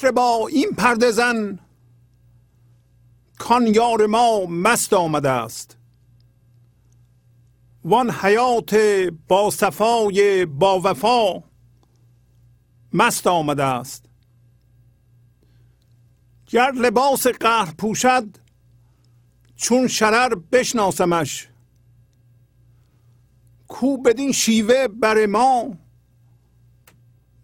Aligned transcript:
مطربا 0.00 0.46
این 0.50 0.70
پرده 0.70 1.10
زن 1.10 1.58
کان 3.38 3.66
یار 3.66 4.06
ما 4.06 4.46
مست 4.46 4.92
آمده 4.92 5.30
است. 5.30 5.76
وان 7.84 8.10
حیات 8.10 8.74
با 9.28 9.50
صفای 9.50 10.46
با 10.46 10.80
وفا 10.80 11.42
مست 12.92 13.26
آمده 13.26 13.64
است. 13.64 14.04
گر 16.46 16.70
لباس 16.70 17.26
قهر 17.26 17.74
پوشد 17.78 18.36
چون 19.56 19.88
شرر 19.88 20.34
بشناسمش. 20.34 21.48
کو 23.68 23.96
بدین 23.96 24.32
شیوه 24.32 24.88
بر 24.88 25.26
ما 25.26 25.76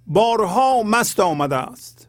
بارها 0.06 0.82
مست 0.82 1.20
آمده 1.20 1.56
است. 1.56 2.05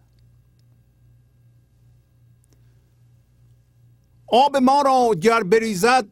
آب 4.27 4.57
ما 4.57 4.81
را 4.81 5.15
گر 5.21 5.43
بریزد 5.43 6.07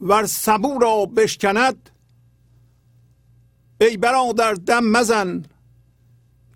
ور 0.00 0.26
سبو 0.26 0.78
را 0.78 1.06
بشکند. 1.06 1.90
ای 3.80 3.96
برادر 3.96 4.54
دم 4.54 4.84
مزن 4.84 5.44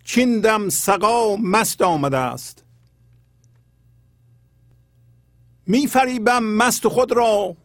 چین 0.03 0.39
دم 0.39 0.69
سقا 0.69 1.35
مست 1.35 1.81
آمده 1.81 2.17
است. 2.17 2.63
می 5.67 5.87
فریبم 5.87 6.43
مست 6.43 6.87
خود 6.87 7.11
را 7.11 7.55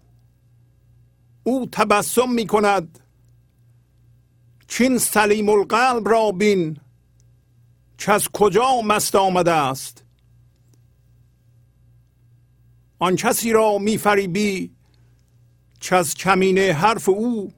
او 1.44 1.66
تبسم 1.72 2.30
می 2.30 2.46
کند 2.46 2.98
چین 4.68 4.98
سلیم 4.98 5.48
القلب 5.48 6.08
را 6.08 6.32
بین 6.32 6.80
که 7.98 8.12
از 8.12 8.28
کجا 8.28 8.80
مست 8.84 9.14
آمده 9.14 9.52
است؟ 9.52 10.05
آن 12.98 13.16
کسی 13.16 13.52
را 13.52 13.78
می 13.78 13.98
فریبی 13.98 14.70
که 15.80 16.02
کمینه 16.02 16.72
حرف 16.72 17.08
او؟ 17.08 17.52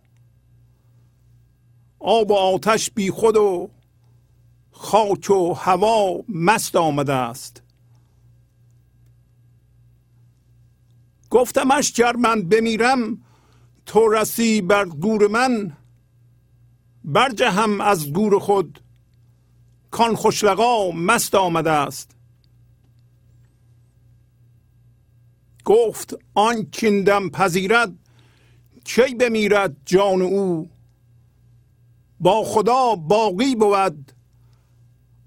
آب 1.99 2.31
و 2.31 2.35
آتش 2.35 2.91
بی 2.91 3.11
خود 3.11 3.37
و 3.37 3.71
خاک 4.71 5.31
و 5.31 5.55
هوا 5.55 6.25
مست 6.29 6.77
آمده 6.77 7.13
است. 7.13 7.63
گفتمش 11.31 11.93
گر 11.93 12.17
من 12.17 12.43
بمیرم 12.43 13.19
تو 13.87 14.09
رسی 14.09 14.61
بر 14.61 14.85
گور 14.85 15.29
من 15.29 15.77
برجهم 17.05 17.81
از 17.81 18.13
گور 18.13 18.39
خود 18.39 18.81
کان 19.91 20.17
خوشلقا 20.17 20.91
مست 20.91 21.35
آمده 21.35 21.71
است. 21.71 22.18
گفت 25.69 26.17
آن 26.35 26.65
کیندم 26.65 27.29
پذیرد 27.29 27.93
کی 28.85 29.15
بمیرد 29.15 29.77
جان 29.85 30.23
او؟ 30.23 30.71
با 32.21 32.45
خدا 32.45 32.95
باقی 32.95 33.55
بود 33.55 34.13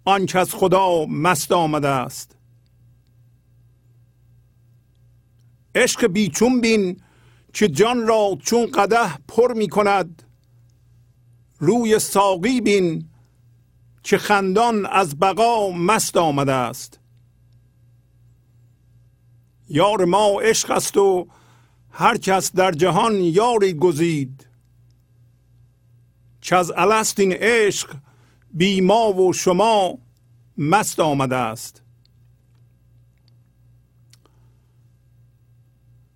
آنچه 0.05 0.39
از 0.39 0.53
خدا 0.53 1.05
مست 1.05 1.51
آمده 1.51 1.87
است. 1.87 2.35
عشق 5.75 6.07
بیچون 6.07 6.61
بین 6.61 7.01
که 7.53 7.67
جان 7.67 8.07
را 8.07 8.37
چون 8.43 8.65
قده 8.65 9.17
پر 9.27 9.53
می 9.53 9.67
کند. 9.67 10.23
روی 11.59 11.99
ساقی 11.99 12.61
بین 12.61 13.09
که 14.03 14.17
خندان 14.17 14.85
از 14.85 15.19
بقا 15.19 15.71
مست 15.71 16.17
آمده 16.17 16.53
است. 16.53 17.00
یار 19.71 20.05
ما 20.05 20.41
عشق 20.41 20.71
است 20.71 20.97
و 20.97 21.27
هر 21.91 22.17
کس 22.17 22.51
در 22.55 22.71
جهان 22.71 23.15
یاری 23.15 23.73
گزید. 23.73 24.47
چه 26.41 26.55
از 26.55 26.71
الست 26.75 27.19
این 27.19 27.33
عشق 27.33 27.95
بی 28.53 28.81
ما 28.81 29.13
و 29.13 29.33
شما 29.33 29.97
مست 30.57 30.99
آمده 30.99 31.35
است. 31.35 31.81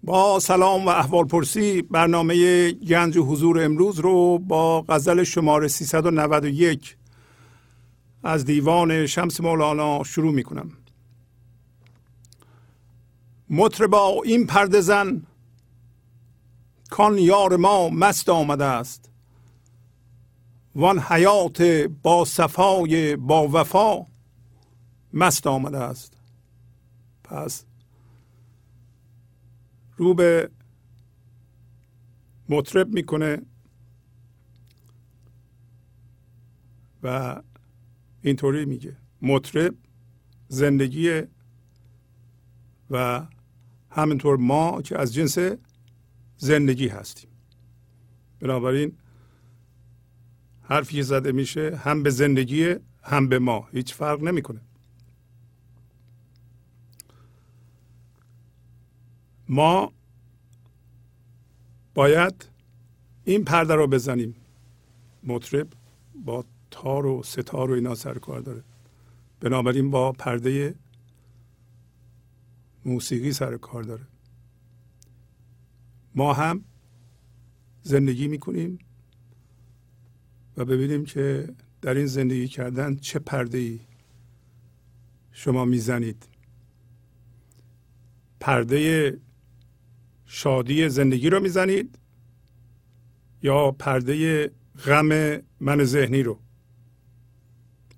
با 0.04 0.40
سلام 0.40 0.86
و 0.86 0.90
احوال 0.90 1.25
پرسی 1.25 1.82
برنامه 1.82 2.72
گنج 2.72 3.18
حضور 3.18 3.63
امروز 3.63 4.00
رو 4.00 4.39
با 4.39 4.82
غزل 4.82 5.24
شماره 5.24 5.68
391 5.68 6.98
از 8.24 8.46
دیوان 8.46 9.06
شمس 9.06 9.41
مولانا 9.41 10.03
شروع 10.03 10.34
می 10.34 10.44
کنم 10.44 10.72
مطربا 13.50 14.22
این 14.25 14.46
پرده 14.46 14.82
زن 14.82 15.22
کان 16.90 17.18
یار 17.18 17.56
ما 17.56 17.90
مست 17.90 18.30
آمده 18.30 18.66
است. 18.66 19.10
وان 20.75 21.00
حیات 21.00 21.62
با 22.04 22.25
صفای 22.25 23.16
با 23.16 23.48
وفا 23.48 24.06
مست 25.14 25.48
آمده 25.48 25.78
است. 25.78 26.18
پس 27.24 27.66
رو 29.98 30.14
به 30.14 30.50
مطرب 32.50 32.94
می‌کنه 32.94 33.42
و 37.04 37.42
اینطوری 38.22 38.66
میگه. 38.66 38.98
مطرب 39.22 39.75
زندگی 40.48 41.24
و 42.90 43.28
همینطور 43.96 44.38
ما 44.38 44.82
که 44.82 45.00
از 45.00 45.14
جنس 45.14 45.38
زندگی 46.38 46.88
هستیم. 46.88 47.30
بنابراین 48.40 48.98
حرفی 50.62 51.04
زده 51.04 51.32
میشه 51.32 51.75
هم 51.75 52.04
به 52.04 52.10
زندگی 52.10 52.75
هم 53.04 53.30
به 53.30 53.40
ما. 53.40 53.68
هیچ 53.72 53.94
فرق 53.94 54.24
نمی‌کنه. 54.24 54.62
ما 59.50 59.94
باید 61.94 62.50
این 63.24 63.44
پرده 63.46 63.75
رو 63.75 63.88
بزنیم. 63.88 64.36
مطرب 65.24 65.68
با 66.25 66.46
تار 66.72 67.06
و 67.06 67.24
ستار 67.24 67.72
و 67.72 67.74
اینا 67.74 67.96
سر 67.96 68.14
کار 68.14 68.40
داره. 68.42 68.64
بنابراین 69.40 69.92
با 69.92 70.12
پرده 70.12 70.75
موسیقی 72.86 73.34
سر 73.34 73.58
کار 73.58 73.84
داره. 73.84 74.08
ما 76.15 76.34
هم 76.34 76.65
زندگی 77.82 78.27
می‌کنیم 78.27 78.80
و 80.58 80.65
ببینیم 80.65 81.06
که 81.06 81.50
در 81.82 81.94
این 81.94 82.06
زندگی 82.06 82.48
کردن 82.48 82.96
چه 82.96 83.20
پرده 83.20 83.58
ای 83.58 83.80
شما 85.32 85.65
می‌زنید. 85.65 86.27
پرده 88.39 89.18
شادی 90.25 90.89
زندگی 90.89 91.30
رو 91.30 91.39
می‌زنید 91.39 92.00
یا 93.44 93.72
پرده 93.72 94.48
غم 94.86 95.42
من 95.60 95.84
ذهنی 95.84 96.24
رو. 96.24 96.39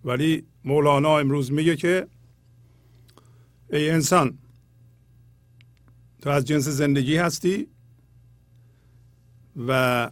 ولی 0.04 0.48
مولانا 0.64 1.20
امروز 1.20 1.52
میگه 1.52 1.76
که 1.76 2.08
ای 3.72 3.90
انسان 3.90 4.38
تو 6.28 6.34
از 6.34 6.46
جنس 6.46 6.68
زندگی 6.68 7.18
هستی 7.18 7.68
و 9.68 10.12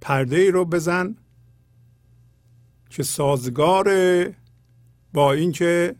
پرده 0.00 0.36
ای 0.36 0.50
رو 0.50 0.64
بزن 0.64 1.16
که 2.90 3.02
سازگار 3.02 3.88
با 5.12 5.32
اینکه 5.32 5.96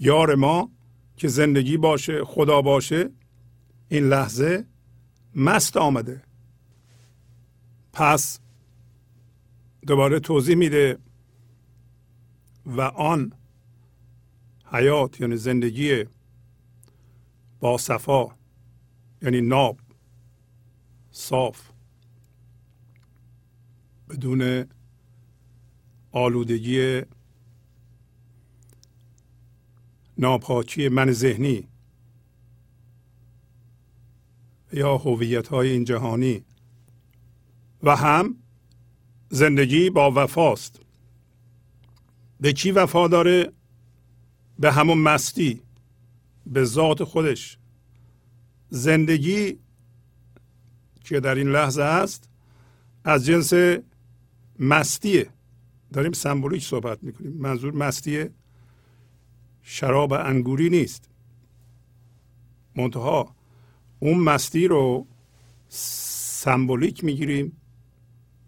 یار 0.00 0.34
ما 0.34 0.70
که 1.16 1.28
زندگی 1.28 1.76
باشه 1.76 2.24
خدا 2.24 2.62
باشه 2.62 3.10
این 3.88 4.04
لحظه 4.04 4.64
مست 5.34 5.76
آمده. 5.76 6.22
پس 7.92 8.40
دوباره 9.86 10.20
توضیح 10.20 10.56
میده 10.56 10.98
و 12.66 12.80
آن 12.80 13.32
حیات 14.72 15.20
یعنی 15.20 15.36
زندگی 15.36 16.04
با 17.60 17.78
صفا 17.78 18.28
یعنی 19.22 19.40
ناب 19.40 19.78
صاف. 21.10 21.70
بدون 24.08 24.64
آلودگی 26.12 27.02
ناپاکی 30.18 30.88
من 30.88 31.12
ذهنی 31.12 31.68
یا 34.72 34.96
هویت 34.96 35.48
های 35.48 35.70
این 35.70 35.84
جهانی. 35.84 36.44
و 37.82 37.96
هم 37.96 38.36
زندگی 39.30 39.90
با 39.90 40.10
وفاست. 40.10 40.80
به 42.40 42.52
کی 42.52 42.70
وفا 42.70 43.08
داره؟ 43.08 43.52
به 44.58 44.72
همون 44.72 44.98
مستی. 44.98 45.62
به 46.50 46.64
ذات 46.64 47.04
خودش. 47.04 47.58
زندگی 48.68 49.58
که 51.04 51.20
در 51.20 51.34
این 51.34 51.48
لحظه 51.48 51.82
است 51.82 52.28
از 53.04 53.26
جنس 53.26 53.52
مستیه. 54.58 55.30
داریم 55.92 56.12
سمبولیک 56.12 56.64
صحبت 56.64 57.02
می‌کنیم. 57.02 57.32
منظور 57.32 57.74
مستی 57.74 58.24
شراب 59.62 60.12
انگوری 60.12 60.70
نیست. 60.70 61.10
منتها 62.76 63.36
اون 63.98 64.18
مستی 64.18 64.68
رو 64.68 65.06
سمبولیک 65.68 67.04
می‌گیریم. 67.04 67.56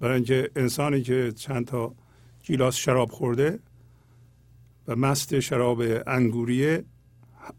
برای 0.00 0.14
اینکه 0.14 0.50
انسانی 0.56 1.02
که 1.02 1.32
چند 1.36 1.66
تا 1.66 1.94
گیلاس 2.42 2.76
شراب 2.76 3.10
خورده 3.10 3.58
و 4.88 4.96
مست 4.96 5.40
شراب 5.40 5.82
انگوریه 6.06 6.84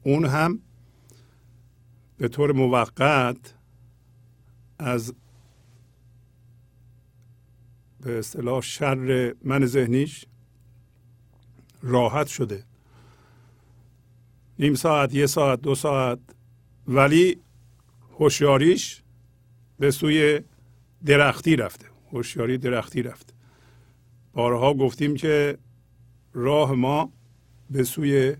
اون 0.03 0.25
هم 0.25 0.59
به 2.17 2.27
طور 2.27 2.51
موقت 2.51 3.55
از 4.79 5.13
به 8.01 8.19
اصطلاح 8.19 8.61
شر 8.61 9.33
من 9.43 9.65
ذهنیش 9.65 10.25
راحت 11.81 12.27
شده. 12.27 12.63
نیم 14.59 14.73
ساعت 14.73 15.13
یه 15.13 15.25
ساعت 15.25 15.61
دو 15.61 15.75
ساعت. 15.75 16.19
ولی 16.87 17.41
هوشیاریش 18.19 19.03
به 19.79 19.91
سوی 19.91 20.41
درختی 21.05 21.55
رفته. 21.55 21.85
هوشیاری 22.11 22.57
درختی 22.57 23.01
رفته 23.01 23.33
بارها 24.33 24.73
گفتیم 24.73 25.15
که 25.15 25.57
راه 26.33 26.73
ما 26.73 27.11
به 27.69 27.83
سوی 27.83 28.35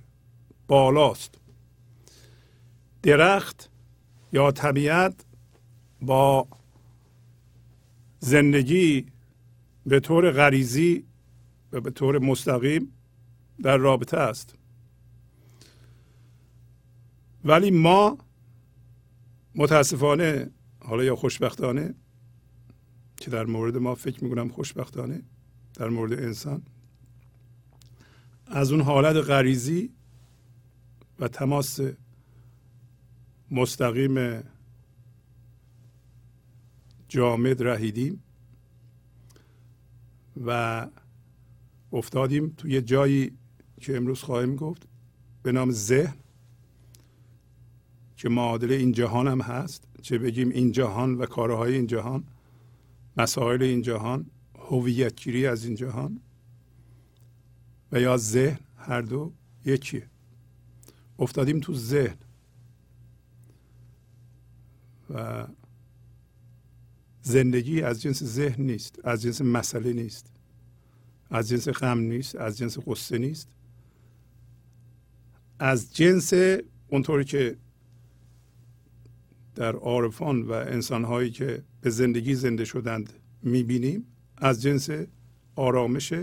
بالاست. 0.73 1.35
درخت 3.03 3.69
یا 4.31 4.51
طبیعت 4.51 5.25
با 6.01 6.47
زندگی 8.19 9.05
به 9.85 9.99
طور 9.99 10.31
غریزی 10.31 11.05
و 11.71 11.81
به 11.81 11.91
طور 11.91 12.19
مستقیم 12.19 12.91
در 13.63 13.77
رابطه 13.77 14.17
است. 14.17 14.55
ولی 17.45 17.71
ما 17.71 18.17
متاسفانه 19.55 20.49
حالا 20.79 21.03
یا 21.03 21.15
خوشبختانه 21.15 21.95
که 23.17 23.31
در 23.31 23.45
مورد 23.45 23.77
ما 23.77 23.95
فکر 23.95 24.23
می‌کنم 24.23 24.49
خوشبختانه 24.49 25.23
در 25.73 25.89
مورد 25.89 26.13
انسان 26.13 26.61
از 28.47 28.71
اون 28.71 28.81
حالت 28.81 29.15
غریزی 29.15 29.93
و 31.19 31.27
تماس 31.27 31.79
مستقیم 33.51 34.43
جامد 37.07 37.63
رهیدیم 37.63 38.23
و 40.45 40.87
افتادیم 41.93 42.53
توی 42.57 42.81
جایی 42.81 43.31
که 43.81 43.97
امروز 43.97 44.21
خواهیم 44.21 44.55
گفت 44.55 44.87
به 45.43 45.51
نام 45.51 45.71
ذهن 45.71 46.15
که 48.17 48.29
معادل 48.29 48.71
این 48.71 48.91
جهان 48.91 49.27
هم 49.27 49.41
هست. 49.41 49.83
چه 50.01 50.17
بگیم 50.17 50.49
این 50.49 50.71
جهان 50.71 51.15
و 51.15 51.25
کارهای 51.25 51.75
این 51.75 51.87
جهان 51.87 52.23
مسائل 53.17 53.63
این 53.63 53.81
جهان 53.81 54.25
هویتگیری 54.59 55.47
از 55.47 55.65
این 55.65 55.75
جهان. 55.75 56.19
و 57.91 57.99
یا 57.99 58.17
ذهن 58.17 58.59
هر 58.75 59.01
دو 59.01 59.33
یکیه. 59.65 60.09
افتادیم 61.19 61.59
تو 61.59 61.73
ذهن. 61.73 62.17
و 65.09 65.47
زندگی 67.21 67.81
از 67.81 68.01
جنس 68.01 68.23
ذهن 68.23 68.63
نیست 68.63 68.99
از 69.03 69.21
جنس 69.21 69.41
مسئله 69.41 69.93
نیست 69.93 70.31
از 71.29 71.49
جنس 71.49 71.67
غم 71.67 71.99
نیست 71.99 72.35
از 72.35 72.57
جنس 72.57 72.77
قصه 72.87 73.17
نیست. 73.17 73.49
از 75.59 75.93
جنس 75.93 76.33
اونطوری 76.87 77.25
که 77.25 77.57
در 79.55 79.75
عارفان 79.75 80.41
و 80.41 80.51
انسانهایی 80.51 81.31
که 81.31 81.63
به 81.81 81.89
زندگی 81.89 82.35
زنده 82.35 82.65
شدند 82.65 83.13
می‌بینیم 83.43 84.05
از 84.37 84.61
جنس 84.61 84.89
آرامش 85.55 86.13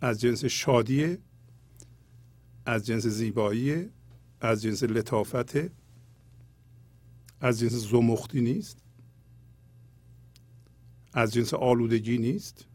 از 0.00 0.20
جنس 0.20 0.44
شادی 0.44 1.18
از 2.66 2.86
جنس 2.86 3.06
زیبایی 3.06 3.90
از 4.40 4.62
جنس 4.62 4.82
لطافت 4.82 5.56
از 7.40 7.60
جنس 7.60 7.72
زمختی 7.72 8.40
نیست 8.40 8.84
از 11.14 11.32
جنس 11.32 11.54
آلودگی 11.54 12.18
نیست. 12.18 12.66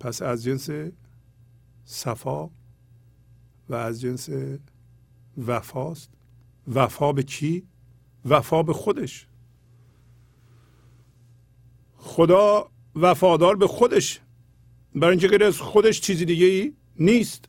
پس 0.00 0.22
از 0.22 0.44
جنس 0.44 0.70
صفا 1.84 2.50
و 3.68 3.74
از 3.74 4.00
جنس 4.00 4.28
وفاست. 5.38 6.10
وفا 6.74 7.12
به 7.12 7.22
کی؟ 7.22 7.66
وفا 8.24 8.62
به 8.62 8.72
خودش. 8.72 9.26
خدا 11.96 12.70
وفادار 12.94 13.56
به 13.56 13.66
خودش. 13.66 14.20
برای 14.94 15.10
اینکه 15.10 15.28
غیر 15.28 15.44
از 15.44 15.60
خودش 15.60 16.00
چیزی 16.00 16.24
دیگه 16.24 16.46
ای 16.46 16.72
نیست. 17.00 17.44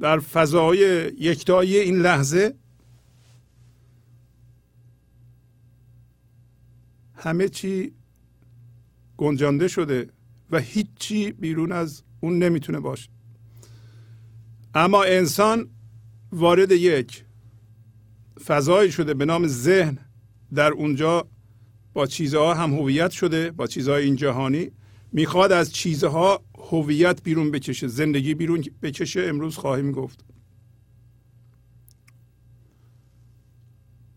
در 0.00 0.18
فضای 0.18 0.78
یکتایی 1.18 1.76
این 1.76 1.96
لحظه 1.96 2.54
همه 7.14 7.48
چی 7.48 7.92
گنجانده 9.16 9.68
شده 9.68 10.10
و 10.50 10.58
هیچی 10.58 11.32
بیرون 11.32 11.72
از 11.72 12.02
اون 12.20 12.38
نمی‌تونه 12.38 12.80
باشه. 12.80 13.10
اما 14.74 15.02
انسان 15.02 15.70
وارد 16.32 16.72
یک 16.72 17.24
فضایی 18.44 18.92
شده 18.92 19.14
به 19.14 19.24
نام 19.24 19.46
ذهن. 19.46 19.98
در 20.54 20.72
اونجا 20.72 21.28
با 21.92 22.06
چیزها 22.06 22.54
هم 22.54 22.74
هویت 22.74 23.10
شده 23.10 23.50
با 23.50 23.66
چیزهای 23.66 24.04
این 24.04 24.16
جهانی. 24.16 24.70
می‌خواد 25.12 25.52
از 25.52 25.72
چیزها 25.72 26.44
هویت 26.70 27.22
بیرون 27.22 27.50
بکشه 27.50 27.88
زندگی 27.88 28.34
بیرون 28.34 28.64
بکشه 28.82 29.20
امروز 29.20 29.56
خواهیم 29.56 29.92
گفت. 29.92 30.24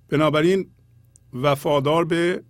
بنابراین 0.09 0.71
وفادار 1.33 2.05
به 2.05 2.43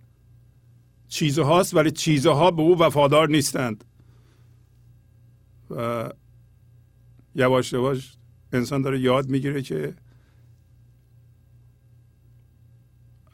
چیزهاست 1.08 1.74
ولی 1.74 1.90
چیزها 1.90 2.50
به 2.50 2.62
او 2.62 2.78
وفادار 2.78 3.28
نیستند. 3.28 3.84
و 5.70 6.08
یواش 7.34 7.72
یواش 7.72 8.16
انسان 8.52 8.82
داره 8.82 9.00
یاد 9.00 9.28
می‌گیره 9.28 9.62
که 9.62 9.94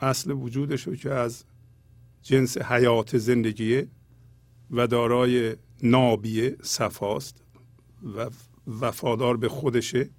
اصل 0.00 0.30
وجودش 0.30 0.82
رو 0.82 0.96
که 0.96 1.10
از 1.10 1.44
جنس 2.22 2.58
حیات 2.58 3.18
زندگیه 3.18 3.88
و 4.70 4.86
دارای 4.86 5.56
نابیه 5.82 6.56
صفاست 6.62 7.44
و 8.16 8.30
وفادار 8.66 9.36
به 9.36 9.48
خودشه. 9.48 10.10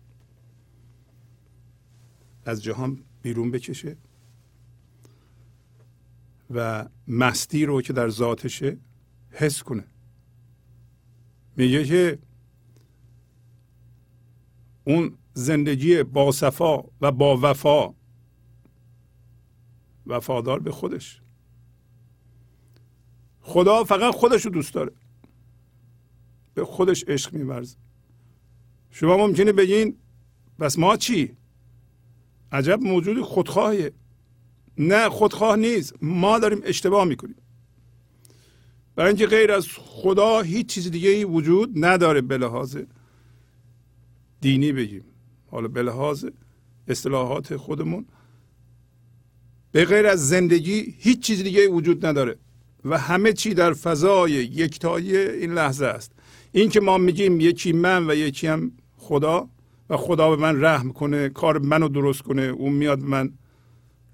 از 2.45 2.63
جهان 2.63 3.03
بیرون 3.21 3.51
بکشه. 3.51 3.97
و 6.49 6.89
مستی 7.07 7.65
رو 7.65 7.81
که 7.81 7.93
در 7.93 8.09
ذاتشه 8.09 8.77
حس 9.29 9.63
کنه. 9.63 9.83
میگه 11.57 11.85
که 11.85 12.19
اون 14.83 15.17
زندگی 15.33 16.03
با 16.03 16.31
صفا 16.31 16.83
و 17.01 17.11
با 17.11 17.39
وفا 17.41 17.93
وفادار 20.05 20.59
به 20.59 20.71
خودش. 20.71 21.21
خدا 23.41 23.83
فقط 23.83 24.15
خودش 24.15 24.45
رو 24.45 24.51
دوست 24.51 24.73
داره. 24.73 24.91
به 26.59 26.65
خودش 26.65 27.03
عشق 27.07 27.33
میورزه. 27.33 27.77
شما 28.91 29.17
ممکنه 29.17 29.51
بگین 29.51 29.97
بس 30.59 30.79
ما 30.79 30.97
چی؟ 30.97 31.31
عجب 32.51 32.79
موجود 32.81 33.21
خودخواهیه. 33.21 33.91
نه 34.77 35.09
خودخواه 35.09 35.55
نیست. 35.55 35.93
ما 36.01 36.39
داریم 36.39 36.61
اشتباه 36.63 37.05
می‌کنیم. 37.05 37.35
برای 38.95 39.07
اینکه 39.07 39.27
غیر 39.27 39.51
از 39.51 39.67
خدا 39.67 40.41
هیچ 40.41 40.67
چیز 40.67 40.91
دیگه 40.91 41.09
ای 41.09 41.23
وجود 41.23 41.85
نداره 41.85 42.21
به 42.21 42.37
لحاظ 42.37 42.77
دینی 44.41 44.71
بگیم. 44.71 45.03
حالا 45.47 45.67
به 45.67 45.83
لحاظ 45.83 46.25
اصطلاحات 46.87 47.55
خودمون 47.55 48.05
به 49.71 49.85
غیر 49.85 50.07
از 50.07 50.29
زندگی 50.29 50.95
هیچ 50.99 51.19
چیز 51.19 51.43
دیگه 51.43 51.67
وجود 51.67 52.05
نداره 52.05 52.37
و 52.85 52.97
همه 52.97 53.33
چی 53.33 53.53
در 53.53 53.73
فضای 53.73 54.31
یکتایی 54.31 55.17
این 55.17 55.53
لحظه 55.53 55.85
است. 55.85 56.11
این 56.51 56.69
که 56.69 56.79
ما 56.79 56.97
میگیم 56.97 57.39
یکی 57.39 57.71
من 57.71 58.09
و 58.09 58.15
یکی 58.15 58.47
هم 58.47 58.71
خدا 58.97 59.49
و 59.89 59.97
خدا 59.97 60.29
به 60.29 60.41
من 60.41 60.61
رحم 60.61 60.93
کنه 60.93 61.29
کار 61.29 61.59
منو 61.59 61.87
درست 61.87 62.21
کنه 62.21 62.41
اون 62.41 62.73
میاد 62.73 62.99
من 62.99 63.33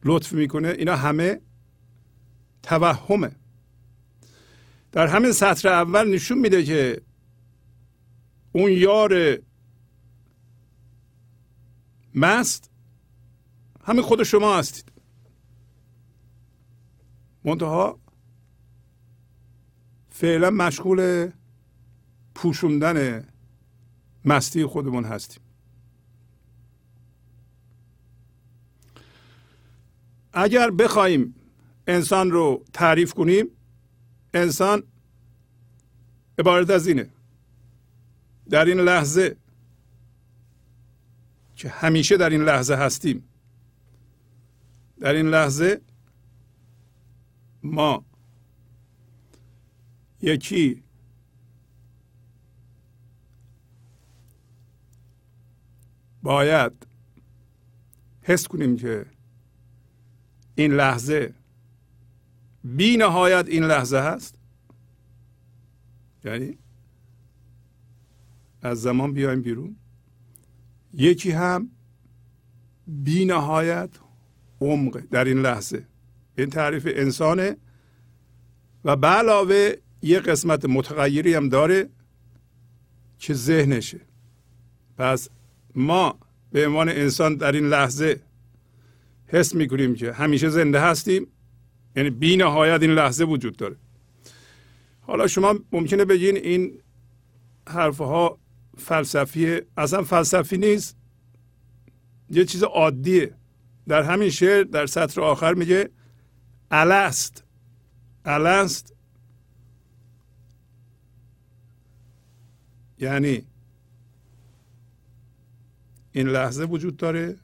لطف 0.04 0.34
می‌کنه 0.34 0.68
اینا 0.68 0.96
همه 0.96 1.42
توهمه. 2.63 3.32
در 4.92 5.08
همین 5.08 5.32
سطر 5.32 5.68
اول 5.68 6.13
نشون 6.13 6.38
میده 6.38 6.63
که 6.63 7.01
اون 8.51 8.72
یار 8.72 9.39
مست 12.15 12.72
همین 13.84 14.01
خود 14.01 14.24
شما 14.24 14.58
هستید. 14.58 14.92
منتها 17.44 18.00
فعلا 20.10 20.50
مشغول 20.50 21.32
پوشوندن 22.36 23.27
مستی 24.25 24.65
خودمون 24.65 25.04
هستیم. 25.04 25.44
اگر 30.34 30.72
بخوایم 30.72 31.36
انسان 31.88 32.32
رو 32.32 32.65
تعریف 32.74 33.13
کنیم 33.13 33.48
انسان 34.34 34.84
عبارت 36.39 36.70
از 36.70 36.88
اینه. 36.88 37.10
در 38.50 38.65
این 38.65 38.80
لحظه 38.80 39.38
که 41.56 41.70
همیشه 41.70 42.18
در 42.18 42.30
این 42.30 42.42
لحظه 42.42 42.75
هستیم 42.75 43.24
در 45.00 45.14
این 45.14 45.27
لحظه 45.27 45.81
ما 47.64 48.05
یکی 50.22 50.83
باید 56.25 56.88
حس 58.22 58.48
کنیم 58.48 58.77
که 58.77 59.05
این 60.55 60.74
لحظه 60.74 61.33
بی 62.64 62.98
نهایت 62.98 63.46
این 63.48 63.64
لحظه 63.64 63.98
هست. 63.98 64.35
یعنی 66.24 66.57
از 68.61 68.81
زمان 68.81 69.14
بیایم 69.14 69.42
بیرون. 69.42 69.75
یکی 70.94 71.31
هم 71.31 71.72
بی 72.88 73.25
نهایت 73.25 73.90
عمق 74.61 75.03
در 75.11 75.25
این 75.25 75.42
لحظه. 75.42 75.88
این 76.38 76.50
تعریف 76.50 76.88
انسانه 76.92 77.57
و 78.85 78.96
به 78.96 79.07
علاوه 79.07 79.74
یه 80.01 80.20
قسمت 80.20 80.66
متغیری 80.66 81.33
هم 81.33 81.50
داره 81.50 81.90
که 83.20 83.33
ذهنشه. 83.33 84.01
پس 84.98 85.29
ما 85.75 86.20
به 86.51 86.68
عنوان 86.68 86.90
انسان 86.90 87.35
در 87.35 87.51
این 87.51 87.68
لحظه 87.70 88.22
حس 89.27 89.55
می‌کنیم 89.55 89.96
که 89.96 90.14
همیشه 90.14 90.50
زنده 90.50 90.79
هستیم. 90.79 91.27
یعنی 91.96 92.09
بی 92.09 92.38
نهایت 92.38 92.81
این 92.81 92.92
لحظه 92.92 93.24
وجود 93.24 93.57
داره. 93.57 93.75
حالا 95.01 95.27
شما 95.27 95.59
ممکنه 95.72 96.05
بگین 96.05 96.38
این 96.38 96.79
حرفها 97.68 98.40
فلسفی 98.77 99.61
اصلا 99.77 100.03
فلسفی 100.03 100.57
نیست. 100.57 100.98
یه 102.29 102.46
چیز 102.46 102.64
عادیه. 102.64 103.35
در 103.88 104.03
همین 104.03 104.29
شعر 104.29 104.64
در 104.64 104.85
سطر 104.85 105.22
آخر 105.22 105.53
میگه 105.53 105.90
الست. 106.72 107.44
الست 108.25 108.94
یعنی 113.00 113.46
این 116.16 116.28
لحظه 116.28 116.64
وجود 116.64 116.98
داره 116.98 117.38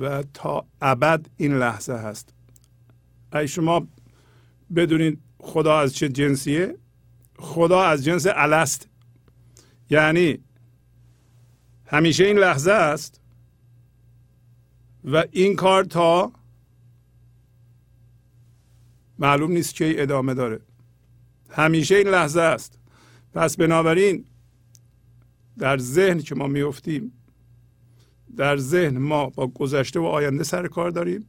و 0.00 0.22
تا 0.22 0.66
ابد 0.80 1.26
این 1.36 1.58
لحظه 1.58 1.92
هست. 1.92 2.34
ای 3.32 3.48
شما 3.48 3.86
بدونید 4.76 5.20
خدا 5.38 5.78
از 5.78 5.94
چه 5.94 6.08
جنسیه؟ 6.08 6.78
خدا 7.38 7.82
از 7.82 8.04
جنس 8.04 8.26
الست. 8.30 8.88
یعنی 9.90 10.38
همیشه 11.86 12.24
این 12.24 12.38
لحظه 12.38 12.72
است 12.72 13.20
و 15.04 15.24
این 15.30 15.56
کار 15.56 15.84
تا 15.84 16.32
معلوم 19.18 19.52
نیست 19.52 19.74
که 19.74 20.02
ادامه 20.02 20.34
داره. 20.34 20.60
همیشه 21.50 21.94
این 21.94 22.08
لحظه 22.08 22.40
است. 22.40 22.78
پس 23.32 23.56
بنابراین 23.56 24.24
در 25.58 25.78
ذهن 25.78 26.18
که 26.18 26.34
ما 26.34 26.46
میفتیم 26.46 27.12
در 28.36 28.56
ذهن 28.56 28.98
ما 28.98 29.30
با 29.30 29.46
گذشته 29.46 30.00
و 30.00 30.04
آینده 30.04 30.44
سر 30.44 30.68
کار 30.68 30.90
داریم. 30.90 31.28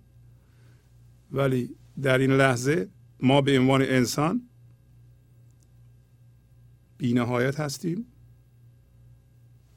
ولی 1.31 1.75
در 2.01 2.17
این 2.17 2.31
لحظه 2.31 2.89
ما 3.19 3.41
به 3.41 3.59
عنوان 3.59 3.81
انسان 3.81 4.41
بینهایت 6.97 7.59
هستیم. 7.59 8.05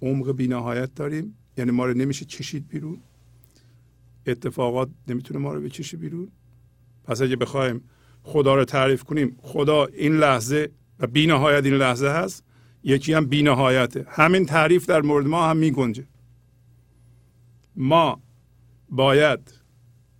عمق 0.02 0.32
بینهایت 0.32 0.94
داریم. 0.94 1.36
یعنی 1.56 1.70
ما 1.70 1.86
رو 1.86 1.94
نمیشه 1.94 2.24
کشید 2.24 2.68
بیرون. 2.68 3.00
اتفاقات 4.26 4.90
نمی‌تونه 5.08 5.40
ما 5.40 5.54
رو 5.54 5.60
بکشه 5.60 5.96
بیرون. 5.96 6.28
پس 7.04 7.22
اگه 7.22 7.36
بخوایم 7.36 7.84
خدا 8.22 8.54
رو 8.54 8.64
تعریف 8.64 9.02
کنیم 9.02 9.36
خدا 9.42 9.86
این 9.86 10.16
لحظه 10.16 10.70
و 10.98 11.06
بینهایت 11.06 11.64
این 11.64 11.74
لحظه 11.74 12.08
هست. 12.08 12.44
یکی 12.84 13.12
هم 13.12 13.26
بینهایته. 13.26 14.06
همین 14.08 14.46
تعریف 14.46 14.86
در 14.86 15.02
مورد 15.02 15.26
ما 15.26 15.50
هم 15.50 15.56
میگنجه. 15.56 16.06
ما 17.76 18.22
باید 18.88 19.54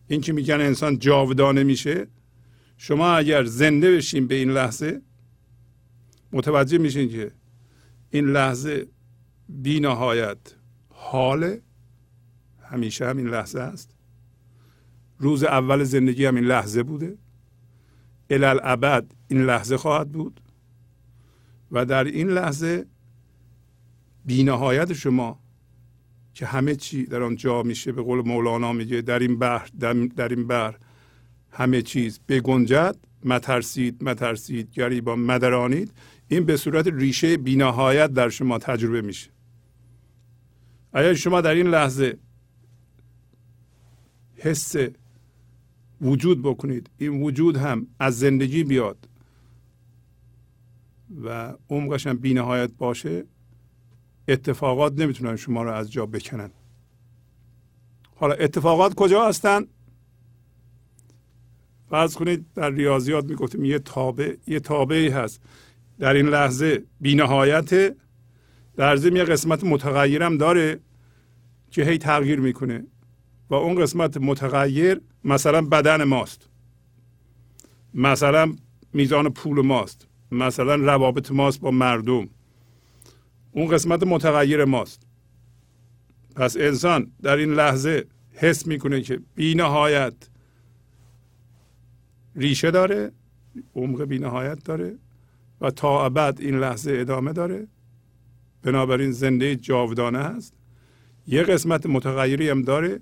این 0.08 0.20
که 0.20 0.32
میگن 0.32 0.60
انسان 0.60 0.98
جاودانه 0.98 1.62
میشه 1.62 2.06
شما 2.76 3.14
اگر 3.14 3.44
زنده 3.44 3.96
بشین 3.96 4.26
به 4.26 4.34
این 4.34 4.50
لحظه 4.50 5.02
متوجه 6.32 6.78
میشین 6.78 7.08
که 7.08 7.32
این 8.10 8.26
لحظه 8.26 8.86
بی 9.48 9.80
نهایت 9.80 10.38
حال 10.88 11.56
همیشه 12.62 13.08
هم 13.08 13.16
این 13.16 13.28
لحظه 13.28 13.60
است 13.60 13.94
روز 15.18 15.44
اول 15.44 15.84
زندگی 15.84 16.24
هم 16.24 16.34
این 16.36 16.44
لحظه 16.44 16.82
بوده. 16.82 17.18
الالعبد 18.30 19.14
این 19.28 19.42
لحظه 19.42 19.76
خواهد 19.76 20.12
بود. 20.12 20.40
و 21.70 21.84
در 21.84 22.04
این 22.04 22.28
لحظه 22.28 22.86
بینهایت 24.24 24.92
شما 24.92 25.40
که 26.34 26.46
همه 26.46 26.74
چی 26.74 27.06
در 27.06 27.22
آن 27.22 27.36
جا 27.36 27.62
میشه 27.62 27.92
به 27.92 28.02
قول 28.02 28.28
مولانا 28.28 28.72
میگه 28.72 29.00
در 29.00 29.18
این 29.18 29.38
بحر 29.38 29.68
در 30.16 30.28
این 30.28 30.46
بحر 30.46 30.76
همه 31.50 31.82
چیز 31.82 32.20
بگنجد 32.28 32.96
مترسید 33.24 34.04
مترسید 34.04 34.70
گریبان 34.72 35.18
مدرانید 35.18 35.92
این 36.28 36.44
به 36.44 36.56
صورت 36.56 36.86
ریشه 36.86 37.36
بینهایت 37.36 38.12
در 38.12 38.28
شما 38.28 38.58
تجربه 38.58 39.02
میشه. 39.02 39.30
اگر 40.92 41.14
شما 41.14 41.40
در 41.40 41.54
این 41.54 41.66
لحظه 41.66 42.18
حس 44.36 44.74
وجود 46.00 46.42
بکنید 46.42 46.90
این 46.98 47.22
وجود 47.22 47.56
هم 47.56 47.86
از 47.98 48.18
زندگی 48.18 48.64
بیاد. 48.64 49.08
و 51.24 51.54
عمقش 51.68 52.06
هم 52.06 52.16
بینهایت 52.16 52.70
باشه 52.78 53.24
اتفاقات 54.28 55.00
نمی‌تونن 55.00 55.36
شما 55.36 55.62
رو 55.62 55.72
از 55.72 55.92
جا 55.92 56.06
بکنن. 56.06 56.50
حالا 58.16 58.34
اتفاقات 58.34 58.94
کجا 58.94 59.28
هستن؟ 59.28 59.64
فرض 61.90 62.14
کنید 62.14 62.46
در 62.54 62.70
ریاضیات 62.70 63.24
می‌گفتیم 63.24 63.64
یه 63.64 63.78
تابع 63.78 64.36
یه 64.46 64.60
تابعی 64.60 65.08
هست. 65.08 65.42
در 65.98 66.14
این 66.14 66.28
لحظه 66.28 66.84
بینهایت 67.00 67.96
در 68.76 68.96
ضمن 68.96 69.16
یه 69.16 69.24
قسمت 69.24 69.64
متغیرم 69.64 70.36
داره 70.36 70.80
که 71.70 71.84
هی 71.84 71.98
تغییر 71.98 72.40
می‌کنه. 72.40 72.86
و 73.50 73.54
اون 73.54 73.82
قسمت 73.82 74.16
متغیر 74.16 75.00
مثلا 75.24 75.62
بدن 75.62 76.04
ماست. 76.04 76.48
مثلا 77.94 78.56
میزان 78.92 79.28
پول 79.28 79.66
ماست. 79.66 80.06
مثلا 80.32 80.74
روابط 80.74 81.30
ماست 81.30 81.60
با 81.60 81.70
مردم. 81.70 82.28
اون 83.52 83.68
قسمت 83.68 84.02
متغیر 84.02 84.64
ماست. 84.64 85.02
پس 86.36 86.56
انسان 86.56 87.12
در 87.22 87.36
این 87.36 87.54
لحظه 87.54 88.06
حس 88.32 88.66
می‌کنه 88.66 89.00
که 89.00 89.20
بی 89.34 89.54
نهایت 89.54 90.14
ریشه 92.36 92.70
داره 92.70 93.12
عمق 93.74 94.04
بی 94.04 94.18
نهایت 94.18 94.64
داره 94.64 94.98
و 95.60 95.70
تا 95.70 96.04
ابد 96.04 96.36
این 96.40 96.58
لحظه 96.58 96.92
ادامه 96.92 97.32
داره. 97.32 97.68
بنابراین 98.62 99.10
زنده 99.10 99.56
جاودانه 99.56 100.18
هست. 100.18 100.54
یه 101.26 101.42
قسمت 101.42 101.86
متغیری 101.86 102.48
هم 102.48 102.62
داره 102.62 103.00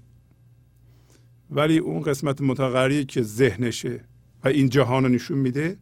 ولی 1.50 1.78
اون 1.78 2.02
قسمت 2.02 2.40
متغیری 2.40 3.04
که 3.04 3.22
ذهنشه 3.22 4.04
و 4.44 4.48
این 4.48 4.68
جهان 4.68 5.02
رو 5.04 5.08
نشون 5.08 5.38
میده 5.38 5.78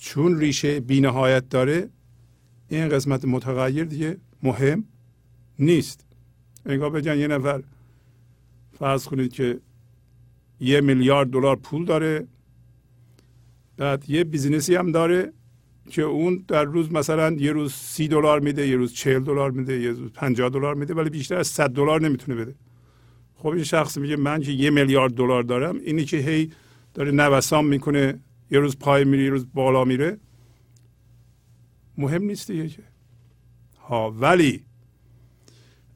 چون 0.00 0.38
ریشه 0.38 0.80
بینهایت 0.80 1.48
داره 1.48 1.88
این 2.68 2.88
قسمت 2.88 3.24
متغیر 3.24 3.84
دیگه 3.84 4.16
مهم 4.42 4.84
نیست. 5.58 6.04
انگار 6.66 6.90
بگن 6.90 7.18
یه 7.18 7.26
نفر 7.26 7.62
فرض 8.78 9.04
کنید 9.04 9.32
که 9.32 9.60
یه 10.60 10.80
میلیارد 10.80 11.30
دلار 11.30 11.56
پول 11.56 11.84
داره 11.84 12.26
بعد 13.76 14.10
یه 14.10 14.24
بیزینسی 14.24 14.74
هم 14.74 14.92
داره 14.92 15.32
که 15.90 16.02
اون 16.02 16.44
در 16.48 16.64
روز 16.64 16.92
مثلا 16.92 17.32
یه 17.32 17.52
روز 17.52 17.72
سی 17.72 18.08
دلار 18.08 18.40
میده 18.40 18.68
یه 18.68 18.76
روز 18.76 18.92
چهل 18.92 19.24
دلار 19.24 19.50
میده 19.50 19.80
یه 19.80 19.90
روز 19.90 20.12
پنجاه 20.12 20.50
دلار 20.50 20.74
میده 20.74 20.94
ولی 20.94 21.10
بیشتر 21.10 21.36
از 21.36 21.46
صد 21.46 21.70
دلار 21.70 22.00
نمی‌تونه 22.00 22.44
بده. 22.44 22.54
خب 23.34 23.48
این 23.48 23.64
شخص 23.64 23.98
میگه 23.98 24.16
من 24.16 24.40
که 24.40 24.52
یه 24.52 24.70
میلیارد 24.70 25.14
دلار 25.14 25.42
دارم 25.42 25.78
اینی 25.84 26.04
که 26.04 26.16
هی 26.16 26.52
داره 26.94 27.10
نوسان 27.10 27.64
می‌کنه 27.64 28.20
یه 28.50 28.58
روز 28.58 28.78
پای 28.78 29.04
میره 29.04 29.24
یه 29.24 29.30
روز 29.30 29.46
بالا 29.54 29.84
میره. 29.84 30.18
مهم 31.98 32.22
نیست 32.24 32.50
دیگه 32.50 32.68
که. 32.68 32.82
ها 33.78 34.10
ولی 34.10 34.64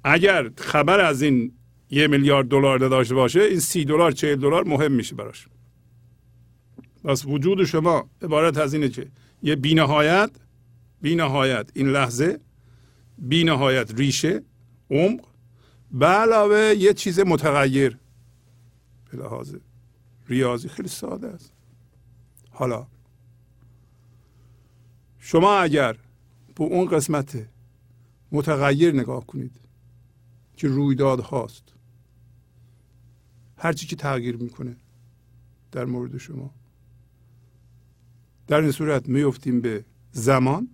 اگر 0.04 0.50
خبر 0.58 1.00
از 1.00 1.22
این 1.22 1.52
یه 1.90 2.06
میلیارد 2.06 2.48
دلار 2.48 2.78
داشته 2.78 3.14
باشه 3.14 3.40
این 3.40 3.60
سی 3.60 3.84
دلار 3.84 4.12
چهل 4.12 4.36
دلار 4.36 4.64
مهم 4.64 4.92
میشه 4.92 5.14
براش. 5.14 5.48
پس 7.04 7.26
وجود 7.26 7.64
شما 7.64 8.10
عبارت 8.22 8.58
از 8.58 8.74
اینه 8.74 8.88
که 8.88 9.10
یه 9.42 9.56
بینهایت 9.56 10.30
بینهایت 11.00 11.70
این 11.74 11.88
لحظه 11.88 12.40
بینهایت 13.18 13.94
ریشه 13.94 14.42
عمق 14.90 15.20
به 15.90 16.06
علاوه 16.06 16.74
یه 16.78 16.94
چیز 16.94 17.20
متغیر. 17.20 17.98
به 19.10 19.18
لحاظ 19.18 19.54
ریاضی 20.28 20.68
خیلی 20.68 20.88
ساده 20.88 21.26
است. 21.28 21.53
حالا. 22.54 22.86
شما 25.18 25.58
اگر 25.58 25.96
به 26.54 26.64
اون 26.64 26.88
قسمت 26.88 27.48
متغیر 28.32 28.94
نگاه 28.94 29.26
کنید 29.26 29.52
که 30.56 30.68
رویداد 30.68 31.20
هاست 31.20 31.62
هرچی 33.56 33.86
که 33.86 33.96
تغییر 33.96 34.36
می‌کنه 34.36 34.76
در 35.72 35.84
مورد 35.84 36.18
شما. 36.18 36.54
در 38.46 38.60
این 38.60 38.70
صورت 38.70 39.08
میفتیم 39.08 39.60
به 39.60 39.84
زمان 40.12 40.68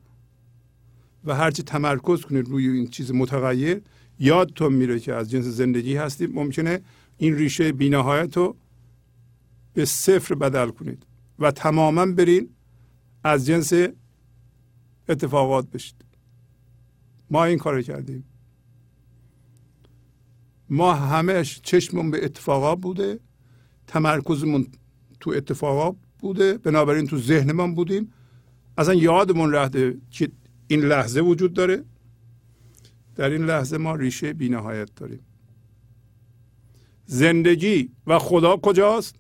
و 1.25 1.35
هرچی 1.35 1.63
تمرکز 1.63 2.25
کنید 2.25 2.49
روی 2.49 2.69
این 2.69 2.89
چیز 2.89 3.13
متغیر 3.13 3.83
یادتون 4.19 4.73
میره 4.73 5.01
که 5.01 5.15
از 5.15 5.31
جنس 5.31 5.45
زندگی 5.45 5.97
هستیم. 5.97 6.31
ممکنه 6.33 6.81
این 7.19 7.37
ریشه 7.37 7.73
بینهایت 7.73 8.37
رو 8.37 8.57
به 9.75 9.85
صفر 9.85 10.35
بدل 10.35 10.71
کنید. 10.71 11.07
و 11.41 11.51
تماما 11.51 12.07
برین 12.07 12.49
از 13.25 13.47
جنس 13.47 13.73
اتفاقات 15.09 15.71
بشید. 15.71 16.05
ما 17.31 17.45
این 17.45 17.59
کار 17.59 17.83
کردیم. 17.83 18.25
ما 20.69 20.95
همش 20.95 21.61
چشممون 21.61 22.11
به 22.11 22.25
اتفاقات 22.25 22.81
بوده 22.81 23.21
تمرکزمون 23.87 24.67
تو 25.21 25.31
اتفاقات 25.31 25.97
بوده 26.19 26.59
بنابراین 26.59 27.07
تو 27.07 27.19
ذهنمان 27.19 27.75
بودیم. 27.75 28.13
اصلا 28.79 28.95
یادمون 28.95 29.53
رفته 29.53 29.99
که 30.11 30.31
این 30.67 30.81
لحظه 30.81 31.21
وجود 31.21 31.53
داره. 31.53 31.85
در 33.17 33.31
این 33.31 33.45
لحظه 33.45 33.79
ما 33.79 33.95
ریشه 33.95 34.33
بینهایت 34.33 34.95
داریم. 34.95 35.21
زندگی 37.07 37.91
و 38.07 38.19
خدا 38.19 38.57
کجاست؟ 38.57 39.17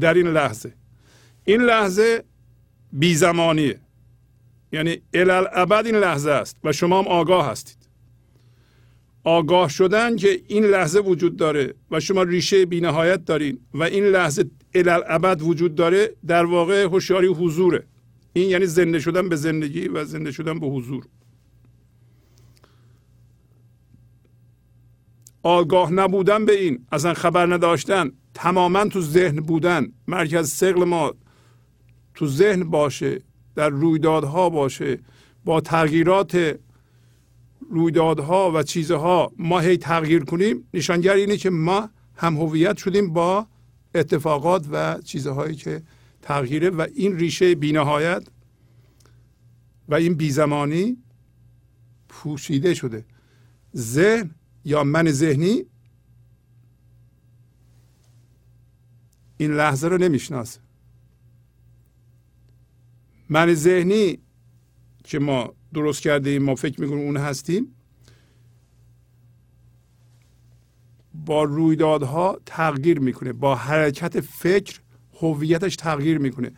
در 0.00 0.14
این 0.14 0.26
لحظه. 0.26 0.74
این 1.48 1.62
لحظه 1.62 2.24
بی 2.92 3.14
زمانیه 3.14 3.80
یعنی 4.72 5.02
الالعبد 5.14 5.86
این 5.86 5.94
لحظه 5.94 6.30
است 6.30 6.56
و 6.64 6.72
شما 6.72 6.98
هم 6.98 7.08
آگاه 7.08 7.50
هستید. 7.50 7.76
آگاه 9.24 9.68
شدن 9.68 10.16
که 10.16 10.40
این 10.48 10.64
لحظه 10.64 11.00
وجود 11.00 11.36
داره 11.36 11.74
و 11.90 12.00
شما 12.00 12.22
ریشه 12.22 12.66
بینهایت 12.66 13.24
دارین 13.24 13.60
و 13.74 13.82
این 13.82 14.04
لحظه 14.04 14.44
الالعبد 14.74 15.42
وجود 15.42 15.74
داره 15.74 16.14
در 16.26 16.44
واقع 16.44 16.84
هوشیاری 16.84 17.26
حضوره. 17.26 17.86
این 18.32 18.50
یعنی 18.50 18.66
زنده 18.66 18.98
شدن 18.98 19.28
به 19.28 19.36
زندگی 19.36 19.88
و 19.88 20.04
زنده 20.04 20.32
شدن 20.32 20.58
به 20.58 20.66
حضور. 20.66 21.04
آگاه 25.42 25.92
نبودن 25.92 26.44
به 26.44 26.60
این 26.60 26.86
اصلا 26.92 27.14
خبر 27.14 27.54
نداشتن 27.54 28.12
تماما 28.34 28.84
تو 28.84 29.00
ذهن 29.00 29.36
بودن. 29.36 29.92
مرکز 30.08 30.50
سقل 30.50 30.84
ما 30.84 31.14
تو 32.18 32.26
ذهن 32.26 32.70
باشه 32.70 33.22
در 33.54 33.68
رویدادها 33.68 34.50
باشه 34.50 34.98
با 35.44 35.60
تغییرات 35.60 36.58
رویدادها 37.70 38.52
و 38.54 38.62
چیزها 38.62 39.32
ما 39.38 39.60
هی 39.60 39.76
تغییر 39.76 40.24
کنیم 40.24 40.68
نشانگر 40.74 41.12
اینه 41.12 41.36
که 41.36 41.50
ما 41.50 41.90
هم 42.16 42.36
هویت 42.36 42.76
شدیم 42.76 43.12
با 43.12 43.46
اتفاقات 43.94 44.66
و 44.70 45.00
چیزهایی 45.04 45.56
که 45.56 45.82
تغییره 46.22 46.70
و 46.70 46.86
این 46.94 47.16
ریشه 47.16 47.54
بینهایت 47.54 48.26
و 49.88 49.94
این 49.94 50.14
بیزمانی 50.14 50.96
پوشیده 52.08 52.74
شده. 52.74 53.04
ذهن 53.76 54.30
یا 54.64 54.84
من 54.84 55.10
ذهنی 55.10 55.64
این 59.36 59.54
لحظه 59.54 59.88
رو 59.88 59.98
نمی‌شناسه. 59.98 60.67
من 63.28 63.54
ذهنی 63.54 64.18
که 65.04 65.18
ما 65.18 65.54
درست 65.74 66.02
کرده 66.02 66.30
ایم 66.30 66.42
ما 66.42 66.54
فکر 66.54 66.80
می‌کنیم 66.80 67.00
اون 67.00 67.16
هستیم 67.16 67.74
با 71.14 71.44
رویدادها 71.44 72.40
تغییر 72.46 73.00
می‌کنه 73.00 73.32
با 73.32 73.54
حرکت 73.54 74.20
فکر 74.20 74.80
هویتش 75.20 75.76
تغییر 75.76 76.18
می‌کنه. 76.18 76.52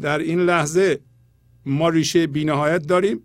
در 0.00 0.18
این 0.18 0.40
لحظه 0.40 1.00
ما 1.66 1.88
ریشه 1.88 2.26
بینهایت 2.26 2.86
داریم 2.86 3.20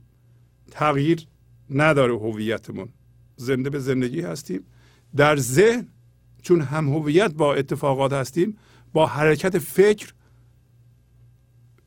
تغییر 0.71 1.27
نداره 1.69 2.13
هویتمون. 2.13 2.89
زنده 3.35 3.69
به 3.69 3.79
زندگی 3.79 4.21
هستیم. 4.21 4.63
در 5.15 5.35
ذهن 5.35 5.87
چون 6.41 6.61
هم 6.61 6.89
هویت 6.89 7.33
با 7.33 7.55
اتفاقات 7.55 8.13
هستیم 8.13 8.57
با 8.93 9.05
حرکت 9.05 9.57
فکر 9.59 10.13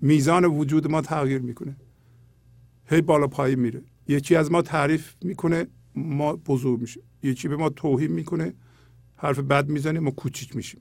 میزان 0.01 0.45
وجود 0.45 0.91
ما 0.91 1.01
تغییر 1.01 1.43
می‌کنه. 1.43 1.77
هی 2.87 3.01
بالا 3.01 3.27
پایین 3.27 3.59
میره. 3.61 3.83
یکی 4.09 4.37
از 4.37 4.51
ما 4.53 4.63
تعریف 4.63 5.15
می‌کنه 5.23 5.67
ما 5.95 6.37
بزرگ 6.37 6.81
میشه 6.81 7.01
یکی 7.23 7.49
به 7.49 7.57
ما 7.57 7.69
توهین 7.69 8.13
می‌کنه 8.13 8.55
حرف 9.17 9.39
بد 9.39 9.69
می‌زنه 9.69 10.01
ما 10.01 10.11
کوچیک 10.11 10.57
میشیم. 10.57 10.81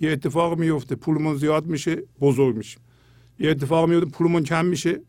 یه 0.00 0.10
اتفاق 0.10 0.58
میفته 0.58 0.94
پولمون 0.94 1.36
زیاد 1.36 1.66
میشه 1.66 2.02
بزرگ 2.20 2.56
میشیم. 2.56 2.80
یه 3.38 3.50
اتفاق 3.50 3.88
میفته 3.88 4.10
پولمون 4.10 4.42
کم 4.42 4.66
میشه 4.66 5.00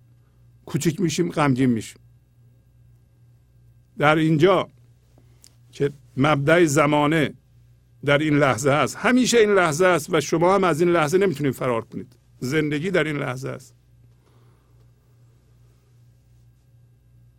کوچیک 0.66 1.02
میشیم 1.02 1.30
غمگین 1.30 1.70
میشیم. 1.70 2.00
در 3.98 4.16
اینجا 4.16 4.70
که 5.72 5.92
مبدع 6.18 6.66
زمانه 6.66 7.34
در 8.06 8.18
این 8.18 8.38
لحظه 8.38 8.72
است. 8.72 8.96
همیشه 8.96 9.38
این 9.38 9.50
لحظه 9.50 9.86
است 9.86 10.14
و 10.14 10.22
شما 10.22 10.56
هم 10.56 10.64
از 10.64 10.82
این 10.82 10.90
لحظه 10.90 11.18
نمی‌تونید 11.18 11.54
فرار 11.54 11.86
کنید. 11.86 12.16
زندگی 12.44 12.92
در 12.92 13.04
این 13.04 13.18
لحظه 13.18 13.50
است. 13.50 13.76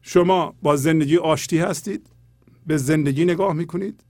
شما 0.03 0.55
با 0.63 0.77
زندگی 0.77 1.17
آشتی 1.17 1.59
هستید 1.59 2.11
به 2.67 2.77
زندگی 2.77 3.25
نگاه 3.25 3.53
می‌کنید. 3.53 4.05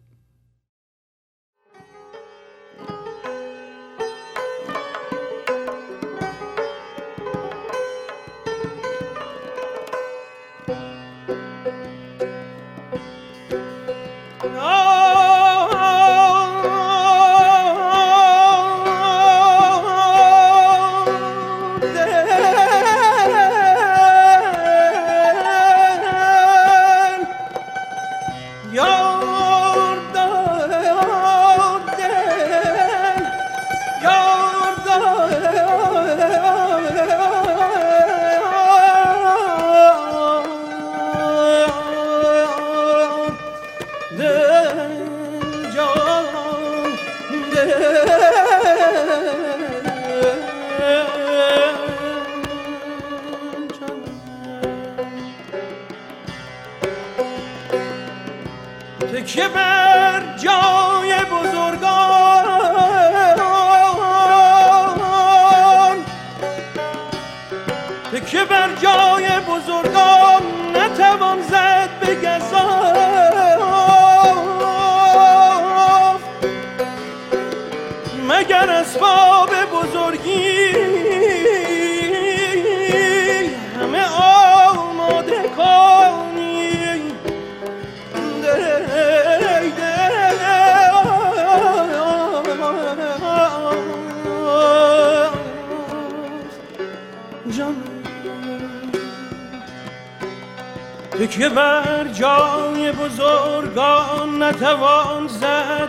که 101.38 101.48
بر 101.48 102.08
جای 102.08 102.92
بزرگان 102.92 104.42
نتوان 104.42 105.28
زد. 105.28 105.88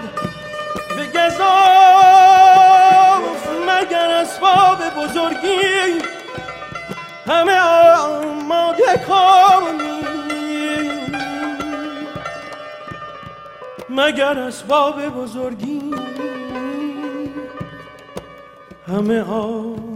به 0.95 1.05
گذاف 1.05 1.45
مگر 3.67 4.10
اسباب 4.12 4.77
بزرگی. 4.97 6.01
همه 7.27 7.60
آماده 7.60 9.05
کنی 9.08 10.01
مگر 13.89 14.39
اسباب 14.39 15.10
بزرگی. 15.10 15.91
همه 18.88 19.21
آماده 19.21 19.94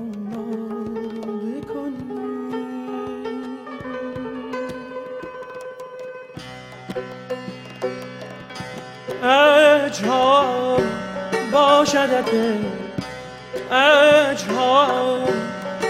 اجها 9.90 10.78
باشدت 11.52 12.30
اجها 13.72 14.88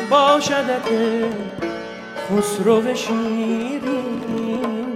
باشدت. 0.10 0.88
خسرو 2.30 2.96
شیرین 2.96 3.82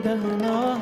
دهنا 0.04 0.78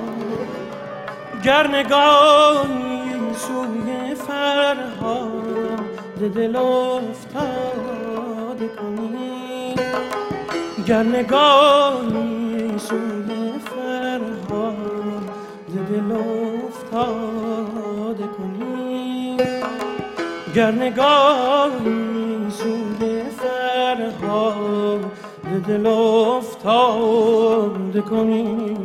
گر 1.44 1.68
نگاهی 1.68 3.02
سوی 3.38 4.16
فرهاد 4.16 5.82
دل 6.36 6.56
افتاده 6.56 8.68
کنی. 8.68 9.76
گر 10.88 11.04
نگاهی 11.04 12.78
سوی 12.78 13.54
فرهاد 13.76 15.26
دل 15.90 16.12
افتاده 16.12 17.41
گر 20.56 20.72
نگاهی 20.72 22.50
سوی 22.50 23.22
فرهاد 23.38 25.06
دل 25.68 25.88
افتاده 25.88 28.02
کنی. 28.02 28.78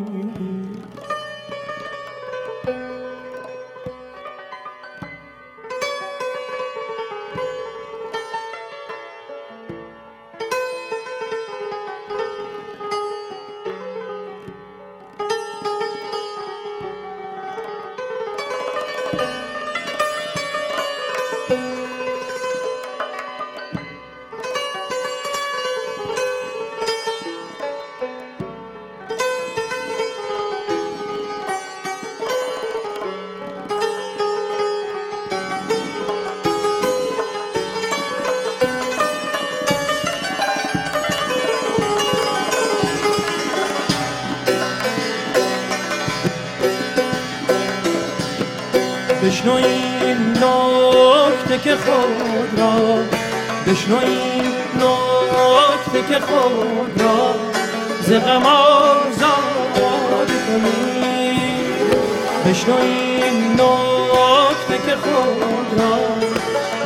بشنو 62.67 62.79
این 62.81 63.53
نکته 63.53 64.79
که 64.87 64.97
خود 64.97 65.81
را 65.81 65.97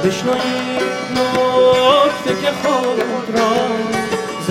بشنو 0.05 0.33
این 0.33 0.83
نکته 1.13 2.43
که 2.43 2.53
خود 2.63 3.39
را 3.39 3.53
ز 4.47 4.51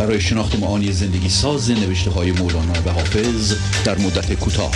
برای 0.00 0.20
شناخت 0.20 0.58
معانی 0.58 0.92
زندگی 0.92 1.28
ساز 1.28 1.70
نوشته 1.70 2.10
های 2.10 2.32
مولانا 2.32 2.72
و 2.72 2.90
حافظ 2.90 3.54
در 3.84 3.98
مدت 3.98 4.32
کوتاه. 4.40 4.72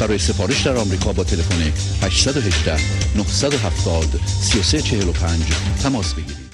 برای 0.00 0.18
سفارش 0.18 0.66
در 0.66 0.76
آمریکا 0.76 1.12
با 1.12 1.24
تلفن 1.24 1.62
818 2.06 2.72
970 3.16 4.04
3345 4.26 5.44
تماس 5.82 6.14
بگیرید. 6.14 6.48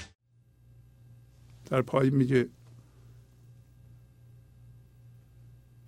در 1.65 1.81
پایین 1.81 2.15
میگه 2.15 2.47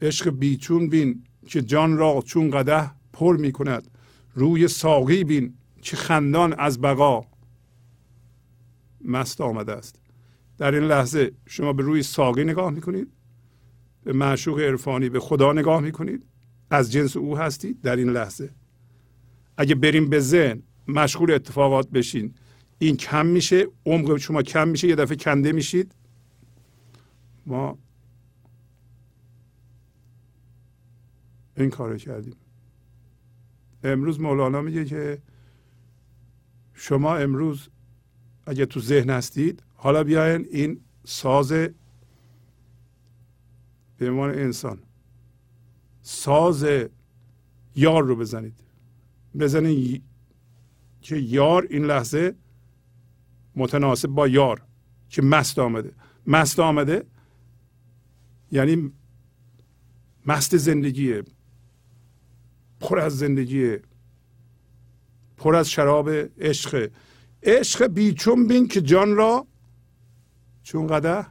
عشق 0.02 0.30
بیچون 0.30 0.90
بین 0.90 1.24
که 1.48 1.62
جان 1.62 1.98
را 1.98 2.24
چون 2.26 2.52
قده 2.52 2.92
پر 3.14 3.38
می 3.38 3.52
کند 3.52 3.88
روی 4.34 4.68
ساقی 4.68 5.24
بین 5.24 5.54
که 5.82 5.96
خندان 5.96 6.54
از 6.60 6.82
بقا. 6.82 7.26
مست 9.06 9.42
آمده 9.42 9.74
است. 9.74 10.07
در 10.58 10.72
این 10.72 10.84
لحظه 10.84 11.32
شما 11.46 11.74
به 11.74 11.84
روی 11.84 12.04
ساقی 12.04 12.44
نگاه 12.44 12.72
می‌کنید. 12.72 13.08
به 14.04 14.14
معشوق 14.14 14.60
عرفانی 14.60 15.10
به 15.10 15.20
خدا 15.20 15.54
نگاه 15.54 15.82
می‌کنید. 15.82 16.26
از 16.70 16.92
جنس 16.92 17.18
او 17.18 17.38
هستید 17.38 17.82
در 17.82 17.96
این 17.96 18.10
لحظه. 18.10 18.54
اگه 19.58 19.76
بریم 19.76 20.10
به 20.10 20.20
ذهن 20.20 20.64
مشغول 20.88 21.32
اتفاقات 21.32 21.90
بشین. 21.90 22.34
این 22.80 22.98
کم 22.98 23.26
میشه 23.26 23.68
عمق 23.86 24.18
شما 24.18 24.42
کم 24.42 24.68
میشه 24.68 24.88
یه 24.88 24.96
دفعه 24.96 25.18
کنده 25.18 25.52
میشید. 25.52 25.96
ما 27.46 27.80
این 31.58 31.70
کار 31.70 31.98
کردیم. 31.98 32.36
امروز 33.84 34.20
مولانا 34.20 34.62
میگه 34.62 34.86
که 34.86 35.22
شما 36.74 37.16
امروز 37.16 37.70
اگه 38.48 38.66
تو 38.66 38.80
ذهن 38.80 39.10
هستید 39.10 39.64
حالا 39.76 40.04
بیاین 40.04 40.48
این 40.52 40.80
ساز 41.06 41.52
به 43.98 44.10
عنوان 44.10 44.30
انسان 44.30 44.80
ساز 46.02 46.66
یار 47.76 48.04
رو 48.04 48.16
بزنید. 48.16 48.60
بزنید 49.40 50.04
که 51.02 51.16
یار 51.16 51.68
این 51.70 51.86
لحظه 51.86 52.36
متناسب 53.56 54.08
با 54.08 54.28
یار 54.28 54.62
که 55.10 55.22
مست 55.22 55.60
آمده. 55.60 55.92
مست 56.28 56.60
آمده 56.60 57.06
یعنی 58.52 58.92
مست 60.26 60.58
زندگیه 60.58 61.24
پر 62.80 63.00
از 63.00 63.18
زندگی 63.18 63.78
پر 65.38 65.56
از 65.56 65.70
شراب 65.70 66.10
عشق. 66.38 66.90
عشق 67.44 67.88
بیچون 67.88 68.48
بین 68.48 68.68
که 68.68 68.82
جان 68.82 69.16
را 69.16 69.48
چون 70.64 70.88
قده 70.88 71.26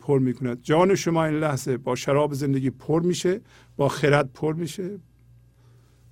پر 0.00 0.18
می‌کند. 0.18 0.62
جان 0.62 0.94
شما 0.94 1.24
این 1.24 1.34
لحظه 1.34 1.76
با 1.76 1.94
شراب 1.94 2.34
زندگی 2.34 2.70
پر 2.70 3.02
میشه 3.02 3.40
با 3.76 3.88
خرد 3.88 4.32
پر 4.32 4.54
میشه 4.54 4.98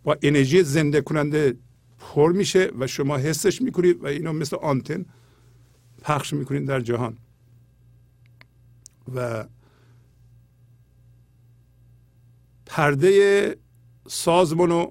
با 0.05 0.17
انرژی 0.23 0.63
زنده 0.63 1.01
کننده 1.01 1.57
پر 1.99 2.33
میشه 2.33 2.71
و 2.79 2.87
شما 2.87 3.17
حسش 3.17 3.63
می‌کنید 3.63 4.03
و 4.03 4.07
اینو 4.07 4.33
مثل 4.33 4.57
آنتن 4.57 5.05
پخش 6.03 6.33
می‌کنید 6.33 6.67
در 6.67 6.81
جهان. 6.81 7.17
و 9.15 9.45
پرده 12.67 13.57
سازمانو 14.09 14.91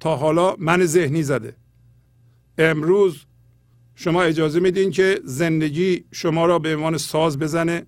تا 0.00 0.16
حالا 0.16 0.56
من 0.58 0.84
ذهنی 0.84 1.22
زده. 1.22 1.56
امروز 2.58 3.26
شما 3.94 4.22
اجازه 4.22 4.60
میدین 4.60 4.90
که 4.90 5.20
زندگی 5.24 6.04
شما 6.12 6.46
را 6.46 6.58
به 6.58 6.76
عنوان 6.76 6.98
ساز 6.98 7.38
بزنه 7.38 7.86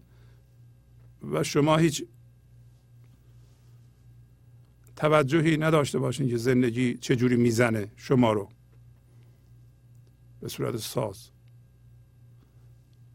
و 1.33 1.43
شما 1.43 1.77
هیچ 1.77 2.05
توجهی 4.97 5.57
نداشته 5.57 5.99
باشین 5.99 6.29
که 6.29 6.37
زندگی 6.37 6.95
چجوری 6.95 7.37
می‌زنه 7.37 7.93
شما 7.97 8.33
رو 8.33 8.49
به 10.41 10.49
صورت 10.49 10.77
ساز. 10.77 11.31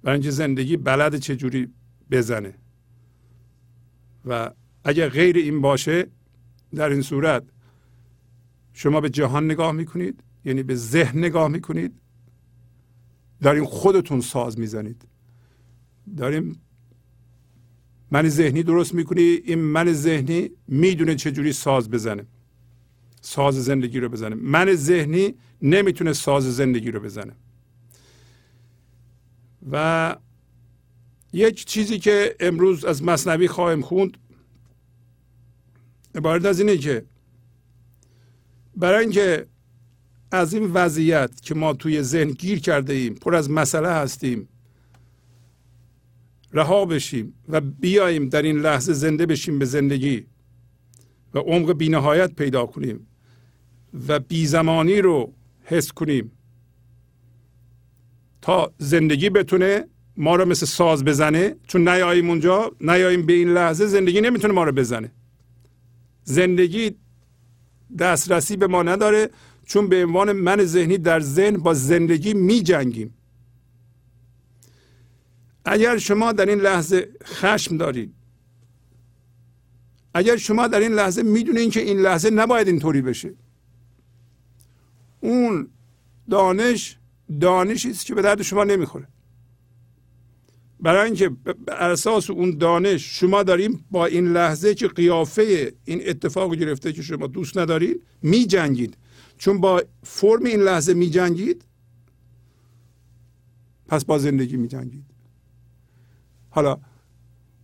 برای 0.03 0.13
اینکه 0.13 0.31
زندگی 0.31 0.77
بلد 0.77 1.15
چجوری 1.15 1.73
بزنه. 2.11 2.53
و 4.25 4.51
اگر 4.83 5.09
غیر 5.09 5.37
این 5.37 5.61
باشه 5.61 6.07
در 6.75 6.89
این 6.89 7.01
صورت 7.01 7.43
شما 8.73 9.01
به 9.01 9.09
جهان 9.09 9.45
نگاه 9.45 9.71
می‌کنید. 9.71 10.23
یعنی 10.45 10.63
به 10.63 10.75
ذهن 10.75 11.19
نگاه 11.19 11.47
می‌کنید 11.47 12.01
داریم 13.41 13.65
خودتون 13.65 14.21
ساز 14.21 14.59
می‌زنید. 14.59 15.07
داریم 16.17 16.61
من 18.11 18.29
ذهنی 18.29 18.63
درست 18.63 18.93
می‌کنی 18.93 19.21
این 19.21 19.59
من 19.59 19.93
ذهنی 19.93 20.49
می‌دونه 20.67 21.15
چجوری 21.15 21.53
ساز 21.53 21.89
بزنه. 21.89 22.25
ساز 23.21 23.63
زندگی 23.65 23.99
رو 23.99 24.09
بزنه. 24.09 24.35
من 24.35 24.75
ذهنی 24.75 25.35
نمی‌تونه 25.61 26.13
ساز 26.13 26.55
زندگی 26.55 26.91
رو 26.91 26.99
بزنه. 26.99 27.35
و 29.71 30.15
یک 31.33 31.65
چیزی 31.65 31.99
که 31.99 32.35
امروز 32.39 32.85
از 32.85 33.03
مصنوی 33.03 33.47
خواهیم 33.47 33.81
خوند 33.81 34.17
عبارت 36.15 36.45
از 36.45 36.59
اینه 36.59 36.77
که 36.77 37.05
برای 38.77 38.99
اینکه 38.99 39.47
از 40.31 40.53
این 40.53 40.71
وضعیت 40.73 41.41
که 41.41 41.55
ما 41.55 41.73
توی 41.73 42.01
ذهن 42.01 42.31
گیر 42.31 42.59
کرده 42.59 42.93
ایم 42.93 43.13
پر 43.13 43.35
از 43.35 43.49
مسئله 43.49 43.89
هستیم. 43.89 44.47
رها 46.53 46.85
بشیم 46.85 47.33
و 47.49 47.61
بیاییم 47.61 48.29
در 48.29 48.41
این 48.41 48.59
لحظه 48.59 48.93
زنده 48.93 49.25
بشیم 49.25 49.59
به 49.59 49.65
زندگی 49.65 50.25
و 51.33 51.39
عمق 51.39 51.73
بینهایت 51.73 52.35
پیدا 52.35 52.65
کنیم 52.65 53.07
و 54.07 54.19
بیزمانی 54.19 55.01
رو 55.01 55.33
حس 55.63 55.91
کنیم 55.91 56.31
تا 58.41 58.73
زندگی 58.77 59.29
بتونه 59.29 59.85
ما 60.17 60.35
رو 60.35 60.45
مثل 60.45 60.65
ساز 60.65 61.03
بزنه. 61.03 61.55
چون 61.67 61.87
نیاییم 61.87 62.29
اونجا 62.29 62.71
نیاییم 62.81 63.25
به 63.25 63.33
این 63.33 63.53
لحظه 63.53 63.87
زندگی 63.87 64.21
نمی‌تونه 64.21 64.53
ما 64.53 64.63
رو 64.63 64.71
بزنه. 64.71 65.11
زندگی 66.23 66.95
دسترسی 67.99 68.57
به 68.57 68.67
ما 68.67 68.83
نداره. 68.83 69.29
چون 69.65 69.89
به 69.89 70.05
عنوان 70.05 70.31
من 70.31 70.65
ذهنی 70.65 70.97
در 70.97 71.19
ذهن 71.19 71.57
با 71.57 71.73
زندگی 71.73 72.33
می 72.33 72.61
جنگیم. 72.61 73.13
اگر 75.65 75.97
شما 75.97 76.31
در 76.31 76.45
این 76.45 76.59
لحظه 76.59 77.09
خشم 77.23 77.77
دارید 77.77 78.13
اگر 80.13 80.37
شما 80.37 80.67
در 80.67 80.79
این 80.79 80.91
لحظه 80.91 81.23
می‌دونید 81.23 81.71
که 81.71 81.81
این 81.81 81.99
لحظه 81.99 82.29
نباید 82.29 82.67
اینطوری 82.67 83.01
بشه. 83.01 83.33
اون 85.19 85.67
دانش 86.29 86.97
دانشی 87.41 87.89
است 87.89 88.05
که 88.05 88.15
به 88.15 88.21
درد 88.21 88.41
شما 88.41 88.63
نمی‌خوره. 88.63 89.07
برای 90.79 91.05
اینکه 91.05 91.29
بر 91.29 91.91
اساس 91.91 92.29
اون 92.29 92.57
دانش 92.57 93.19
شما 93.19 93.43
داریم 93.43 93.85
با 93.91 94.05
این 94.05 94.33
لحظه 94.33 94.75
که 94.75 94.87
قیافه 94.87 95.73
این 95.85 96.01
اتفاق 96.05 96.55
گرفته 96.55 96.93
که 96.93 97.01
شما 97.01 97.27
دوست 97.27 97.57
ندارید 97.57 98.01
می 98.21 98.45
جنگید 98.45 98.97
چون 99.41 99.61
با 99.61 99.83
فرم 100.03 100.45
این 100.45 100.59
لحظه 100.59 100.93
می 100.93 101.09
جنگید 101.09 101.65
پس 103.87 104.05
با 104.05 104.17
زندگی 104.17 104.57
می 104.57 104.67
جنگید 104.67 105.05
حالا 106.49 106.77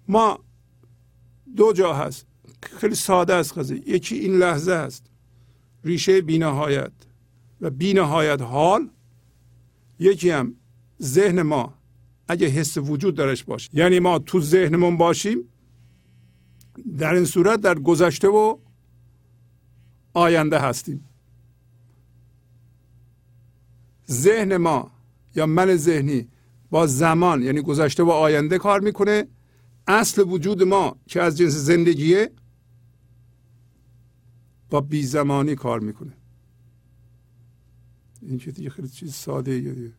ما 0.08 0.40
دو 1.56 1.74
جا 1.74 1.94
هست. 1.94 2.26
خیلی 2.62 2.96
ساده 2.96 3.34
است 3.34 3.58
قضیه. 3.58 3.90
یکی 3.90 4.16
این 4.16 4.38
لحظه 4.38 4.72
است. 4.72 5.06
ریشه 5.84 6.22
بینهایت 6.22 6.92
و 7.62 7.70
بینهایت 7.70 8.42
حال. 8.42 8.90
یکی 10.00 10.30
هم 10.30 10.56
ذهن 11.02 11.42
ما. 11.42 11.74
اگه 12.28 12.48
حس 12.48 12.78
وجود 12.78 13.16
درش 13.16 13.44
باشه. 13.44 13.70
یعنی 13.74 14.00
ما 14.00 14.20
تو 14.20 14.42
ذهنمون 14.42 14.98
باشیم 14.98 15.40
در 16.98 17.14
این 17.14 17.26
صورت 17.26 17.62
در 17.62 17.80
گذشته 17.80 18.28
و 18.28 18.58
آینده 20.14 20.60
هستیم. 20.60 21.07
ذهن 24.12 24.58
ما 24.58 24.92
یا 25.36 25.46
من 25.46 25.76
ذهنی 25.76 26.28
با 26.70 26.88
زمان 26.88 27.44
یعنی 27.44 27.62
گذشته 27.62 28.04
و 28.04 28.10
آینده 28.10 28.58
کار 28.58 28.80
می‌کنه. 28.80 29.28
اصل 29.88 30.22
وجود 30.22 30.64
ما 30.64 30.96
که 31.06 31.22
از 31.22 31.38
جنس 31.38 31.54
زندگیه 31.54 32.32
با 34.70 34.82
بی 34.82 35.04
زمانی 35.04 35.56
کار 35.56 35.80
می‌کنه. 35.80 36.14
این 38.22 38.38
که 38.38 38.70
خیلی 38.70 38.88
چیز 38.88 39.14
ساده 39.14 39.60
دیگه. 39.60 39.92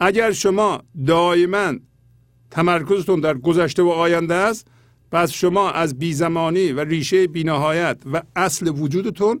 اگر 0.00 0.32
شما 0.32 0.82
دائما 1.06 1.74
تمرکزتون 2.50 3.20
در 3.20 3.38
گذشته 3.38 3.82
و 3.82 3.88
آینده 3.88 4.34
است 4.34 4.66
پس 5.12 5.30
شما 5.30 5.70
از 5.70 5.98
بیزمانی 5.98 6.72
و 6.72 6.80
ریشه 6.80 7.26
بینهایت 7.26 8.02
و 8.12 8.22
اصل 8.36 8.68
وجودتون 8.68 9.40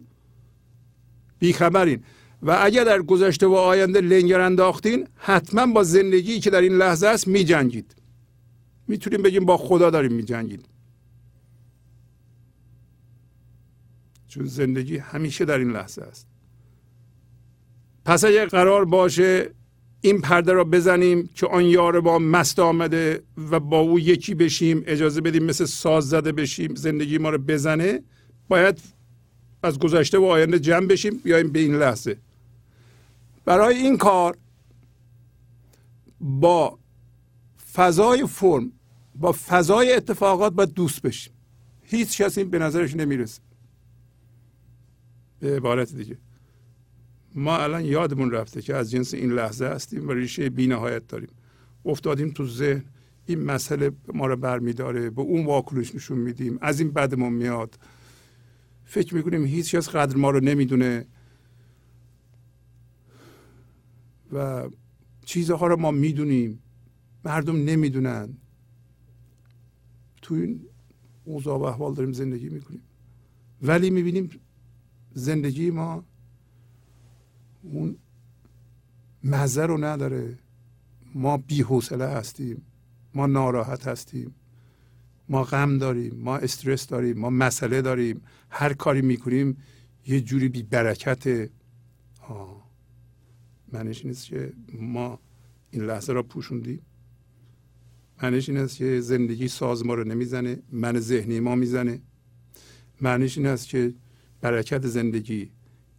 بیخبرین. 1.38 2.02
و 2.42 2.58
اگر 2.62 2.84
در 2.84 3.02
گذشته 3.02 3.46
و 3.46 3.54
آینده 3.54 4.00
لنگر 4.00 4.40
انداختین 4.40 5.08
حتما 5.16 5.66
با 5.66 5.82
زندگی 5.82 6.40
که 6.40 6.50
در 6.50 6.60
این 6.60 6.72
لحظه 6.72 7.06
است 7.06 7.28
می 7.28 7.44
جنگید 7.44 7.94
می‌تونیم 8.88 9.22
بگیم 9.22 9.44
با 9.44 9.56
خدا 9.56 9.90
داریم 9.90 10.12
می 10.12 10.22
جنگید 10.22 10.66
چون 14.28 14.46
زندگی 14.46 14.96
همیشه 14.96 15.44
در 15.44 15.58
این 15.58 15.70
لحظه 15.70 16.02
است. 16.02 16.26
پس 18.04 18.24
اگر 18.24 18.46
قرار 18.46 18.84
باشه 18.84 19.50
این 20.00 20.20
پرده 20.20 20.52
را 20.52 20.64
بزنیم 20.64 21.30
که 21.34 21.46
آن 21.46 21.64
یار 21.64 22.00
با 22.00 22.18
مست 22.18 22.58
آمده 22.58 23.22
و 23.50 23.60
با 23.60 23.80
او 23.80 24.00
یکی 24.00 24.34
بشیم 24.34 24.82
اجازه 24.86 25.20
بدیم 25.20 25.44
مثل 25.44 25.64
ساز 25.64 26.08
زده 26.08 26.32
بشیم 26.32 26.74
زندگی 26.74 27.18
ما 27.18 27.30
رو 27.30 27.38
بزنه 27.38 28.02
باید 28.48 28.78
از 29.62 29.78
گذشته 29.78 30.18
و 30.18 30.24
آینده 30.24 30.58
جمع 30.58 30.86
بشیم 30.86 31.20
بیایم 31.24 31.52
به 31.52 31.58
این 31.58 31.74
لحظه. 31.74 32.16
برای 33.44 33.76
این 33.76 33.96
کار 33.96 34.36
با 36.20 36.78
فضای 37.72 38.26
فرم 38.26 38.72
با 39.14 39.32
فضای 39.32 39.92
اتفاقات 39.92 40.52
باید 40.52 40.72
دوست 40.72 41.02
بشیم. 41.02 41.32
هیچ 41.82 42.22
کسی 42.22 42.44
به 42.44 42.58
نظرش 42.58 42.96
نمی‌رسه. 42.96 43.40
به 45.40 45.56
عبارت 45.56 45.94
دیگه. 45.94 46.18
ما 47.34 47.58
الان 47.58 47.84
یادمون 47.84 48.30
رفته 48.30 48.62
که 48.62 48.76
از 48.76 48.90
جنس 48.90 49.14
این 49.14 49.32
لحظه 49.32 49.66
هستیم 49.66 50.08
و 50.08 50.12
ریشه 50.12 50.50
بینهایت 50.50 51.06
داریم. 51.06 51.30
افتادیم 51.84 52.30
تو 52.30 52.46
ذهن. 52.46 52.84
این 53.26 53.44
مسئله 53.44 53.90
ما 54.14 54.26
رو 54.26 54.36
برمیداره. 54.36 55.10
به 55.10 55.22
اون 55.22 55.46
واکنش 55.46 55.94
نشون 55.94 56.18
میدیم. 56.18 56.58
از 56.60 56.80
این 56.80 56.90
بدمون 56.90 57.32
میاد. 57.32 57.78
فکر 58.84 59.14
می‌کنیم 59.14 59.44
هیچ 59.44 59.74
کس 59.74 59.88
قدر 59.88 60.16
ما 60.16 60.30
رو 60.30 60.40
نمی‌دونه. 60.40 61.06
و 64.32 64.68
چیزها 65.24 65.66
رو 65.66 65.76
ما 65.76 65.90
می‌دونیم. 65.90 66.62
مردم 67.24 67.56
نمی‌دونن. 67.64 68.28
تو 70.22 70.34
این 70.34 70.60
اوضاع 71.24 71.58
و 71.58 71.62
احوال 71.62 71.94
داریم 71.94 72.12
زندگی 72.12 72.48
می‌کنیم. 72.48 72.82
ولی 73.62 73.90
می‌بینیم 73.90 74.30
زندگی 75.14 75.70
ما 75.70 76.04
اون 77.62 77.96
مزه 79.24 79.66
رو 79.66 79.84
نداره. 79.84 80.38
ما 81.14 81.36
بی 81.36 81.62
حوصله 81.62 82.06
هستیم. 82.06 82.62
ما 83.14 83.26
ناراحت 83.26 83.88
هستیم. 83.88 84.34
ما 85.28 85.44
غم 85.44 85.78
داریم. 85.78 86.14
ما 86.14 86.36
استرس 86.36 86.86
داریم. 86.86 87.18
ما 87.18 87.30
مسئله 87.30 87.82
داریم. 87.82 88.20
هر 88.50 88.72
کاری 88.72 89.02
می‌کنیم 89.02 89.56
یه 90.06 90.20
جوری 90.20 90.48
بی 90.48 90.62
برکت 90.62 91.50
معنیش 93.72 94.02
این 94.02 94.10
است 94.10 94.26
که 94.26 94.52
ما 94.72 95.20
این 95.70 95.82
لحظه 95.82 96.12
را 96.12 96.22
پوشوندیم. 96.22 96.80
معنیش 98.22 98.48
این 98.48 98.58
است 98.58 98.76
که 98.76 99.00
زندگی 99.00 99.48
ساز 99.48 99.86
ما 99.86 99.94
رو 99.94 100.04
نمی‌زنه 100.04 100.62
من 100.72 101.00
ذهنی 101.00 101.40
ما 101.40 101.54
می‌زنه. 101.54 102.00
معنیش 103.00 103.38
این 103.38 103.46
است 103.46 103.68
که 103.68 103.94
برکت 104.40 104.86
زندگی 104.86 105.50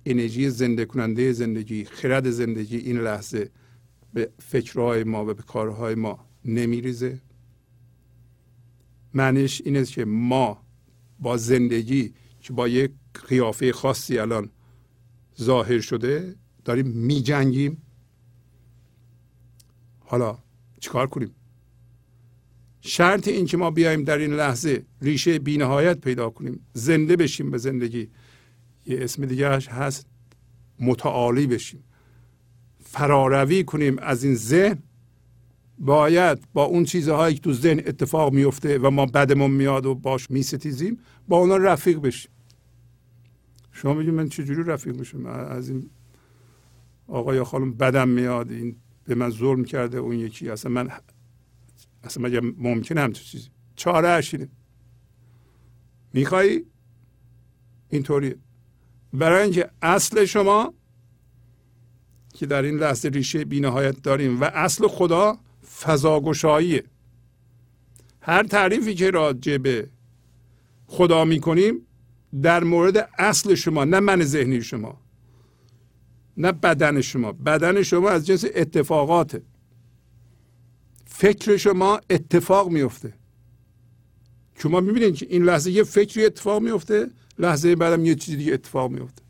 انرژی 0.06 0.50
زنده 0.50 0.86
کننده 0.86 1.32
زندگی 1.32 1.86
خرد 1.86 2.30
زندگی 2.30 2.78
این 2.78 2.98
لحظه 3.00 3.50
به 4.14 4.32
فکرهای 4.40 5.04
ما 5.04 5.26
و 5.26 5.34
به 5.34 5.44
کارهای 5.44 5.96
ما 5.96 6.26
نمیریزه. 6.46 7.22
معنیش 9.14 9.62
این 9.66 9.78
است 9.78 9.92
که 9.92 10.06
ما 10.06 10.64
با 11.20 11.38
زندگی 11.38 12.14
که 12.42 12.54
با 12.54 12.68
یک 12.68 12.92
قیافه 13.28 13.72
خاصی 13.72 14.18
الان 14.18 14.50
ظاهر 15.42 15.80
شده 15.80 16.36
داریم 16.66 16.88
می 16.88 17.22
جنگیم 17.22 17.82
حالا 20.00 20.38
چیکار 20.80 21.08
کنیم؟ 21.08 21.36
شرط 22.82 23.28
این 23.28 23.46
که 23.46 23.58
ما 23.58 23.72
بیایم 23.72 24.04
در 24.04 24.18
این 24.18 24.34
لحظه 24.34 24.86
ریشه 25.02 25.40
بینهایت 25.40 26.00
پیدا 26.00 26.30
کنیم 26.30 26.66
زنده 26.74 27.16
بشیم 27.16 27.52
به 27.52 27.58
زندگی. 27.58 28.10
یه 28.86 29.04
اسم 29.04 29.26
دیگه 29.26 29.50
هست 29.50 30.06
متعالی 30.80 31.48
بشیم. 31.48 31.84
فراروی 32.80 33.64
کنیم 33.64 34.00
از 34.00 34.24
این 34.24 34.36
ذهن. 34.36 34.84
باید 35.80 36.40
با 36.54 36.64
اون 36.64 36.84
چیزهایی 36.84 37.36
که 37.36 37.42
تو 37.42 37.54
ذهن 37.54 37.80
اتفاق 37.80 38.34
میفته 38.34 38.78
و 38.78 38.90
ما 38.90 39.06
بدمون 39.06 39.52
میاد 39.52 39.86
و 39.86 39.96
باش 39.96 40.32
میستیزیم 40.32 41.00
با 41.28 41.38
اونا 41.38 41.58
رفیق 41.58 42.00
بشیم. 42.00 42.32
شما 43.72 43.94
میگید 43.94 44.14
من 44.14 44.30
چجوری 44.30 44.64
رفیق 44.64 44.98
بشم 44.98 45.26
از 45.26 45.70
این 45.70 45.90
آقا 47.08 47.36
یا 47.36 47.44
خانم 47.44 47.74
بدم 47.74 48.10
میاد 48.10 48.52
این 48.52 48.76
به 49.04 49.16
من 49.16 49.30
ظلم 49.30 49.64
کرده 49.64 49.98
اون 49.98 50.16
یکی 50.16 50.50
اصلا 50.50 50.72
من 50.72 50.90
اصلا 52.04 52.24
مگه 52.24 52.42
ممکنه 52.58 53.02
همچه 53.02 53.24
چیزی؟ 53.24 53.50
چاره 53.76 54.08
اشینه 54.08 54.50
می‌خوای 56.14 56.66
اینطوری. 57.90 58.36
برای 59.14 59.44
اینکه 59.44 59.70
اصل 59.82 60.26
شما 60.26 60.74
که 62.34 62.46
در 62.46 62.62
این 62.62 62.78
لحظه 62.78 63.10
ریشه 63.10 63.46
بینهایت 63.46 64.02
داریم 64.02 64.42
و 64.42 64.44
اصل 64.44 64.88
خدا 64.88 65.38
فضاگشاییه. 65.80 66.84
هر 68.22 68.44
تعریفی 68.44 68.96
که 68.96 69.12
راجع 69.12 69.58
به 69.58 69.90
خدا 70.88 71.26
می‌کنیم 71.26 71.88
در 72.42 72.64
مورد 72.64 73.10
اصل 73.18 73.56
شما 73.56 73.84
نه 73.84 74.00
من 74.00 74.24
ذهنی 74.24 74.62
شما. 74.62 75.01
نه 76.42 76.52
بدن 76.52 77.02
شما. 77.02 77.32
بدن 77.32 77.84
شما 77.84 78.10
از 78.10 78.26
جنس 78.28 78.46
اتفاقاته. 78.56 79.42
فکر 81.06 81.58
شما 81.58 82.00
اتفاق 82.10 82.70
میفته 82.70 83.14
شما 84.56 84.80
می‌بینید 84.80 85.16
که 85.16 85.26
این 85.30 85.44
لحظه 85.44 85.72
یه 85.72 85.84
فکری 85.84 86.26
اتفاق 86.26 86.62
میفته 86.62 87.08
لحظه 87.40 87.76
بعدم 87.76 88.06
یه 88.06 88.16
چیزی 88.16 88.38
دیگه 88.38 88.54
اتفاق 88.54 88.92
میفته 88.92 89.22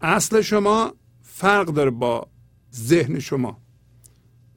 اصل 0.00 0.40
شما 0.40 0.94
فرق 1.22 1.66
داره 1.66 1.90
با 1.90 2.28
ذهن 2.74 3.18
شما 3.18 3.58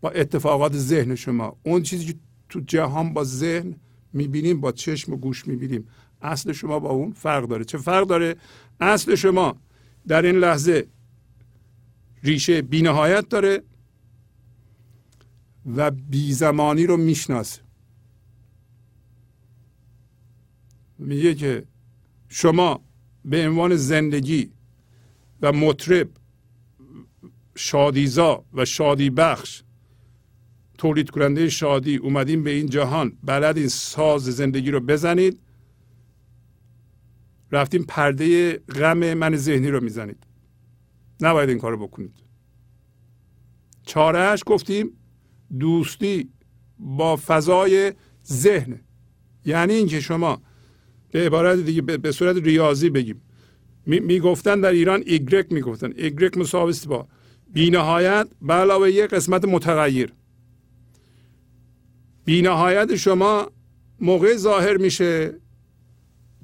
با 0.02 0.10
اتفاقات 0.10 0.78
ذهن 0.78 1.16
شما. 1.16 1.58
اون 1.64 1.84
چیزی 1.84 2.06
که 2.06 2.16
تو 2.50 2.60
جهان 2.60 3.14
با 3.14 3.24
ذهن 3.24 3.76
می‌بینیم 4.14 4.62
با 4.62 4.72
چشم 4.72 5.14
و 5.14 5.18
گوش 5.18 5.48
می‌بینیم. 5.48 5.88
اصل 6.22 6.52
شما 6.52 6.80
با 6.80 6.90
اون 6.90 7.12
فرق 7.12 7.48
داره. 7.48 7.66
چه 7.66 7.78
فرق 7.78 8.08
داره؟ 8.08 8.36
اصل 8.80 9.16
شما 9.16 9.58
در 10.08 10.22
این 10.22 10.36
لحظه 10.36 10.88
ریشه 12.24 12.62
بینهایت 12.62 13.30
داره 13.30 13.64
و 15.76 15.92
بیزمانی 15.92 16.86
رو 16.86 16.98
می‌شناسه. 16.98 17.62
میگه 20.98 21.36
که 21.36 21.66
شما 22.30 22.82
به 23.26 23.48
عنوان 23.48 23.76
زندگی 23.76 24.52
و 25.42 25.52
مطرب 25.52 26.10
شادیزا 27.56 28.46
و 28.54 28.66
شادی 28.66 29.10
بخش 29.10 29.64
تولید 30.78 31.10
کننده 31.10 31.50
شادی 31.50 31.96
اومدین 31.96 32.44
به 32.44 32.50
این 32.50 32.70
جهان 32.70 33.18
بلد 33.24 33.58
این 33.58 33.68
ساز 33.68 34.24
زندگی 34.24 34.72
رو 34.72 34.80
بزنید 34.80 35.40
رفتیم 37.52 37.84
پرده 37.84 38.58
غم 38.58 39.14
من 39.14 39.36
ذهنی 39.36 39.68
رو 39.68 39.84
می‌زنید. 39.84 40.29
نباید 41.22 41.50
این 41.50 41.60
کار 41.60 41.72
رو 41.72 41.88
بکنید. 41.88 42.14
چارهش 43.86 44.44
گفتیم 44.46 44.92
دوستی 45.60 46.30
با 46.80 47.16
فضای 47.16 47.94
ذهن. 48.26 48.80
یعنی 49.46 49.74
اینکه 49.74 50.00
شما 50.00 50.42
به 51.12 51.26
عبارت 51.26 51.60
دیگه 51.60 51.82
به 51.82 52.12
صورت 52.12 52.36
ریاضی 52.36 52.90
بگیم. 52.90 53.22
می‌گفتن 53.86 54.62
در 54.62 54.70
ایران 54.70 55.04
ایگرک 55.06 55.52
می‌گفتن. 55.52 55.94
ایگرک 55.98 56.38
مساوی 56.38 56.74
با 56.88 57.08
بینهایت 57.54 58.28
به 58.42 58.54
علاوه 58.54 58.92
یک 58.92 59.10
قسمت 59.10 59.46
متغیر. 59.46 60.14
بینهایت 62.26 62.96
شما 62.96 63.52
موقع 64.00 64.36
ظاهر 64.36 64.78
میشه 64.78 65.40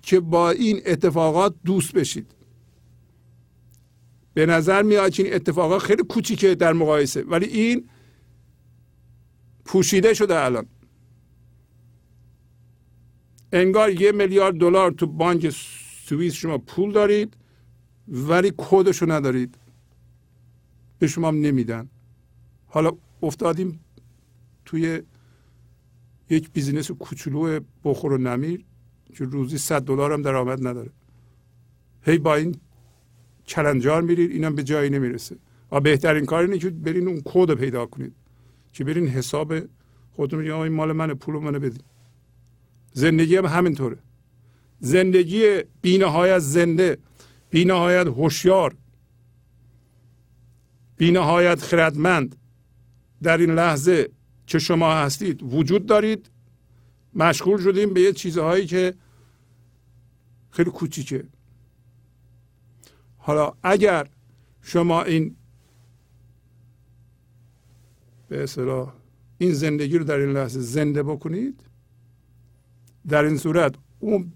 که 0.02 0.20
با 0.20 0.52
این 0.52 0.82
اتفاقات 0.86 1.56
دوست 1.66 1.94
بشید. 1.94 2.35
به 4.36 4.46
نظر 4.46 4.82
میاد 4.82 5.12
که 5.12 5.24
این 5.24 5.34
اتفاقا 5.34 5.80
خیلی 5.80 6.04
کوچیکه 6.04 6.56
در 6.56 6.74
مقایسه. 6.74 7.24
ولی 7.24 7.46
این 7.46 7.90
پوشیده 9.66 10.14
شده 10.14 10.40
الان. 10.40 10.66
انگار 13.54 14.02
یه 14.02 14.12
میلیارد 14.12 14.56
دلار 14.56 14.92
تو 14.92 15.08
بانک 15.08 15.50
سوئیس 16.06 16.34
شما 16.34 16.58
پول 16.58 16.92
دارید 16.92 17.38
ولی 18.08 18.54
کدشو 18.58 19.12
ندارید. 19.12 19.58
به 21.00 21.08
شما 21.08 21.32
نمیدن. 21.32 21.90
حالا 22.68 22.92
افتادیم 23.24 23.80
توی 24.66 25.02
یک 26.30 26.52
بیزینس 26.52 26.92
کوچولو 26.92 27.60
بخور 27.84 28.14
و 28.14 28.18
نمیر 28.18 28.66
که 29.14 29.26
روزی 29.26 29.58
100 29.58 29.82
دلار 29.82 30.14
هم 30.14 30.22
درآمد 30.22 30.68
نداره. 30.68 30.92
هی 32.02 32.18
با 32.18 32.36
این 32.36 32.56
کلنجار 33.48 34.02
میرید 34.02 34.32
اینم 34.32 34.56
به 34.56 34.64
جایی 34.64 34.90
نمی‌رسه. 34.90 35.36
و 35.72 35.80
بهترین 35.80 36.26
کار 36.26 36.44
اینه 36.44 36.58
که 36.58 36.70
برین 36.70 37.08
اون 37.08 37.22
کد 37.26 37.54
پیدا 37.54 37.86
کنید. 37.86 38.14
که 38.74 38.84
برین 38.84 39.08
حساب 39.08 39.54
خودتون 40.12 40.40
میگه 40.40 40.56
این 40.56 40.74
مال 40.74 40.92
منه 40.92 41.14
پول 41.14 41.36
منو 41.36 41.60
بدین. 41.60 41.82
زندگی 42.94 43.36
هم 43.36 43.46
همینطوره. 43.46 43.98
زندگی 44.80 45.64
بینهایت 45.82 46.40
زنده 46.40 46.98
بینهایت 47.50 48.08
هوشیار 48.08 48.76
بینهایت 50.98 51.62
خردمند. 51.62 52.36
در 53.24 53.38
این 53.38 53.52
لحظه 53.52 54.10
که 54.48 54.60
شما 54.60 54.94
هستید؟ 54.94 55.44
وجود 55.44 55.86
دارید. 55.86 56.30
مشغول 57.14 57.62
شدیم 57.62 57.94
به 57.94 58.02
یه 58.02 58.14
چیزهایی 58.14 58.66
که 58.66 58.94
خیلی 60.52 60.70
کوچیکه. 60.70 61.24
حالا 63.26 63.54
اگر 63.64 64.08
شما 64.62 65.04
این 65.04 65.36
به 68.28 68.44
اصطلاح 68.44 68.94
این 69.38 69.54
زندگی 69.54 69.98
رو 69.98 70.04
در 70.04 70.18
این 70.18 70.32
لحظه 70.32 70.60
زنده 70.60 71.04
بکنید 71.04 71.62
در 73.08 73.24
این 73.24 73.38
صورت 73.38 73.76
اون 74.00 74.32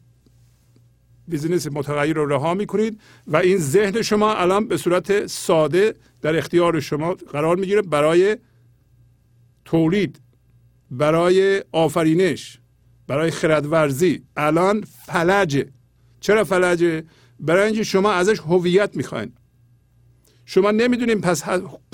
بیزینس 1.28 1.68
متغیر 1.68 2.16
رو 2.16 2.26
رها 2.26 2.54
می‌کنید 2.54 3.02
و 3.28 3.38
این 3.38 3.58
ذهن 3.58 4.02
شما 4.02 4.36
الان 4.36 4.68
به 4.68 4.78
صورت 4.78 5.28
ساده 5.28 5.94
در 6.22 6.38
اختیار 6.38 6.80
شما 6.80 7.14
قرار 7.14 7.56
می‌گیره 7.56 7.82
برای 7.82 8.38
تولید 9.66 10.20
برای 10.92 11.64
آفرینش 11.72 12.60
برای 13.08 13.32
خردورزی. 13.32 14.24
الان 14.38 14.82
فلجه. 14.82 15.70
چرا 16.20 16.44
فلجه؟ 16.44 17.04
برای 17.40 17.66
اینکه 17.66 17.84
شما 17.84 18.12
ازش 18.12 18.40
هویت 18.40 18.96
می‌خواین. 18.96 19.32
شما 20.46 20.72
نمی‌دونیم 20.72 21.22
پس 21.22 21.44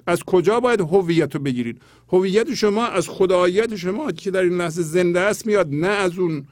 از 0.08 0.24
کجا 0.24 0.60
باید 0.60 0.82
هویت 0.82 1.36
رو 1.36 1.41
بگیرید 1.41 1.82
هویت 2.10 2.54
شما 2.54 2.86
از 2.88 3.10
خداییت 3.10 3.76
شما 3.76 4.12
که 4.12 4.32
در 4.32 4.41
این 4.41 4.58
لحظه 4.58 4.82
زنده 4.82 5.20
است 5.20 5.48
میاد 5.48 5.68
نه 5.72 5.88
از 5.88 6.20
اون 6.20 6.48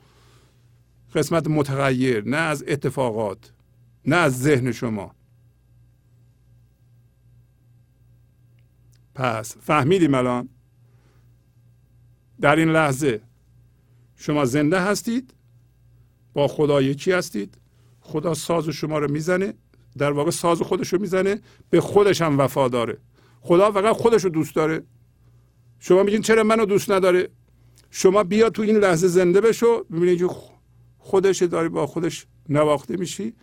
قسمت 1.15 1.47
متغیر 1.47 2.23
نه 2.23 2.37
از 2.37 2.63
اتفاقات 2.67 3.51
نه 4.05 4.15
از 4.15 4.41
ذهن 4.41 4.71
شما. 4.71 5.15
پس 9.15 9.57
فهمیدیم 9.57 10.13
الان 10.13 10.49
در 12.41 12.55
این 12.55 12.69
لحظه 12.69 13.21
شما 14.15 14.45
زنده 14.45 14.81
هستید 14.81 15.33
با 16.33 16.47
خدا 16.47 16.81
یکی 16.81 17.11
هستید؟ 17.11 17.57
خدا 18.13 18.33
ساز 18.33 18.69
شما 18.69 18.99
رو 18.99 19.11
می‌زنه 19.11 19.53
در 19.97 20.11
واقع 20.11 20.31
ساز 20.31 20.61
خودش 20.61 20.93
رو 20.93 21.01
می‌زنه 21.01 21.41
به 21.69 21.81
خودش 21.81 22.21
هم 22.21 22.39
وفا 22.39 22.67
داره. 22.67 22.97
خدا 23.41 23.71
فقط 23.71 23.95
خودش 23.95 24.23
رو 24.23 24.29
دوست 24.29 24.55
داره. 24.55 24.83
شما 25.79 26.03
میگین 26.03 26.21
چرا 26.21 26.43
منو 26.43 26.65
دوست 26.65 26.91
نداره؟ 26.91 27.29
شما 27.91 28.23
بیا 28.23 28.49
تو 28.49 28.61
این 28.61 28.77
لحظه 28.77 29.07
زنده 29.07 29.41
بشو 29.41 29.83
ببینید 29.83 30.19
که 30.19 30.27
خودش 30.97 31.41
داری 31.41 31.69
با 31.69 31.87
خودش 31.87 32.25
نواخته 32.49 32.97
میشی. 32.97 33.33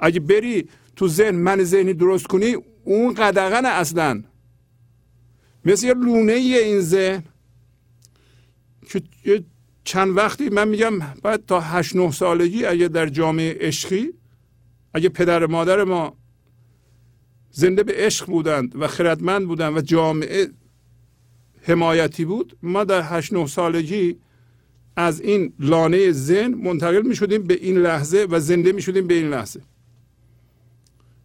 اگه 0.00 0.20
بری 0.20 0.68
تو 0.96 1.08
ذهن 1.08 1.34
من 1.34 1.64
ذهنی 1.64 1.94
درست 1.94 2.26
کنی 2.26 2.56
اون 2.84 3.14
قدغن 3.14 3.66
اصلا. 3.66 4.22
مثل 5.64 5.86
یه 5.86 5.94
لونه 5.94 6.32
این 6.32 6.80
ذهن 6.80 7.22
که 9.22 9.44
چند 9.84 10.16
وقتی 10.16 10.48
من 10.48 10.68
میگم 10.68 10.98
بعد 11.22 11.46
تا 11.46 11.60
هشت 11.60 11.96
نه 11.96 12.10
سالگی 12.10 12.64
اگه 12.64 12.88
در 12.88 13.06
جامعه 13.06 13.56
عشقی 13.60 14.08
اگه 14.94 15.08
پدر 15.08 15.46
مادر 15.46 15.84
ما 15.84 16.16
زنده 17.50 17.82
به 17.82 17.92
عشق 17.96 18.26
بودند 18.26 18.76
و 18.76 18.86
خردمند 18.86 19.46
بودند 19.46 19.76
و 19.76 19.80
جامعه 19.80 20.48
حمایتی 21.62 22.24
بود 22.24 22.56
ما 22.62 22.84
در 22.84 23.02
هشت 23.04 23.32
نه 23.32 23.46
سالگی 23.46 24.16
از 24.96 25.20
این 25.20 25.52
لانه 25.58 26.12
ذهن 26.12 26.54
منتقل 26.54 27.02
می 27.02 27.16
شدیم 27.16 27.42
به 27.42 27.54
این 27.54 27.78
لحظه 27.78 28.26
و 28.30 28.40
زنده 28.40 28.72
می 28.72 28.82
شدیم 28.82 29.06
به 29.06 29.14
این 29.14 29.30
لحظه. 29.30 29.60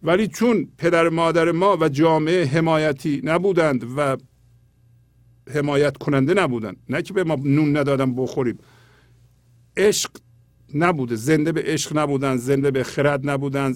ولی 0.02 0.28
چون 0.28 0.68
پدر 0.78 1.08
مادر 1.08 1.52
ما 1.52 1.76
و 1.80 1.88
جامعه 1.88 2.44
حمایتی 2.44 3.20
نبودند 3.24 3.84
و 3.96 4.16
حمایت 5.54 5.96
کننده 5.96 6.34
نبودن. 6.34 6.76
نه 6.88 7.02
که 7.02 7.12
به 7.12 7.24
ما 7.24 7.34
نون 7.34 7.76
ندادن 7.76 8.14
بخوریم. 8.14 8.58
عشق 9.76 10.10
نبوده. 10.74 11.14
زنده 11.16 11.52
به 11.52 11.62
عشق 11.66 11.98
نبودن 11.98 12.36
زنده 12.36 12.70
به 12.70 12.82
خرد 12.82 13.30
نبودن. 13.30 13.74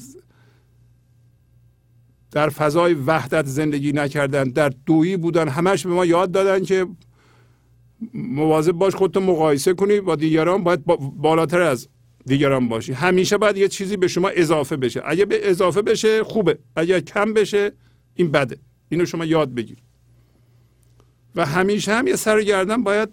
در 2.31 2.49
فضای 2.49 2.95
وحدت 2.95 3.47
زندگی 3.47 3.93
نکردن. 3.93 4.45
در 4.45 4.69
دویی 4.87 5.17
بودن. 5.17 5.49
همش 5.49 5.87
به 5.87 5.93
ما 5.93 6.07
یاد 6.07 6.31
دادن 6.31 6.65
که 6.65 6.87
مواظب 8.15 8.73
باش 8.73 8.95
خودتو 8.95 9.21
مقایسه 9.21 9.75
کنی 9.75 10.01
با 10.01 10.17
دیگران. 10.17 10.65
باید 10.65 10.85
بالاتر 11.17 11.61
از 11.61 11.89
دیگران 12.27 12.69
باشی. 12.69 12.93
همیشه 12.93 13.39
باید 13.39 13.57
یه 13.57 13.69
چیزی 13.69 13.97
به 13.97 14.09
شما 14.09 14.29
اضافه 14.29 14.77
بشه. 14.77 15.03
اگه 15.05 15.25
به 15.25 15.51
اضافه 15.51 15.83
بشه 15.83 16.25
خوبه. 16.25 16.59
اگه 16.77 17.01
کم 17.01 17.33
بشه 17.33 17.73
این 18.15 18.31
بده. 18.31 18.59
اینو 18.89 19.07
شما 19.07 19.25
یاد 19.25 19.55
بگیر 19.55 19.79
و 21.35 21.47
همیشه 21.47 21.95
هم 21.95 22.07
یه 22.07 22.17
سر 22.17 22.43
گردن 22.43 22.83
باید 22.83 23.09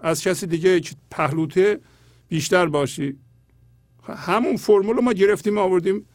از 0.00 0.22
کسی 0.22 0.46
دیگه 0.46 0.80
که 0.80 0.94
پهلوته 1.10 1.80
بیشتر 2.28 2.66
باشی. 2.66 3.16
همون 4.02 4.56
فرمول 4.56 5.00
ما 5.00 5.12
گرفتیم 5.12 5.58
آوردیم 5.58 6.06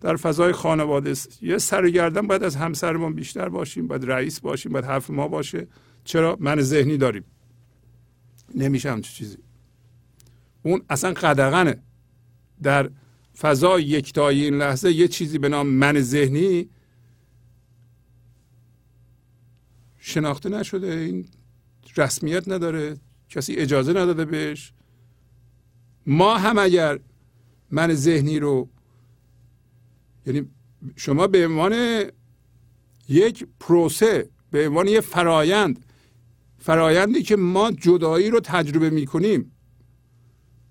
در 0.00 0.16
فضای 0.16 0.52
خانواده. 0.52 1.14
یه 1.42 1.58
سر 1.58 1.90
گردن 1.90 2.26
باید 2.26 2.44
از 2.44 2.56
همسرمون 2.56 3.14
بیشتر 3.14 3.48
باشیم 3.48 3.86
باید 3.86 4.10
رئیس 4.10 4.40
باشیم 4.40 4.72
باید 4.72 4.84
حرف 4.84 5.10
ما 5.10 5.28
باشه. 5.28 5.66
چرا؟ 6.04 6.36
من 6.40 6.60
ذهنی 6.60 6.96
داریم. 6.96 7.24
نمیشه 8.54 8.90
همچه 8.90 9.12
چیزی. 9.12 9.36
اون 10.62 10.82
اصلا 10.90 11.12
قدغنه. 11.12 11.82
در 12.62 12.90
فضای 13.38 13.82
یکتایی 13.82 14.44
این 14.44 14.54
لحظه 14.54 14.92
یه 14.92 15.08
چیزی 15.08 15.38
به 15.38 15.48
نام 15.48 15.66
من 15.66 16.00
ذهنی 16.00 16.68
شناخته 19.98 20.48
نشده 20.48 20.86
این 20.86 21.28
رسمیت 21.96 22.48
نداره 22.48 22.96
کسی 23.28 23.54
اجازه 23.54 23.90
نداده 23.90 24.24
بهش. 24.24 24.72
ما 26.06 26.38
هم 26.38 26.58
اگر 26.58 26.98
من 27.70 27.94
ذهنی 27.94 28.38
رو 28.38 28.68
یعنی 30.26 30.48
شما 30.96 31.26
به 31.26 31.46
عنوان 31.46 32.04
یک 33.08 33.46
پروسه 33.60 34.30
به 34.50 34.68
عنوان 34.68 34.88
یک 34.88 35.00
فرایند 35.00 35.84
فرایندی 36.58 37.22
که 37.22 37.36
ما 37.36 37.70
جدایی 37.70 38.30
رو 38.30 38.40
تجربه 38.40 38.90
می 38.90 39.06
کنیم 39.06 39.52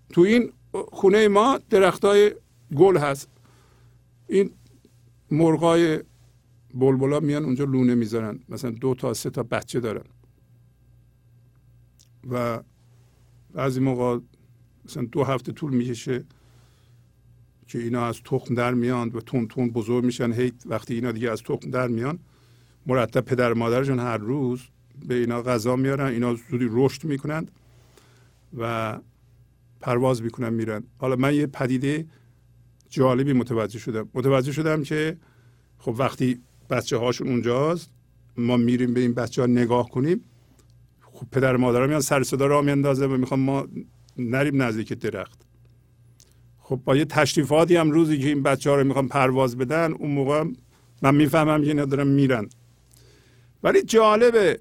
تو 0.09 0.21
این 0.21 0.51
خونه 0.71 1.27
ما 1.27 1.59
درختای 1.69 2.31
گل 2.75 2.97
هست. 2.97 3.29
این 4.27 4.51
مرغای 5.31 5.99
بلبلا 6.73 7.19
میان 7.19 7.45
اونجا 7.45 7.65
لونه 7.65 7.95
می‌ذارن. 7.95 8.39
مثلا 8.49 8.71
دو 8.71 8.95
تا 8.95 9.13
سه 9.13 9.29
تا 9.29 9.43
بچه 9.43 9.79
دارن. 9.79 10.03
و 12.29 12.63
بعضی 13.53 13.79
موقع 13.79 14.19
مثلا 14.85 15.03
دو 15.11 15.23
هفته 15.23 15.51
طول 15.51 15.73
می‌کشه 15.73 16.25
که 17.67 17.79
اینا 17.79 18.05
از 18.05 18.21
تخم 18.25 18.55
در 18.55 18.73
میان 18.73 19.09
و 19.09 19.19
تون 19.19 19.47
تون 19.47 19.69
بزرگ 19.69 20.03
میشن. 20.03 20.31
هی 20.31 20.53
وقتی 20.65 20.93
اینا 20.93 21.11
دیگه 21.11 21.31
از 21.31 21.43
تخم 21.43 21.69
در 21.69 21.87
میان 21.87 22.19
مرتب 22.85 23.21
پدر 23.21 23.53
مادرشون 23.53 23.99
هر 23.99 24.17
روز 24.17 24.61
به 25.07 25.15
اینا 25.15 25.41
غذا 25.41 25.75
میارن 25.75 26.05
اینا 26.05 26.35
زودی 26.35 26.67
رشد 26.71 27.05
می‌کنند 27.05 27.51
و 28.57 28.99
پرواز 29.81 30.21
می‌کنن 30.21 30.53
میرن. 30.53 30.83
حالا 30.97 31.15
من 31.15 31.35
یه 31.35 31.47
پدیده 31.47 32.07
جالبی 32.89 33.33
متوجه 33.33 33.79
شدم. 33.79 34.09
متوجه 34.13 34.51
شدم 34.51 34.83
که 34.83 35.17
خب 35.77 35.95
وقتی 35.97 36.41
بچه 36.69 36.97
هاشون 36.97 37.27
اونجاست. 37.27 37.89
ما 38.37 38.57
میریم 38.57 38.93
به 38.93 38.99
این 38.99 39.13
بچه 39.13 39.41
ها 39.41 39.47
نگاه 39.47 39.89
کنیم. 39.89 40.21
خب 41.11 41.27
پدر 41.31 41.55
مادر 41.55 41.87
میان 41.87 42.01
سر 42.01 42.23
صدا 42.23 42.45
را 42.45 42.61
میاندازه 42.61 43.05
و 43.05 43.17
می‌خوام 43.17 43.39
ما 43.39 43.67
نریم 44.17 44.61
نزدیک 44.61 44.93
درخت. 44.93 45.39
خب 46.59 46.81
با 46.85 46.95
یه 46.95 47.05
تشریفاتی 47.05 47.75
هم 47.75 47.91
روزی 47.91 48.19
که 48.19 48.27
این 48.27 48.43
بچه 48.43 48.69
ها 48.69 48.75
رو 48.75 48.83
می‌خوام 48.83 49.07
پرواز 49.07 49.57
بدن 49.57 49.91
اون 49.91 50.11
موقع 50.11 50.43
من 51.01 51.15
می‌فهمم 51.15 51.61
که 51.61 51.67
اینا 51.67 51.85
دارن 51.85 52.07
میرن. 52.07 52.49
ولی 53.63 53.83
جالبه 53.83 54.59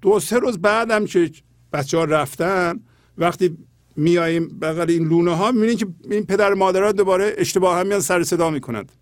دو 0.00 0.20
سه 0.20 0.38
روز 0.38 0.58
بعدم 0.58 1.06
که 1.06 1.30
بچه 1.72 1.98
ها 1.98 2.04
رفتن 2.04 2.80
وقتی 3.18 3.58
میاییم 3.96 4.48
بغل 4.48 4.90
این 4.90 5.08
لونه 5.08 5.36
ها 5.36 5.52
می‌بینید 5.52 5.78
که 5.78 5.86
این 6.10 6.26
پدر 6.26 6.54
مادرها 6.54 6.92
دوباره 6.92 7.34
اشتباه 7.38 7.78
هم 7.78 7.86
میان 7.86 8.00
سر 8.00 8.22
صدا 8.22 8.50
می‌کنند. 8.50 8.92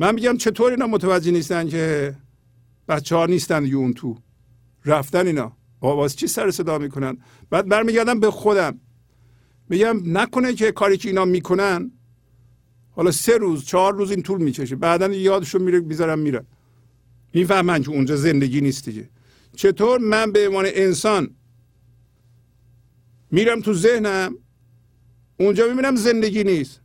من 0.00 0.14
میگم 0.14 0.36
چطور 0.36 0.70
اینا 0.70 0.86
متوجه 0.86 1.30
نیستن 1.30 1.68
که 1.68 2.14
بچه 2.88 3.16
ها 3.16 3.26
نیستن 3.26 3.66
یه 3.66 3.76
اون 3.76 3.92
تو؟ 3.92 4.16
رفتن 4.84 5.26
اینا. 5.26 5.52
واسه 5.80 6.16
چی 6.16 6.26
سر 6.26 6.50
صدا 6.50 6.78
می‌کنن؟ 6.78 7.18
بعد 7.50 7.68
برمیگردم 7.68 8.20
به 8.20 8.30
خودم. 8.30 8.80
میگم 9.68 10.18
نکنه 10.18 10.54
که 10.54 10.72
کاری 10.72 10.96
که 10.96 11.08
اینا 11.08 11.24
می‌کنن 11.24 11.90
حالا 12.90 13.10
سه 13.10 13.36
روز 13.36 13.64
چهار 13.64 13.94
روز 13.94 14.10
این 14.10 14.22
طول 14.22 14.42
می‌کشه. 14.42 14.76
بعدا 14.76 15.08
یادشون 15.08 15.62
میره 15.62 15.80
بیذارم 15.80 16.18
میرن. 16.18 16.46
می‌فهمن 17.34 17.82
که 17.82 17.90
اونجا 17.90 18.16
زندگی 18.16 18.60
نیست 18.60 18.84
دیگه. 18.84 19.08
چطور 19.56 19.98
من 19.98 20.32
به 20.32 20.48
عنوان 20.48 20.64
انسان 20.68 21.30
میرم 23.30 23.60
تو 23.60 23.74
ذهنم 23.74 24.34
اونجا 25.40 25.68
می‌بینم 25.68 25.96
زندگی 25.96 26.44
نیست. 26.44 26.80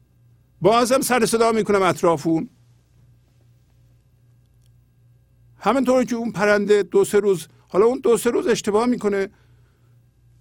بازم 0.61 1.01
سر 1.01 1.25
صدا 1.25 1.51
می‌کنم 1.51 1.81
اطرافون. 1.81 2.49
همینطور 5.63 6.03
که 6.03 6.15
اون 6.15 6.31
پرنده 6.31 6.83
دو 6.83 7.05
سه 7.05 7.19
روز 7.19 7.47
حالا 7.67 7.85
اون 7.85 7.99
دو 7.99 8.17
سه 8.17 8.29
روز 8.29 8.47
اشتباه 8.47 8.85
می‌کنه. 8.85 9.29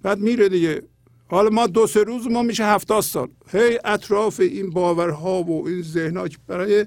بعد 0.02 0.18
میره 0.18 0.48
دیگه. 0.48 0.82
حالا 1.28 1.50
ما 1.50 1.66
دو 1.66 1.86
سه 1.86 2.02
روز 2.02 2.26
ما 2.26 2.42
میشه 2.42 2.64
هفتاد 2.64 3.00
سال. 3.00 3.28
هی 3.48 3.78
اطراف 3.84 4.40
این 4.40 4.70
باورها 4.70 5.42
و 5.42 5.68
این 5.68 5.82
ذهنها 5.82 6.28
که 6.28 6.38
برای 6.46 6.86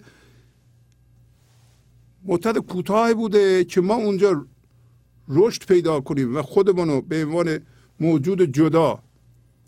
مدت 2.25 2.57
کوتاه 2.57 3.13
بوده 3.13 3.63
که 3.63 3.81
ما 3.81 3.95
اونجا 3.95 4.45
رشد 5.27 5.65
پیدا 5.65 6.01
کنیم 6.01 6.37
و 6.37 6.41
خودمون 6.41 6.87
رو 6.89 7.01
به 7.01 7.25
عنوان 7.25 7.59
موجود 7.99 8.41
جدا 8.41 9.03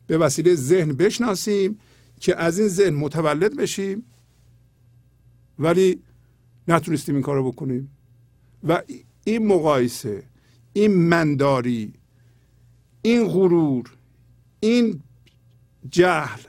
به 0.08 0.18
وسیله 0.18 0.56
ذهن 0.56 0.92
بشناسیم 0.94 1.80
که 2.20 2.36
از 2.36 2.60
این 2.60 2.68
ذهن 2.68 2.94
متولد 2.94 3.56
بشیم 3.56 4.06
ولی 5.60 6.02
نتونستیم 6.68 7.16
این 7.16 7.24
کار 7.24 7.36
رو 7.36 7.52
بکنیم. 7.52 7.97
و 8.64 8.82
این 9.24 9.48
مقایسه 9.48 10.24
این 10.74 10.94
منداری 10.94 11.94
این 13.02 13.28
غرور 13.28 13.92
این 14.60 15.04
جهل 15.90 16.40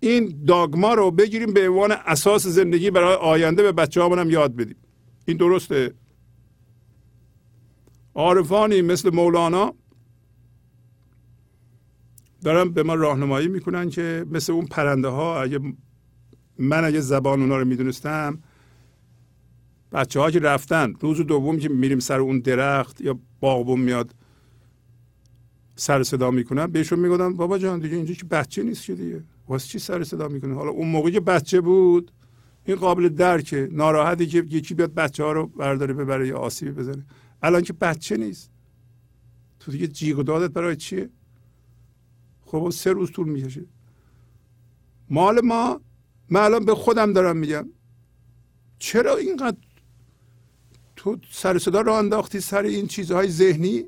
این 0.00 0.44
داگما 0.46 0.94
رو 0.94 1.10
بگیریم 1.10 1.52
به 1.52 1.68
عنوان 1.68 1.92
اساس 1.92 2.46
زندگی 2.46 2.90
برای 2.90 3.14
آینده 3.14 3.62
به 3.62 3.72
بچه 3.72 4.02
هم 4.02 4.30
یاد 4.30 4.56
بدیم. 4.56 4.76
این 5.26 5.36
درسته؟ 5.36 5.94
عارفانی 8.14 8.82
مثل 8.82 9.14
مولانا 9.14 9.74
دارن 12.42 12.70
به 12.70 12.82
ما 12.82 12.94
راهنمایی 12.94 13.48
می‌کنن 13.48 13.90
که 13.90 14.26
مثل 14.30 14.52
اون 14.52 14.66
پرنده 14.66 15.08
ها 15.08 15.42
اگه 15.42 15.60
من 16.58 16.84
اگه 16.84 17.00
زبان 17.00 17.40
اونا 17.40 17.58
رو 17.58 17.64
می‌دونستم 17.64 18.38
بچه 19.92 20.20
ها 20.20 20.30
که 20.30 20.38
رفتن 20.38 20.94
روز 21.00 21.20
دوم 21.20 21.58
که 21.58 21.68
میریم 21.68 21.98
سر 21.98 22.20
اون 22.20 22.40
درخت 22.40 23.00
یا 23.00 23.18
باغبون 23.40 23.80
میاد 23.80 24.14
سر 25.76 26.02
صدا 26.02 26.30
می‌کنن 26.30 26.66
بهشون 26.66 26.98
می‌گفتم 26.98 27.34
بابا 27.34 27.58
جان 27.58 27.78
دیگه 27.78 27.96
اینجا 27.96 28.14
که 28.14 28.24
بچه 28.24 28.62
نیست 28.62 28.84
که 28.84 28.94
دیگه. 28.94 29.24
واسه 29.48 29.68
چی 29.68 29.78
سر 29.78 30.04
صدا 30.04 30.28
می‌کنه 30.28 30.54
حالا 30.54 30.70
اون 30.70 30.88
موقع 30.88 31.10
که 31.10 31.20
بچه 31.20 31.60
بود 31.60 32.12
این 32.64 32.76
قابل 32.76 33.08
درکه 33.08 33.68
ناراحتی 33.72 34.26
که 34.26 34.38
یکی 34.38 34.74
بیاد 34.74 34.94
بچه 34.94 35.24
ها 35.24 35.32
رو 35.32 35.46
برداره 35.46 35.94
ببره 35.94 36.28
یا 36.28 36.38
آسیبی 36.38 36.70
بزنه. 36.70 37.06
الان 37.42 37.62
که 37.62 37.72
بچه 37.72 38.16
نیست. 38.16 38.50
تو 39.60 39.72
دیگه 39.72 39.86
جیغ 39.86 40.18
و 40.18 40.22
دادت 40.22 40.52
برای 40.52 40.76
چیه؟ 40.76 41.10
خب 42.44 42.70
سه 42.70 42.92
روز 42.92 43.12
طول 43.12 43.28
می‌کشه. 43.28 43.64
مال 45.10 45.40
ما 45.44 45.80
من 46.30 46.40
الان 46.40 46.64
به 46.64 46.74
خودم 46.74 47.12
دارم 47.12 47.36
میگم. 47.36 47.68
چرا 48.78 49.16
اینقدر 49.16 49.56
تو 51.00 51.18
سر 51.30 51.58
صدا 51.58 51.80
رو 51.80 51.92
انداختی 51.92 52.40
سر 52.40 52.62
این 52.62 52.86
چیزهای 52.86 53.28
ذهنی؟ 53.28 53.84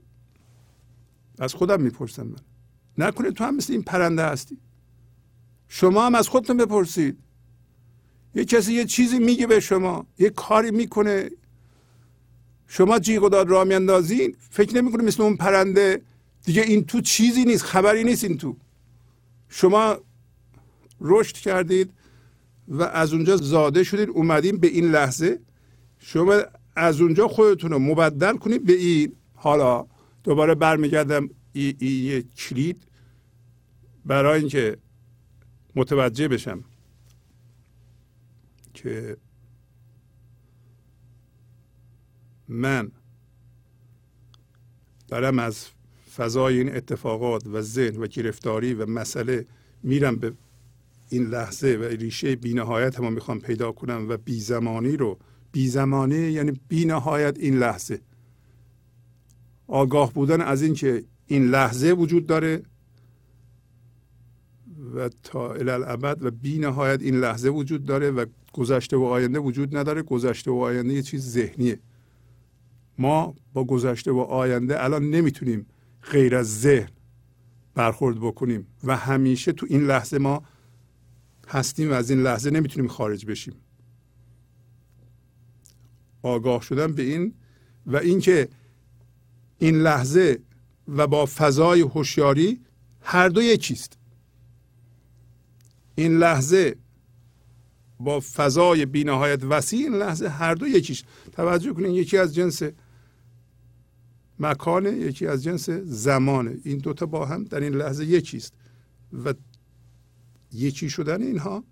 از 1.39 1.55
خودم 1.55 1.81
می‌پرسم 1.81 2.27
من. 2.27 2.37
نکنه 2.99 3.31
تو 3.31 3.45
هم 3.45 3.57
مثل 3.57 3.73
این 3.73 3.83
پرنده 3.83 4.25
هستی. 4.25 4.59
شما 5.69 6.07
هم 6.07 6.15
از 6.15 6.29
خودتون 6.29 6.57
بپرسید. 6.57 7.19
یه 8.35 8.45
کسی 8.45 8.73
یه 8.73 8.85
چیزی 8.85 9.19
میگه 9.19 9.47
به 9.47 9.61
شما 9.61 10.07
یه 10.19 10.31
کاری 10.31 10.71
می‌کنه. 10.71 11.31
شما 12.67 12.99
جیغ 12.99 13.23
و 13.23 13.29
داد 13.29 13.49
را 13.49 13.65
میاندازین 13.65 14.37
فکر 14.51 14.77
نمی‌کنه 14.77 15.03
مثل 15.03 15.23
اون 15.23 15.37
پرنده. 15.37 16.03
دیگه 16.45 16.63
این 16.63 16.85
تو 16.85 17.01
چیزی 17.01 17.45
نیست 17.45 17.65
خبری 17.65 18.05
نیست 18.05 18.25
این 18.25 18.39
تو. 18.39 18.57
شما 19.49 19.99
رشد 21.01 21.37
کردید 21.37 21.91
و 22.69 22.83
از 22.83 23.13
اونجا 23.13 23.37
زاده 23.37 23.85
شدید 23.85 24.09
اومدین 24.09 24.57
به 24.57 24.67
این 24.67 24.91
لحظه. 24.91 25.41
شما 25.99 26.43
از 26.77 27.01
اونجا 27.01 27.29
خودتون 27.29 27.71
رو 27.71 27.79
مبدل 27.79 28.37
کنید 28.37 28.67
به 28.67 28.73
این. 28.73 29.17
حالا 29.35 29.87
دوباره 30.25 30.55
برمیگردم 30.55 31.31
این 31.53 31.77
ای 31.79 31.89
یه 31.89 32.23
کلید 32.23 32.87
برای 34.05 34.41
اینکه 34.41 34.77
متوجه 35.75 36.29
بشم 36.29 36.65
که 38.75 39.17
من 42.49 42.91
دارم 45.09 45.39
از 45.39 45.69
فضای 46.17 46.59
این 46.59 46.77
اتفاقات 46.77 47.47
و 47.47 47.61
ذهن 47.61 47.97
و 47.97 48.07
گرفتاری 48.07 48.75
و 48.75 48.87
مسئله 48.87 49.47
میرم 49.83 50.17
به 50.17 50.33
این 51.09 51.27
لحظه 51.27 51.77
و 51.81 51.85
ریشه 51.85 52.37
بینهایت 52.37 53.01
ما 53.01 53.11
می‌خوام 53.11 53.41
پیدا 53.41 53.73
کنم 53.73 54.07
و 54.09 54.17
بی 54.17 54.41
زمانی 54.41 54.97
رو 54.97 55.19
بی 55.53 55.69
زمانی 55.69 56.17
یعنی 56.17 56.61
بی 56.69 56.85
نهایت 56.85 57.39
این 57.39 57.59
لحظه. 57.59 58.01
آگاه 59.67 60.13
بودن 60.13 60.41
از 60.41 60.63
این 60.63 60.75
که 60.75 61.05
این 61.27 61.51
لحظه 61.51 61.93
وجود 61.93 62.27
داره 62.27 62.63
و 64.95 65.09
تا 65.23 65.53
الالعبد 65.53 66.23
و 66.25 66.31
بی 66.31 66.59
نهایت 66.59 67.03
این 67.03 67.21
لحظه 67.21 67.49
وجود 67.49 67.85
داره 67.85 68.11
و 68.11 68.27
گذشته 68.53 68.97
و 68.97 69.03
آینده 69.03 69.39
وجود 69.39 69.77
نداره. 69.77 70.03
گذشته 70.03 70.51
و 70.51 70.55
آینده 70.55 70.95
یه 70.95 71.03
چیز 71.03 71.31
ذهنیه. 71.31 71.81
ما 72.99 73.35
با 73.53 73.65
گذشته 73.65 74.13
و 74.13 74.19
آینده 74.19 74.85
الان 74.85 75.11
نمی‌تونیم 75.11 75.67
غیر 76.11 76.37
از 76.37 76.61
ذهن 76.61 76.89
برخورد 77.75 78.17
بکنیم 78.21 78.67
و 78.85 78.97
همیشه 78.97 79.53
تو 79.53 79.67
این 79.71 79.87
لحظه 79.87 80.19
ما 80.19 80.43
هستیم 81.49 81.91
و 81.91 81.93
از 81.93 82.11
این 82.11 82.23
لحظه 82.23 82.51
نمی‌تونیم 82.51 82.89
خارج 82.89 83.27
بشیم. 83.27 83.55
آگاه 86.23 86.63
شدن 86.63 86.93
به 86.93 87.03
این 87.03 87.35
و 87.87 87.97
اینکه 87.97 88.49
این 89.59 89.77
لحظه 89.77 90.39
و 90.89 91.07
با 91.07 91.27
فضای 91.27 91.81
هوشیاری 91.81 92.61
هر 93.01 93.29
دو 93.29 93.43
یکیست. 93.43 93.99
این 95.95 96.19
لحظه 96.19 96.77
با 98.01 98.21
فضای 98.21 98.87
بینهایت 98.87 99.45
وسیع 99.45 99.81
این 99.85 99.95
لحظه 99.95 100.29
هر 100.29 100.55
دو 100.55 100.69
یکیش. 100.69 101.05
توجه 101.33 101.73
کنین 101.73 101.91
یکی 101.91 102.19
از 102.19 102.35
جنس 102.35 102.63
مکانه 104.39 104.91
یکی 104.91 105.27
از 105.27 105.43
جنس 105.43 105.71
زمانه. 105.71 106.59
این 106.65 106.79
دوتا 106.79 107.07
با 107.07 107.27
هم 107.27 107.45
در 107.45 107.61
این 107.61 107.75
لحظه 107.75 108.05
یکیست 108.07 108.53
و 109.25 109.35
یکی 110.53 110.91
شدن 110.91 111.23
اینها 111.23 111.65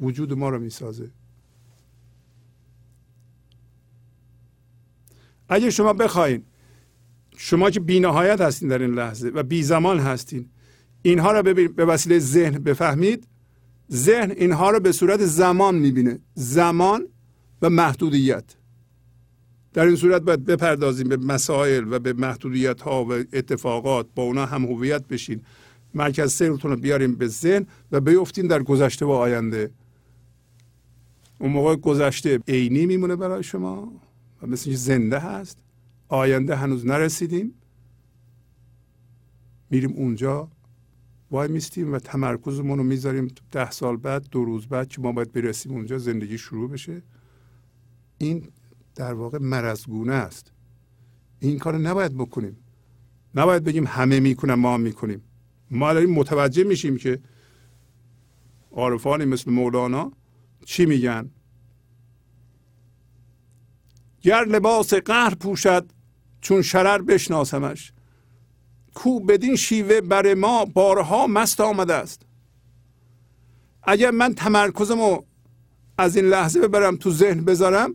وجود 0.00 0.32
ما 0.32 0.48
رو 0.48 0.58
می‌سازه. 0.58 1.10
اگه 5.52 5.70
شما 5.70 5.92
بخواین 5.92 6.42
شما 7.36 7.70
که 7.70 7.80
بینهایت 7.80 8.40
هستین 8.40 8.68
در 8.68 8.82
این 8.82 8.94
لحظه 8.94 9.28
و 9.28 9.42
بی 9.42 9.62
زمان 9.62 9.98
هستین 9.98 10.48
اینها 11.02 11.32
رو 11.32 11.42
به 11.68 11.84
وسیله 11.84 12.18
ذهن 12.18 12.58
بفهمید. 12.58 13.26
ذهن 13.92 14.30
اینها 14.30 14.70
رو 14.70 14.80
به 14.80 14.92
صورت 14.92 15.24
زمان 15.24 15.74
می‌بینه. 15.74 16.18
زمان 16.34 17.06
و 17.62 17.70
محدودیت. 17.70 18.44
در 19.72 19.86
این 19.86 19.96
صورت 19.96 20.22
باید 20.22 20.44
بپردازیم 20.44 21.08
به 21.08 21.16
مسائل 21.16 21.92
و 21.92 21.98
به 21.98 22.12
محدودیت 22.12 22.80
ها 22.80 23.04
و 23.04 23.12
اتفاقات. 23.12 24.06
با 24.14 24.22
اونا 24.22 24.46
هم 24.46 24.64
هویت 24.64 25.08
بشین. 25.08 25.42
مرکز 25.94 26.32
سیرتون 26.32 26.70
رو 26.70 26.76
بیاریم 26.76 27.14
به 27.14 27.26
ذهن 27.26 27.66
و 27.92 28.00
بیفتین 28.00 28.46
در 28.46 28.62
گذشته 28.62 29.06
و 29.06 29.10
آینده. 29.10 29.70
اون 31.38 31.52
موقع 31.52 31.76
گذشته 31.76 32.40
عینی 32.48 32.86
میمونه 32.86 33.16
برای 33.16 33.42
شما. 33.42 33.92
و 34.42 34.46
مثل 34.46 34.72
زنده 34.72 35.18
هست. 35.18 35.58
آینده 36.08 36.56
هنوز 36.56 36.86
نرسیدیم. 36.86 37.54
میریم 39.70 39.92
اونجا. 39.92 40.50
وای 41.30 41.48
میستیم 41.48 41.92
و 41.92 41.98
تمرکزمون 41.98 42.78
رو 42.78 42.84
می‌ذاریم. 42.84 43.28
ده 43.50 43.70
سال 43.70 43.96
بعد 43.96 44.28
دو 44.30 44.44
روز 44.44 44.66
بعد 44.66 44.88
که 44.88 45.00
ما 45.00 45.12
باید 45.12 45.32
برسیم 45.32 45.72
اونجا 45.72 45.98
زندگی 45.98 46.38
شروع 46.38 46.70
بشه. 46.70 47.02
این 48.18 48.48
در 48.94 49.14
واقع 49.14 49.38
مرزگونه 49.38 50.12
است. 50.12 50.52
این 51.38 51.58
کار 51.58 51.78
نباید 51.78 52.14
بکنیم. 52.14 52.56
نباید 53.34 53.64
بگیم 53.64 53.86
همه 53.86 54.20
می‌کنن 54.20 54.54
ما 54.54 54.76
می‌کنیم. 54.76 55.22
ما 55.70 55.92
داریم 55.92 56.10
متوجه 56.10 56.64
میشیم 56.64 56.96
که 56.96 57.20
عارفانی 58.72 59.24
مثل 59.24 59.50
مولانا 59.50 60.12
چی 60.64 60.86
میگن؟ 60.86 61.30
گر 64.22 64.44
لباس 64.44 64.94
قهر 64.94 65.34
پوشد 65.34 65.92
چون 66.40 66.62
شرر 66.62 67.02
بشناسمش. 67.02 67.92
کو 68.94 69.20
بدین 69.20 69.56
شیوه 69.56 70.00
بر 70.00 70.34
ما 70.34 70.64
بارها 70.64 71.26
مست 71.26 71.60
آمده 71.60 71.94
است. 71.94 72.26
اگر 73.82 74.10
من 74.10 74.34
تمرکزمو 74.34 75.22
از 75.98 76.16
این 76.16 76.24
لحظه 76.24 76.60
ببرم 76.60 76.96
تو 76.96 77.10
ذهن 77.10 77.44
بذارم 77.44 77.94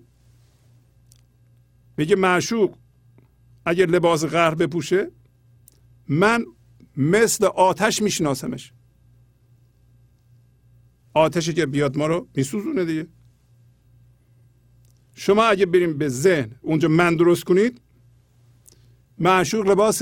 میگه 1.97 2.15
معشوق 2.15 2.77
اگر 3.65 3.85
لباس 3.85 4.23
قهر 4.23 4.55
بپوشه 4.55 5.11
من 6.07 6.45
مثل 6.97 7.45
آتش 7.45 8.01
میشناسمش. 8.01 8.73
آتشی 11.13 11.53
که 11.53 11.65
بیاد 11.65 11.97
ما 11.97 12.07
رو 12.07 12.27
میسوزونه 12.35 12.85
دیگه. 12.85 13.07
شما 15.19 15.43
اگه 15.43 15.65
بریم 15.65 15.97
به 15.97 16.09
ذهن 16.09 16.51
اونجا 16.61 16.87
من 16.87 17.15
درست 17.15 17.43
کنید 17.43 17.81
معشوق 19.19 19.67
لباس 19.67 20.01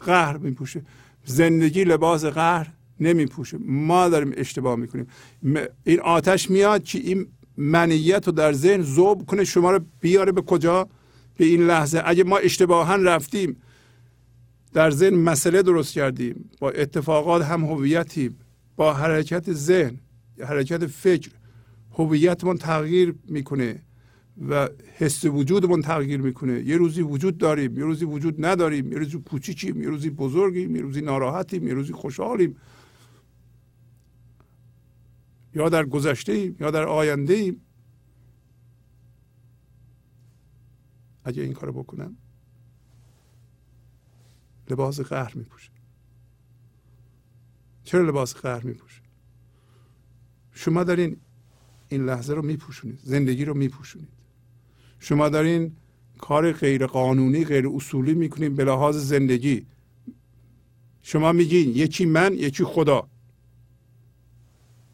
قهر 0.00 0.36
میپوشه. 0.36 0.82
زندگی 1.24 1.84
لباس 1.84 2.24
قهر 2.24 2.72
نمیپوشه. 3.00 3.58
ما 3.60 4.08
داریم 4.08 4.32
اشتباه 4.36 4.76
می‌کنیم. 4.76 5.06
این 5.84 6.00
آتش 6.00 6.50
میاد 6.50 6.84
که 6.84 6.98
این 6.98 7.26
منیت 7.56 8.26
رو 8.26 8.32
در 8.32 8.52
ذهن 8.52 8.82
زوب 8.82 9.26
کنه 9.26 9.44
شما 9.44 9.70
رو 9.70 9.80
بیاره 10.00 10.32
به 10.32 10.42
کجا؟ 10.42 10.88
به 11.36 11.44
این 11.44 11.66
لحظه. 11.66 12.02
اگه 12.04 12.24
ما 12.24 12.38
اشتباها 12.38 12.96
رفتیم 12.96 13.56
در 14.72 14.90
ذهن 14.90 15.14
مسئله 15.14 15.62
درست 15.62 15.92
کردیم 15.92 16.50
با 16.60 16.70
اتفاقات 16.70 17.42
هم 17.42 17.64
هویتیم 17.64 18.38
با 18.76 18.94
حرکت 18.94 19.52
ذهن 19.52 19.98
حرکت 20.40 20.86
فکر 20.86 21.30
هویتمون 21.98 22.56
تغییر 22.56 23.14
می‌کنه. 23.28 23.82
و 24.48 24.68
حس 24.96 25.24
وجودمون 25.24 25.82
تغییر 25.82 26.20
می‌کنه. 26.20 26.60
یه 26.60 26.76
روزی 26.76 27.02
وجود 27.02 27.38
داریم 27.38 27.78
یه 27.78 27.84
روزی 27.84 28.04
وجود 28.04 28.44
نداریم 28.44 28.92
یه 28.92 28.98
روزی 28.98 29.18
کوچیکیم 29.18 29.82
یه 29.82 29.88
روزی 29.88 30.10
بزرگیم 30.10 30.76
یه 30.76 30.82
روزی 30.82 31.00
ناراحتیم 31.00 31.68
یه 31.68 31.74
روزی 31.74 31.92
خوشحالیم. 31.92 32.56
یا 35.54 35.68
در 35.68 35.84
گذشته 35.84 36.32
ایم 36.32 36.56
یا 36.60 36.70
در 36.70 36.84
آینده 36.84 37.34
ایم 37.34 37.60
اگه 41.24 41.42
این 41.42 41.52
کارو 41.52 41.72
بکنم 41.72 42.16
لباس 44.70 45.00
قهر 45.00 45.32
میپوشه. 45.34 45.70
چرا 47.84 48.02
لباس 48.02 48.34
قهر 48.34 48.64
میپوشه؟ 48.64 49.02
شما 50.52 50.84
دارین 50.84 51.16
این 51.88 52.04
لحظه 52.04 52.34
رو 52.34 52.42
میپوشونید 52.42 53.00
زندگی 53.02 53.44
رو 53.44 53.54
میپوشونید. 53.54 54.19
شما 55.00 55.28
دارین 55.28 55.72
کار 56.18 56.52
غیر 56.52 56.86
قانونی 56.86 57.44
غیر 57.44 57.68
اصولی 57.68 58.14
می‌کنید 58.14 58.56
به 58.56 58.64
لحاظ 58.64 58.96
زندگی. 58.96 59.66
شما 61.02 61.32
میگین 61.32 61.68
یکی 61.76 62.06
من 62.06 62.34
یکی 62.34 62.64
خدا. 62.64 63.08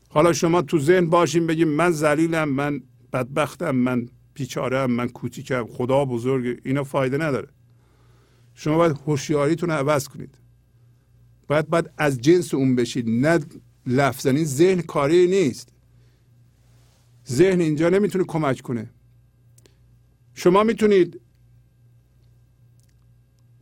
حالا 0.09 0.32
شما 0.32 0.62
تو 0.62 0.78
ذهن 0.78 1.07
باشین 1.11 1.46
بگیم 1.46 1.68
من 1.68 1.90
ذلیلم 1.90 2.48
من 2.48 2.82
بدبختم 3.12 3.70
من 3.70 4.09
بیچارم 4.34 4.90
من 4.90 5.09
کوچیکم 5.09 5.66
خدا 5.66 6.04
بزرگ 6.04 6.61
اینا 6.64 6.84
فایده 6.84 7.18
نداره. 7.18 7.48
شما 8.54 8.76
باید 8.76 8.98
هوشیاریتون 9.07 9.70
رو 9.70 9.76
عوض 9.76 10.09
کنید. 10.09 10.38
باید 11.48 11.68
باید 11.68 11.90
از 11.98 12.20
جنس 12.20 12.54
اون 12.54 12.76
بشید. 12.76 13.09
نه 13.09 13.40
لفظنی 13.86 14.44
ذهن 14.44 14.80
کاری 14.80 15.26
نیست. 15.26 15.72
ذهن 17.28 17.61
اینجا 17.61 17.88
نمی‌تونه 17.88 18.24
کمک 18.24 18.61
کنه. 18.61 18.90
شما 20.39 20.62
می‌تونید 20.62 21.20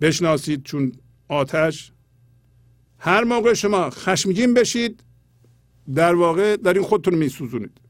بشناسید 0.00 0.62
چون 0.62 0.92
آتش. 1.28 1.92
هر 2.98 3.24
موقع 3.24 3.54
شما 3.54 3.90
خشمگین 3.90 4.54
بشید 4.54 5.04
در 5.94 6.14
واقع 6.14 6.56
دارین 6.56 6.82
خودتون 6.82 7.14
میسوزونید. 7.14 7.80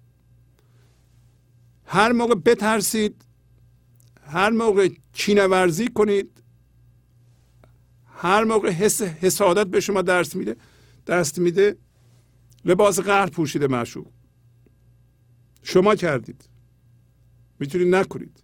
هر 1.87 2.13
موقع 2.13 2.35
بترسید 2.35 3.25
هر 4.27 4.51
موقع 4.51 4.89
چینورزی 5.13 5.89
کنید 5.89 6.43
هر 8.17 8.45
موقع 8.45 8.71
حس 8.71 9.03
حسادت 9.03 9.67
به 9.67 9.81
شما 9.81 10.03
درس 10.03 10.37
میده 10.37 10.57
دست 11.07 11.39
میده 11.39 11.77
لباس 12.65 13.01
قهر 13.01 13.31
پوشیده 13.31 13.67
معشوق. 13.67 14.07
شما 15.63 15.95
کردید. 15.95 16.49
می‌تونید 17.59 17.95
نکنید. 17.95 18.44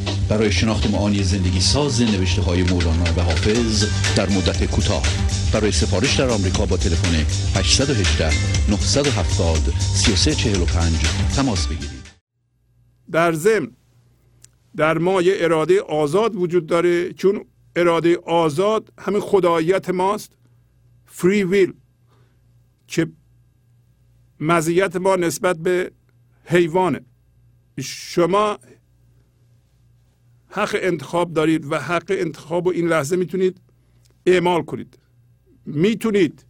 برای 0.31 0.51
شناخت 0.51 0.91
معانی 0.91 1.23
زندگی 1.23 1.59
ساز 1.59 2.01
نوشته 2.01 2.41
های 2.41 2.63
مولانا 2.63 3.03
و 3.17 3.21
حافظ 3.21 3.85
در 4.15 4.29
مدت 4.29 4.71
کوتاه. 4.71 5.03
برای 5.53 5.71
سفارش 5.71 6.19
در 6.19 6.29
آمریکا 6.29 6.65
با 6.65 6.77
تلفن 6.77 7.15
818 7.59 8.29
970 8.69 9.57
3345 9.79 10.99
تماس 11.35 11.67
بگیرید. 11.67 12.01
در 13.11 13.33
ضمن 13.33 13.71
در 14.75 14.97
ما 14.97 15.21
یه 15.21 15.33
اراده 15.37 15.81
آزاد 15.81 16.35
وجود 16.35 16.65
داره 16.65 17.13
چون 17.13 17.45
اراده 17.75 18.17
آزاد 18.17 18.93
همین 18.99 19.21
خداییت 19.21 19.89
ماست. 19.89 20.31
فری 21.05 21.43
ویل 21.43 21.73
که 22.87 23.07
مزیت 24.39 24.95
ما 24.95 25.15
نسبت 25.15 25.57
به 25.57 25.91
حیوانه. 26.45 27.01
شما 27.79 28.57
حق 30.51 30.77
انتخاب 30.81 31.33
دارید 31.33 31.71
و 31.71 31.75
حق 31.79 32.05
انتخاب 32.09 32.67
و 32.67 32.69
این 32.69 32.87
لحظه 32.87 33.15
می‌تونید 33.15 33.61
اعمال 34.25 34.61
کنید. 34.63 34.99
می‌تونید 35.65 36.45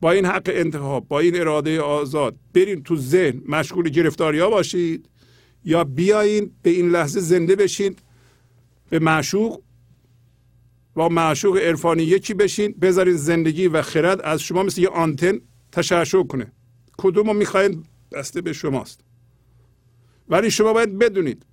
با 0.00 0.10
این 0.10 0.26
حق 0.26 0.50
انتخاب 0.54 1.08
با 1.08 1.20
این 1.20 1.40
اراده 1.40 1.80
آزاد 1.80 2.36
برین 2.54 2.82
تو 2.82 2.96
ذهن 2.96 3.42
مشغول 3.48 3.88
گرفتاری 3.88 4.40
باشید 4.40 5.08
یا 5.64 5.84
بیاین 5.84 6.50
به 6.62 6.70
این 6.70 6.90
لحظه 6.90 7.20
زنده 7.20 7.56
بشین 7.56 7.96
به 8.90 8.98
معشوق 8.98 9.60
با 10.94 11.08
معشوق 11.08 11.56
عرفانی 11.56 12.02
یکی 12.02 12.34
بشین 12.34 12.74
بذارین 12.80 13.16
زندگی 13.16 13.68
و 13.68 13.82
خرد 13.82 14.20
از 14.20 14.42
شما 14.42 14.62
مثل 14.62 14.80
یه 14.80 14.88
آنتن 14.88 15.40
تشعشع 15.72 16.22
کنه. 16.22 16.52
کدوم 16.98 17.26
رو 17.26 17.32
می‌خواین؟ 17.32 17.84
بسته 18.12 18.40
به 18.40 18.52
شماست. 18.52 19.00
ولی 20.28 20.50
شما 20.50 20.72
باید 20.72 20.98
بدونید 20.98 21.46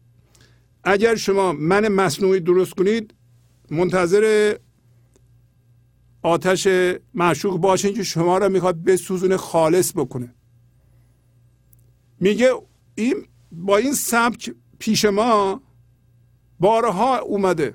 اگر 0.83 1.15
شما 1.15 1.53
من 1.53 1.87
مصنوعی 1.87 2.39
درست 2.39 2.73
کنید 2.73 3.13
منتظر 3.71 4.55
آتش 6.21 6.67
معشوق 7.13 7.57
باشین 7.57 7.93
که 7.93 8.03
شما 8.03 8.37
را 8.37 8.49
می‌خواد 8.49 8.83
بسوزونه 8.83 9.37
خالص 9.37 9.91
بکنه. 9.95 10.33
میگه 12.19 12.51
این 12.95 13.15
با 13.51 13.77
این 13.77 13.93
سبک 13.93 14.55
پیش 14.79 15.05
ما 15.05 15.61
بارها 16.59 17.19
اومده. 17.19 17.73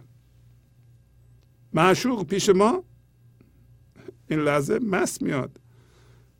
معشوق 1.72 2.26
پیش 2.26 2.48
ما 2.48 2.84
این 4.28 4.40
لحظه 4.40 4.78
مست 4.78 5.22
میاد. 5.22 5.60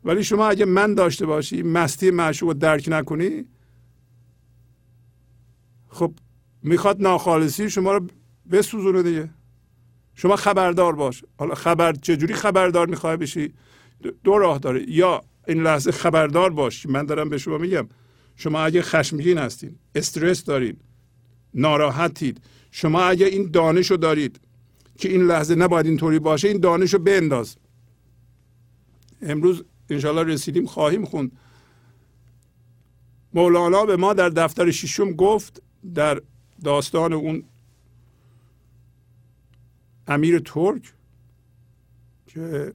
ولی 0.03 0.23
شما 0.23 0.47
اگه 0.47 0.65
من 0.65 0.93
داشته 0.93 1.25
باشی 1.25 1.63
مستی 1.63 2.11
معشوق 2.11 2.47
رو 2.49 2.53
درک 2.53 2.85
نکنی 2.91 3.45
خب 5.87 6.13
می‌خواد 6.63 7.01
ناخالصی 7.01 7.69
شما 7.69 7.93
رو 7.93 8.07
بسوزونه 8.51 9.03
دیگه. 9.03 9.29
شما 10.15 10.35
خبردار 10.35 10.95
باش. 10.95 11.23
حالا 11.37 11.55
خبر 11.55 11.93
چجوری 11.93 12.33
خبردار 12.33 12.87
می‌خوای 12.87 13.17
بشی؟ 13.17 13.53
دو 14.23 14.37
راه 14.37 14.59
داره. 14.59 14.89
یا 14.89 15.21
این 15.47 15.63
لحظه 15.63 15.91
خبردار 15.91 16.49
باش. 16.49 16.85
من 16.85 17.05
دارم 17.05 17.29
به 17.29 17.37
شما 17.37 17.57
میگم 17.57 17.87
شما 18.35 18.61
اگه 18.61 18.81
خشمگین 18.81 19.37
هستین 19.37 19.75
استرس 19.95 20.43
دارید 20.43 20.81
ناراحتید 21.53 22.41
شما 22.71 23.01
اگه 23.01 23.25
این 23.25 23.51
دانش 23.51 23.91
رو 23.91 23.97
دارید 23.97 24.39
که 24.97 25.09
این 25.09 25.27
لحظه 25.27 25.55
نباید 25.55 25.85
اینطوری 25.85 26.19
باشه 26.19 26.47
این 26.47 26.59
دانش 26.59 26.93
رو 26.93 26.99
بنداز. 26.99 27.55
امروز 29.21 29.63
انشالله 29.89 30.23
رسیدیم 30.33 30.65
خواهیم 30.65 31.05
خوند. 31.05 31.31
مولانا 33.33 33.85
به 33.85 33.95
ما 33.95 34.13
در 34.13 34.29
دفتر 34.29 34.71
ششم 34.71 35.11
گفت 35.11 35.61
در 35.93 36.21
داستان 36.63 37.13
اون 37.13 37.43
امیر 40.07 40.39
ترک 40.39 40.93
که 42.27 42.73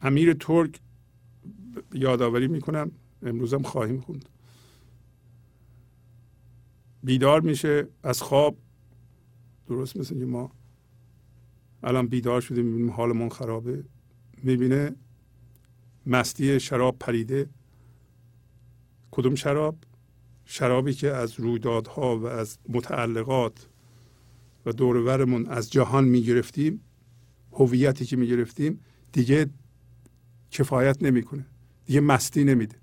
امیر 0.00 0.34
ترک 0.34 0.80
یادآوری 1.94 2.48
می‌کنم 2.48 2.90
امروزم 3.22 3.62
خواهیم 3.62 4.00
خوند. 4.00 4.28
بیدار 7.04 7.40
میشه 7.40 7.88
از 8.02 8.22
خواب 8.22 8.56
درست 9.66 9.96
مثل 9.96 10.18
که 10.18 10.24
ما 10.26 10.50
الان 11.82 12.06
بیدار 12.06 12.40
شده 12.40 12.62
می‌بینیم 12.62 12.90
حالمون 12.90 13.28
خرابه. 13.28 13.84
می‌بینه 14.42 14.96
مستی 16.06 16.60
شراب 16.60 16.98
پریده. 16.98 17.48
کدوم 19.12 19.34
شراب؟ 19.34 19.76
شرابی 20.44 20.92
که 20.92 21.10
از 21.10 21.40
رویدادها 21.40 22.18
و 22.18 22.26
از 22.26 22.58
متعلقات 22.68 23.68
و 24.66 24.72
دورورمون 24.72 25.46
از 25.46 25.70
جهان 25.70 26.04
می‌گرفتیم 26.04 26.80
هویتی 27.52 28.04
که 28.04 28.16
می‌گرفتیم 28.16 28.80
دیگه 29.12 29.46
کفایت 30.50 31.02
نمی‌کنه 31.02 31.46
دیگه 31.86 32.00
مستی 32.00 32.44
نمیده. 32.44 32.76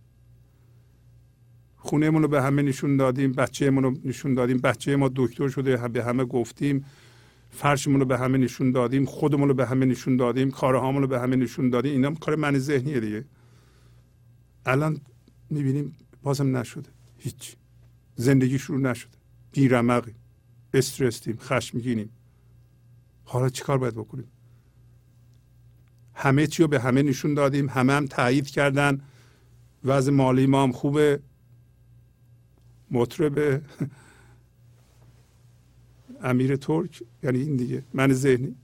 خونهمون 1.76 2.22
رو 2.22 2.27
به 2.27 2.41
همه 2.41 2.61
نشون 2.61 2.97
دادیم 2.97 3.31
بچهمون 3.31 3.84
رو 3.84 3.97
نشون 4.06 4.34
دادیم 4.34 4.57
بچه 4.57 4.95
ما 4.95 5.11
دکتر 5.15 5.47
شده 5.47 5.88
به 5.88 6.03
همه 6.03 6.26
گفتیم 6.26 6.85
فرشمون 7.49 7.99
رو 7.99 8.06
به 8.06 8.18
همه 8.18 8.38
نشون 8.38 8.72
دادیم 8.72 9.06
خودمون 9.06 9.47
رو 9.47 9.53
به 9.53 9.65
همه 9.65 9.85
نشون 9.85 10.18
دادیم 10.18 10.51
کارهامون 10.51 11.01
رو 11.01 11.07
به 11.07 11.19
همه 11.19 11.35
نشون 11.35 11.69
دادیم. 11.69 11.91
اینا 11.91 12.14
کار 12.14 12.35
من 12.35 12.60
ذهنیه 12.60 12.99
دیگه. 12.99 13.26
الان 14.65 15.01
می‌بینیم 15.49 15.95
بازم 16.23 16.57
نشده. 16.57 16.89
هیچ. 17.17 17.55
زندگی 18.15 18.59
شروع 18.59 18.79
نشده. 18.79 19.17
بیرمقی 19.51 20.15
استرسیم 20.73 21.37
خشمگینیم. 21.37 22.09
حالا 23.23 23.49
چیکار 23.49 23.77
باید 23.77 23.95
بکنیم؟ 23.95 24.31
همه 26.13 26.47
چی 26.47 26.63
رو 26.63 26.67
به 26.67 26.79
همه 26.79 27.03
نشون 27.03 27.33
دادیم. 27.33 27.69
همه 27.69 27.93
هم 27.93 28.05
تایید 28.05 28.47
کردن. 28.47 29.01
وضع 29.83 30.11
مالی 30.11 30.45
ما 30.45 30.63
هم 30.63 30.71
خوبه. 30.71 31.19
مطرب 32.91 33.39
امیر 36.23 36.55
ترک 36.55 37.03
یعنی 37.23 37.39
این 37.39 37.55
دیگه. 37.55 37.83
من 37.93 38.13
ذهنی. 38.13 38.55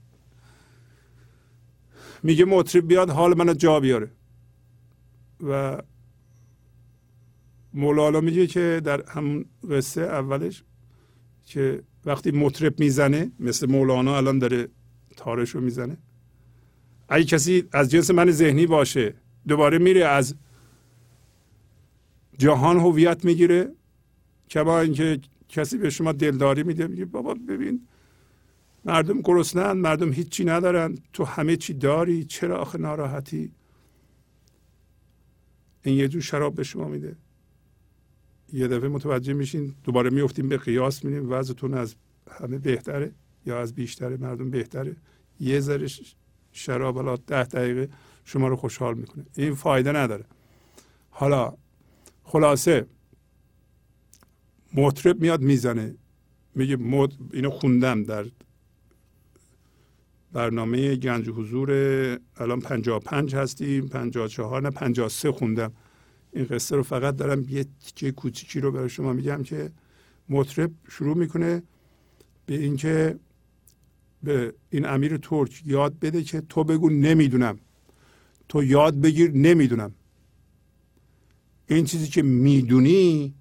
میگه 2.22 2.44
مطرب 2.44 2.88
بیاد 2.88 3.10
حال 3.10 3.38
منو 3.38 3.54
جا 3.54 3.80
بیاره. 3.80 4.10
و 5.42 5.82
مولانا 7.76 8.20
میگه 8.20 8.46
که 8.46 8.80
در 8.84 9.10
همون 9.10 9.44
قصه 9.70 10.02
اولش 10.02 10.64
که 11.44 11.82
وقتی 12.04 12.30
مطرب 12.30 12.80
می‌زنه 12.80 13.32
مثل 13.40 13.70
مولانا 13.70 14.16
الان 14.16 14.38
داره 14.38 14.68
تارش 15.16 15.50
رو 15.50 15.60
می‌زنه. 15.60 15.96
اگه 17.08 17.24
کسی 17.24 17.64
از 17.72 17.90
جنس 17.90 18.10
من 18.10 18.30
ذهنی 18.30 18.66
باشه 18.66 19.14
دوباره 19.48 19.78
میره 19.78 20.04
از 20.04 20.34
جهان 22.38 22.76
هویت 22.76 23.24
می‌گیره 23.24 23.72
کما 24.50 24.80
اینکه 24.80 25.20
کسی 25.48 25.78
به 25.78 25.90
شما 25.90 26.12
دلداری 26.12 26.62
میده 26.62 26.86
میگه 26.86 27.04
بابا 27.04 27.34
ببین 27.34 27.86
مردم 28.84 29.20
گرسنن 29.20 29.72
مردم 29.72 30.12
هیچی 30.12 30.44
ندارن 30.44 30.98
تو 31.12 31.24
همه 31.24 31.56
چی 31.56 31.74
داری 31.74 32.24
چرا 32.24 32.58
آخه 32.58 32.78
ناراحتی؟ 32.78 33.52
این 35.82 35.96
یه 35.96 36.08
جور 36.08 36.22
شراب 36.22 36.54
به 36.54 36.62
شما 36.62 36.88
میده. 36.88 37.16
یه 38.52 38.68
دفعه 38.68 38.88
متوجه 38.88 39.32
میشین 39.32 39.74
دوباره 39.84 40.10
میفتیم 40.10 40.48
به 40.48 40.56
قیاس 40.56 41.04
می‌بینیم 41.04 41.32
وضعتون 41.32 41.74
از 41.74 41.94
همه 42.30 42.58
بهتره 42.58 43.12
یا 43.46 43.60
از 43.60 43.74
بیشتر 43.74 44.16
مردم 44.16 44.50
بهتره؟ 44.50 44.96
یه 45.40 45.60
ذره 45.60 45.86
شراب 46.52 46.94
حالا 46.96 47.16
ده 47.16 47.44
دقیقه 47.44 47.88
شما 48.24 48.48
رو 48.48 48.56
خوشحال 48.56 48.94
می‌کنه. 48.94 49.26
این 49.36 49.54
فایده 49.54 49.92
نداره. 49.92 50.24
حالا 51.10 51.54
خلاصه 52.24 52.86
مطرب 54.74 55.20
میاد 55.20 55.40
می‌زنه. 55.40 55.94
میگه 56.54 56.76
مد... 56.76 57.12
اینو 57.32 57.50
خوندم 57.50 58.02
در 58.02 58.26
برنامه 60.32 60.96
گنج 60.96 61.28
حضور 61.28 61.70
الان 62.36 62.60
55 62.60 63.34
هستیم. 63.34 63.88
54 63.88 64.62
نه 64.62 64.70
53 64.70 65.32
خوندم. 65.32 65.72
این 66.32 66.44
قصه 66.44 66.76
رو 66.76 66.82
فقط 66.82 67.16
دارم 67.16 67.48
یه 67.48 67.66
تیکه 67.84 68.12
کوچیکی 68.12 68.60
رو 68.60 68.72
برای 68.72 68.88
شما 68.88 69.12
میگم 69.12 69.42
که 69.42 69.72
مطرب 70.28 70.70
شروع 70.88 71.16
می‌کنه 71.16 71.62
به 72.46 72.54
اینکه 72.54 73.18
به 74.22 74.54
این 74.70 74.86
امیر 74.86 75.16
ترک 75.16 75.62
یاد 75.66 75.98
بده 75.98 76.22
که 76.22 76.40
تو 76.40 76.64
بگو 76.64 76.90
نمی‌دونم. 76.90 77.58
تو 78.48 78.64
یاد 78.64 79.00
بگیر 79.00 79.30
نمی‌دونم. 79.30 79.94
این 81.66 81.84
چیزی 81.84 82.08
که 82.08 82.22
می‌دونی 82.22 83.34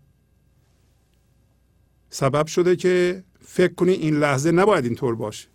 سبب 2.10 2.48
شده 2.48 2.76
که 2.76 3.24
فکر 3.42 3.74
کنی 3.74 3.92
این 3.92 4.16
لحظه 4.16 4.52
نباید 4.52 4.86
اینطور 4.86 5.16
باشه. 5.16 5.48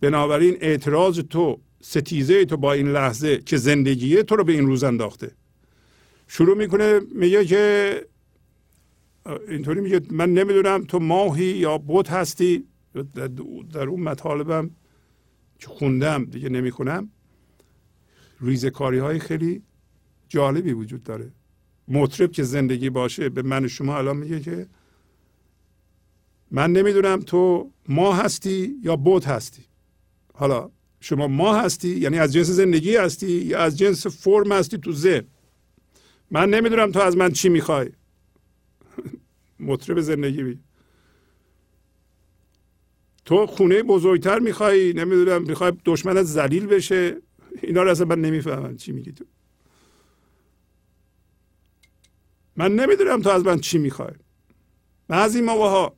بنابراین 0.00 0.56
اعتراض 0.60 1.18
تو 1.18 1.60
ستیزه 1.80 2.44
تو 2.44 2.56
با 2.56 2.72
این 2.72 2.88
لحظه 2.88 3.38
که 3.38 3.56
زندگیه 3.56 4.22
تو 4.22 4.36
رو 4.36 4.44
به 4.44 4.52
این 4.52 4.66
روز 4.66 4.84
انداخته. 4.84 5.30
شروع 6.26 6.56
می‌کنه 6.56 7.00
میگه 7.14 7.44
که 7.44 8.06
اینطوری 9.48 9.80
میگه 9.80 10.00
من 10.10 10.32
نمی‌دونم 10.32 10.84
تو 10.84 10.98
ماهی 10.98 11.44
یا 11.44 11.78
بوت 11.78 12.10
هستی. 12.10 12.64
در 13.72 13.88
اون 13.88 14.00
مطالبم 14.00 14.70
که 15.58 15.66
خوندم 15.66 16.24
دیگه 16.24 16.48
نمی‌کنم 16.48 17.10
ریزکاری 18.40 18.98
های 18.98 19.18
خیلی 19.18 19.62
جالبی 20.28 20.72
وجود 20.72 21.02
داره. 21.02 21.32
مطرب 21.88 22.32
که 22.32 22.42
زندگی 22.42 22.90
باشه 22.90 23.28
به 23.28 23.42
من 23.42 23.68
شما 23.68 23.98
الان 23.98 24.16
میگه 24.16 24.40
که 24.40 24.66
من 26.50 26.72
نمی‌دونم 26.72 27.20
تو 27.20 27.70
ما 27.88 28.14
هستی 28.14 28.74
یا 28.82 28.96
بوت 28.96 29.28
هستی. 29.28 29.64
حالا 30.34 30.70
شما 31.00 31.26
ما 31.28 31.54
هستی 31.54 31.88
یعنی 31.88 32.18
از 32.18 32.32
جنس 32.32 32.46
زندگی 32.46 32.96
هستی 32.96 33.30
یا 33.30 33.58
از 33.58 33.78
جنس 33.78 34.06
فرم 34.06 34.52
هستی 34.52 34.78
تو 34.78 34.92
ذهن. 34.92 35.24
من 36.34 36.50
نمی‌دونم 36.50 36.92
تو 36.92 37.00
از 37.00 37.16
من 37.16 37.32
چی 37.32 37.48
می‌خوای. 37.48 37.90
مطرب 39.60 40.00
زندگی 40.00 40.42
بی 40.42 40.58
تو 43.24 43.46
خونه 43.46 43.82
بزرگتر 43.82 44.38
می‌خوای 44.38 44.92
نمی‌دونم 44.92 45.42
می‌خوای 45.42 45.72
دشمنت 45.84 46.22
ذلیل 46.22 46.66
بشه. 46.66 47.16
اینا 47.62 47.82
رو 47.82 47.90
اصلا 47.90 48.06
من 48.06 48.20
نمی‌فهمم 48.20 48.76
چی 48.76 48.92
میگی 48.92 49.12
تو. 49.12 49.24
من 52.56 52.74
نمی‌دونم 52.74 53.22
تو 53.22 53.30
از 53.30 53.44
من 53.44 53.58
چی 53.60 53.78
می‌خوای. 53.78 54.14
بعضی 55.08 55.40
موقع 55.40 55.68
ها 55.68 55.96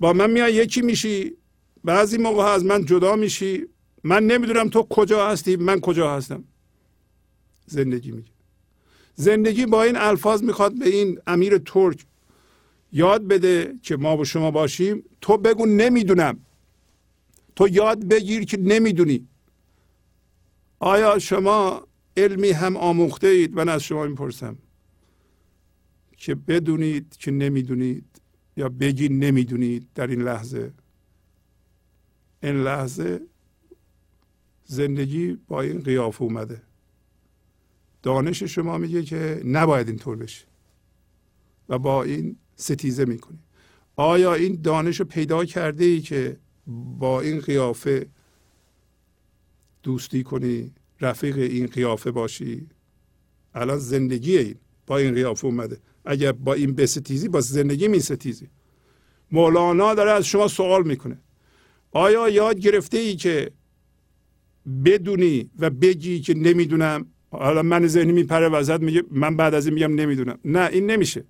با 0.00 0.12
من 0.12 0.30
میای 0.30 0.54
یکی 0.54 0.82
میشی 0.82 1.36
بعضی 1.84 2.18
موقع 2.18 2.42
ها 2.42 2.52
از 2.52 2.64
من 2.64 2.84
جدا 2.84 3.16
میشی. 3.16 3.66
من 4.04 4.26
نمی‌دونم 4.26 4.68
تو 4.68 4.82
کجا 4.82 5.28
هستی 5.28 5.56
من 5.56 5.80
کجا 5.80 6.16
هستم. 6.16 6.44
زندگی 7.66 8.10
میگه 8.10 8.35
زندگی 9.16 9.66
با 9.66 9.82
این 9.82 9.96
الفاظ 9.96 10.42
می‌خواد 10.42 10.78
به 10.78 10.88
این 10.88 11.18
امیر 11.26 11.58
ترک 11.58 12.06
یاد 12.92 13.22
بده 13.22 13.74
که 13.82 13.96
ما 13.96 14.16
با 14.16 14.24
شما 14.24 14.50
باشیم. 14.50 15.02
تو 15.20 15.36
بگو 15.36 15.66
نمی‌دونم. 15.66 16.38
تو 17.56 17.68
یاد 17.68 18.04
بگیر 18.04 18.44
که 18.44 18.56
نمی‌دونی. 18.56 19.28
آیا 20.78 21.18
شما 21.18 21.86
علمی 22.16 22.50
هم 22.50 22.76
آموخته 22.76 23.26
اید 23.26 23.54
من 23.54 23.68
از 23.68 23.82
شما 23.82 24.06
می‌پرسم. 24.06 24.58
که 26.16 26.34
بدونید 26.34 27.16
که 27.16 27.30
نمی‌دونید 27.30 28.04
یا 28.56 28.68
بگی 28.68 29.08
نمی‌دونید 29.08 29.86
در 29.94 30.06
این 30.06 30.22
لحظه. 30.22 30.72
این 32.42 32.62
لحظه 32.62 33.20
زندگی 34.64 35.38
با 35.48 35.60
این 35.60 35.80
قیافه 35.80 36.22
اومده. 36.22 36.62
دانش 38.06 38.42
شما 38.42 38.78
میگه 38.78 39.02
که 39.02 39.42
نباید 39.44 39.88
اینطور 39.88 40.16
بشه. 40.16 40.46
و 41.68 41.78
با 41.78 42.02
این 42.02 42.36
ستیزه 42.56 43.04
می‌کنی 43.04 43.38
آیا 43.96 44.34
این 44.34 44.60
دانش 44.62 45.00
رو 45.00 45.06
پیدا 45.06 45.44
کرده 45.44 45.84
ای 45.84 46.00
که 46.00 46.36
با 46.98 47.20
این 47.20 47.40
قیافه 47.40 48.06
دوستی 49.82 50.22
کنی 50.22 50.72
رفیق 51.00 51.38
این 51.38 51.66
قیافه 51.66 52.10
باشی؟ 52.10 52.66
الان 53.54 53.78
زندگی 53.78 54.38
این 54.38 54.54
با 54.86 54.98
این 54.98 55.14
قیافه 55.14 55.46
اومده. 55.46 55.80
اگر 56.04 56.32
با 56.32 56.54
این 56.54 56.74
بستیزی 56.74 57.28
با 57.28 57.40
زندگی 57.40 57.88
می 57.88 58.00
ستیزی. 58.00 58.48
مولانا 59.32 59.94
داره 59.94 60.10
از 60.10 60.26
شما 60.26 60.48
سوال 60.48 60.86
می‌کنه. 60.86 61.18
آیا 61.92 62.28
یاد 62.28 62.58
گرفته 62.58 62.98
ای 62.98 63.16
که 63.16 63.50
بدونی 64.84 65.50
و 65.58 65.70
بگی 65.70 66.20
که 66.20 66.34
نمی‌دونم؟ 66.34 67.06
حالا 67.30 67.62
من 67.62 67.86
ذهنی 67.86 68.12
میپره 68.12 68.48
وزد 68.48 68.82
میگه 68.82 69.04
من 69.10 69.36
بعد 69.36 69.54
از 69.54 69.66
این 69.66 69.74
میگم 69.74 69.94
نمی‌دونم. 69.94 70.38
نه 70.44 70.68
این 70.72 70.90
نمیشه. 70.90 71.24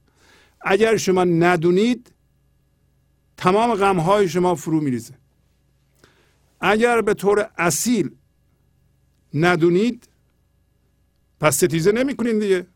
اگر 0.61 0.97
شما 0.97 1.25
ندونید 1.25 2.13
تمام 3.37 3.75
غمهای 3.75 4.29
شما 4.29 4.55
فرو 4.55 4.81
میریزه. 4.81 5.15
اگر 6.61 7.01
به 7.01 7.15
طور 7.15 7.51
اصیل 7.59 8.11
ندونید 9.35 10.09
پس 11.41 11.57
ستیزه 11.57 11.93
نمی‌کنید 11.93 12.41
دیگه. 12.41 12.67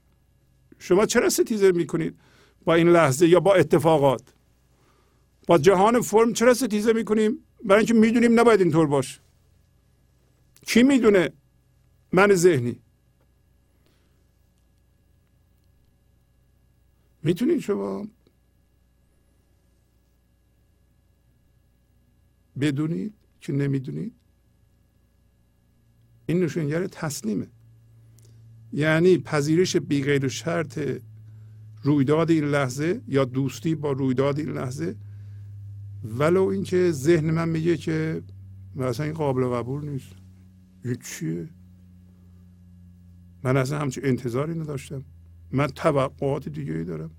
شما 0.78 1.06
چرا 1.06 1.28
ستیزه 1.28 1.72
می‌کنید؟ 1.72 2.14
با 2.64 2.74
این 2.74 2.88
لحظه 2.88 3.28
یا 3.28 3.40
با 3.40 3.55
اتفاقات. 3.55 4.22
با 5.47 5.59
جهان 5.59 6.01
فرم 6.01 6.32
چرا 6.32 6.55
ستیزه 6.55 6.92
می‌کنیم؟ 6.92 7.38
برای 7.64 7.78
اینکه 7.78 7.94
می‌دونیم 7.94 8.40
نباید 8.40 8.60
اینطور 8.60 8.86
باشه. 8.86 9.20
کی 10.66 10.82
می‌دونه؟ 10.82 11.32
من 12.12 12.34
ذهنی. 12.34 12.80
می‌تونید 17.22 17.60
شما 17.60 18.06
بدونید 22.60 23.14
که 23.40 23.52
نمی‌دونید؟ 23.52 24.12
این 26.26 26.44
نشونگر 26.44 26.86
تسلیمه. 26.86 27.47
یعنی 28.72 29.18
پذیرش 29.18 29.76
بی 29.76 30.02
غیر 30.02 30.28
شرط 30.28 31.01
رویداد 31.82 32.30
این 32.30 32.44
لحظه 32.44 33.01
یا 33.09 33.24
دوستی 33.24 33.74
با 33.74 33.92
رویداد 33.92 34.38
این 34.38 34.48
لحظه. 34.48 34.97
ولو 36.05 36.44
اینکه 36.44 36.90
ذهن 36.92 37.30
من 37.30 37.48
میگه 37.48 37.76
که 37.76 38.22
مثلا 38.76 39.06
این 39.06 39.14
قابل 39.14 39.44
قبول 39.44 39.88
نیست. 39.88 40.12
این 40.84 40.97
چیه؟ 41.05 41.48
من 43.42 43.56
اصلا 43.56 43.78
همچین 43.78 44.06
انتظاری 44.06 44.59
نداشتم. 44.59 45.05
من 45.52 45.66
توقعات 45.66 46.48
دیگه 46.48 46.72
ای 46.72 46.85
دارم. 46.85 47.10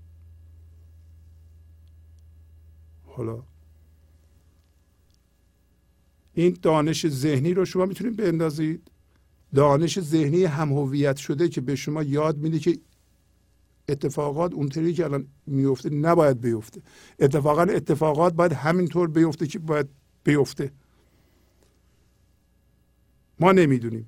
حالا 3.06 3.42
این 6.34 6.58
دانش 6.62 7.08
ذهنی 7.08 7.54
رو 7.54 7.64
شما 7.64 7.86
می‌تونید 7.86 8.16
بندازید. 8.16 8.90
دانش 9.54 10.00
ذهنی 10.00 10.44
هم 10.44 10.72
هویت 10.72 11.16
شده 11.16 11.48
که 11.48 11.60
به 11.60 11.76
شما 11.76 12.02
یاد 12.02 12.38
میده 12.38 12.58
که 12.58 12.78
اتفاقات 13.88 14.54
اونطوری 14.54 14.94
که 14.94 15.04
الان 15.04 15.26
میفته 15.46 15.90
نباید 15.90 16.40
بیفته. 16.40 16.82
اتفاقا 17.18 17.62
اتفاقات 17.62 18.34
باید 18.34 18.52
همینطور 18.52 19.08
بیفته 19.08 19.46
که 19.46 19.58
باید 19.58 19.88
بیفته. 20.24 20.72
ما 23.40 23.52
نمی‌دونیم. 23.52 24.06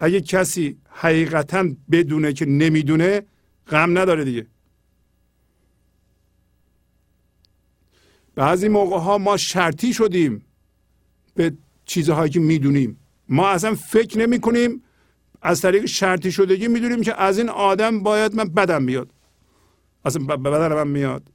اگه 0.00 0.20
کسی 0.20 0.76
حقیقتا 0.90 1.68
بدونه 1.92 2.32
که 2.32 2.46
نمی‌دونه 2.46 3.22
غم 3.68 3.98
نداره 3.98 4.24
دیگه. 4.24 4.46
بعضی 8.34 8.68
موقع 8.68 8.98
ها 8.98 9.18
ما 9.18 9.36
شرطی 9.36 9.92
شدیم 9.92 10.44
به 11.34 11.52
چیزهایی 11.84 12.30
که 12.30 12.40
می‌دونیم. 12.40 12.96
ما 13.28 13.48
اصلا 13.48 13.74
فکر 13.74 14.18
نمی 14.18 14.40
کنیم 14.40 14.82
از 15.42 15.60
طریق 15.60 15.86
شرطی 15.86 16.32
شدگی 16.32 16.68
می‌دونیم 16.68 17.02
که 17.02 17.20
از 17.20 17.38
این 17.38 17.48
آدم 17.48 18.02
باید 18.02 18.34
من 18.34 18.44
بدم 18.44 18.86
بیاد. 18.86 19.10
اصلا 20.04 20.36
بدن 20.36 20.74
من 20.74 20.88
میاد. 20.88 21.32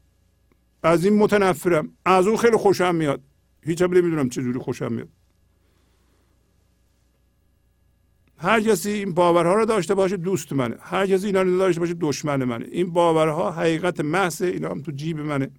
از 0.84 1.06
این 1.06 1.18
متنفرم. 1.18 1.90
از 2.06 2.28
اون 2.28 2.38
خیلی 2.38 2.58
خوشم 2.58 2.96
میاد. 2.96 3.22
هیچ 3.62 3.82
هم 3.82 3.94
نمی‌دونم 3.94 4.30
چه 4.30 4.42
جوری 4.42 4.60
خوشم 4.60 4.94
میاد. 4.94 5.10
هر 8.46 8.62
کسی 8.62 8.90
این 8.90 9.14
باورها 9.14 9.54
رو 9.54 9.66
داشته 9.66 9.94
باشه 9.94 10.18
دوست 10.18 10.54
منه. 10.54 10.76
هر 10.80 11.08
کسی 11.08 11.26
اینا 11.26 11.42
رو 11.42 11.58
داشته 11.58 11.80
باشه 11.80 11.96
دشمن 12.02 12.44
منه. 12.44 12.66
این 12.72 12.92
باورها 12.92 13.52
حقیقت 13.52 14.00
محض 14.00 14.42
اینا 14.42 14.70
هم 14.70 14.82
تو 14.82 14.92
جیب 14.92 15.20
منه. 15.20 15.50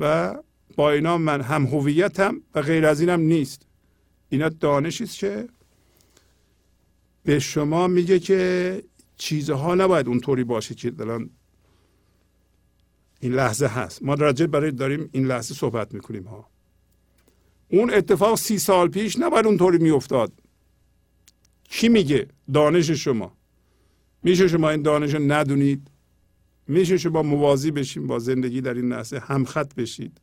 و 0.00 0.34
با 0.76 0.90
اینا 0.90 1.18
من 1.18 1.40
هم 1.40 1.66
هویتم 1.66 2.40
و 2.54 2.62
غیر 2.62 2.86
از 2.86 3.00
اینم 3.00 3.20
نیست. 3.20 3.66
اینا 4.28 4.48
دانشی 4.48 5.04
است 5.04 5.18
که 5.18 5.48
به 7.24 7.38
شما 7.38 7.86
میگه 7.86 8.18
که 8.18 8.82
چیزها 9.16 9.74
نباید 9.74 10.08
اونطوری 10.08 10.44
باشه 10.44 10.74
که 10.74 10.92
الان 11.00 11.30
این 13.20 13.34
لحظه 13.34 13.66
هست. 13.66 14.02
ما 14.02 14.14
راجع 14.14 14.46
برای 14.46 14.70
داریم 14.70 15.08
این 15.12 15.26
لحظه 15.26 15.54
صحبت 15.54 15.94
می‌کنیم 15.94 16.24
ها. 16.24 16.46
اون 17.68 17.94
اتفاق 17.94 18.38
سی 18.38 18.58
سال 18.58 18.88
پیش 18.88 19.18
نباید 19.18 19.46
اونطوری 19.46 19.78
میافتاد. 19.78 20.32
کی 21.68 21.88
میگه 21.88 22.28
دانش 22.52 22.90
شما؟ 22.90 23.36
میشه 24.22 24.48
شما 24.48 24.70
این 24.70 24.82
دانش 24.82 25.14
رو 25.14 25.32
ندونید؟ 25.32 25.90
میشه 26.66 26.98
شما 26.98 27.22
موازی 27.22 27.70
بشین 27.70 28.06
با 28.06 28.18
زندگی 28.18 28.60
در 28.60 28.74
این 28.74 28.92
لحظه 28.92 29.18
همخط 29.18 29.74
بشید. 29.74 30.20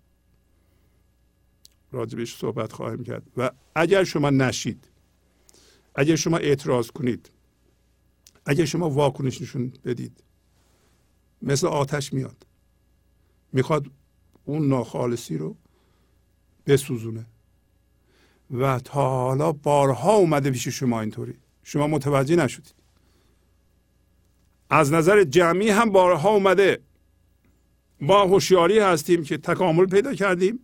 راجبش 1.92 2.36
صحبت 2.36 2.72
خواهیم 2.74 3.04
کرد. 3.04 3.24
و 3.38 3.52
اگر 3.76 4.04
شما 4.04 4.30
نشید 4.30 4.88
اگر 5.96 6.16
شما 6.16 6.38
اعتراض 6.38 6.92
کنید 6.92 7.30
اگر 8.46 8.66
شما 8.66 8.90
واکنش 8.90 9.42
نشون 9.42 9.74
بدید 9.86 10.24
مثل 11.42 11.68
آتش 11.68 12.14
میاد 12.14 12.46
می‌خواد 13.54 13.92
اون 14.46 14.68
ناخالصی 14.68 15.38
رو 15.38 15.56
بسوزونه. 16.66 17.26
و 18.52 18.80
تا 18.80 19.10
حالا 19.10 19.52
بارها 19.52 20.14
اومده 20.14 20.52
پیش 20.52 20.68
شما 20.68 21.02
اینطوری. 21.02 21.34
شما 21.64 21.88
متوجه 21.88 22.36
نشدید. 22.36 22.76
از 24.70 24.94
نظر 24.94 25.24
جمعی 25.24 25.70
هم 25.70 25.90
بارها 25.90 26.30
اومده. 26.30 26.80
با 28.02 28.26
هوشیاری 28.26 28.80
هستیم 28.80 29.24
که 29.24 29.38
تکامل 29.38 29.86
پیدا 29.86 30.14
کردیم. 30.14 30.60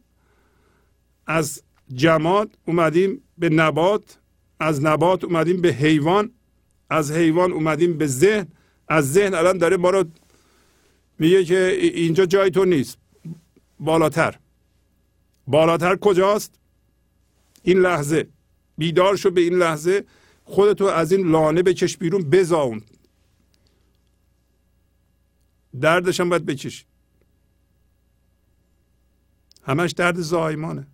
از 1.28 1.64
جماد 1.94 2.58
اومدیم 2.66 3.22
به 3.38 3.50
نبات 3.50 4.20
از 4.60 4.84
نبات 4.84 5.24
اومدیم 5.24 5.62
به 5.62 5.70
حیوان 5.70 6.32
از 6.90 7.12
حیوان 7.12 7.52
اومدیم 7.52 7.98
به 7.98 8.08
ذهن. 8.08 8.48
از 8.88 9.14
ذهن 9.14 9.34
الان 9.34 9.58
داره 9.58 9.78
ما 9.78 9.90
رو 9.90 10.04
میگه 11.20 11.46
که 11.46 11.68
اینجا 11.78 12.26
جای 12.26 12.52
تو 12.52 12.66
نیست. 12.66 12.98
بالاتر. 13.80 14.40
بالاتر 15.48 15.96
کجاست؟ 15.96 16.61
این 17.64 17.80
لحظه. 17.80 18.28
بیدار 18.78 19.16
شو 19.16 19.32
به 19.32 19.42
این 19.42 19.54
لحظه. 19.54 20.06
خودتو 20.44 20.86
از 20.86 21.12
این 21.12 21.28
لانه 21.28 21.64
بکش 21.64 21.98
بیرون 21.98 22.22
بزاون. 22.22 22.82
دردش 25.82 26.20
هم 26.20 26.30
باید 26.30 26.46
بکشی. 26.46 26.86
همش 29.64 29.92
درد 29.92 30.20
زایمانه. 30.20 30.88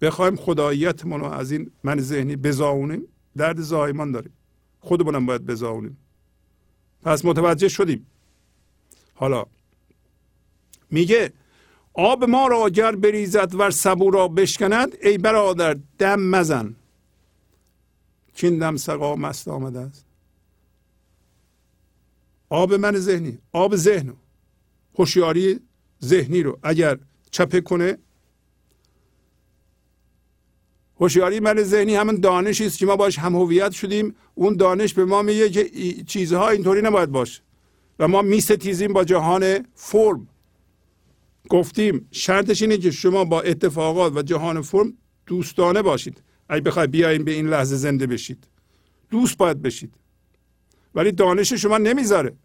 بخوایم 0.00 0.36
خداییتمون 0.36 1.20
رو 1.20 1.26
از 1.26 1.52
این 1.52 1.70
من 1.84 2.00
ذهنی 2.00 2.36
بزاونیم. 2.36 3.02
درد 3.36 3.60
زایمان 3.60 4.12
داریم. 4.12 4.32
خودمونم 4.80 5.26
باید 5.26 5.46
بزاونیم. 5.46 5.96
پس 7.02 7.24
متوجه 7.24 7.68
شدیم. 7.68 8.06
حالا 9.14 9.46
میگه 10.90 11.32
آب 11.94 12.24
ما 12.24 12.46
را 12.46 12.66
اگر 12.66 12.96
بریزد 12.96 13.54
و 13.54 13.70
سبو 13.70 14.10
را 14.10 14.28
بشکند 14.28 14.96
ای 15.02 15.18
برادر 15.18 15.76
دم 15.98 16.20
مزن. 16.20 16.74
چین 18.34 18.58
دم 18.58 18.76
سقا 18.76 19.16
مست 19.16 19.48
آمده 19.48 19.78
است. 19.78 20.04
آب 22.48 22.74
من 22.74 22.96
ذهنی 22.96 23.38
آب 23.52 23.76
ذهن 23.76 24.12
هوشیاری 24.98 25.60
ذهنی 26.04 26.42
رو 26.42 26.58
اگر 26.62 26.98
چپه 27.30 27.60
کنه 27.60 27.98
هوشیاری 31.00 31.40
من 31.40 31.62
ذهنی 31.62 31.94
همون 31.94 32.20
دانشی 32.20 32.66
است 32.66 32.78
که 32.78 32.86
ما 32.86 32.96
باش 32.96 33.18
هم 33.18 33.36
هویت 33.36 33.72
شدیم. 33.72 34.14
اون 34.34 34.56
دانش 34.56 34.94
به 34.94 35.04
ما 35.04 35.22
میگه 35.22 35.50
که 35.50 35.70
چیزها 36.02 36.48
اینطوری 36.48 36.82
نباید 36.82 37.10
باشه 37.10 37.42
و 37.98 38.08
ما 38.08 38.22
میستیزیم 38.22 38.92
با 38.92 39.04
جهان 39.04 39.66
فرم. 39.74 40.28
گفتیم 41.50 42.08
شرطش 42.10 42.62
اینه 42.62 42.78
که 42.78 42.90
شما 42.90 43.24
با 43.24 43.40
اتفاقات 43.40 44.16
و 44.16 44.22
جهان 44.22 44.62
فرم 44.62 44.92
دوستانه 45.26 45.82
باشید. 45.82 46.22
اگه 46.48 46.60
بخوای 46.60 46.86
بیاین 46.86 47.24
به 47.24 47.32
این 47.32 47.48
لحظه 47.48 47.76
زنده 47.76 48.06
بشید. 48.06 48.48
دوست 49.10 49.36
باید 49.36 49.62
بشید. 49.62 49.94
ولی 50.94 51.12
دانش 51.12 51.52
شما 51.52 51.78
نمی‌ذاره. 51.78 52.36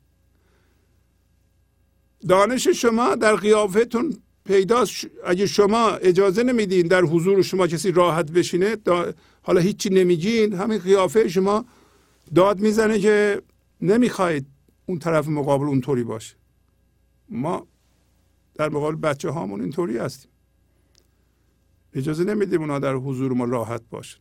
دانش 2.27 2.68
شما 2.68 3.15
در 3.15 3.36
قیافتون 3.36 4.18
پیداست. 4.45 5.07
اگه 5.26 5.45
شما 5.45 5.90
اجازه 5.90 6.44
نمیدین 6.44 6.88
در 6.88 7.02
حضور 7.02 7.41
شما 7.41 7.68
کسی 7.68 7.91
راحت 7.91 8.32
بشینه 8.32 8.77
حالا 9.41 9.61
هیچی 9.61 9.90
نمیگین 9.90 10.53
همین 10.53 10.77
قیافه 10.80 11.27
شما 11.27 11.65
داد 12.36 12.60
می‌زنه 12.60 12.99
که 12.99 13.41
نمی‌خواید 13.82 14.45
اون 14.86 14.99
طرف 14.99 15.27
مقابل 15.27 15.65
اونطوری 15.65 16.03
باشه. 16.03 16.36
ما 17.30 17.68
در 18.56 18.69
مقابل 18.69 18.95
بچه 18.95 19.30
هامون 19.30 19.61
اینطوری 19.61 19.98
هستیم. 19.98 20.32
اجازه 21.94 22.23
نمیدیم 22.23 22.61
اونا 22.61 22.80
در 22.80 22.94
حضور 22.94 23.34
ما 23.34 23.45
راحت 23.45 23.82
باشن. 23.90 24.19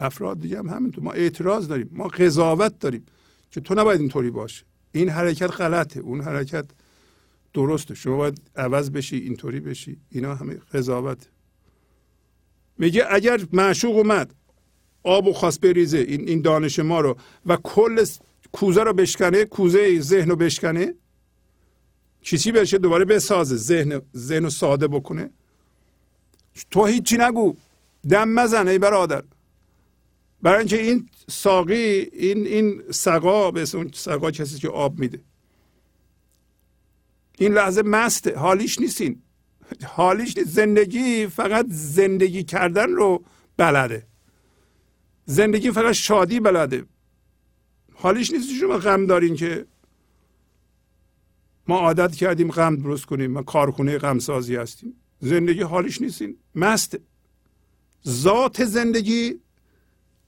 افراد 0.00 0.40
دیگه 0.40 0.58
هم 0.58 0.68
همینطور. 0.68 1.04
ما 1.04 1.12
اعتراض 1.12 1.68
داریم 1.68 1.90
ما 1.92 2.08
قضاوت 2.08 2.78
داریم 2.78 3.06
که 3.50 3.60
تو 3.60 3.74
نباید 3.74 4.00
اینطوری 4.00 4.30
باشه 4.30 4.64
این 4.92 5.08
حرکت 5.08 5.50
غلطه 5.50 6.00
اون 6.00 6.20
حرکت 6.20 6.64
درسته. 7.54 7.94
شما 7.94 8.16
باید 8.16 8.40
عوض 8.56 8.90
بشی 8.90 9.16
اینطوری 9.16 9.60
بشی. 9.60 9.96
اینا 10.10 10.34
همه 10.34 10.54
قضاوت. 10.54 11.28
میگه 12.78 13.04
اگر 13.10 13.40
معشوق 13.52 13.96
اومد 13.96 14.34
آب 15.02 15.26
و 15.26 15.32
خواست 15.32 15.60
بریزه 15.60 15.98
این, 15.98 16.28
این 16.28 16.40
دانش 16.40 16.78
ما 16.78 17.00
رو 17.00 17.16
و 17.46 17.56
کل 17.56 18.04
کوزه 18.52 18.82
رو 18.82 18.92
بشکنه 18.92 19.44
کوزه 19.44 20.00
ذهن 20.00 20.28
رو 20.28 20.36
بشکنه 20.36 20.94
چیزی 22.26 22.52
بشه 22.52 22.78
دوباره 22.78 23.04
بسازه 23.04 23.56
ذهن 23.56 24.02
ذهن 24.16 24.48
ساده 24.48 24.88
بکنه؟ 24.88 25.30
تو 26.70 26.86
هیچی 26.86 27.16
نگو. 27.16 27.56
دم 28.08 28.28
مزن 28.28 28.68
ای 28.68 28.78
برادر. 28.78 29.24
برای 30.42 30.58
اینکه 30.58 30.82
این 30.82 31.08
ساقی 31.30 32.10
این 32.12 32.46
این 32.46 32.82
سقا 32.90 33.50
به 33.50 33.66
اون 33.74 33.90
سقا 33.94 34.30
کسی 34.30 34.58
که 34.58 34.68
آب 34.68 34.98
میده. 34.98 35.20
این 37.38 37.52
لحظه 37.52 37.82
مسته. 37.82 38.36
حالیش 38.36 38.80
نیستین 38.80 39.22
حالیش 39.84 40.36
نیست. 40.36 40.50
زندگی 40.50 41.26
فقط 41.26 41.66
زندگی 41.68 42.44
کردن 42.44 42.90
رو 42.90 43.24
بلده. 43.56 44.06
زندگی 45.24 45.70
فقط 45.70 45.92
شادی 45.92 46.40
بلده. 46.40 46.84
حالیش 47.94 48.30
نیست 48.32 48.52
شما 48.60 48.78
غم 48.78 49.06
دارین 49.06 49.36
که 49.36 49.66
ما 51.68 51.78
عادت 51.78 52.16
کردیم 52.16 52.50
غم 52.50 52.76
درست 52.76 53.06
کنیم 53.06 53.30
ما 53.30 53.42
کارخونه 53.42 53.98
غم 53.98 54.18
سازی 54.18 54.56
هستیم. 54.56 54.94
زندگی 55.20 55.62
حالیش 55.62 56.00
نیستین 56.00 56.36
مست 56.54 56.98
ذات 58.08 58.64
زندگی 58.64 59.40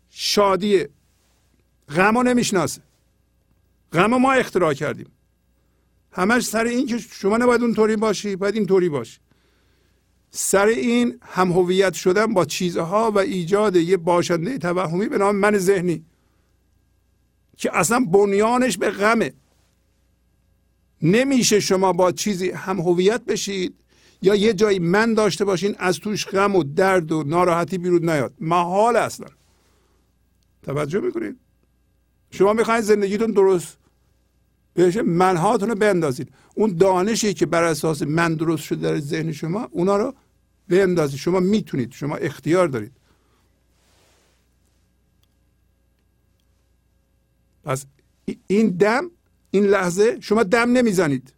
شادیه 0.09 0.89
غم 1.89 2.19
نمی‌شناسه. 2.19 2.83
غم 3.93 4.07
ما 4.07 4.33
اختراع 4.33 4.75
کردیم. 4.75 5.07
همش 6.13 6.47
سر 6.47 6.65
این 6.65 6.87
که 6.87 6.99
شما 6.99 7.37
نباید 7.37 7.63
اونطوری 7.63 7.97
باشی 7.97 8.37
باید 8.37 8.55
اینطوری 8.55 8.89
باشی 8.89 9.19
سر 10.31 10.67
این 10.67 11.19
هم 11.23 11.53
هویت 11.53 11.93
شدن 11.93 12.35
با 12.35 12.45
چیزها 12.45 13.11
و 13.11 13.19
ایجاد 13.19 13.77
یه 13.77 13.97
باشنده 13.97 14.59
توهمی 14.59 15.09
به 15.09 15.19
نام 15.19 15.37
من 15.37 15.59
ذهنی 15.59 16.05
که 17.57 17.77
اصلا 17.77 18.01
بنیانش 18.01 18.79
به 18.79 18.91
غمه. 18.91 19.33
نمیشه 21.03 21.61
شما 21.61 21.93
با 21.93 22.13
چیزی 22.13 22.51
هم 22.51 22.81
هویت 22.81 23.25
بشید 23.25 23.75
یا 24.23 24.35
یه 24.35 24.53
جایی 24.53 24.79
من 24.79 25.15
داشته 25.15 25.45
باشین 25.45 25.75
از 25.79 25.99
توش 25.99 26.27
غم 26.27 26.57
و 26.57 26.65
درد 26.65 27.13
و 27.13 27.23
ناراحتی 27.23 27.79
بیرون 27.79 28.11
نیاد. 28.11 28.35
محال 28.41 28.97
اصلا. 28.97 29.27
توجه 30.63 31.01
می‌کنید؟ 31.01 31.37
شما 32.31 32.53
می‌خواین 32.53 32.81
زندگیتون 32.81 33.31
درست 33.31 33.79
بهش 34.75 34.97
منهاتون 34.97 35.69
رو 35.69 35.75
بندازید. 35.75 36.33
اون 36.55 36.77
دانشی 36.77 37.35
که 37.35 37.47
بر 37.47 37.63
اساس 37.63 38.03
من 38.03 38.35
درست 38.35 38.63
شده 38.63 38.81
در 38.81 38.99
ذهن 38.99 39.33
شما 39.33 39.69
اونا 39.71 39.97
رو 39.97 40.15
بندازید. 40.69 41.19
شما 41.19 41.41
می‌تونید 41.41 41.93
شما 41.93 42.17
اختیار 42.17 42.69
دارید. 42.69 42.93
پس 47.65 47.87
این 48.47 48.69
دم 48.69 49.11
این 49.51 49.65
لحظه 49.65 50.21
شما 50.21 50.43
دم 50.43 50.73
نمی‌زنید. 50.73 51.33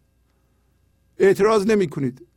اعتراض 1.17 1.65
نمی 1.65 1.87
کنید 1.87 2.27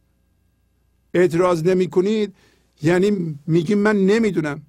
اعتراض 1.15 1.63
نمی 1.63 1.91
کنید 1.91 2.35
یعنی 2.83 3.39
میگیم 3.47 3.79
من 3.79 3.97
نمی‌دونم. 3.97 4.63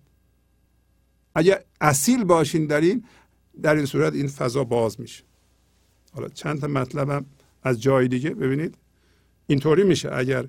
اگر 1.36 1.64
اصیل 1.82 2.23
باشین 2.23 2.65
در 2.65 2.82
این 2.82 3.06
در 3.61 3.76
این 3.76 3.86
صورت 3.86 4.14
این 4.14 4.27
فضا 4.27 4.64
باز 4.64 4.99
میشه. 4.99 5.23
حالا 6.11 6.27
چند 6.27 6.61
تا 6.61 6.68
مطلبم 6.68 7.26
از 7.64 7.82
جای 7.82 8.07
دیگه 8.07 8.30
ببینید. 8.30 8.77
اینطوری 9.48 9.84
میشه 9.84 10.14
اگر 10.14 10.48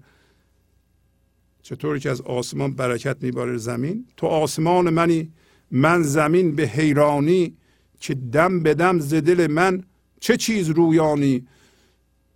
چطوری 1.62 2.00
که 2.00 2.10
از 2.10 2.20
آسمان 2.20 2.72
برکت 2.72 3.16
میباره 3.22 3.56
زمین 3.56 4.06
تو 4.16 4.26
آسمان 4.26 4.90
منی 4.90 5.32
من 5.70 6.02
زمین 6.02 6.56
به 6.56 6.62
حیرانی 6.62 7.56
که 8.00 8.14
دم 8.14 8.60
به 8.60 8.74
دم 8.74 8.98
ز 8.98 9.14
دل 9.14 9.46
من 9.46 9.84
چه 10.20 10.36
چیز 10.36 10.70
رویانی؟ 10.70 11.48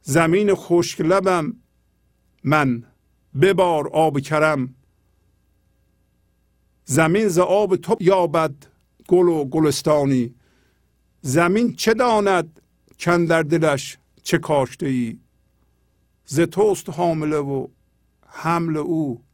زمین 0.02 0.54
خشک 0.54 1.00
لبم 1.00 1.56
من 2.44 2.84
ببار 3.40 3.88
آب 3.88 4.20
کرم. 4.20 4.74
زمین 6.84 7.28
ز 7.28 7.38
آب 7.38 7.76
تو 7.76 7.96
یابد 8.00 8.54
گل 9.08 9.28
و 9.28 9.44
گلستانی. 9.44 10.34
زمین 11.20 11.74
چه 11.74 11.94
داند 11.94 12.60
کن 12.98 13.24
در 13.24 13.42
دلش 13.42 13.98
چه 14.22 14.38
کاشته 14.38 14.86
ای 14.86 15.18
ز 16.24 16.40
توست 16.40 16.90
حامله 16.90 17.36
و 17.36 17.66
حمل 18.26 18.76
او 18.76 19.24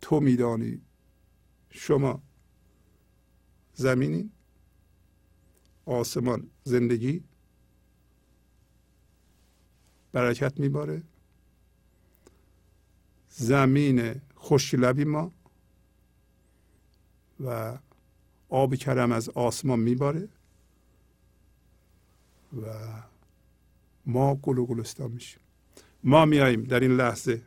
تو 0.00 0.20
میدانی. 0.20 0.80
شما 1.70 2.22
زمینی؟ 3.74 4.30
آسمان 5.86 6.50
زندگی؟ 6.64 7.22
برکت 10.12 10.60
میباره. 10.60 11.02
زمین 13.28 14.20
لبی 14.72 15.04
ما 15.04 15.32
و 17.40 17.78
آب 18.48 18.74
کرم 18.74 19.12
از 19.12 19.28
آسمان 19.28 19.80
میباره 19.80 20.28
و 22.62 22.66
ما 24.06 24.34
گل 24.34 24.58
و 24.58 24.66
گلستان 24.66 25.10
میشیم. 25.10 25.40
ما 26.04 26.24
میاییم 26.24 26.62
در 26.62 26.80
این 26.80 26.96
لحظه. 26.96 27.42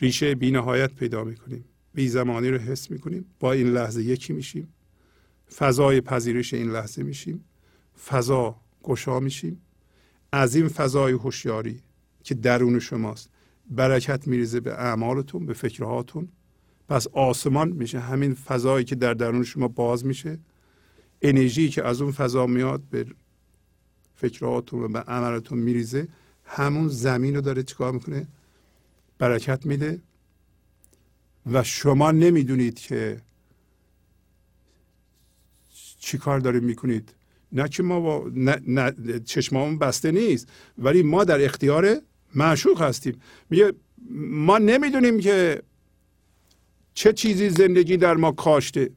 ریشه 0.00 0.34
بینهایت 0.34 0.94
پیدا 0.94 1.24
می‌کنیم. 1.24 1.64
بی 1.94 2.08
زمانی 2.08 2.48
رو 2.48 2.58
حس 2.58 2.90
می‌کنیم. 2.90 3.24
با 3.40 3.52
این 3.52 3.66
لحظه 3.66 4.02
یکی 4.02 4.32
میشیم. 4.32 4.74
فضای 5.56 6.00
پذیرش 6.00 6.54
این 6.54 6.70
لحظه 6.70 7.02
میشیم. 7.02 7.44
فضا 8.06 8.60
گشا 8.82 9.20
میشیم. 9.20 9.62
از 10.32 10.56
این 10.56 10.68
فضای 10.68 11.12
هوشیاری 11.12 11.82
که 12.24 12.34
درون 12.34 12.78
شماست. 12.78 13.30
برکت 13.70 14.26
میریزه 14.26 14.60
به 14.60 14.72
اعمالتون 14.72 15.46
به 15.46 15.54
فکرهاتون. 15.54 16.28
پس 16.88 17.06
آسمان 17.06 17.68
میشه. 17.68 18.00
همین 18.00 18.34
فضایی 18.34 18.84
که 18.84 18.94
در 18.94 19.14
درون 19.14 19.44
شما 19.44 19.68
باز 19.68 20.06
میشه. 20.06 20.38
انرژی 21.22 21.68
که 21.68 21.84
از 21.84 22.02
اون 22.02 22.12
فضا 22.12 22.46
میاد 22.46 22.80
به 22.90 23.06
فکرهاتون 24.16 24.82
و 24.82 24.88
به 24.88 24.98
عملتون 24.98 25.58
میریزه. 25.58 26.08
همون 26.44 26.88
زمین 26.88 27.34
رو 27.34 27.40
داره 27.40 27.62
چیکار 27.62 27.92
می‌کنه؟ 27.92 28.26
برکت 29.18 29.66
میده. 29.66 30.00
و 31.46 31.62
شما 31.62 32.10
نمی‌دونید 32.10 32.78
که 32.78 33.20
چی 35.98 36.18
کار 36.18 36.40
داریم 36.40 36.64
می‌کنید. 36.64 37.14
نه 37.52 37.68
که 37.68 37.82
ما 37.82 38.00
با 38.00 38.30
نه, 38.34 38.60
نه 38.66 38.92
چشمامون 39.24 39.78
بسته 39.78 40.10
نیست 40.10 40.48
ولی 40.78 41.02
ما 41.02 41.24
در 41.24 41.44
اختیار 41.44 41.96
معشوق 42.34 42.82
هستیم. 42.82 43.20
میگه 43.50 43.72
ما 44.30 44.58
نمی‌دونیم 44.58 45.20
که 45.20 45.62
چه 46.94 47.12
چیزی 47.12 47.50
زندگی 47.50 47.96
در 47.96 48.14
ما 48.14 48.32
کاشته. 48.32 48.90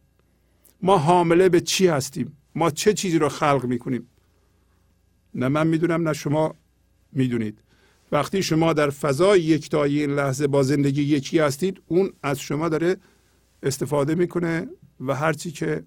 ما 0.81 0.97
حامله 0.97 1.49
به 1.49 1.61
چی 1.61 1.87
هستیم؟ 1.87 2.37
ما 2.55 2.71
چه 2.71 2.93
چیزی 2.93 3.19
رو 3.19 3.29
خلق 3.29 3.65
می‌کنیم؟ 3.65 4.07
نه 5.35 5.47
من 5.47 5.67
می‌دونم 5.67 6.07
نه 6.07 6.13
شما 6.13 6.55
می‌دونید. 7.11 7.59
وقتی 8.11 8.43
شما 8.43 8.73
در 8.73 8.89
فضای 8.89 9.41
یکتایی 9.41 10.01
این 10.01 10.15
لحظه 10.15 10.47
با 10.47 10.63
زندگی 10.63 11.01
یکی 11.01 11.39
هستید 11.39 11.81
اون 11.87 12.13
از 12.23 12.39
شما 12.39 12.69
داره 12.69 12.97
استفاده 13.63 14.15
می‌کنه 14.15 14.67
و 14.99 15.15
هرچی 15.15 15.51
که 15.51 15.83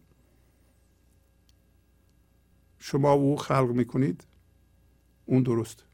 شما 2.86 3.12
او 3.12 3.36
خلق 3.36 3.70
می‌کنید 3.70 4.24
اون 5.26 5.42
درست. 5.42 5.84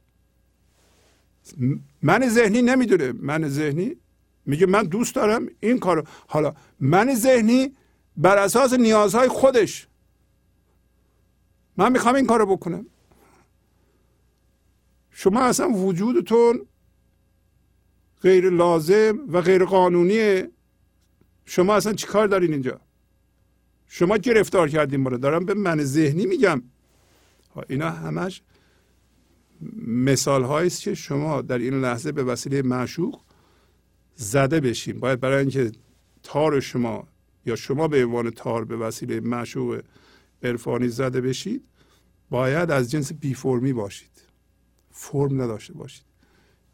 من 2.02 2.28
ذهنی 2.28 2.62
نمی‌دونه. 2.62 3.12
من 3.12 3.48
ذهنی 3.48 3.96
میگه 4.46 4.66
من 4.66 4.82
دوست 4.82 5.14
دارم 5.14 5.46
این 5.60 5.78
کارو. 5.78 6.04
حالا 6.28 6.54
من 6.80 7.14
ذهنی 7.14 7.76
بر 8.16 8.38
اساس 8.38 8.72
نیازهای 8.72 9.28
خودش. 9.28 9.88
من 11.76 11.92
می‌خوام 11.92 12.14
این 12.14 12.26
کارو 12.26 12.46
بکنم. 12.46 12.86
شما 15.10 15.40
اصلا 15.40 15.68
وجودتون 15.68 16.66
غیر 18.22 18.50
لازم 18.50 19.18
و 19.28 19.40
غیر 19.40 19.64
قانونیه. 19.64 20.50
شما 21.44 21.74
اصلا 21.74 21.92
چیکار 21.92 22.26
دارین 22.26 22.52
اینجا؟ 22.52 22.80
شما 23.86 24.16
گرفتار 24.16 24.68
کردین 24.68 25.04
رو 25.04 25.18
دارم 25.18 25.44
به 25.44 25.54
من 25.54 25.84
ذهنی 25.84 26.26
میگم. 26.26 26.62
اینا 27.68 27.90
همش 27.90 28.42
مثال 29.86 30.44
است 30.44 30.82
که 30.82 30.94
شما 30.94 31.42
در 31.42 31.58
این 31.58 31.80
لحظه 31.80 32.12
به 32.12 32.24
وسیله 32.24 32.62
معشوق 32.62 33.20
زده 34.16 34.60
بشین. 34.60 35.00
باید 35.00 35.20
برای 35.20 35.40
اینکه 35.40 35.72
تار 36.22 36.60
شما 36.60 37.08
یا 37.46 37.56
شما 37.56 37.88
به 37.88 38.04
عنوان 38.04 38.30
تار 38.30 38.64
به 38.64 38.76
وسیله 38.76 39.20
معشوق 39.20 39.82
عرفانی 40.42 40.88
زده 40.88 41.20
بشید 41.20 41.64
باید 42.30 42.70
از 42.70 42.90
جنس 42.90 43.12
بی 43.12 43.34
فرمی 43.34 43.72
باشید. 43.72 44.10
فرم 44.90 45.42
نداشته 45.42 45.72
باشید. 45.72 46.04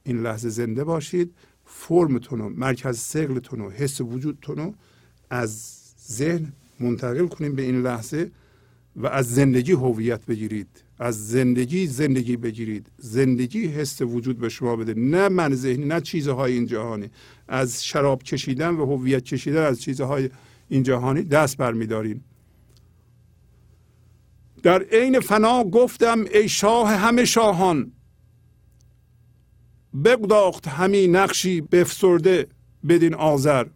این 0.02 0.22
لحظه 0.22 0.48
زنده 0.48 0.84
باشید. 0.84 1.34
فرمتون 1.64 2.40
و 2.40 2.48
مرکز 2.48 2.98
سقلتون 2.98 3.60
و 3.60 3.70
حس 3.70 4.00
وجودتون 4.00 4.56
رو 4.56 4.74
از 5.30 5.82
ذهن 6.08 6.52
منتقل 6.80 7.26
کنیم 7.26 7.54
به 7.54 7.62
این 7.62 7.82
لحظه. 7.82 8.30
و 8.96 9.06
از 9.06 9.34
زندگی 9.34 9.72
هویت 9.72 10.26
بگیرید. 10.26 10.68
از 10.98 11.28
زندگی 11.28 11.86
زندگی 11.86 12.36
بگیرید. 12.36 12.86
زندگی 12.96 13.66
حس 13.66 14.02
وجود 14.02 14.38
به 14.38 14.48
شما 14.48 14.76
بده. 14.76 14.94
نه 14.94 15.28
من 15.28 15.54
ذهنی 15.54 15.84
نه 15.84 16.00
چیزهای 16.00 16.52
این 16.52 16.66
جهانی. 16.66 17.10
از 17.48 17.84
شراب 17.84 18.22
کشیدن 18.22 18.74
و 18.74 18.86
هویت 18.86 19.24
کشیدن 19.24 19.62
از 19.62 19.80
چیزهای 19.80 20.30
این 20.68 20.82
جهانی 20.82 21.22
دست 21.22 21.56
برمیداریم 21.56 22.24
در 24.62 24.82
عین 24.82 25.20
فنا 25.20 25.64
گفتم 25.64 26.24
ای 26.34 26.48
شاه 26.48 26.90
همه 26.90 27.24
شاهان 27.24 27.92
بگداخت 30.04 30.68
همی 30.68 31.06
نقشی 31.06 31.60
بفسرده 31.60 32.46
بدین 32.88 33.14
آذر. 33.14 33.66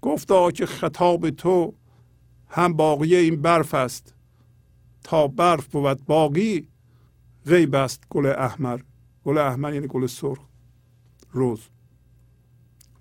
گفتا 0.00 0.50
که 0.50 0.66
خطاب 0.66 1.30
تو 1.30 1.74
هم 2.48 2.72
باقی 2.72 3.16
این 3.16 3.42
برف 3.42 3.74
است. 3.74 4.14
تا 5.04 5.28
برف 5.28 5.66
بود 5.66 6.04
باقی 6.04 6.68
غیب 7.46 7.74
است 7.74 8.04
گل 8.10 8.26
احمر. 8.26 8.80
گل 9.24 9.38
احمر 9.38 9.74
یعنی 9.74 9.86
گل 9.86 10.06
سرخ. 10.06 10.38
روز. 11.32 11.60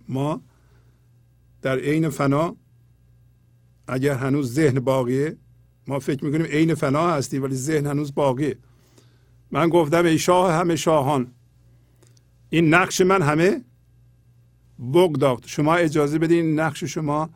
ما 0.08 0.42
در 1.62 1.80
عین 1.80 2.10
فنا 2.10 2.56
اگر 3.88 4.14
هنوز 4.14 4.54
ذهن 4.54 4.80
باقیه 4.80 5.38
ما 5.88 6.00
فکر 6.00 6.26
می‌کنیم 6.26 6.46
عین 6.46 6.76
فنا 6.76 7.12
هستیم 7.12 7.44
ولی 7.44 7.56
ذهن 7.56 7.88
هنوز 7.88 8.16
باقیه. 8.16 8.58
من 9.52 9.70
گفتم 9.70 10.06
ای 10.06 10.18
شاه 10.18 10.54
همه 10.54 10.76
شاهان 10.76 11.32
این 12.50 12.74
نقش 12.74 13.02
من 13.02 13.22
همه 13.22 13.62
بگداخت 14.94 15.48
شما 15.48 15.76
اجازه 15.76 16.20
بدین 16.20 16.60
نقش 16.60 16.84
شما 16.84 17.30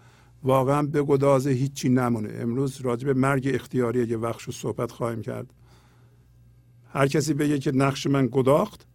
واقعا 0.43 0.81
به 0.81 1.03
گدازه 1.03 1.49
هیچی 1.49 1.89
نمونه. 1.89 2.33
امروز 2.33 2.81
راجع 2.81 3.05
به 3.05 3.13
مرگ 3.13 3.51
اختیاری 3.53 4.07
یه 4.07 4.17
وقت 4.17 4.51
صحبت 4.51 4.91
خواهیم 4.91 5.21
کرد. 5.21 5.53
هر 6.89 7.07
کسی 7.07 7.33
بگه 7.33 7.59
که 7.59 7.71
نقش 7.71 8.07
من 8.07 8.29
گداخت 8.31 8.87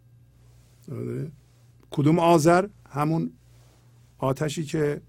کدوم 1.91 2.19
آذر؟ 2.19 2.69
همون 2.91 3.33
آتشی 4.19 4.65
که 4.65 5.01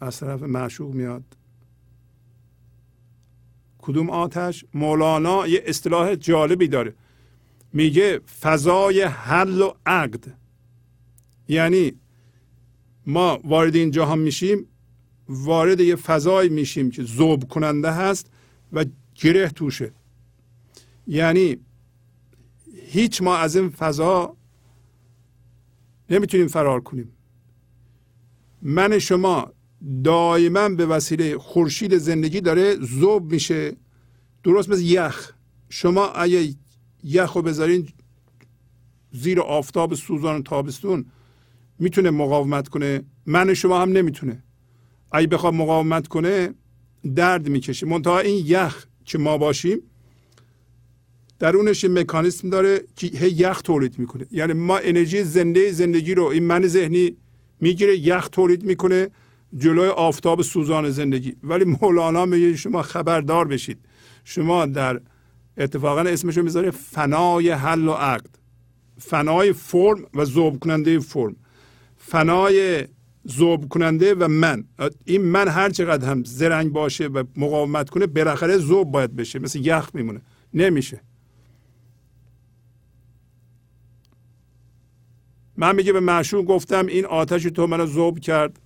از 0.00 0.20
طرف 0.20 0.42
معشوق 0.42 0.94
میاد. 0.94 1.24
کدوم 3.78 4.10
آتش؟ 4.10 4.64
مولانا 4.74 5.46
یه 5.46 5.62
اصطلاح 5.66 6.14
جالبی 6.14 6.68
داره. 6.68 6.94
میگه 7.72 8.18
فضای 8.18 9.02
حل 9.02 9.60
و 9.60 9.72
عقد. 9.86 10.34
یعنی 11.48 11.92
ما 13.10 13.40
وارد 13.44 13.74
این 13.74 13.90
جهان 13.90 14.18
میشیم 14.18 14.66
وارد 15.28 15.80
یه 15.80 15.96
فضایی 15.96 16.48
میشیم 16.48 16.90
که 16.90 17.02
ذوب 17.02 17.48
کننده 17.48 17.90
هست 17.92 18.30
و 18.72 18.84
گره 19.14 19.48
توشه. 19.48 19.92
یعنی 21.06 21.56
هیچ 22.86 23.22
ما 23.22 23.36
از 23.36 23.56
این 23.56 23.68
فضا 23.68 24.36
نمی‌تونیم 26.10 26.46
فرار 26.46 26.80
کنیم. 26.80 27.12
من 28.62 28.98
شما 28.98 29.52
دائما 30.04 30.68
به 30.68 30.86
وسیله 30.86 31.38
خورشید 31.38 31.98
زندگی 31.98 32.40
داره 32.40 32.76
ذوب 33.00 33.32
میشه 33.32 33.76
درست 34.44 34.68
مثل 34.68 34.82
یخ. 34.82 35.32
شما 35.68 36.06
اگه 36.06 36.54
یخ 37.04 37.32
رو 37.32 37.42
بذارین 37.42 37.88
زیر 39.12 39.40
آفتاب 39.40 39.94
سوزان 39.94 40.42
تابستون 40.42 41.06
می‌تونه 41.80 42.10
مقاومت 42.10 42.68
کنه. 42.68 43.02
من 43.26 43.54
شما 43.54 43.82
هم 43.82 43.92
نمی‌تونه. 43.92 44.42
اگه 45.12 45.26
بخواد 45.26 45.54
مقاومت 45.54 46.08
کنه 46.08 46.54
درد 47.14 47.48
می‌کشه. 47.48 47.86
منتها 47.86 48.18
این 48.18 48.44
یخ 48.46 48.86
که 49.04 49.18
ما 49.18 49.38
باشیم 49.38 49.78
درونش 51.38 51.84
یه 51.84 51.90
مکانیسم 51.90 52.50
داره 52.50 52.80
که 52.96 53.06
هی 53.06 53.30
یخ 53.30 53.62
تولید 53.62 53.98
می‌کنه. 53.98 54.26
یعنی 54.30 54.52
ما 54.52 54.78
انرژی 54.78 55.22
زنده 55.22 55.72
زندگی 55.72 56.14
رو 56.14 56.24
این 56.24 56.42
من 56.42 56.66
ذهنی 56.66 57.16
می‌گیره 57.60 57.98
یخ 57.98 58.28
تولید 58.28 58.64
می‌کنه 58.64 59.10
جلوی 59.56 59.88
آفتاب 59.88 60.42
سوزان 60.42 60.90
زندگی. 60.90 61.36
ولی 61.42 61.64
مولانا 61.64 62.26
میگه 62.26 62.56
شما 62.56 62.82
خبردار 62.82 63.48
بشید. 63.48 63.78
شما 64.24 64.66
در 64.66 65.00
اتفاقا 65.58 66.00
اسمش 66.00 66.36
رو 66.36 66.42
می‌ذاره 66.42 66.70
فنای 66.70 67.50
حل 67.50 67.88
و 67.88 67.92
عقد. 67.92 68.38
فنای 68.98 69.52
فرم 69.52 70.06
و 70.14 70.24
ذوب 70.24 70.58
کننده 70.58 70.98
فرم. 70.98 71.36
فنای 72.00 72.84
ذوب 73.28 73.68
کننده 73.68 74.14
و 74.14 74.28
من. 74.28 74.64
این 75.04 75.22
من 75.22 75.48
هر 75.48 75.70
چقدر 75.70 76.08
هم 76.08 76.24
زرنگ 76.24 76.72
باشه 76.72 77.06
و 77.06 77.24
مقاومت 77.36 77.90
کنه 77.90 78.06
بالاخره 78.06 78.58
ذوب 78.58 78.90
باید 78.90 79.16
بشه. 79.16 79.38
مثل 79.38 79.66
یخ 79.66 79.90
میمونه. 79.94 80.20
نمیشه. 80.54 81.00
من 85.56 85.76
میگه 85.76 85.92
به 85.92 86.00
معشوق 86.00 86.44
گفتم 86.44 86.86
این 86.86 87.06
آتش 87.06 87.42
تو 87.42 87.66
منو 87.66 87.86
ذوب 87.86 88.18
کرد. 88.18 88.60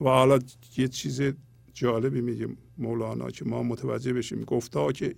و 0.00 0.04
حالا 0.04 0.38
یه 0.76 0.88
چیز 0.88 1.22
جالبی 1.74 2.20
میگه 2.20 2.48
مولانا 2.78 3.30
که 3.30 3.44
ما 3.44 3.62
متوجه 3.62 4.12
بشیم. 4.12 4.44
گفتا 4.44 4.92
که 4.92 5.14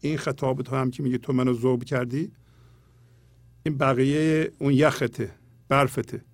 این 0.00 0.16
خطاب 0.16 0.62
تو 0.62 0.76
هم 0.76 0.90
که 0.90 1.02
میگه 1.02 1.18
تو 1.18 1.32
منو 1.32 1.54
ذوب 1.54 1.84
کردی 1.84 2.32
این 3.62 3.76
بقیه 3.78 4.52
اون 4.58 4.72
یخته 4.72 5.30
برفته. 5.68 6.24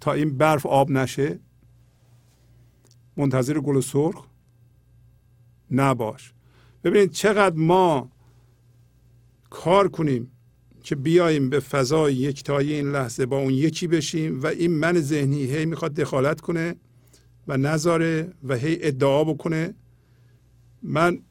تا 0.00 0.12
این 0.12 0.36
برف 0.36 0.66
آب 0.66 0.90
نشه 0.90 1.40
منتظر 3.16 3.60
گل 3.60 3.80
سرخ 3.80 4.26
نباش. 5.70 6.32
ببینید 6.84 7.10
چقدر 7.10 7.56
ما 7.56 8.10
کار 9.50 9.88
کنیم 9.88 10.30
که 10.82 10.96
بیاییم 10.96 11.50
به 11.50 11.60
فضای 11.60 12.14
یکتایی 12.14 12.72
این 12.72 12.92
لحظه 12.92 13.26
با 13.26 13.38
اون 13.38 13.52
یکی 13.52 13.86
بشیم 13.86 14.42
و 14.42 14.46
این 14.46 14.70
من 14.70 15.00
ذهنی 15.00 15.44
هی 15.44 15.66
می‌خواد 15.66 15.94
دخالت 15.94 16.40
کنه 16.40 16.76
و 17.48 17.56
نذاره 17.56 18.32
و 18.44 18.54
هی 18.54 18.78
ادعا 18.80 19.24
بکنه. 19.24 19.74
من 20.82 21.22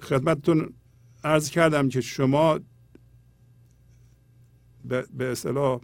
خدمتتون 0.00 0.74
عرض 1.24 1.50
کردم 1.50 1.88
که 1.88 2.00
شما 2.00 2.60
به 4.84 5.24
اصطلاح 5.32 5.80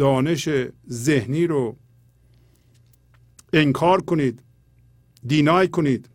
دانش 0.00 0.48
ذهنی 0.90 1.46
رو 1.46 1.76
انکار 3.52 4.00
کنید 4.00 4.42
دینای 5.26 5.68
کنید 5.68 6.08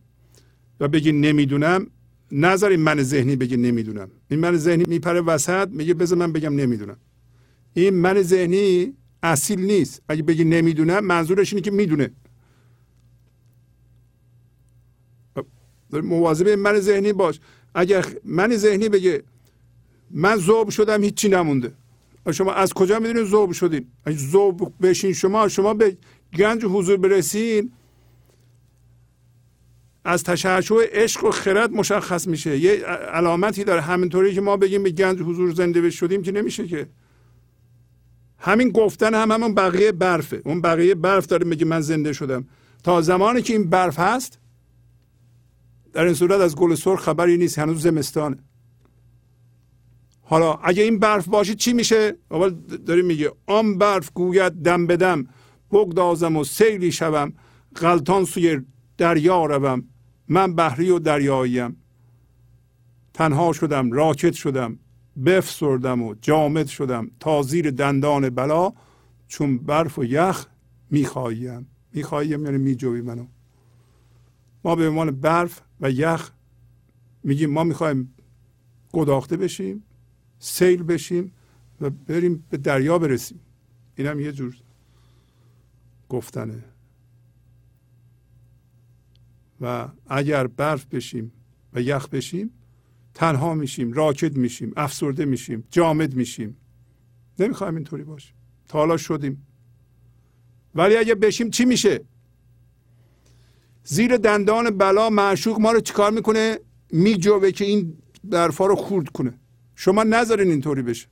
و 0.80 0.88
بگید 0.88 1.16
نمی‌دونم. 1.16 1.88
نذارید 2.32 2.80
من 2.80 3.04
ذهنی 3.04 3.36
بگه 3.36 3.58
نمی‌دونم. 3.58 4.10
این 4.30 4.40
من 4.40 4.58
ذهنی 4.58 4.84
میپره 4.88 5.22
وسط 5.22 5.68
میگه 5.70 5.94
بذار 5.94 6.18
من 6.18 6.32
بگم 6.32 6.56
نمی‌دونم. 6.56 6.98
این 7.74 7.94
من 7.94 8.22
ذهنی 8.22 8.94
اصیل 9.24 9.60
نیست. 9.60 10.02
اگه 10.10 10.24
بگی 10.24 10.44
نمی‌دونم 10.44 11.06
منظورش 11.06 11.54
اینه 11.54 11.62
که 11.62 11.72
می‌دونه. 11.72 12.12
مواظب 15.94 16.50
من 16.50 16.80
ذهنی 16.80 17.14
باش. 17.14 17.40
اگر 17.76 18.06
من 18.24 18.56
ذهنی 18.56 18.90
بگه 18.90 19.24
من 20.12 20.36
ذوب 20.36 20.70
شدم 20.70 21.04
هیچی 21.04 21.30
نمونده. 21.30 21.74
شما 22.32 22.54
از 22.54 22.74
کجا 22.74 23.00
می‌دونید 23.00 23.28
ذوب 23.28 23.52
شدین؟ 23.52 23.88
اگه 24.06 24.18
ذوب 24.18 24.74
بشین 24.82 25.14
شما 25.14 25.48
شما 25.48 25.74
به 25.74 25.98
گنج 26.38 26.66
حضور 26.66 26.98
برسین. 26.98 27.72
از 30.06 30.24
تشعشع 30.24 30.76
عشق 30.92 31.24
و 31.24 31.32
خرد 31.32 31.72
مشخص 31.72 32.28
میشه. 32.28 32.58
یه 32.58 32.72
علامتی 33.14 33.64
داره. 33.64 33.82
همینطوری 33.82 34.34
که 34.34 34.42
ما 34.42 34.58
بگیم 34.58 34.84
به 34.84 34.90
گنج 34.90 35.22
حضور 35.22 35.54
زنده 35.54 35.90
شدیم 35.90 36.22
که 36.22 36.32
نمیشه 36.32 36.68
که. 36.68 36.88
همین 38.38 38.70
گفتن 38.70 39.14
هم 39.14 39.32
همون 39.32 39.56
بقیه 39.56 39.92
برفه. 39.92 40.42
اون 40.46 40.62
بقیه 40.62 40.96
برف 40.96 41.26
داره 41.26 41.46
میگه 41.46 41.66
من 41.66 41.82
زنده 41.82 42.14
شدم. 42.14 42.48
تا 42.84 43.02
زمانی 43.02 43.42
که 43.42 43.54
این 43.54 43.70
برف 43.70 44.00
هست 44.00 44.40
در 45.94 46.04
این 46.04 46.14
صورت 46.14 46.42
از 46.42 46.56
گل 46.56 46.76
سرخ 46.76 47.02
خبری 47.02 47.38
نیست. 47.38 47.60
هنوز 47.60 47.82
زمستانه. 47.82 48.38
حالا 50.28 50.54
اگه 50.54 50.84
این 50.84 51.00
برف 51.00 51.28
باشه 51.28 51.56
چی 51.56 51.74
میشه؟ 51.74 52.18
اول 52.32 52.50
داره 52.86 53.02
میگه 53.02 53.32
آن 53.46 53.78
برف 53.78 54.12
گوید 54.14 54.54
دم 54.54 54.88
بدم 54.88 55.28
بگدازم 55.72 56.36
و 56.36 56.44
سیلی 56.44 56.92
شوم 56.92 57.34
غلطان 57.76 58.26
سوی 58.26 58.62
دریا 58.98 59.46
روم 59.46 59.84
من 60.28 60.56
بحری 60.56 60.90
و 60.90 61.00
دریاییم. 61.00 61.78
تنها 63.14 63.54
شدم 63.54 63.92
راکت 63.92 64.34
شدم 64.34 64.80
بفسردم 65.26 66.02
و 66.02 66.16
جامد 66.22 66.68
شدم 66.68 67.12
تا 67.20 67.42
زیر 67.42 67.72
دندان 67.72 68.30
بلا 68.30 68.74
چون 69.28 69.58
برف 69.58 70.00
و 70.00 70.04
یخ 70.04 70.48
می‌خواهیم 70.90 71.68
می‌خواهیم 71.94 72.46
یعنی 72.46 72.58
میجوی 72.58 73.02
منو. 73.02 73.26
ما 74.64 74.76
به 74.76 74.90
عنوان 74.90 75.12
برف 75.12 75.62
و 75.82 75.92
یخ 75.92 76.32
میگیم 77.24 77.50
ما 77.50 77.64
می‌خوایم 77.64 78.16
گداخته 78.94 79.38
بشیم. 79.38 79.84
سیل 80.46 80.84
بشیم 80.84 81.32
و 81.82 81.90
بریم 81.90 82.46
به 82.50 82.58
دریا 82.58 83.00
برسیم. 83.00 83.40
این 83.96 84.08
هم 84.08 84.20
یه 84.20 84.32
جور 84.32 84.56
گفتنه. 86.10 86.64
و 89.62 89.88
اگر 90.08 90.48
برف 90.48 90.86
بشیم 90.86 91.32
و 91.74 91.82
یخ 91.82 92.10
بشیم 92.10 92.52
تنها 93.14 93.54
میشیم 93.54 93.94
راکد 93.94 94.38
میشیم 94.38 94.74
افسرده 94.78 95.26
میشیم 95.26 95.64
جامد 95.72 96.16
میشیم. 96.16 96.58
نمی‌خوایم 97.40 97.76
اینطوری 97.76 98.04
باشیم. 98.04 98.36
تا 98.68 98.80
حالا 98.80 98.98
شدیم. 98.98 99.48
ولی 100.76 100.98
اگه 100.98 101.16
بشیم 101.16 101.50
چی 101.50 101.66
میشه؟ 101.66 102.06
زیر 103.84 104.18
دندان 104.18 104.78
بلا 104.78 105.10
معشوق 105.10 105.60
ما 105.60 105.72
رو 105.72 105.80
چیکار 105.80 106.12
می‌کنه؟ 106.12 106.60
میجوه 106.92 107.52
که 107.52 107.66
این 107.66 107.98
برفا 108.24 108.66
رو 108.66 108.76
خورد 108.76 109.10
کنه. 109.10 109.40
شما 109.76 110.04
نذارین 110.04 110.52
اینطوری 110.52 110.82
بشه. 110.82 111.08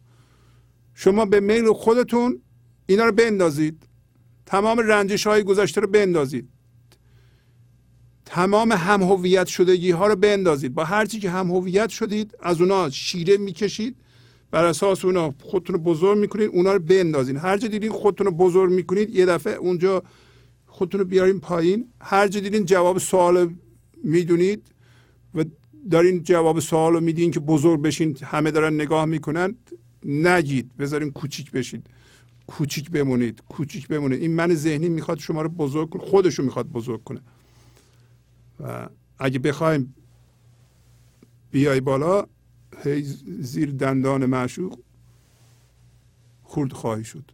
شما 0.94 1.26
به 1.26 1.40
میل 1.40 1.74
خودتون 1.74 2.42
اینا 2.86 3.06
رو 3.06 3.12
بندازید. 3.12 3.84
تمام 4.46 4.80
رنجش 4.80 5.28
های 5.28 5.44
گذشته 5.44 5.82
رو 5.82 5.88
بندازید. 5.88 6.50
تمام 8.26 8.72
هم 8.72 9.04
هویت 9.04 9.48
شدگی 9.48 9.92
ها 9.92 10.08
رو 10.08 10.16
بندازید. 10.16 10.74
با 10.74 10.84
هر 10.84 11.06
چی 11.06 11.20
که 11.20 11.30
هم 11.30 11.52
هویت 11.52 11.90
شدید 11.90 12.36
از 12.40 12.62
اونا 12.62 12.90
شیره 12.90 13.38
می‌کشید. 13.38 13.96
بر 14.52 14.66
اساس 14.66 15.06
اونا 15.06 15.34
خودتون 15.42 15.76
رو 15.76 15.82
بزرگ 15.82 16.18
می‌کنید 16.18 16.50
اونا 16.54 16.74
رو 16.74 16.80
بندازید. 16.80 17.38
هر 17.38 17.58
جا 17.58 17.68
دیدین 17.68 17.92
خودتون 17.92 18.28
رو 18.28 18.32
بزرگ 18.32 18.72
می‌کنید 18.72 19.10
یه 19.10 19.26
دفعه 19.26 19.54
اونجا 19.54 20.04
خودتون 20.66 21.00
رو 21.00 21.06
بیارین 21.06 21.40
پایین. 21.40 21.88
هر 22.02 22.28
جا 22.28 22.40
دیدین 22.40 22.66
جواب 22.66 22.98
سوال 22.98 23.54
می‌دونید 24.04 24.68
و 25.36 25.44
دارین 25.92 26.24
جواب 26.24 26.60
سوال 26.60 26.94
رو 26.94 27.00
میدین 27.00 27.32
که 27.32 27.40
بزرگ 27.40 27.82
بشین 27.82 28.18
همه 28.24 28.52
دارن 28.52 28.74
نگاه 28.74 29.06
می‌کنن 29.06 29.56
نگید 30.06 30.78
بذارین 30.78 31.12
کوچیک 31.12 31.52
بشید 31.52 31.88
کوچیک 32.48 32.92
بمونید 32.92 33.42
کوچیک 33.50 33.88
بمونید. 33.88 34.22
این 34.22 34.32
من 34.36 34.54
ذهنی 34.54 34.90
می‌خواد 34.90 35.20
شما 35.20 35.42
رو 35.42 35.50
بزرگ 35.50 35.90
کنه 35.90 36.02
خودشو 36.02 36.44
می‌خواد 36.44 36.68
بزرگ 36.68 37.04
کنه. 37.04 37.22
و 38.60 38.90
اگه 39.20 39.40
بخوایم 39.40 39.96
بیای 41.52 41.82
بالا 41.82 42.26
هی 42.84 43.02
زیر 43.40 43.72
دندان 43.72 44.26
معشوق 44.26 44.80
خورد 46.44 46.74
خواهی 46.74 47.04
شد. 47.04 47.32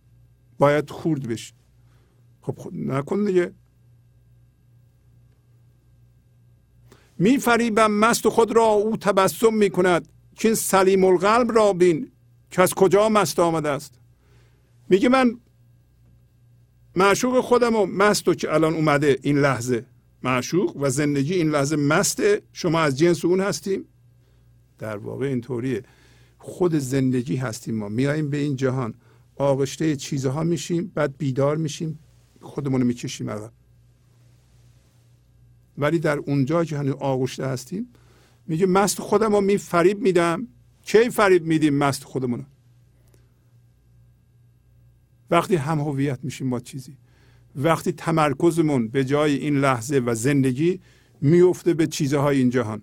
باید 0.57 0.89
خورد 0.89 1.27
بشی. 1.27 1.53
خب 2.41 2.69
نکن 2.73 3.25
دیگه. 3.25 3.53
می 7.19 7.37
فریبم 7.37 7.91
مست 7.91 8.29
خود 8.29 8.51
را 8.51 8.65
او 8.65 8.97
تبسم 8.97 9.53
می 9.53 9.69
کند 9.69 10.07
که 10.35 10.47
این 10.47 10.55
سلیم 10.55 11.03
القلب 11.03 11.51
را 11.51 11.73
بین. 11.73 12.11
که 12.51 12.61
از 12.61 12.73
کجا 12.73 13.09
مست 13.09 13.39
آمده 13.39 13.69
است؟ 13.69 13.99
میگه 14.89 15.09
من 15.09 15.39
معشوق 16.95 17.39
خودم 17.39 17.75
و 17.75 17.85
مست 17.85 18.37
که 18.37 18.53
الان 18.53 18.73
اومده 18.73 19.19
این 19.21 19.37
لحظه. 19.37 19.85
معشوق 20.23 20.77
و 20.77 20.89
زندگی 20.89 21.33
این 21.33 21.49
لحظه 21.51 21.75
مسته. 21.75 22.41
شما 22.53 22.79
از 22.79 22.97
جنس 22.97 23.25
اون 23.25 23.39
هستیم. 23.39 23.85
در 24.77 24.97
واقع 24.97 25.25
اینطوریه. 25.25 25.83
خود 26.37 26.75
زندگی 26.75 27.35
هستیم 27.35 27.75
ما. 27.75 27.89
میاییم 27.89 28.29
به 28.29 28.37
این 28.37 28.55
جهان. 28.55 28.93
آغشته 29.35 29.95
چیزها 29.95 30.43
میشیم 30.43 30.91
بعد 30.95 31.17
بیدار 31.17 31.57
میشیم. 31.57 31.99
خودمون 32.41 32.81
رو 32.81 32.87
می‌کشیم 32.87 33.29
عقب. 33.29 33.51
ولی 35.79 35.99
در 35.99 36.17
اونجا 36.17 36.65
که 36.65 36.77
هنوز 36.77 36.95
آغشته 36.99 37.47
هستیم 37.47 37.87
میگه 38.47 38.65
مست 38.65 39.01
خودم 39.01 39.35
رو 39.35 39.41
می 39.41 39.57
فریب 39.57 40.01
میدم. 40.01 40.47
کی 40.83 41.09
فریب 41.09 41.45
میدیم 41.45 41.73
مست 41.73 42.03
خودمون 42.03 42.45
وقتی 45.31 45.55
هم 45.55 45.79
هویت 45.79 46.19
میشیم 46.23 46.49
با 46.49 46.59
چیزی. 46.59 46.97
وقتی 47.55 47.91
تمرکزمون 47.91 48.87
به 48.87 49.05
جای 49.05 49.35
این 49.35 49.59
لحظه 49.59 49.99
و 49.99 50.15
زندگی 50.15 50.79
میفته 51.21 51.73
به 51.73 51.87
چیزهای 51.87 52.37
این 52.37 52.49
جهان. 52.49 52.81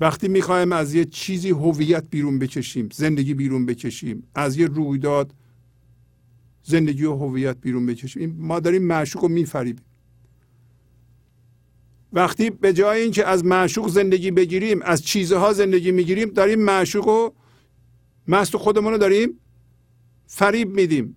وقتی 0.00 0.28
می‌خوایم 0.28 0.72
از 0.72 0.94
یه 0.94 1.04
چیزی 1.04 1.50
هویت 1.50 2.04
بیرون 2.10 2.38
بکشیم 2.38 2.88
زندگی 2.92 3.34
بیرون 3.34 3.66
بکشیم 3.66 4.22
از 4.34 4.56
یه 4.56 4.66
رویداد 4.66 5.34
زندگی 6.62 7.04
و 7.04 7.14
هویت 7.14 7.56
بیرون 7.60 7.86
بکشیم 7.86 8.36
ما 8.38 8.60
داریم 8.60 8.82
معشوق 8.82 9.22
رو 9.22 9.28
میفریبیم. 9.28 9.84
وقتی 12.14 12.50
به 12.50 12.72
جای 12.72 13.02
اینکه 13.02 13.26
از 13.26 13.44
معشوق 13.44 13.88
زندگی 13.88 14.30
بگیریم 14.30 14.82
از 14.82 15.02
چیزها 15.02 15.52
زندگی 15.52 15.90
می‌گیریم 15.90 16.28
داریم 16.28 16.60
معشوق 16.60 17.08
و 17.08 17.30
مست 18.28 18.56
خودمون 18.56 18.92
رو 18.92 18.98
داریم 18.98 19.40
فریب 20.26 20.74
میدیم. 20.74 21.16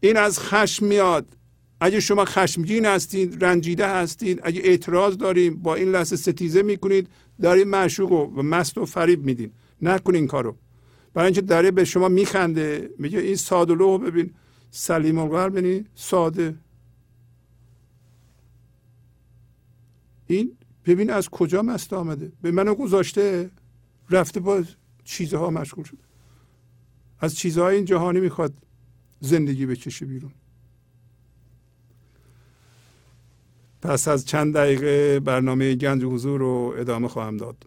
این 0.00 0.16
از 0.16 0.38
خشم 0.38 0.86
میاد. 0.86 1.36
اگه 1.80 2.00
شما 2.00 2.24
خشمگین 2.24 2.86
هستید 2.86 3.44
رنجیده 3.44 3.88
هستید 3.88 4.40
اگه 4.42 4.60
اعتراض 4.64 5.16
داریم 5.16 5.56
با 5.56 5.74
این 5.74 5.88
لحظه 5.88 6.16
ستیزه 6.16 6.62
می‌کنید 6.62 7.08
داریم 7.42 7.68
معشوق 7.68 8.12
و 8.12 8.42
مست 8.42 8.78
و 8.78 8.84
فریب 8.84 9.24
میدین. 9.24 9.52
نکنین 9.82 10.26
کارو. 10.26 10.56
برای 11.14 11.26
اینکه 11.26 11.40
داره 11.40 11.70
به 11.70 11.84
شما 11.84 12.08
میخنده 12.08 12.90
میگه 12.98 13.18
این 13.18 13.36
ساده 13.36 13.74
لوح 13.74 14.00
ببین. 14.00 14.30
سلیم 14.70 15.18
القلب 15.18 15.54
یعنی 15.54 15.84
ساده. 15.94 16.54
این 20.26 20.56
ببین 20.84 21.10
از 21.10 21.28
کجا 21.28 21.62
مست 21.62 21.92
آمده؟ 21.92 22.32
به 22.42 22.50
منو 22.50 22.74
گذاشته؟ 22.74 23.50
رفته 24.10 24.40
با 24.40 24.64
چیزها 25.04 25.50
مشغول 25.50 25.84
شده. 25.84 26.02
از 27.20 27.36
چیزهای 27.36 27.76
این 27.76 27.84
جهانی 27.84 28.20
می‌خواد 28.20 28.54
زندگی 29.20 29.66
بکشه 29.66 30.06
بیرون. 30.06 30.32
پس 33.82 34.08
از 34.08 34.26
چند 34.26 34.54
دقیقه 34.54 35.20
برنامه 35.20 35.74
گنج 35.74 36.04
حضور 36.04 36.40
رو 36.40 36.74
ادامه 36.78 37.08
خواهم 37.08 37.36
داد. 37.36 37.66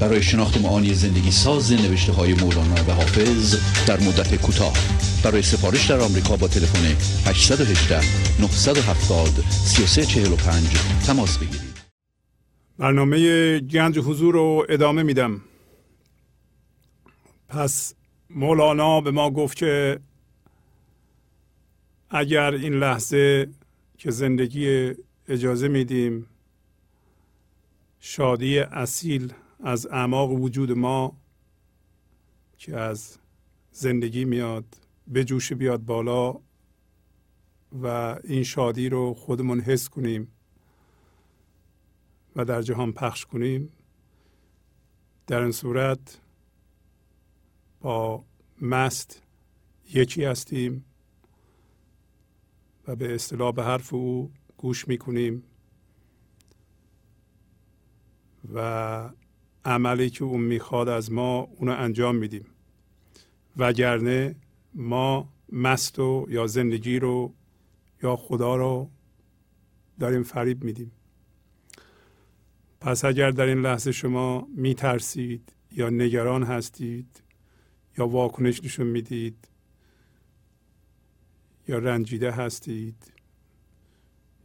برای 0.00 0.22
شناخت 0.22 0.60
معانی 0.60 0.94
زندگی 0.94 1.30
ساز 1.30 1.72
نوشته 1.72 2.12
های 2.12 2.34
مولانا 2.34 2.74
و 2.88 2.90
حافظ 2.90 3.56
در 3.86 4.00
مدت 4.00 4.42
کوتاه. 4.42 4.74
برای 5.24 5.42
سفارش 5.42 5.90
در 5.90 6.00
آمریکا 6.00 6.36
با 6.36 6.48
تلفن 6.48 6.84
818 7.30 8.00
970 8.40 9.28
3345 9.50 11.06
تماس 11.06 11.38
بگیرید. 11.38 11.76
برنامه 12.78 13.58
گنج 13.60 13.98
حضور 13.98 14.34
رو 14.34 14.66
ادامه 14.68 15.02
میدم. 15.02 15.40
پس 17.48 17.94
مولانا 18.30 19.00
به 19.00 19.10
ما 19.10 19.30
گفت 19.30 19.56
که 19.56 20.00
اگر 22.10 22.54
این 22.54 22.72
لحظه 22.72 23.48
که 23.98 24.10
زندگی 24.10 24.92
اجازه 25.28 25.68
میدیم 25.68 26.26
شادی 28.00 28.58
اصیل 28.58 29.32
از 29.66 29.86
اعماق 29.86 30.30
وجود 30.30 30.72
ما 30.72 31.16
که 32.58 32.76
از 32.76 33.18
زندگی 33.70 34.24
میاد 34.24 34.64
به 35.06 35.24
جوش 35.24 35.52
بیاد 35.52 35.84
بالا 35.84 36.40
و 37.82 37.86
این 38.24 38.42
شادی 38.42 38.88
رو 38.88 39.14
خودمون 39.14 39.60
حس 39.60 39.88
کنیم 39.88 40.32
و 42.36 42.44
در 42.44 42.62
جهان 42.62 42.92
پخش 42.92 43.26
کنیم 43.26 43.72
در 45.26 45.40
این 45.40 45.52
صورت 45.52 46.20
با 47.80 48.24
مست 48.60 49.22
یکی 49.94 50.24
هستیم 50.24 50.84
و 52.86 52.96
به 52.96 53.14
اصطلاح 53.14 53.52
به 53.52 53.64
حرف 53.64 53.94
او 53.94 54.32
گوش 54.56 54.88
می‌کنیم 54.88 55.42
و 58.54 59.10
عملی 59.66 60.10
که 60.10 60.24
اون 60.24 60.40
می‌خواد 60.40 60.88
از 60.88 61.12
ما 61.12 61.40
اونو 61.40 61.72
انجام 61.72 62.16
میدیم. 62.16 62.46
وگرنه 63.56 64.36
ما 64.74 65.32
مست 65.52 65.98
و 65.98 66.26
یا 66.28 66.46
زندگی 66.46 66.98
رو 66.98 67.34
یا 68.02 68.16
خدا 68.16 68.56
رو 68.56 68.90
داریم 70.00 70.22
فریب 70.22 70.64
میدیم. 70.64 70.92
پس 72.80 73.04
اگر 73.04 73.30
در 73.30 73.46
این 73.46 73.58
لحظه 73.58 73.92
شما 73.92 74.48
میترسید 74.56 75.52
یا 75.72 75.90
نگران 75.90 76.42
هستید 76.42 77.22
یا 77.98 78.08
واکنش 78.08 78.64
نشون 78.64 78.86
می‌دید 78.86 79.48
یا 81.68 81.78
رنجیده 81.78 82.30
هستید 82.30 83.12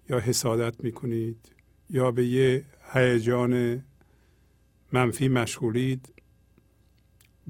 یا 0.09 0.19
حسادت 0.19 0.83
می‌کنید 0.83 1.51
یا 1.89 2.11
به 2.11 2.25
یه 2.25 2.65
هیجان 2.93 3.83
منفی 4.91 5.27
مشغولید 5.27 6.13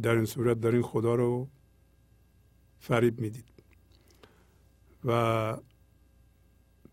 در 0.02 0.16
این 0.16 0.26
صورت 0.26 0.62
دارین 0.62 0.82
خدا 0.82 1.16
رو 1.16 1.50
فریب 2.80 3.22
می‌دید. 3.22 3.46
و 5.06 5.58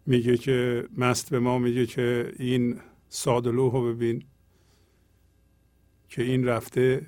میگه 0.07 0.37
که 0.37 0.89
مست 0.97 1.31
به 1.31 1.39
ما 1.39 1.59
میگه 1.59 1.87
که 1.87 2.33
این 2.39 2.81
سادلوه 3.09 3.73
رو 3.73 3.95
ببین 3.95 4.25
که 6.09 6.23
این 6.23 6.45
رفته 6.45 7.07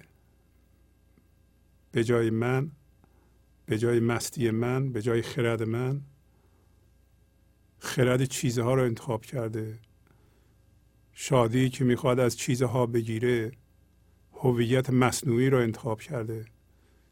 به 1.92 2.04
جای 2.04 2.30
من 2.30 2.70
به 3.66 3.78
جای 3.78 4.00
مستی 4.00 4.50
من 4.50 4.92
به 4.92 5.02
جای 5.02 5.22
خرد 5.22 5.62
من 5.62 6.00
خرد 7.78 8.24
چیزها 8.24 8.74
رو 8.74 8.82
انتخاب 8.82 9.24
کرده. 9.24 9.78
شادی 11.14 11.70
که 11.70 11.84
می‌خواد 11.84 12.20
از 12.20 12.36
چیزها 12.36 12.86
بگیره 12.86 13.52
هویت 14.32 14.90
مصنوعی 14.90 15.50
رو 15.50 15.58
انتخاب 15.58 16.00
کرده. 16.00 16.44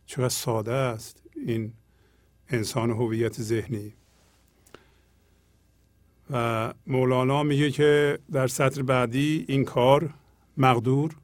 چقدر 0.06 0.28
ساده 0.28 0.72
است 0.72 1.22
این 1.46 1.72
انسان 2.48 2.90
هویت 2.90 3.42
ذهنی. 3.42 3.92
و 6.30 6.74
مولانا 6.86 7.42
میگه 7.42 7.70
که 7.70 8.18
در 8.32 8.46
سطر 8.46 8.82
بعدی 8.82 9.44
این 9.48 9.64
کار 9.64 10.14
مقدور 10.56 11.16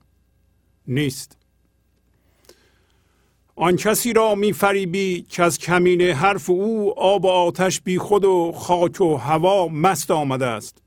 نیست. 0.87 1.37
آن 3.57 3.77
کسی 3.77 4.13
را 4.13 4.35
میفریبی 4.35 5.23
که 5.23 5.43
از 5.43 5.59
کمینه 5.59 6.15
حرف 6.15 6.51
او 6.51 7.01
آب 7.01 7.25
و 7.25 7.29
آتش 7.29 7.81
بی 7.81 7.99
خود 7.99 8.25
و 8.25 8.53
خاک 8.53 9.01
و 9.01 9.17
هوا 9.17 9.69
مست 9.69 10.11
آمده 10.11 10.47
است. 10.47 10.84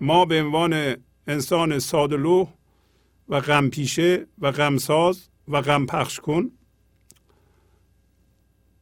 ما 0.00 0.24
به 0.24 0.42
عنوان 0.42 0.96
انسان 1.26 1.78
سادلو 1.78 2.46
و 3.28 3.40
غم 3.40 3.70
پیشه 3.70 4.26
و 4.38 4.50
غمساز 4.52 5.28
و 5.48 5.62
غم 5.62 5.86
پخش 5.86 6.20
کن 6.20 6.50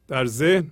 در 0.07 0.25
ذهن 0.25 0.71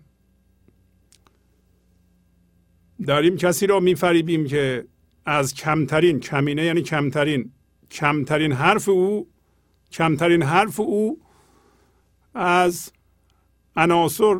داریم 3.05 3.37
کسی 3.37 3.67
را 3.67 3.79
میفریبیم 3.79 4.47
که 4.47 4.87
از 5.25 5.53
کمترین 5.53 6.19
کمینه 6.19 6.63
یعنی 6.63 6.81
کمترین 6.81 7.51
کمترین 7.91 8.51
حرف 8.51 8.89
او 8.89 9.27
کمترین 9.91 10.43
حرف 10.43 10.79
او 10.79 11.21
از 12.33 12.91
عناصر 13.75 14.35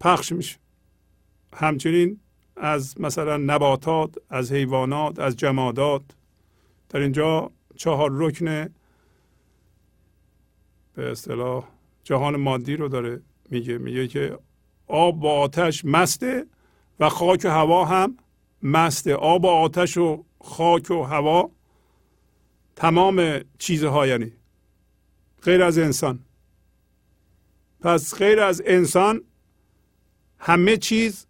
پخش 0.00 0.32
میشه. 0.32 0.56
همچنین 1.52 2.20
از 2.56 3.00
مثلا 3.00 3.36
نباتات 3.36 4.14
از 4.30 4.52
حیوانات 4.52 5.18
از 5.18 5.36
جمادات. 5.36 6.02
در 6.88 7.00
اینجا 7.00 7.50
چهار 7.76 8.10
رکن 8.12 8.74
به 10.94 11.10
اصطلاح 11.10 11.68
جهان 12.04 12.36
مادی 12.36 12.76
رو 12.76 12.88
داره 12.88 13.22
میگه. 13.50 13.78
میگه 13.78 14.08
که 14.08 14.38
آب 14.86 15.24
و 15.24 15.26
آتش 15.26 15.84
مسته 15.84 16.46
و 17.00 17.08
خاک 17.08 17.40
و 17.44 17.48
هوا 17.48 17.84
هم 17.84 18.16
مسته. 18.62 19.14
آب 19.14 19.44
و 19.44 19.48
آتش 19.48 19.96
و 19.96 20.24
خاک 20.40 20.90
و 20.90 21.02
هوا 21.02 21.50
تمام 22.76 23.40
چیزها 23.58 24.06
یعنی 24.06 24.32
غیر 25.42 25.62
از 25.62 25.78
انسان. 25.78 26.18
پس 27.80 28.14
غیر 28.14 28.40
از 28.40 28.62
انسان 28.66 29.22
همه 30.38 30.76
چیز 30.76 31.26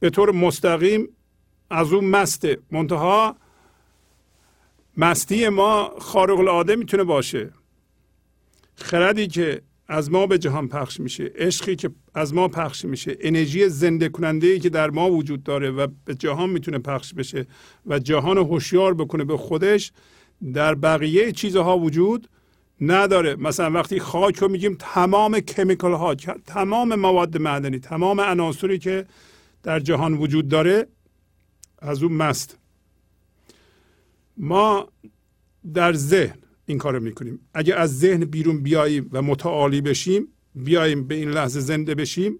به 0.00 0.10
طور 0.10 0.30
مستقیم 0.30 1.08
از 1.70 1.92
اون 1.92 2.04
مسته 2.04 2.58
منتها 2.70 3.36
مستی 4.96 5.48
ما 5.48 5.92
خارق 5.98 6.38
العاده 6.38 6.76
می‌تونه 6.76 7.04
باشه. 7.04 7.50
خردی 8.74 9.26
که 9.26 9.62
از 9.88 10.10
ما 10.10 10.26
به 10.26 10.38
جهان 10.38 10.68
پخش 10.68 11.00
میشه 11.00 11.24
عشقی 11.24 11.76
که 11.76 11.90
از 12.14 12.34
ما 12.34 12.48
پخش 12.48 12.84
میشه 12.84 13.16
انرژی 13.20 13.68
زنده 13.68 14.08
کننده 14.08 14.46
ای 14.46 14.58
که 14.58 14.68
در 14.68 14.90
ما 14.90 15.10
وجود 15.10 15.42
داره 15.42 15.70
و 15.70 15.86
به 16.04 16.14
جهان 16.14 16.50
می‌تونه 16.50 16.78
پخش 16.78 17.14
بشه 17.14 17.46
و 17.86 17.98
جهان 17.98 18.38
هوشیار 18.38 18.94
بکنه 18.94 19.24
به 19.24 19.36
خودش 19.36 19.92
در 20.54 20.74
بقیه 20.74 21.32
چیزها 21.32 21.78
وجود 21.78 22.28
نداره. 22.80 23.36
مثلا 23.36 23.70
وقتی 23.70 24.00
خاک 24.00 24.36
رو 24.36 24.48
میگیم 24.48 24.76
تمام 24.78 25.40
کمیکال 25.40 25.92
ها 25.92 26.14
تمام 26.46 26.94
مواد 26.94 27.38
معدنی 27.38 27.78
تمام 27.78 28.20
عناصری 28.20 28.78
که 28.78 29.06
در 29.62 29.80
جهان 29.80 30.14
وجود 30.14 30.48
داره 30.48 30.86
از 31.78 32.02
اون 32.02 32.12
مست. 32.12 32.58
ما 34.36 34.88
در 35.74 35.92
ذهن 35.92 36.38
این 36.66 36.78
کار 36.78 36.98
می‌کنیم. 36.98 37.40
اگه 37.54 37.74
از 37.74 37.98
ذهن 37.98 38.24
بیرون 38.24 38.62
بیاییم 38.62 39.08
و 39.12 39.22
متعالی 39.22 39.80
بشیم 39.80 40.28
بیاییم 40.54 41.06
به 41.06 41.14
این 41.14 41.30
لحظه 41.30 41.60
زنده 41.60 41.94
بشیم 41.94 42.38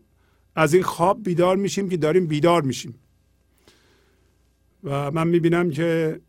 از 0.54 0.74
این 0.74 0.82
خواب 0.82 1.22
بیدار 1.22 1.56
میشیم 1.56 1.88
که 1.88 1.96
داریم 1.96 2.26
بیدار 2.26 2.62
میشیم. 2.62 2.94
و 4.84 5.10
من 5.10 5.28
می‌بینم 5.28 5.70
که 5.70 6.20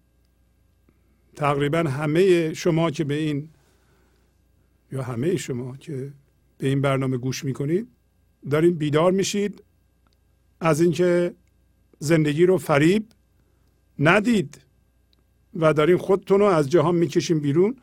تقریبا 1.35 1.77
همه 1.77 2.53
شما 2.53 2.91
که 2.91 3.03
به 3.03 3.13
این 3.13 3.49
یا 4.91 5.03
همه 5.03 5.37
شما 5.37 5.77
که 5.77 6.13
به 6.57 6.67
این 6.67 6.81
برنامه 6.81 7.17
گوش 7.17 7.45
می‌کنید 7.45 7.87
دارین 8.49 8.75
بیدار 8.75 9.11
میشید. 9.11 9.63
از 10.59 10.81
اینکه 10.81 11.33
زندگی 11.99 12.45
رو 12.45 12.57
فریب 12.57 13.05
ندید 13.99 14.61
و 15.55 15.73
دارین 15.73 15.97
خودتون 15.97 16.39
رو 16.39 16.45
از 16.45 16.69
جهان 16.69 16.95
می‌کشین 16.95 17.39
بیرون 17.39 17.75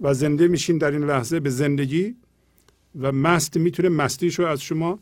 و 0.00 0.14
زنده 0.14 0.48
میشین 0.48 0.78
در 0.78 0.90
این 0.90 1.04
لحظه 1.04 1.40
به 1.40 1.50
زندگی 1.50 2.16
و 3.00 3.12
مست 3.12 3.56
می‌تونه 3.56 3.88
مستیش 3.88 4.38
رو 4.38 4.46
از 4.46 4.60
شما 4.62 4.98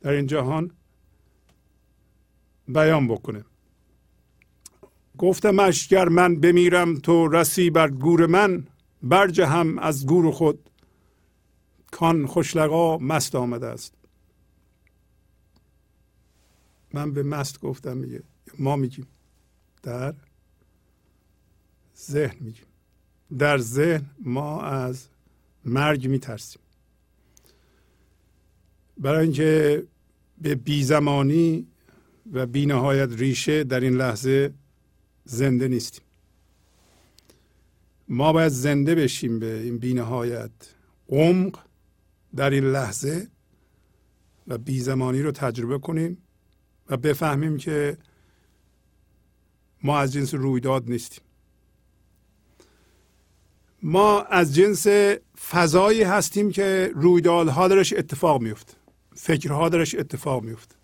در 0.00 0.10
این 0.10 0.26
جهان 0.26 0.70
بیان 2.68 3.08
بکنه. 3.08 3.44
گفتم 5.18 5.58
اشگر 5.58 6.08
من 6.08 6.36
بمیرم 6.36 6.94
تو 6.94 7.28
رسی 7.28 7.70
بر 7.70 7.90
گور 7.90 8.26
من 8.26 8.66
هم 9.38 9.78
از 9.78 10.06
گور 10.06 10.30
خود. 10.30 10.70
کان 11.90 12.26
خوشلقا 12.26 12.98
مست 12.98 13.34
آمده 13.34 13.66
است. 13.66 13.94
من 16.96 17.12
به 17.12 17.22
مست 17.22 17.60
گفتم 17.60 17.96
میگه 17.96 18.22
ما 18.58 18.76
میگیم. 18.76 19.06
در 19.82 20.14
ذهن 21.98 22.36
میگیم. 22.40 22.64
در 23.38 23.58
ذهن 23.58 24.06
ما 24.20 24.62
از 24.62 25.08
مرگ 25.64 26.08
میترسیم. 26.08 26.62
برای 28.98 29.22
اینکه 29.22 29.82
به 30.42 30.54
بیزمانی 30.54 31.66
و 32.32 32.46
بینهایت 32.46 33.12
ریشه 33.12 33.64
در 33.64 33.80
این 33.80 33.96
لحظه 33.96 34.54
زنده 35.24 35.68
نیستیم. 35.68 36.04
ما 38.08 38.32
باید 38.32 38.52
زنده 38.52 38.94
بشیم 38.94 39.38
به 39.38 39.60
این 39.62 39.78
بینهایت 39.78 40.50
عمق 41.08 41.58
در 42.36 42.50
این 42.50 42.64
لحظه 42.64 43.28
و 44.46 44.58
بیزمانی 44.58 45.22
رو 45.22 45.32
تجربه 45.32 45.78
کنیم. 45.78 46.25
و 46.88 46.96
بفهمیم 46.96 47.56
که 47.56 47.98
ما 49.82 49.98
از 49.98 50.12
جنس 50.12 50.34
رویداد 50.34 50.90
نیستیم. 50.90 51.24
ما 53.82 54.22
از 54.22 54.54
جنس 54.54 54.86
فضایی 55.50 56.02
هستیم 56.02 56.50
که 56.50 56.90
رویدادها 56.94 57.68
درش 57.68 57.92
اتفاق 57.92 58.40
میفته 58.40 58.74
فکرها 59.14 59.68
درش 59.68 59.94
اتفاق 59.94 60.42
میفته 60.42 60.74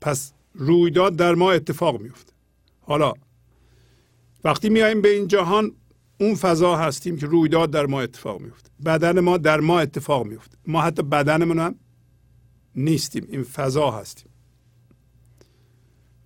پس 0.00 0.32
رویداد 0.54 1.16
در 1.16 1.34
ما 1.34 1.52
اتفاق 1.52 2.00
میفته 2.00 2.32
حالا 2.80 3.12
وقتی 4.44 4.68
میاییم 4.68 5.02
به 5.02 5.08
این 5.08 5.28
جهان 5.28 5.72
اون 6.20 6.34
فضا 6.34 6.76
هستیم 6.76 7.16
که 7.16 7.26
رویداد 7.26 7.70
در 7.70 7.86
ما 7.86 8.00
اتفاق 8.00 8.40
میفته 8.40 8.70
بدن 8.84 9.20
ما 9.20 9.36
در 9.36 9.60
ما 9.60 9.80
اتفاق 9.80 10.26
میفته 10.26 10.58
ما 10.66 10.82
حتی 10.82 11.02
بدنمون 11.02 11.58
هم 11.58 11.74
نیستیم. 12.74 13.26
این 13.28 13.42
فضا 13.42 13.90
هستیم. 13.90 14.30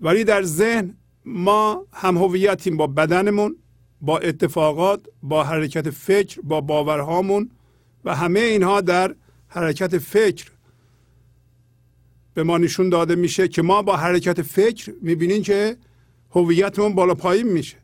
ولی 0.00 0.24
در 0.24 0.42
ذهن 0.42 0.96
ما 1.24 1.86
هم 1.92 2.16
هویتیم 2.16 2.76
با 2.76 2.86
بدنمون 2.86 3.56
با 4.00 4.18
اتفاقات 4.18 5.06
با 5.22 5.44
حرکت 5.44 5.90
فکر 5.90 6.40
با 6.40 6.60
باورهامون 6.60 7.50
و 8.04 8.14
همه 8.14 8.40
اینها 8.40 8.80
در 8.80 9.14
حرکت 9.48 9.98
فکر. 9.98 10.50
به 12.34 12.42
ما 12.42 12.58
نشون 12.58 12.88
داده 12.88 13.14
میشه 13.14 13.48
که 13.48 13.62
ما 13.62 13.82
با 13.82 13.96
حرکت 13.96 14.42
فکر 14.42 14.94
می‌بینیم 15.02 15.42
که 15.42 15.76
هویتمون 16.30 16.94
بالا 16.94 17.14
پایین 17.14 17.48
میشه. 17.48 17.76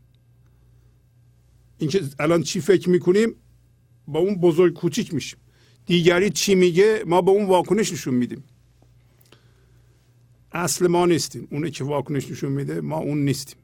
اینکه 1.78 2.02
الان 2.18 2.42
چی 2.42 2.60
فکر 2.60 2.88
می‌کنیم؟ 2.88 3.34
با 4.06 4.18
اون 4.18 4.34
بزرگ 4.34 4.74
کوچیک 4.74 5.14
میشیم. 5.14 5.38
دیگری 5.86 6.30
چی 6.30 6.54
میگه؟ 6.54 7.04
ما 7.06 7.22
به 7.22 7.30
اون 7.30 7.46
واکنش 7.46 7.92
نشون 7.92 8.14
میدیم. 8.14 8.44
اصل 10.52 10.86
ما 10.86 11.06
نیستیم. 11.06 11.48
اونه 11.50 11.70
که 11.70 11.84
واکنش 11.84 12.30
نشون 12.30 12.52
میده 12.52 12.80
ما 12.80 12.96
اون 12.98 13.24
نیستیم. 13.24 13.58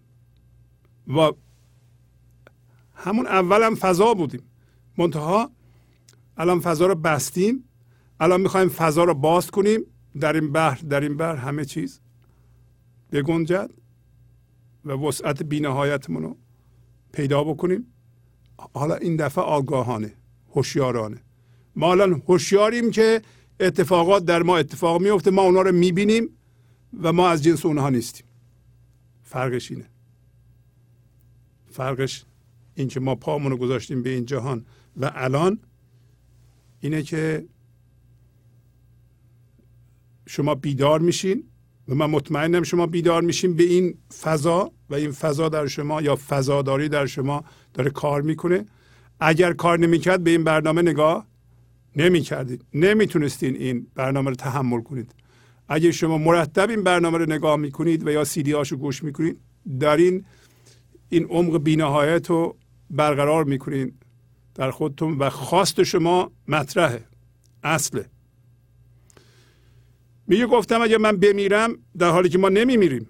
و 1.08 1.32
همون 2.94 3.26
اول 3.26 3.62
هم 3.62 3.74
فضا 3.74 4.14
بودیم. 4.14 4.42
منتها 4.98 5.50
الان 6.36 6.60
فضا 6.60 6.86
رو 6.86 6.94
بستیم. 6.94 7.64
الان 8.20 8.40
می‌خوایم 8.40 8.68
فضا 8.68 9.04
رو 9.04 9.14
باز 9.14 9.50
کنیم. 9.50 9.80
در 10.20 10.32
این 10.32 10.52
بحر 10.52 10.80
در 10.80 11.00
این 11.00 11.16
بحر 11.16 11.36
همه 11.36 11.64
چیز 11.64 12.00
بگنجد 13.12 13.70
و 14.84 14.92
وسعت 14.92 15.42
بینهایتمون 15.42 16.22
رو 16.22 16.36
پیدا 17.12 17.44
بکنیم. 17.44 17.86
حالا 18.74 18.94
این 18.96 19.16
دفعه 19.16 19.44
آگاهانه 19.44 20.12
هوشیارانه. 20.54 21.22
ما 21.76 21.90
الان 21.90 22.22
هوشیاریم 22.28 22.90
که 22.90 23.22
اتفاقات 23.60 24.24
در 24.24 24.42
ما 24.42 24.58
اتفاق 24.58 25.02
میفته 25.02 25.30
ما 25.30 25.42
اونا 25.42 25.62
رو 25.62 25.72
می‌بینیم. 25.72 26.28
و 27.02 27.12
ما 27.12 27.28
از 27.28 27.42
جنس 27.42 27.66
اونها 27.66 27.90
نیستیم. 27.90 28.26
فرقش 29.22 29.70
اینه. 29.70 29.88
فرقش 31.70 32.24
این 32.74 32.88
که 32.88 33.00
ما 33.00 33.14
پامون 33.14 33.50
رو 33.50 33.56
گذاشتیم 33.56 34.02
به 34.02 34.10
این 34.10 34.24
جهان 34.24 34.66
و 34.96 35.12
الان 35.14 35.58
اینه 36.80 37.02
که 37.02 37.46
شما 40.26 40.54
بیدار 40.54 41.00
میشین 41.00 41.44
و 41.88 41.94
من 41.94 42.06
مطمئنم 42.06 42.62
شما 42.62 42.86
بیدار 42.86 43.22
میشین 43.22 43.54
به 43.54 43.62
این 43.62 43.98
فضا 44.22 44.72
و 44.90 44.94
این 44.94 45.12
فضا 45.12 45.48
در 45.48 45.66
شما 45.66 46.02
یا 46.02 46.16
فضاداری 46.28 46.88
در 46.88 47.06
شما 47.06 47.44
داره 47.74 47.90
کار 47.90 48.22
می‌کنه. 48.22 48.66
اگر 49.20 49.52
کار 49.52 49.78
نمی‌کرد 49.78 50.24
به 50.24 50.30
این 50.30 50.44
برنامه 50.44 50.82
نگاه 50.82 51.26
نمی‌کردید. 51.96 52.64
نمی‌تونستین 52.74 53.56
این 53.56 53.86
برنامه 53.94 54.30
رو 54.30 54.36
تحمل 54.36 54.82
کنید. 54.82 55.14
اگر 55.68 55.90
شما 55.90 56.18
مرتب 56.18 56.70
این 56.70 56.82
برنامه 56.82 57.18
رو 57.18 57.26
نگاه 57.26 57.56
می‌کنید 57.56 58.06
و 58.06 58.10
یا 58.10 58.24
سی 58.24 58.42
دی 58.42 58.52
هاشو 58.52 58.76
گوش 58.76 59.04
می‌کنید 59.04 59.40
دارین 59.80 60.24
این 61.08 61.24
عمق 61.24 61.58
بینهایت 61.58 62.30
رو 62.30 62.56
برقرار 62.90 63.44
می‌کنین 63.44 63.92
در 64.54 64.70
خودتون 64.70 65.18
و 65.18 65.30
خواست 65.30 65.82
شما 65.82 66.32
مطرحه 66.48 67.04
اصله. 67.62 68.06
میگه 70.26 70.46
گفتم 70.46 70.82
اگه 70.82 70.98
من 70.98 71.16
بمیرم 71.16 71.78
در 71.98 72.10
حالی 72.10 72.28
که 72.28 72.38
ما 72.38 72.48
نمیمیریم 72.48 73.08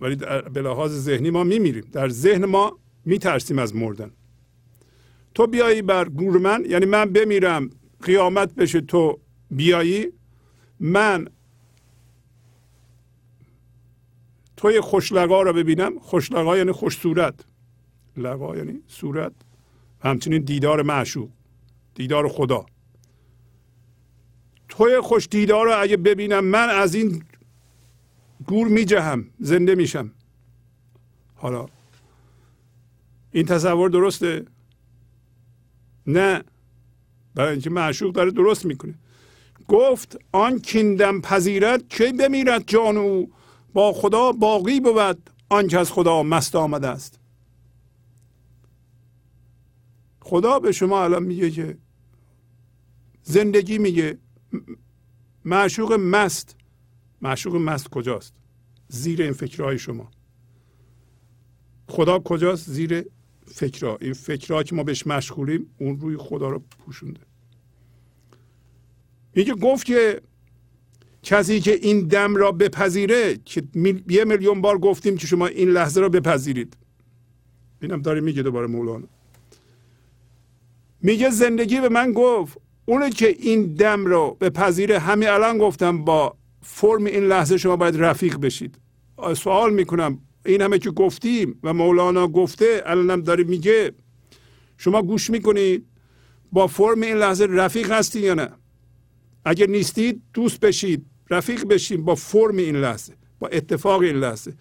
ولی 0.00 0.16
به 0.52 0.62
لحاظ 0.62 0.92
ذهنی 0.92 1.30
ما 1.30 1.44
میمیریم. 1.44 1.84
در 1.92 2.08
ذهن 2.08 2.44
ما 2.44 2.78
میترسیم 3.04 3.58
از 3.58 3.74
مردن. 3.74 4.10
تو 5.34 5.46
بیایی 5.46 5.82
بر 5.82 6.08
گور 6.08 6.38
من 6.38 6.64
یعنی 6.68 6.86
من 6.86 7.04
بمیرم 7.12 7.70
قیامت 8.02 8.54
بشه 8.54 8.80
تو 8.80 9.20
بیایی 9.50 10.06
من 10.80 11.28
توی 14.56 14.80
خوشلقا 14.80 15.42
رو 15.42 15.52
ببینم. 15.52 15.98
خوشلقا 15.98 16.56
یعنی 16.56 16.72
خوش 16.72 16.98
صورت. 16.98 17.34
لقا 18.16 18.56
یعنی 18.56 18.82
صورت. 18.88 19.32
همچنین 20.00 20.42
دیدار 20.42 20.82
معشوق. 20.82 21.28
دیدار 21.94 22.28
خدا. 22.28 22.66
توی 24.68 25.00
خوش 25.00 25.28
دیدار 25.30 25.66
رو 25.66 25.80
اگه 25.80 25.96
ببینم 25.96 26.44
من 26.44 26.68
از 26.68 26.94
این 26.94 27.22
گور 28.46 28.68
میجهم. 28.68 29.30
زنده 29.38 29.74
میشم. 29.74 30.10
حالا 31.34 31.66
این 33.32 33.46
تصور 33.46 33.90
درسته؟ 33.90 34.44
نه. 36.06 36.44
برای 37.34 37.52
اینکه 37.52 37.70
معشوق 37.70 38.14
داره 38.14 38.30
درست 38.30 38.64
می‌کنه. 38.64 38.94
گفت 39.68 40.18
آن 40.32 40.58
کیندم 40.58 41.20
پذیرت 41.20 41.88
کی 41.88 42.12
بمیرد 42.12 42.64
جان 42.66 42.96
او؟ 42.96 43.30
با 43.76 43.92
خدا 43.92 44.32
باقی 44.32 44.80
بود. 44.80 45.30
آنچه 45.48 45.78
از 45.78 45.92
خدا 45.92 46.22
مست 46.22 46.56
آمده 46.56 46.88
است. 46.88 47.20
خدا 50.20 50.58
به 50.58 50.72
شما 50.72 51.04
الان 51.04 51.22
میگه 51.22 51.50
که 51.50 51.78
زندگی 53.22 53.78
میگه. 53.78 54.18
معشوق 55.44 55.92
مست. 55.92 56.56
معشوق 57.22 57.56
مست 57.56 57.88
کجاست؟ 57.88 58.34
زیر 58.88 59.22
این 59.22 59.32
فکرهای 59.32 59.78
شما. 59.78 60.10
خدا 61.88 62.18
کجاست؟ 62.18 62.70
زیر 62.70 63.04
فکرها. 63.46 63.98
این 64.00 64.12
فکرها 64.12 64.62
که 64.62 64.74
ما 64.74 64.82
بهش 64.82 65.06
مشغولیم 65.06 65.74
اون 65.78 66.00
روی 66.00 66.16
خدا 66.16 66.48
رو 66.48 66.58
پوشونده. 66.58 67.20
میگه 69.34 69.54
گفت 69.54 69.86
که 69.86 70.22
کسی 71.26 71.60
که 71.60 71.74
این 71.82 72.00
دم 72.00 72.36
را 72.36 72.52
بپذیره 72.52 73.36
که 73.44 73.62
یه 74.08 74.24
میلیون 74.24 74.60
بار 74.60 74.78
گفتیم 74.78 75.16
که 75.16 75.26
شما 75.26 75.46
این 75.46 75.68
لحظه 75.68 76.00
را 76.00 76.08
بپذیرید. 76.08 76.76
اینم 77.82 78.02
داره 78.02 78.20
میگه 78.20 78.42
دوباره 78.42 78.66
مولانا 78.66 79.06
میگه 81.02 81.30
زندگی 81.30 81.80
به 81.80 81.88
من 81.88 82.12
گفت 82.12 82.58
اونه 82.84 83.10
که 83.10 83.28
این 83.28 83.74
دم 83.74 84.06
رو 84.06 84.36
به 84.38 85.00
همین 85.00 85.28
الان 85.28 85.58
گفتم 85.58 86.04
با 86.04 86.36
فرم 86.62 87.04
این 87.04 87.24
لحظه 87.24 87.58
شما 87.58 87.76
باید 87.76 87.96
رفیق 87.96 88.36
بشید. 88.36 88.78
سوال 89.36 89.74
می‌کنم. 89.74 90.18
این 90.44 90.62
همه 90.62 90.78
که 90.78 90.90
گفتیم 90.90 91.58
و 91.62 91.72
مولانا 91.72 92.28
گفته 92.28 92.82
الانم 92.86 93.20
داره 93.20 93.44
میگه 93.44 93.92
شما 94.78 95.02
گوش 95.02 95.30
می‌کنید 95.30 95.86
با 96.52 96.66
فرم 96.66 97.00
این 97.00 97.16
لحظه 97.16 97.46
رفیق 97.50 97.92
هستید 97.92 98.24
یا 98.24 98.34
نه؟ 98.34 98.48
اگر 99.44 99.66
نیستید 99.66 100.22
دوست 100.34 100.60
بشید. 100.60 101.06
رفیق 101.30 101.64
بشید 101.64 102.04
با 102.04 102.14
فرم 102.14 102.56
این 102.56 102.76
لحظه 102.76 103.14
با 103.38 103.48
اتفاق 103.48 104.00
این 104.00 104.16
لحظه. 104.16 104.54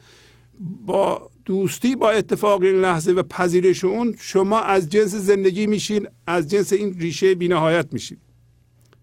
با 0.85 1.31
دوستی 1.45 1.95
با 1.95 2.11
اتفاق 2.11 2.61
این 2.61 2.81
لحظه 2.81 3.11
و 3.11 3.23
پذیرش 3.23 3.83
اون 3.83 4.15
شما 4.19 4.59
از 4.59 4.89
جنس 4.89 5.15
زندگی 5.15 5.67
میشین 5.67 6.07
از 6.27 6.47
جنس 6.47 6.73
این 6.73 6.99
ریشه 6.99 7.35
بینهایت 7.35 7.93
میشین. 7.93 8.17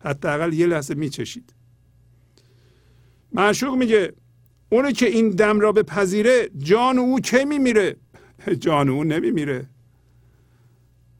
حداقل 0.04 0.52
یه 0.52 0.66
لحظه 0.66 0.94
میچشید. 0.94 1.54
معشوق 3.32 3.74
میگه 3.74 4.12
اونو 4.70 4.90
که 4.90 5.06
این 5.06 5.30
دم 5.30 5.60
را 5.60 5.72
به 5.72 5.82
پذیره 5.82 6.50
جان 6.58 6.98
او 6.98 7.20
چه 7.20 7.44
میمیره؟ 7.44 7.96
جان 8.64 8.88
او 8.88 9.04
نمیمیره. 9.04 9.68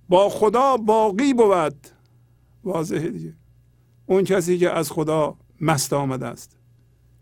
با 0.08 0.28
خدا 0.28 0.76
باقی 0.76 1.34
بود. 1.34 1.86
واضحه 2.64 3.08
دیگه. 3.08 3.34
اون 4.06 4.24
کسی 4.24 4.58
که 4.58 4.70
از 4.70 4.90
خدا 4.90 5.36
مست 5.62 5.92
آمده 5.92 6.26
است. 6.26 6.56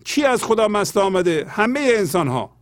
کی 0.04 0.24
از 0.24 0.42
خدا 0.42 0.68
مست 0.68 0.96
آمده؟ 0.96 1.46
همه 1.48 1.80
انسان 1.98 2.28
ها 2.28 2.56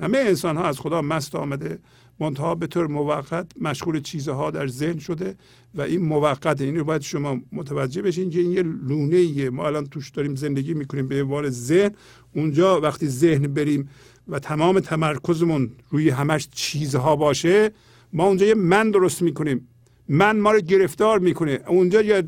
همه 0.00 0.18
انسان 0.18 0.56
ها 0.56 0.64
از 0.64 0.80
خدا 0.80 1.02
مست 1.02 1.34
آمده 1.34 1.78
منتها 2.20 2.54
به 2.54 2.66
طور 2.66 2.86
موقت 2.86 3.46
مشغول 3.60 4.00
چیزها 4.00 4.50
در 4.50 4.66
ذهن 4.66 4.98
شده 4.98 5.36
و 5.74 5.82
این 5.82 6.02
موقت 6.02 6.60
این 6.60 6.76
رو 6.76 6.84
باید 6.84 7.02
شما 7.02 7.40
متوجه 7.52 8.02
بشین 8.02 8.30
که 8.30 8.38
این 8.38 8.52
یه 8.52 8.62
لونه 8.62 9.16
ایه 9.16 9.50
ما 9.50 9.66
الان 9.66 9.86
توش 9.86 10.10
داریم 10.10 10.34
زندگی 10.34 10.74
می‌کنیم 10.74 11.08
به 11.08 11.22
عنوان 11.22 11.50
ذهن. 11.50 11.90
اونجا 12.34 12.80
وقتی 12.80 13.08
ذهن 13.08 13.42
بریم 13.42 13.88
و 14.28 14.38
تمام 14.38 14.80
تمرکزمون 14.80 15.70
روی 15.90 16.10
همش 16.10 16.48
چیزها 16.52 17.16
باشه 17.16 17.72
ما 18.12 18.26
اونجا 18.26 18.46
یه 18.46 18.54
من 18.54 18.90
درست 18.90 19.22
می‌کنیم. 19.22 19.68
من 20.08 20.40
ما 20.40 20.52
رو 20.52 20.60
گرفتار 20.60 21.18
می‌کنه. 21.18 21.60
اونجا 21.66 22.02
یه 22.02 22.24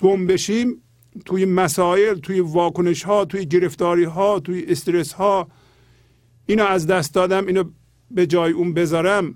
گم 0.00 0.26
بشیم 0.26 0.82
توی 1.24 1.44
مسائل 1.44 2.14
توی 2.14 2.40
واکنش 2.40 3.02
ها 3.02 3.24
توی 3.24 3.46
گرفتاری 3.46 4.04
ها 4.04 4.40
توی 4.40 4.64
استرس 4.68 5.12
ها 5.12 5.48
اینو 6.46 6.64
از 6.64 6.86
دست 6.86 7.14
دادم 7.14 7.46
اینو 7.46 7.64
به 8.10 8.26
جای 8.26 8.52
اون 8.52 8.74
بذارم. 8.74 9.34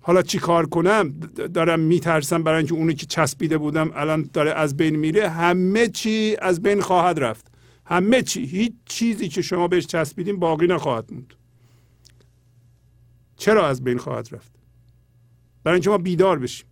حالا 0.00 0.22
چی 0.22 0.38
کار 0.38 0.66
کنم؟ 0.66 1.20
دارم 1.54 1.80
میترسم 1.80 2.42
برای 2.42 2.58
اینکه 2.58 2.74
اونی 2.74 2.94
که 2.94 3.06
چسبیده 3.06 3.58
بودم 3.58 3.90
الان 3.94 4.30
داره 4.32 4.52
از 4.52 4.76
بین 4.76 4.96
میره. 4.96 5.28
همه 5.28 5.88
چی 5.88 6.36
از 6.42 6.62
بین 6.62 6.80
خواهد 6.80 7.18
رفت. 7.18 7.46
همه 7.84 8.22
چی. 8.22 8.46
هیچ 8.46 8.72
چیزی 8.84 9.28
که 9.28 9.42
شما 9.42 9.68
بهش 9.68 9.86
چسبیدین 9.86 10.36
باقی 10.36 10.66
نخواهد 10.66 11.12
موند. 11.12 11.34
چرا 13.36 13.68
از 13.68 13.84
بین 13.84 13.98
خواهد 13.98 14.28
رفت؟ 14.32 14.52
برای 15.64 15.74
اینکه 15.74 15.90
ما 15.90 15.98
بیدار 15.98 16.38
بشیم. 16.38 16.66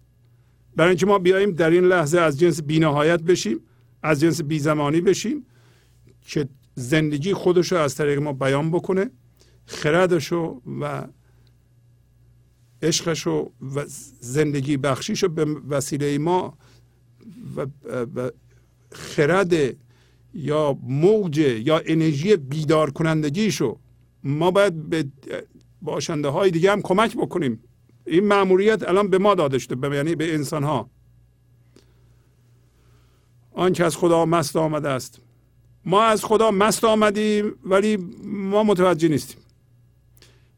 برای 0.77 0.89
اینکه 0.89 1.07
ما 1.07 1.19
بیاییم 1.19 1.51
در 1.51 1.71
این 1.71 1.85
لحظه 1.85 2.21
از 2.21 2.39
جنس 2.39 2.63
بینهایت 2.63 3.23
بشیم 3.23 3.61
از 4.03 4.21
جنس 4.21 4.43
بیزمانی 4.43 5.01
بشیم 5.01 5.47
که 6.27 6.49
زندگی 6.75 7.35
خودش 7.35 7.73
رو 7.73 7.79
از 7.79 7.95
طریق 7.95 8.19
ما 8.19 8.33
بیان 8.33 8.71
بکنه 8.71 9.11
خردش 9.67 10.33
و 10.33 10.61
عشقش 12.83 13.27
و 13.27 13.51
زندگی 14.21 14.77
بخشیش 14.77 15.23
رو 15.23 15.29
به 15.29 15.45
وسیله 15.69 16.19
ما 16.19 16.59
و 17.57 18.31
خرد 18.93 19.55
یا 20.35 20.79
موج 20.83 21.39
یا 21.39 21.83
انرژی 21.87 22.37
بیدار 22.37 22.91
کنندگیشو 22.91 23.79
ما 24.25 24.51
باید 24.51 24.89
به 24.89 25.05
باشنده 25.83 26.29
های 26.29 26.51
دیگه 26.51 26.73
هم 26.73 26.83
کمک 26.83 27.17
بکنیم. 27.17 27.61
این 28.07 28.25
معمولیت 28.25 28.89
الان 28.89 29.09
به 29.09 29.19
ما 29.19 29.35
داده 29.35 29.59
شده 29.59 29.97
یعنی 29.97 30.15
به 30.15 30.35
انسان 30.35 30.65
ها 30.65 30.91
آنکه 33.53 33.85
از 33.85 33.97
خدا 33.97 34.27
مست 34.27 34.57
آمده 34.57 34.89
است. 34.89 35.21
ما 35.85 36.03
از 36.03 36.25
خدا 36.25 36.51
مست 36.51 36.85
آمدیم 36.85 37.53
ولی 37.65 37.97
ما 38.25 38.63
متوجه 38.63 39.09
نیستیم. 39.09 39.41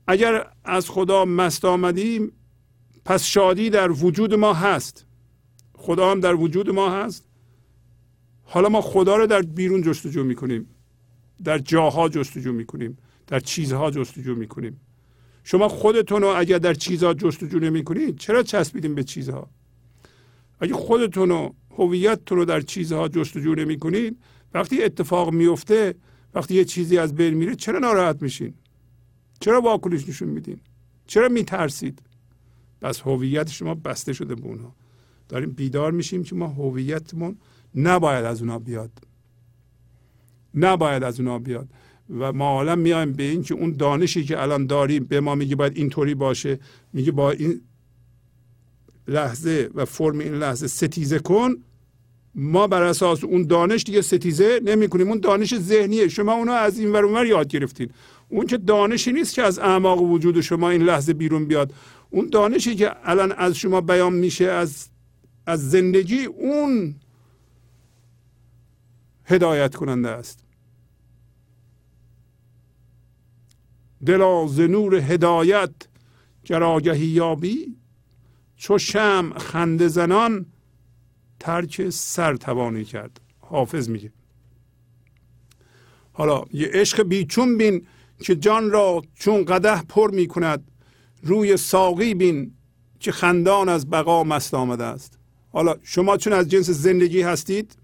اگر 0.06 0.46
از 0.64 0.90
خدا 0.90 1.24
مست 1.24 1.64
آمدیم 1.64 2.32
پس 3.04 3.24
شادی 3.24 3.70
در 3.70 3.90
وجود 3.90 4.34
ما 4.34 4.54
هست. 4.54 5.06
خدا 5.74 6.10
هم 6.10 6.20
در 6.20 6.34
وجود 6.34 6.70
ما 6.70 6.90
هست. 6.90 7.28
حالا 8.42 8.68
ما 8.68 8.80
خدا 8.80 9.16
رو 9.16 9.26
در 9.26 9.42
بیرون 9.42 9.82
جستجو 9.82 10.24
می‌کنیم. 10.24 10.68
در 11.44 11.58
جاها 11.58 12.08
جستجو 12.08 12.52
می‌کنیم. 12.52 12.98
در 13.26 13.40
چیزها 13.40 13.90
جستجو 13.90 14.34
می‌کنیم. 14.34 14.80
شما 15.48 15.68
خودتون 15.68 16.22
رو 16.22 16.28
اگر 16.28 16.58
در 16.58 16.74
چیزها 16.74 17.14
جستجو 17.14 17.58
نمی‌کنید 17.58 18.18
چرا 18.18 18.42
چسبیدیم 18.42 18.94
به 18.94 19.04
چیزها؟ 19.04 19.50
اگه 20.60 20.74
خودتون 20.74 21.28
رو 21.28 21.54
هویتتون 21.70 22.38
رو 22.38 22.44
در 22.44 22.60
چیزها 22.60 23.08
جستجو 23.08 23.54
نمی‌کنید 23.54 24.18
وقتی 24.54 24.82
اتفاق 24.82 25.32
میفته 25.32 25.94
وقتی 26.34 26.54
یه 26.54 26.64
چیزی 26.64 26.98
از 26.98 27.14
بین 27.14 27.34
میره 27.34 27.54
چرا 27.54 27.78
ناراحت 27.78 28.22
میشین؟ 28.22 28.54
چرا 29.40 29.60
واکنش 29.60 30.08
نشون 30.08 30.28
میدین؟ 30.28 30.60
چرا 31.06 31.28
میترسید؟ 31.28 32.02
پس 32.80 33.00
هویت 33.00 33.50
شما 33.50 33.74
بسته 33.74 34.12
شده 34.12 34.34
به 34.34 34.44
اونها. 34.46 34.74
داریم 35.28 35.50
بیدار 35.50 35.92
میشیم 35.92 36.24
که 36.24 36.34
ما 36.34 36.46
هویتمون 36.46 37.36
نباید 37.74 38.24
از 38.24 38.40
اونها 38.40 38.58
بیاد. 38.58 38.90
نباید 40.54 41.02
از 41.02 41.20
اونها 41.20 41.38
بیاد. 41.38 41.68
و 42.10 42.32
ما 42.32 42.54
حالا 42.54 42.76
میایم 42.76 43.12
به 43.12 43.22
این 43.22 43.42
که 43.42 43.54
اون 43.54 43.72
دانشی 43.72 44.24
که 44.24 44.42
الان 44.42 44.66
داریم 44.66 45.04
به 45.04 45.20
ما 45.20 45.34
میگه 45.34 45.56
باید 45.56 45.76
اینطوری 45.76 46.14
باشه 46.14 46.58
میگه 46.92 47.12
با 47.12 47.30
این 47.30 47.60
لحظه 49.08 49.70
و 49.74 49.84
فرم 49.84 50.18
این 50.18 50.34
لحظه 50.34 50.66
ستیزه 50.66 51.18
کن 51.18 51.56
ما 52.36 52.66
بر 52.66 52.82
اساس 52.82 53.24
اون 53.24 53.46
دانش 53.46 53.82
دیگه 53.82 54.00
ستیزه 54.02 54.60
نمی 54.64 54.88
کنیم 54.88 55.08
اون 55.08 55.20
دانش 55.20 55.58
ذهنیه. 55.58 56.08
شما 56.08 56.32
اونو 56.32 56.52
از 56.52 56.78
این 56.78 56.92
ور 56.92 57.26
یاد 57.26 57.48
گرفتین. 57.48 57.90
اون 58.28 58.46
که 58.46 58.56
دانشی 58.56 59.12
نیست 59.12 59.34
که 59.34 59.42
از 59.42 59.58
اعماق 59.58 60.02
وجود 60.02 60.40
شما 60.40 60.70
این 60.70 60.82
لحظه 60.82 61.12
بیرون 61.12 61.44
بیاد. 61.44 61.72
اون 62.10 62.28
دانشی 62.28 62.74
که 62.74 62.92
الان 63.04 63.32
از 63.32 63.54
شما 63.54 63.80
بیان 63.80 64.12
میشه 64.12 64.44
از 64.44 64.88
از 65.46 65.70
زندگی 65.70 66.24
اون 66.24 66.94
هدایت 69.24 69.74
کننده 69.74 70.08
است. 70.08 70.45
دلا 74.06 74.46
ز 74.46 74.60
نور 74.60 74.94
هدایت 74.94 75.70
گراگهی 76.44 77.06
یابی 77.06 77.76
چو 78.56 78.78
شم 78.78 79.32
خنده 79.38 79.88
زنان 79.88 80.46
ترک 81.40 81.90
سر 81.90 82.36
توانی 82.36 82.84
کرد. 82.84 83.20
حافظ 83.40 83.88
میگه. 83.88 84.12
حالا 86.12 86.44
یه 86.52 86.70
عشق 86.72 87.02
بیچون 87.02 87.58
بین 87.58 87.86
که 88.20 88.36
جان 88.36 88.70
را 88.70 89.02
چون 89.14 89.44
قده 89.44 89.82
پر 89.82 90.10
می 90.10 90.26
کند 90.26 90.70
روی 91.22 91.56
ساقی 91.56 92.14
بین 92.14 92.52
که 93.00 93.12
خندان 93.12 93.68
از 93.68 93.90
بقا 93.90 94.24
مست 94.24 94.54
آمده 94.54 94.84
است. 94.84 95.18
حالا 95.52 95.76
شما 95.82 96.16
چون 96.16 96.32
از 96.32 96.48
جنس 96.48 96.70
زندگی 96.70 97.22
هستید 97.22 97.76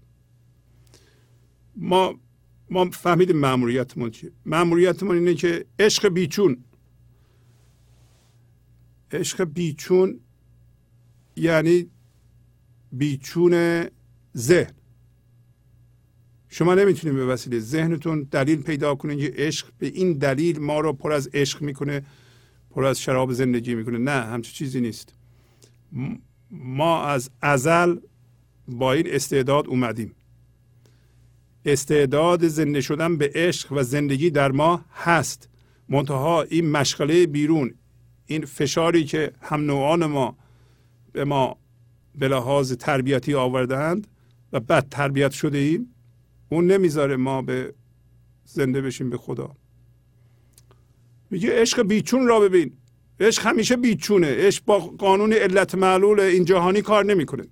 ما 1.75 2.15
ما 2.69 2.89
فهمیدیم 2.89 3.37
معمولیتمون 3.37 4.09
چیه. 4.11 4.31
معمولیتمون 4.45 5.17
اینه 5.17 5.33
که 5.33 5.65
عشق 5.79 6.07
بیچون. 6.07 6.57
عشق 9.11 9.43
بیچون 9.43 10.19
یعنی 11.35 11.89
بیچون 12.91 13.85
ذهن. 14.37 14.71
شما 16.49 16.75
نمی‌تونید 16.75 17.15
به 17.15 17.25
وسیله 17.25 17.59
ذهنتون 17.59 18.27
دلیل 18.31 18.61
پیدا 18.61 18.95
کنید 18.95 19.19
که 19.19 19.33
عشق 19.35 19.71
به 19.77 19.87
این 19.87 20.13
دلیل 20.13 20.59
ما 20.59 20.79
رو 20.79 20.93
پر 20.93 21.11
از 21.11 21.29
عشق 21.33 21.61
می‌کنه 21.61 22.05
پر 22.69 22.85
از 22.85 23.01
شراب 23.01 23.33
زندگی 23.33 23.75
می‌کنه. 23.75 23.97
نه 23.97 24.11
همچین 24.11 24.53
چیزی 24.53 24.81
نیست. 24.81 25.13
ما 26.51 27.03
از 27.03 27.29
ازل 27.41 27.95
با 28.67 28.93
این 28.93 29.07
استعداد 29.07 29.67
اومدیم. 29.67 30.15
استعداد 31.65 32.47
زنده 32.47 32.81
شدن 32.81 33.17
به 33.17 33.31
عشق 33.35 33.71
و 33.71 33.83
زندگی 33.83 34.29
در 34.29 34.51
ما 34.51 34.85
هست. 34.93 35.49
منتها 35.89 36.41
این 36.41 36.71
مشغله 36.71 37.25
بیرون 37.25 37.73
این 38.25 38.45
فشاری 38.45 39.03
که 39.03 39.31
هم 39.41 39.61
نوعان 39.61 40.05
ما 40.05 40.37
به 41.11 41.23
ما 41.23 41.57
به 42.15 42.27
لحاظ 42.27 42.73
تربیتی 42.73 43.33
آوردهند 43.33 44.07
و 44.53 44.59
بد 44.59 44.87
تربیت 44.91 45.31
شده 45.31 45.57
ایم 45.57 45.95
اون 46.49 46.67
نمی‌ذاره 46.67 47.15
ما 47.15 47.41
به 47.41 47.73
زنده 48.45 48.81
بشیم 48.81 49.09
به 49.09 49.17
خدا. 49.17 49.55
میگه 51.29 51.61
عشق 51.61 51.81
بیچون 51.81 52.27
را 52.27 52.39
ببین. 52.39 52.73
عشق 53.19 53.45
همیشه 53.45 53.75
بیچونه. 53.75 54.27
عشق 54.27 54.65
با 54.65 54.79
قانون 54.79 55.33
علت 55.33 55.75
معلول 55.75 56.19
این 56.19 56.45
جهانی 56.45 56.81
کار 56.81 57.05
نمی‌کنه. 57.05 57.43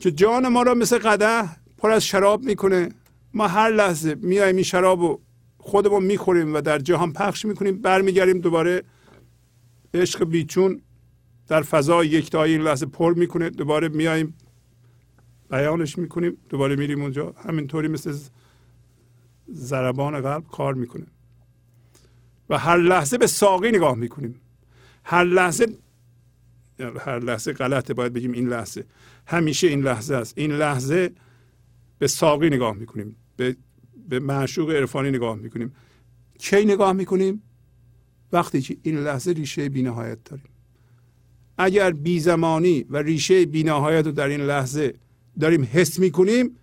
که 0.00 0.10
جان 0.10 0.48
ما 0.48 0.62
را 0.62 0.74
مثل 0.74 0.98
قده 0.98 1.61
پر 1.82 1.90
از 1.90 2.04
شراب 2.04 2.44
می‌کنه. 2.44 2.88
ما 3.34 3.48
هر 3.48 3.70
لحظه 3.70 4.14
میایم 4.14 4.54
این 4.54 4.64
شراب 4.64 5.00
رو 5.00 5.20
خودمون 5.58 6.04
می‌خوریم 6.04 6.54
و 6.54 6.60
در 6.60 6.78
جهان 6.78 7.12
پخش 7.12 7.44
می‌کنیم 7.44 7.82
برمیگردیم 7.82 8.38
دوباره 8.38 8.82
عشق 9.94 10.24
بیچون 10.24 10.80
در 11.48 11.62
فضا 11.62 12.04
یکتایی 12.04 12.52
این 12.52 12.62
لحظه 12.62 12.86
پر 12.86 13.14
می‌کنه. 13.14 13.50
دوباره 13.50 13.88
میایم 13.88 14.34
بیانش 15.50 15.98
می‌کنیم 15.98 16.36
دوباره 16.48 16.76
میریم 16.76 17.02
اونجا. 17.02 17.34
همینطوری 17.48 17.88
مثل 17.88 18.14
ضربان 19.52 20.20
قلب 20.20 20.44
کار 20.52 20.74
می‌کنه. 20.74 21.06
و 22.50 22.58
هر 22.58 22.76
لحظه 22.76 23.18
به 23.18 23.26
ساقی 23.26 23.70
نگاه 23.70 23.94
می‌کنیم. 23.94 24.40
هر 25.04 25.24
لحظه 25.24 25.66
هر 27.00 27.18
لحظه 27.18 27.52
غلطه 27.52 27.94
باید 27.94 28.12
بگیم 28.12 28.32
این 28.32 28.48
لحظه. 28.48 28.84
همیشه 29.26 29.66
این 29.66 29.82
لحظه 29.82 30.14
است. 30.14 30.38
این 30.38 30.52
لحظه 30.52 31.12
به 32.02 32.08
ساقی 32.08 32.50
نگاه 32.50 32.76
می‌کنیم 32.76 33.16
به 33.36 33.56
به 34.08 34.20
معشوق 34.20 34.70
عرفانی 34.70 35.10
نگاه 35.10 35.36
می‌کنیم. 35.36 35.72
کی 36.38 36.64
نگاه 36.64 36.92
می‌کنیم؟ 36.92 37.42
وقتی 38.32 38.60
که 38.60 38.76
این 38.82 38.98
لحظه 38.98 39.32
ریشه 39.32 39.68
بینهایت 39.68 40.24
داریم. 40.24 40.48
اگر 41.58 41.90
بی 41.90 42.20
زمانی 42.20 42.86
و 42.90 42.96
ریشه 42.96 43.46
بینهایت 43.46 44.06
رو 44.06 44.12
در 44.12 44.28
این 44.28 44.40
لحظه 44.40 44.94
داریم 45.40 45.68
حس 45.72 45.98
می‌کنیم 45.98 46.56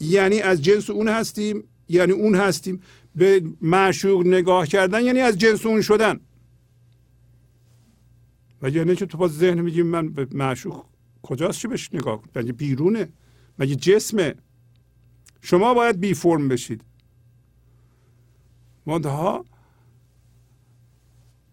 یعنی 0.00 0.40
از 0.40 0.62
جنس 0.62 0.90
اون 0.90 1.08
هستیم 1.08 1.64
یعنی 1.88 2.12
اون 2.12 2.34
هستیم. 2.34 2.80
به 3.14 3.42
معشوق 3.60 4.26
نگاه 4.26 4.66
کردن 4.66 5.04
یعنی 5.04 5.20
از 5.20 5.38
جنس 5.38 5.66
اون 5.66 5.80
شدن. 5.80 6.20
و 8.62 8.70
یعنی 8.70 8.96
که 8.96 9.06
تو 9.06 9.18
با 9.18 9.28
ذهن 9.28 9.60
میگیم 9.60 9.86
من 9.86 10.08
به 10.08 10.28
معشوق 10.32 10.84
کجاست 11.22 11.60
چه 11.60 11.68
بهش 11.68 11.90
نگاه 11.94 12.22
کنم؟ 12.22 12.30
یعنی 12.36 12.52
بیرونه. 12.52 13.08
مگه 13.58 13.76
جسمه؟ 13.76 14.34
شما 15.40 15.74
باید 15.74 16.00
بی 16.00 16.14
فرم 16.14 16.48
بشید. 16.48 16.84
منتها 18.86 19.44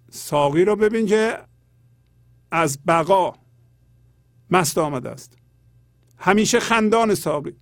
ساقی 0.09 0.65
رو 0.65 0.75
ببین 0.75 1.05
که 1.05 1.37
از 2.51 2.79
بقا 2.87 3.33
مست 4.49 4.77
آمده 4.77 5.09
است. 5.09 5.37
همیشه 6.17 6.59
خندان 6.59 7.15
ساقی. 7.15 7.55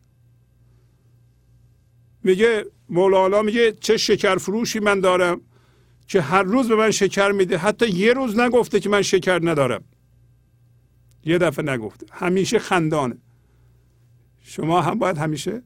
میگه 2.23 2.65
مولانا 2.89 3.41
میگه 3.41 3.71
چه 3.71 3.97
شکر 3.97 4.37
فروشی 4.37 4.79
من 4.79 4.99
دارم 4.99 5.41
که 6.07 6.21
هر 6.21 6.43
روز 6.43 6.67
به 6.67 6.75
من 6.75 6.91
شکر 6.91 7.31
میده. 7.31 7.57
حتی 7.57 7.89
یه 7.89 8.13
روز 8.13 8.39
نگفته 8.39 8.79
که 8.79 8.89
من 8.89 9.01
شکر 9.01 9.39
ندارم. 9.43 9.83
یه 11.25 11.37
دفعه 11.37 11.65
نگفته. 11.65 12.05
همیشه 12.11 12.59
خندانه. 12.59 13.17
شما 14.43 14.81
هم 14.81 14.99
باید 14.99 15.17
همیشه 15.17 15.61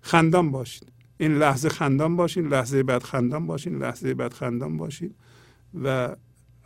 خندان 0.00 0.50
باشید 0.50 0.92
این 1.18 1.38
لحظه 1.38 1.68
خندان 1.68 2.16
باشین 2.16 2.48
لحظه 2.48 2.82
بعد 2.82 3.02
خندان 3.02 3.46
باشین 3.46 3.78
لحظه 3.78 4.14
بعد 4.14 4.32
خندان 4.32 4.76
باشین 4.76 5.14
و 5.82 6.16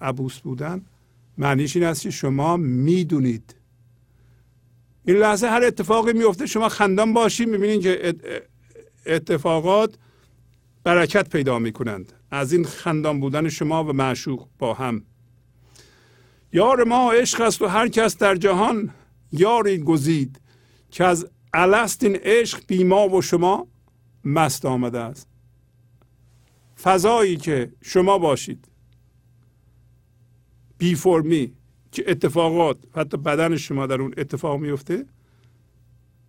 عبوس 0.01 0.39
بودن. 0.39 0.83
معنیش 1.39 1.77
این 1.77 1.85
است 1.85 2.03
که 2.03 2.11
شما 2.11 2.57
می‌دونید. 2.57 3.55
این 5.05 5.17
لحظه 5.17 5.47
هر 5.47 5.65
اتفاقی 5.65 6.13
میفته 6.13 6.47
شما 6.47 6.69
خندان 6.69 7.13
باشید 7.13 7.49
می‌بینید 7.49 7.83
که 7.83 8.15
اتفاقات 9.07 9.95
برکت 10.85 11.29
پیدا 11.29 11.59
می‌کنند. 11.59 12.13
از 12.31 12.53
این 12.53 12.65
خندان 12.65 13.21
بودن 13.21 13.49
شما 13.49 13.85
و 13.85 13.93
معشوق 13.93 14.49
با 14.59 14.75
هم. 14.75 15.03
یار 16.53 16.85
ما 16.85 17.13
عشق 17.13 17.41
است 17.41 17.63
و 17.63 17.67
هر 17.67 17.89
کس 17.89 18.17
در 18.17 18.35
جهان 18.37 18.91
یاری 19.33 19.79
گزید. 19.79 20.41
که 20.93 21.05
از 21.05 21.27
الست 21.55 22.05
این 22.05 22.17
عشق 22.17 22.63
بیما 22.67 23.09
و 23.09 23.23
شما 23.23 23.67
مست 24.25 24.65
آمده 24.65 24.99
است. 24.99 25.29
فضایی 26.83 27.37
که 27.37 27.73
شما 27.81 28.19
باشید. 28.19 28.69
بی 30.79 30.95
فرمی 30.95 31.53
که 31.93 32.05
اتفاقات 32.07 32.77
حتی 32.95 33.17
بدن 33.17 33.57
شما 33.57 33.87
در 33.87 34.01
اون 34.01 34.15
اتفاق 34.17 34.61
میفته؟ 34.61 35.07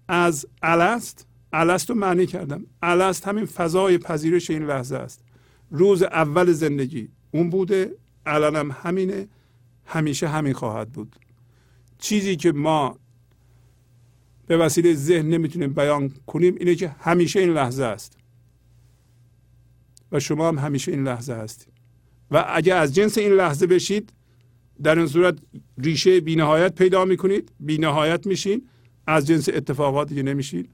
از 0.07 0.45
الست 0.61 1.27
الست 1.53 1.89
رو 1.89 1.95
معنی 1.95 2.25
کردم. 2.25 2.65
الست 2.81 3.27
همین 3.27 3.45
فضای 3.45 3.97
پذیرش 3.97 4.49
این 4.49 4.65
لحظه 4.65 4.95
است. 4.95 5.23
روز 5.71 6.03
اول 6.03 6.51
زندگی 6.51 7.09
اون 7.31 7.49
بوده 7.49 7.95
الانم 8.25 8.71
همینه 8.71 9.27
همیشه 9.85 10.27
همین 10.27 10.53
خواهد 10.53 10.91
بود. 10.91 11.15
چیزی 11.97 12.35
که 12.35 12.51
ما 12.51 12.99
به 14.47 14.57
وسیله 14.57 14.93
ذهن 14.93 15.29
نمی‌تونیم 15.29 15.73
بیان 15.73 16.11
کنیم 16.27 16.55
اینه 16.59 16.75
که 16.75 16.95
همیشه 16.99 17.39
این 17.39 17.53
لحظه 17.53 17.83
است. 17.83 18.17
و 20.11 20.19
شما 20.19 20.47
هم 20.47 20.57
همیشه 20.57 20.91
این 20.91 21.03
لحظه 21.03 21.33
هستید. 21.33 21.73
و 22.31 22.45
اگر 22.47 22.77
از 22.77 22.95
جنس 22.95 23.17
این 23.17 23.31
لحظه 23.31 23.67
بشید 23.67 24.13
در 24.83 24.97
این 24.97 25.07
صورت 25.07 25.37
ریشه 25.77 26.19
بینهایت 26.19 26.75
پیدا 26.75 27.05
می‌کنید 27.05 27.51
بینهایت 27.59 28.27
میشین 28.27 28.69
از 29.07 29.27
جنس 29.27 29.49
اتفاقات 29.49 30.09
دیگه 30.09 30.23
نمیشین. 30.23 30.67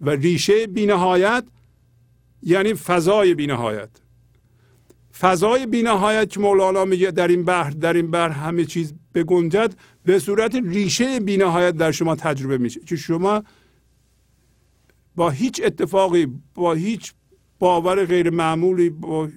و 0.00 0.10
ریشه 0.10 0.66
بینهایت 0.66 1.44
یعنی 2.42 2.74
فضای 2.74 3.34
بینهایت. 3.34 3.90
فضای 5.18 5.66
بینهایت 5.66 6.30
که 6.30 6.40
مولانا 6.40 6.84
میگه 6.84 7.10
در 7.10 7.28
این 7.28 7.44
بحر 7.44 7.70
در 7.70 7.92
این 7.92 8.10
بحر 8.10 8.28
همه 8.28 8.64
چیز 8.64 8.94
بگنجد 9.14 9.74
به 10.04 10.18
صورت 10.18 10.54
ریشه 10.54 11.20
بینهایت 11.20 11.76
در 11.76 11.92
شما 11.92 12.16
تجربه 12.16 12.58
میشه. 12.58 12.80
که 12.80 12.96
شما 12.96 13.42
با 15.16 15.30
هیچ 15.30 15.60
اتفاقی 15.64 16.26
با 16.54 16.72
هیچ 16.72 17.12
باور 17.58 18.04
غیر 18.04 18.30
معمولی 18.30 18.90
با, 18.90 19.28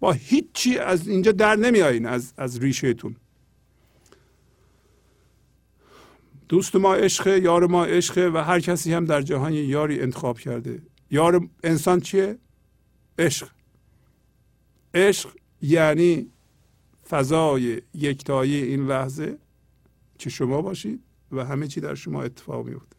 با 0.00 0.12
هیچی 0.12 0.78
از 0.78 1.08
اینجا 1.08 1.32
در 1.32 1.56
نمیایین 1.56 2.06
از, 2.06 2.32
از 2.36 2.58
ریشهتون. 2.58 3.16
دوست 6.48 6.76
ما 6.76 6.94
عشقه 6.94 7.40
یار 7.40 7.66
ما 7.66 7.84
عشقه 7.84 8.30
و 8.34 8.38
هر 8.38 8.60
کسی 8.60 8.92
هم 8.92 9.04
در 9.04 9.22
جهان 9.22 9.52
یاری 9.52 10.00
انتخاب 10.00 10.38
کرده. 10.38 10.82
یار 11.10 11.48
انسان 11.64 12.00
چیه؟ 12.00 12.38
عشق. 13.18 13.48
عشق 14.94 15.30
یعنی 15.62 16.30
فضای 17.08 17.82
یکتایی 17.94 18.54
این 18.54 18.86
لحظه 18.86 19.38
که 20.18 20.30
شما 20.30 20.62
باشید 20.62 21.02
و 21.32 21.44
همه 21.44 21.68
چی 21.68 21.80
در 21.80 21.94
شما 21.94 22.22
اتفاق 22.22 22.66
میفته 22.66 22.96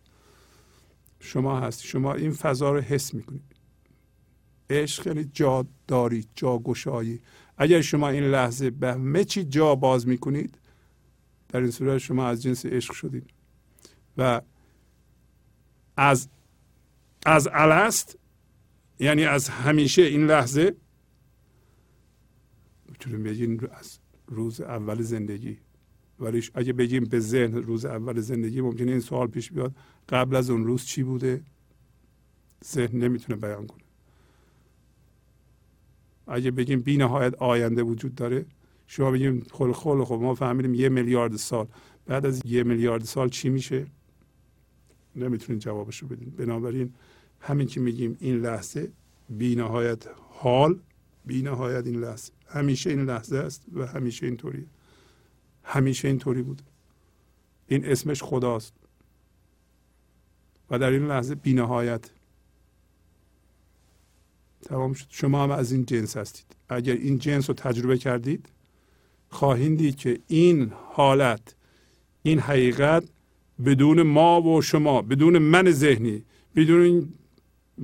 شما 1.20 1.60
هست 1.60 1.84
شما 1.84 2.14
این 2.14 2.32
فضا 2.32 2.72
رو 2.72 2.80
حس 2.82 3.14
می‌کنید. 3.14 3.56
عشق 4.70 5.08
یعنی 5.08 5.30
جا 5.34 5.66
دارید 5.88 6.30
جا 6.36 6.58
گشایی 6.58 7.22
اگر 7.58 7.82
شما 7.82 8.10
این 8.10 8.24
لحظه 8.24 8.70
به 8.70 8.94
همه 8.94 9.24
چی 9.24 9.44
جا 9.44 9.76
باز 9.76 10.08
می‌کنید 10.08 10.58
در 11.50 11.60
این 11.60 11.72
صورت 11.72 11.98
شما 11.98 12.28
از 12.28 12.42
جنس 12.42 12.66
عشق 12.66 12.94
شدید. 12.94 13.30
و 14.18 14.42
از 15.98 16.28
از 17.26 17.50
الست 17.54 18.18
یعنی 19.00 19.26
از 19.26 19.50
همیشه 19.50 20.02
این 20.02 20.28
لحظه 20.28 20.76
می‌تونیم 23.06 23.24
بگیم 23.24 23.70
از 23.80 24.00
روز 24.28 24.62
اول 24.62 25.02
زندگی. 25.02 25.58
ولی 26.20 26.44
اگه 26.54 26.74
بگیم 26.74 27.04
به 27.04 27.20
ذهن 27.20 27.54
روز 27.54 27.86
اول 27.86 28.20
زندگی 28.20 28.62
ممکنه 28.62 28.92
این 28.92 29.00
سوال 29.00 29.28
پیش 29.28 29.52
بیاد 29.52 29.76
قبل 30.10 30.36
از 30.36 30.50
اون 30.50 30.66
روز 30.66 30.86
چی 30.86 31.04
بوده؟ 31.04 31.42
ذهن 32.66 32.98
نمی‌تونه 32.98 33.40
بیان 33.40 33.68
کنه. 33.68 33.84
اگه 36.28 36.52
بگیم 36.52 36.82
بی 36.82 36.98
نهایت 36.98 37.36
آینده 37.36 37.84
وجود 37.84 38.16
داره 38.16 38.46
شما 38.88 39.12
بگیم 39.12 39.46
خل 39.52 39.72
خل 39.72 40.04
خب 40.04 40.20
ما 40.22 40.36
فهمیدیم 40.36 40.74
یه 40.74 40.90
میلیارد 40.90 41.36
سال. 41.36 41.68
بعد 42.06 42.26
از 42.26 42.42
یه 42.46 42.64
میلیارد 42.64 43.04
سال 43.04 43.30
چی 43.30 43.50
میشه؟ 43.50 43.88
نمی‌تونید 45.16 45.62
جوابشو 45.62 46.08
بدین. 46.08 46.30
بنابراین 46.30 46.94
همین 47.40 47.68
که 47.68 47.80
میگیم 47.80 48.18
این 48.20 48.38
لحظه 48.38 48.92
بی 49.30 49.56
نهایت 49.56 50.08
حال 50.30 50.80
بی 51.26 51.42
نهایت 51.42 51.86
این 51.86 52.00
لحظه. 52.00 52.32
همیشه 52.54 52.90
این 52.90 53.06
لحظه 53.06 53.38
است 53.38 53.66
و 53.74 53.88
همیشه 53.88 54.26
اینطوریه. 54.26 54.66
همیشه 55.64 56.08
اینطوری 56.08 56.42
بود. 56.42 56.62
این 57.68 57.86
اسمش 57.86 58.24
خداست. 58.24 58.74
و 60.70 60.80
در 60.80 60.90
این 60.90 61.08
لحظه 61.08 61.36
بینهایت. 61.36 62.10
تمام 64.62 64.94
شد. 64.94 65.06
شما 65.10 65.44
هم 65.44 65.52
از 65.52 65.72
این 65.72 65.86
جنس 65.86 66.18
هستید. 66.18 66.46
اگر 66.70 66.94
این 66.94 67.20
جنس 67.20 67.50
رو 67.50 67.54
تجربه 67.54 67.98
کردید 67.98 68.50
خواهید 69.30 69.78
دید 69.78 69.96
که 69.96 70.20
این 70.28 70.72
حالت 70.94 71.56
این 72.24 72.40
حقیقت 72.40 73.04
بدون 73.66 74.02
ما 74.02 74.42
و 74.42 74.62
شما 74.62 75.02
بدون 75.02 75.38
من 75.38 75.72
ذهنی 75.72 76.24
بدون 76.56 77.14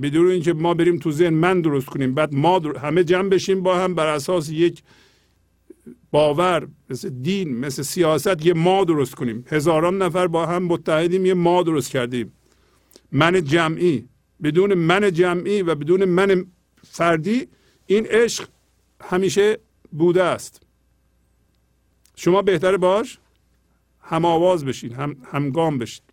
بدون 0.02 0.30
اینکه 0.30 0.52
ما 0.52 0.74
بریم 0.74 0.98
تو 0.98 1.12
ذهن 1.12 1.34
من 1.34 1.60
درست 1.60 1.86
کنیم 1.86 2.14
بعد 2.14 2.34
ما 2.34 2.58
همه 2.58 3.04
جمع 3.04 3.28
بشیم 3.28 3.62
با 3.62 3.78
هم 3.78 3.94
بر 3.94 4.06
اساس 4.06 4.50
یک 4.50 4.82
باور 6.10 6.68
مثل 6.90 7.08
دین 7.08 7.58
مثل 7.58 7.82
سیاست 7.82 8.46
یه 8.46 8.54
ما 8.54 8.84
درست 8.84 9.14
کنیم. 9.14 9.44
هزاران 9.48 10.02
نفر 10.02 10.26
با 10.26 10.46
هم 10.46 10.62
متحدیم 10.62 11.26
یه 11.26 11.34
ما 11.34 11.62
درست 11.62 11.90
کردیم. 11.90 12.32
من 13.12 13.44
جمعی. 13.44 14.08
بدون 14.42 14.74
من 14.74 15.12
جمعی 15.12 15.62
و 15.62 15.74
بدون 15.74 16.04
من 16.04 16.46
فردی 16.84 17.48
این 17.86 18.06
عشق 18.06 18.48
همیشه 19.00 19.58
بوده 19.92 20.22
است. 20.22 20.62
شما 22.16 22.42
بهتر 22.42 22.76
باش 22.76 23.18
هم 24.00 24.24
آواز 24.24 24.64
بشین 24.64 24.92
هم 24.92 25.16
همگام 25.24 25.78
بشین. 25.78 26.04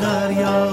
دریا. 0.00 0.68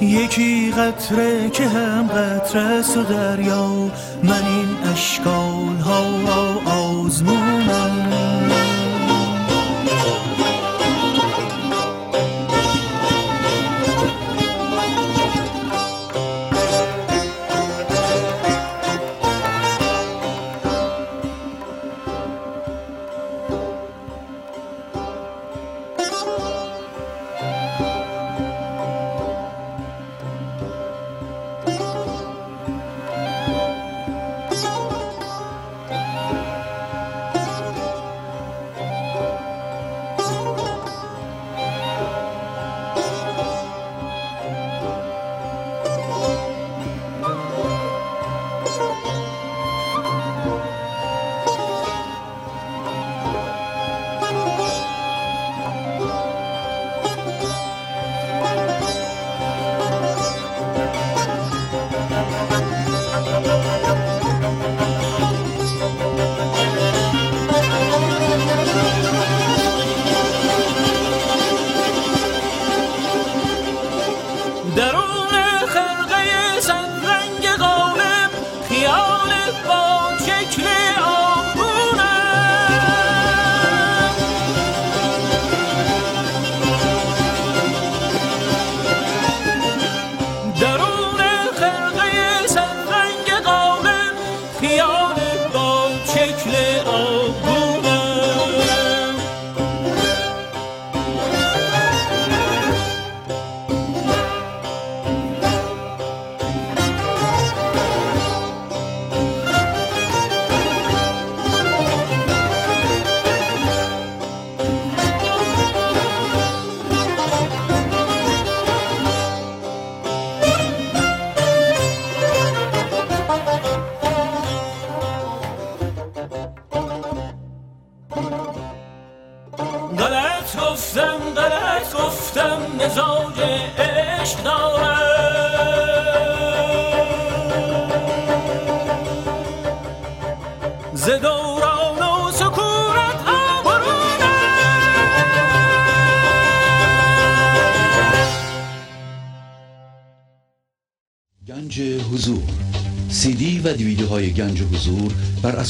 یکی 0.00 0.70
قطره 0.70 1.50
که 1.50 1.68
هم 1.68 2.06
قطره 2.06 2.62
است 2.62 2.96
و 2.96 3.02
دریا. 3.02 3.90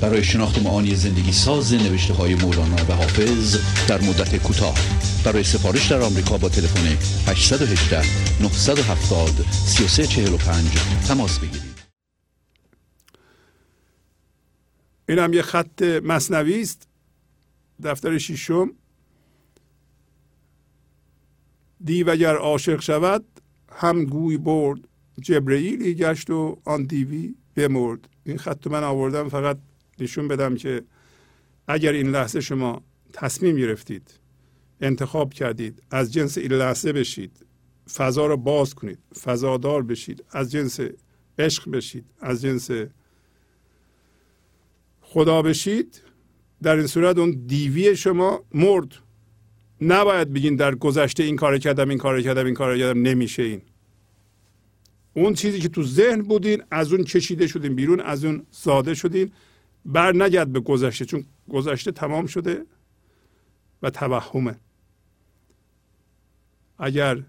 برای 0.00 0.24
شناخت 0.24 0.62
معانی 0.62 0.94
زندگی 0.94 1.32
ساز 1.32 1.74
نوشته 1.74 2.14
های 2.14 2.34
مولانا 2.34 2.76
و 2.88 2.92
حافظ 2.92 3.56
در 3.88 4.00
مدت 4.00 4.36
کوتاه. 4.36 4.74
برای 5.24 5.44
سفارش 5.44 5.90
در 5.90 6.00
آمریکا 6.00 6.38
با 6.38 6.48
تلفن 6.48 6.86
818 7.30 8.02
970 8.42 9.30
3345 9.52 10.78
تماس 11.08 11.38
بگیرید. 11.38 11.76
این 15.08 15.18
هم 15.18 15.32
یه 15.32 15.42
خط 15.42 15.82
مصنوی 15.82 16.60
است. 16.60 16.88
دفتر 17.82 18.18
ششم. 18.18 18.70
دیو 21.84 22.10
اگر 22.10 22.36
عاشق 22.36 22.80
شود 22.80 23.24
هم 23.72 24.04
گوی 24.04 24.36
برد. 24.38 24.80
جبرئیلی 25.22 25.94
گشت 25.94 26.30
و 26.30 26.58
آن 26.64 26.84
دیوی 26.84 27.34
بمرد. 27.54 28.08
این 28.24 28.38
خط 28.38 28.66
من 28.66 28.84
آوردم 28.84 29.28
فقط 29.28 29.58
نشون 29.98 30.28
بدم 30.28 30.54
که 30.54 30.82
اگر 31.68 31.92
این 31.92 32.10
لحظه 32.10 32.40
شما 32.40 32.82
تصمیم 33.12 33.56
گرفتید 33.56 34.20
انتخاب 34.80 35.32
کردید 35.32 35.82
از 35.90 36.12
جنس 36.12 36.38
این 36.38 36.52
لحظه 36.52 36.92
بشید 36.92 37.46
فضا 37.94 38.26
رو 38.26 38.36
باز 38.36 38.74
کنید 38.74 38.98
فضادار 39.24 39.82
بشید 39.82 40.24
از 40.30 40.52
جنس 40.52 40.80
عشق 41.38 41.70
بشید 41.70 42.04
از 42.20 42.42
جنس 42.42 42.70
خدا 45.00 45.42
بشید 45.42 46.02
در 46.62 46.76
این 46.76 46.86
صورت 46.86 47.18
اون 47.18 47.30
دیوی 47.46 47.96
شما 47.96 48.44
مرد. 48.54 48.94
نباید 49.80 50.32
بگین 50.32 50.56
در 50.56 50.74
گذشته 50.74 51.22
این 51.22 51.36
کار 51.36 51.58
کردم 51.58 51.88
این 51.88 51.98
کار 51.98 52.22
کردم 52.22 52.44
این 52.44 52.54
کار 52.54 52.78
کردم 52.78 53.02
نمیشه 53.02 53.42
این. 53.42 53.62
اون 55.14 55.34
چیزی 55.34 55.60
که 55.60 55.68
تو 55.68 55.82
ذهن 55.82 56.22
بودین 56.22 56.62
از 56.70 56.92
اون 56.92 57.04
کشیده 57.04 57.46
شدین 57.46 57.74
بیرون 57.74 58.00
از 58.00 58.24
اون 58.24 58.46
ساده 58.50 58.94
شدین. 58.94 59.32
بر 59.86 60.12
نگرد 60.16 60.52
به 60.52 60.60
گذشته 60.60 61.04
چون 61.04 61.24
گذشته 61.48 61.92
تمام 61.92 62.26
شده 62.26 62.66
و 63.82 63.90
توهمه. 63.90 64.56
اگر 66.78 67.22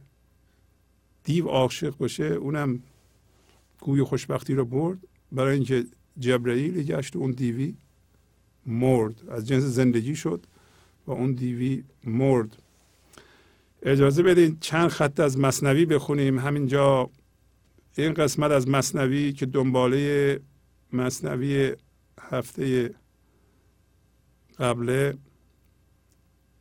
دیو 1.23 1.47
عاشق 1.47 1.97
باشه 1.97 2.23
اونم 2.23 2.84
گوی 3.79 4.03
خوشبختی 4.03 4.53
رو 4.53 4.65
برد. 4.65 4.97
برای 5.31 5.53
اینکه 5.53 5.85
جبرئیل 6.19 6.84
گشت 6.84 7.15
اون 7.15 7.31
دیوی 7.31 7.75
مرد. 8.65 9.29
از 9.29 9.47
جنس 9.47 9.63
زندگی 9.63 10.15
شد 10.15 10.45
و 11.07 11.11
اون 11.11 11.31
دیوی 11.31 11.84
مرد. 12.03 12.57
اجازه 13.84 14.23
بدین 14.23 14.57
چند 14.59 14.88
خط 14.88 15.19
از 15.19 15.39
مصنوی 15.39 15.85
بخونیم. 15.85 16.39
همینجا 16.39 17.09
این 17.97 18.13
قسمت 18.13 18.51
از 18.51 18.67
مصنوی 18.67 19.34
که 19.34 19.45
دنباله 19.45 20.39
مصنوی 20.93 21.75
هفته 22.29 22.95
قبله 24.59 25.17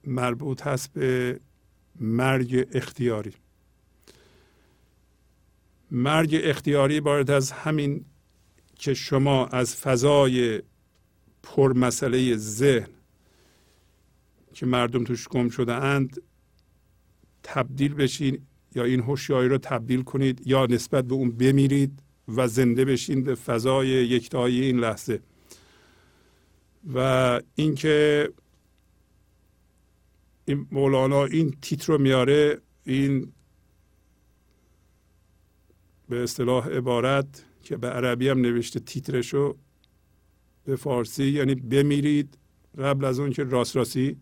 مربوط 0.05 0.62
هست 0.62 0.93
به 0.93 1.40
مرگ 2.01 2.68
اختیاری. 2.72 3.32
مرگ 5.90 6.40
اختیاری 6.44 7.01
باید 7.01 7.30
از 7.30 7.51
همین 7.51 8.05
که 8.74 8.94
شما 8.94 9.47
از 9.47 9.76
فضای 9.76 10.62
پر 11.43 11.72
مسئله 11.72 12.36
ذهن 12.36 12.88
که 14.55 14.66
مردم 14.66 15.05
توش 15.05 15.28
گم 15.28 15.48
شده 15.48 15.74
اند 15.74 16.22
تبدیل 17.43 17.94
بشین 17.94 18.38
یا 18.74 18.84
این 18.84 19.01
هوشیاری 19.01 19.48
رو 19.48 19.59
تبدیل 19.59 20.02
کنید 20.02 20.47
یا 20.47 20.66
نسبت 20.66 21.05
به 21.05 21.14
اون 21.14 21.30
بمیرید 21.30 22.02
و 22.28 22.48
زنده 22.48 22.84
بشین 22.84 23.22
به 23.22 23.34
فضای 23.34 23.88
یکتایی 23.88 24.60
این 24.60 24.78
لحظه. 24.78 25.20
و 26.94 27.40
اینکه 27.54 28.28
این 30.44 30.66
مولانا 30.70 31.24
این 31.24 31.56
تیتر 31.62 31.92
رو 31.92 31.98
میاره 31.98 32.60
این 32.84 33.32
به 36.08 36.22
اصطلاح 36.22 36.68
عبارت 36.68 37.44
که 37.62 37.76
به 37.76 37.88
عربی 37.88 38.28
هم 38.28 38.40
نوشته 38.40 38.80
تیترشو 38.80 39.56
به 40.64 40.76
فارسی 40.76 41.24
یعنی 41.24 41.54
بمیرید 41.54 42.38
قبل 42.78 43.04
از 43.04 43.18
اون 43.18 43.30
که 43.30 43.44
راست 43.44 43.76
راستی 43.76 44.16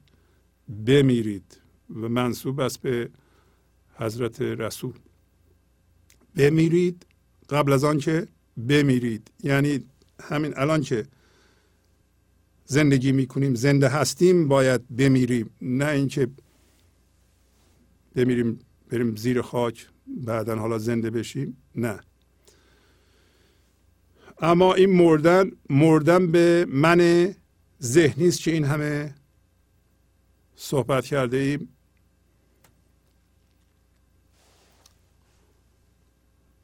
بمیرید 0.87 1.61
و 1.91 2.09
منصوب 2.09 2.61
است 2.61 2.83
به 2.83 3.11
حضرت 3.95 4.43
رسول. 4.43 4.93
بمیرید 6.37 7.07
قبل 7.51 7.73
از 7.73 7.85
آن 7.85 7.99
که 7.99 8.27
بمیرید. 8.69 9.31
یعنی 9.43 9.85
همین 10.23 10.53
الان 10.57 10.83
که 10.83 11.07
زندگی 12.65 13.13
می‌کنیم 13.13 13.55
زنده 13.55 13.89
هستیم 13.89 14.49
باید 14.49 14.97
بمیریم. 14.97 15.51
نه 15.61 15.89
اینکه 15.89 16.29
بمیریم 18.15 18.59
بریم 18.89 19.17
زیر 19.17 19.43
خاک 19.43 19.89
بعدا 20.07 20.57
حالا 20.57 20.79
زنده 20.79 21.11
بشیم. 21.11 21.57
نه. 21.75 22.01
اما 24.39 24.75
این 24.75 24.91
مردن 24.91 25.51
مردن 25.71 26.33
به 26.33 26.67
من 26.69 27.35
ذهنی 27.83 28.29
است 28.29 28.41
که 28.41 28.51
این 28.51 28.65
همه 28.65 29.15
صحبت 30.57 31.05
کرده 31.05 31.37
ایم. 31.37 31.69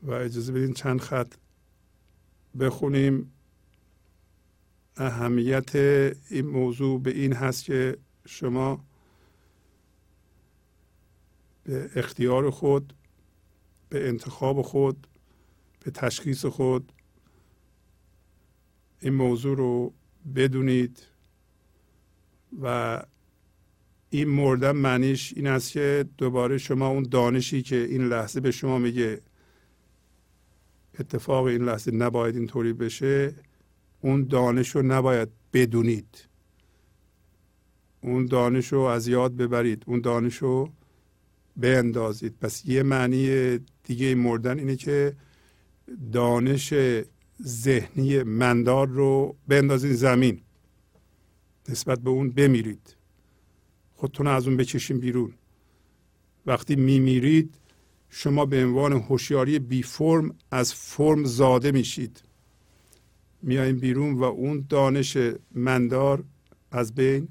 و 0.02 0.12
اجازه 0.12 0.52
بدین 0.52 0.74
چند 0.74 1.01
خط 1.01 1.35
بخونیم. 2.60 3.32
اهمیت 5.01 5.77
این 6.31 6.47
موضوع 6.47 7.01
به 7.01 7.10
این 7.10 7.32
هست 7.32 7.64
که 7.64 7.97
شما 8.27 8.85
به 11.64 11.90
اختیار 11.94 12.51
خود 12.51 12.94
به 13.89 14.09
انتخاب 14.09 14.62
خود 14.62 15.06
به 15.85 15.90
تشخیص 15.90 16.44
خود 16.44 16.93
این 19.01 19.14
موضوع 19.14 19.56
رو 19.56 19.94
بدونید 20.35 21.06
و 22.62 23.02
این 24.10 24.28
مردن 24.28 24.72
معنیش 24.72 25.32
این 25.36 25.47
است 25.47 25.72
که 25.72 26.05
دوباره 26.18 26.59
شما 26.59 26.89
اون 26.89 27.02
دانشی 27.02 27.62
که 27.62 27.77
این 27.77 28.09
لحظه 28.09 28.40
به 28.40 28.51
شما 28.51 28.78
میگه 28.78 29.20
اتفاق 30.98 31.44
این 31.44 31.62
لحظه 31.62 31.90
نباید 31.90 32.36
اینطوری 32.36 32.72
بشه 32.72 33.35
اون 34.01 34.24
دانش 34.24 34.70
رو 34.77 34.82
نباید 34.82 35.28
بدونید. 35.52 36.28
اون 38.02 38.27
دانش 38.27 38.72
رو 38.72 38.81
از 38.81 39.09
یاد 39.09 39.36
ببرید. 39.36 39.82
اون 39.86 40.01
دانش 40.01 40.36
رو 40.36 40.70
بیندازید. 41.56 42.35
پس 42.40 42.66
یه 42.66 42.82
معنی 42.82 43.59
دیگه 43.85 44.14
مردن 44.14 44.59
اینه 44.59 44.77
که 44.77 45.16
دانش 46.12 46.74
ذهنی 47.43 48.22
مندار 48.22 48.89
رو 48.89 49.36
بندازین 49.48 49.93
زمین. 49.93 50.40
نسبت 51.68 52.01
به 52.01 52.10
اون 52.10 52.31
بمیرید. 52.31 52.97
خودتون 53.94 54.27
از 54.27 54.47
اون 54.47 54.56
بکشین 54.56 55.01
بیرون. 55.01 55.32
وقتی 56.47 56.77
میمیرید 56.77 57.55
شما 58.09 58.47
به 58.47 58.64
عنوان 58.64 58.93
هوشیاری 58.93 59.59
بی 59.59 59.82
فرم 59.82 60.35
از 60.51 60.74
فرم 60.74 61.24
زاده 61.24 61.72
میشید. 61.72 62.22
میاییم 63.43 63.79
بیرون 63.79 64.15
و 64.15 64.25
اون 64.25 64.67
دانش 64.69 65.17
مندار 65.55 66.25
از 66.71 66.95
بین 66.95 67.29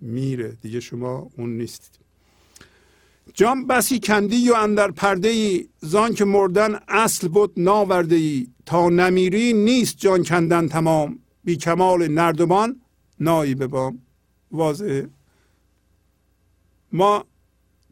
میره. 0.00 0.48
دیگه 0.62 0.80
شما 0.80 1.30
اون 1.36 1.56
نیستید. 1.56 1.98
جام 3.34 3.66
بسی 3.66 4.00
کندی 4.00 4.50
و 4.50 4.54
اندر 4.54 4.90
پرده 4.90 5.28
ای 5.28 5.68
زان 5.80 6.14
که 6.14 6.24
مردن 6.24 6.80
اصل 6.88 7.28
بود 7.28 7.52
ناورده 7.56 8.14
ای 8.14 8.46
تا 8.66 8.88
نمیری 8.88 9.52
نیست 9.52 9.96
جان 9.96 10.22
کندن 10.22 10.68
تمام. 10.68 11.18
بی 11.44 11.56
کمال 11.56 12.08
نردبان 12.08 12.80
نایی 13.20 13.54
ببام 13.54 13.98
واضحه؟ 14.52 15.08
ما 16.92 17.24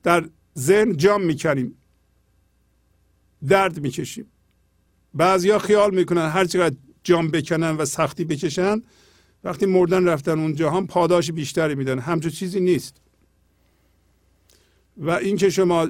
در 0.03 0.29
ذهن 0.59 0.97
جام 0.97 1.23
می‌کنیم. 1.23 1.75
درد 3.49 3.81
می‌کشیم. 3.81 4.32
بعضیا 5.15 5.59
خیال 5.59 5.95
می‌کنن 5.95 6.29
هر 6.29 6.45
چقدر 6.45 6.77
جام 7.05 7.29
بکنن 7.29 7.71
و 7.71 7.85
سختی 7.85 8.25
بکشن 8.25 8.83
وقتی 9.45 9.67
مردن 9.67 10.09
رفتن 10.09 10.39
اونجا 10.39 10.71
هم 10.71 10.87
پاداش 10.87 11.31
بیشتری 11.31 11.75
میدن. 11.75 11.99
همچون 11.99 12.31
چیزی 12.31 12.61
نیست. 12.61 12.97
و 14.97 15.11
اینکه 15.11 15.51
شما 15.51 15.89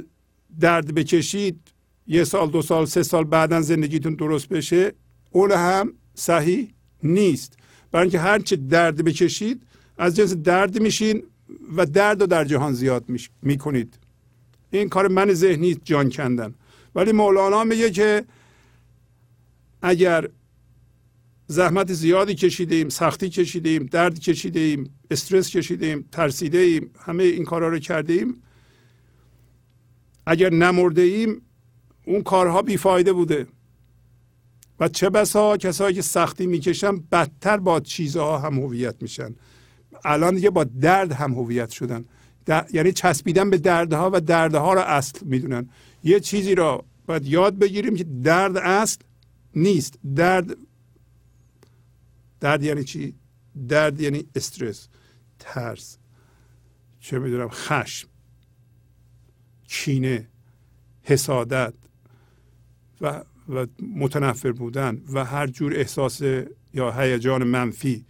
درد 0.61 0.95
بکشید 0.95 1.61
یه 2.07 2.25
سال 2.25 2.51
دو 2.51 2.63
سال 2.63 2.87
سه 2.87 3.03
سال 3.03 3.25
بعدا 3.25 3.61
زندگیتون 3.61 4.15
درست 4.15 4.49
بشه 4.49 4.93
اون 5.31 5.53
هم 5.53 5.93
صحیح 6.15 6.75
نیست. 7.03 7.57
برای 7.93 8.03
اینکه 8.03 8.19
هرچه 8.19 8.57
درد 8.57 9.05
بکشید 9.05 9.63
از 9.99 10.17
جنس 10.17 10.35
درد 10.35 10.83
میشین 10.83 11.23
و 11.77 11.87
درد 11.87 12.21
رو 12.21 12.27
در 12.27 12.45
جهان 12.45 12.73
زیاد 12.73 13.05
می‌کنید. 13.43 13.99
این 14.71 14.89
کار 14.89 15.09
من 15.09 15.33
ذهنی 15.33 15.75
جان 15.85 16.11
کندن. 16.11 16.55
ولی 16.95 17.13
مولانا 17.13 17.65
میگه 17.65 17.91
که 17.91 18.25
اگر 19.83 20.29
زحمت 21.47 21.93
زیادی 21.93 22.35
کشیدیم 22.35 22.89
سختی 22.89 23.29
کشیدیم 23.29 23.87
درد 23.87 24.19
کشیدیم 24.19 24.91
استرس 25.11 25.51
کشیدیم 25.51 26.09
ترسیده 26.13 26.59
ایم 26.59 26.91
همه 26.99 27.23
این 27.23 27.45
کارها 27.45 27.69
رو 27.69 27.79
کردیم 27.79 28.43
اگر 30.27 30.51
نمرده 30.51 31.03
ایم 31.03 31.43
اون 32.07 32.23
کارها 32.23 32.63
بیفایده 32.63 33.13
بوده. 33.13 33.47
و 34.81 34.89
چه 34.89 35.11
بسا 35.11 35.57
کسایی 35.57 35.95
که 35.95 36.03
سختی 36.03 36.47
می‌کشن 36.47 36.97
بدتر 36.97 37.57
با 37.57 37.81
چیزها 37.81 38.39
هم 38.39 38.55
هویت 38.61 38.95
میشن. 39.01 39.35
الان 40.05 40.35
دیگه 40.35 40.51
با 40.51 40.65
درد 40.65 41.13
هم 41.13 41.33
هویت 41.33 41.71
شدن. 41.71 42.05
یعنی 42.73 42.93
چسبیدن 42.93 43.51
به 43.51 43.59
دردها 43.59 44.11
و 44.13 44.21
دردها 44.21 44.75
رو 44.75 44.81
اصل 44.81 45.27
می‌دونن. 45.27 45.69
یه 46.05 46.21
چیزی 46.21 46.55
را 46.55 46.85
باید 47.07 47.27
یاد 47.27 47.59
بگیریم 47.59 47.97
که 47.97 48.05
درد 48.05 48.57
اصل 48.57 48.99
نیست. 49.57 49.99
درد 50.17 50.57
درد 52.41 52.63
یعنی 52.63 52.85
چی؟ 52.85 53.15
درد 53.69 54.01
یعنی 54.01 54.25
استرس 54.35 54.89
ترس 55.39 55.99
چه 57.01 57.19
می‌دونم 57.19 57.49
خشم 57.49 58.09
کینه 59.69 60.29
حسادت 61.03 61.75
و, 63.01 63.25
و 63.49 63.67
متنفر 63.97 64.53
بودن 64.53 65.03
و 65.13 65.25
هر 65.25 65.47
جور 65.47 65.75
احساس 65.77 66.21
یا 66.75 66.91
هیجان 66.91 67.45
منفی. 67.45 68.05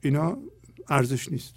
اینا 0.00 0.38
ارزش 0.88 1.32
نیست. 1.32 1.54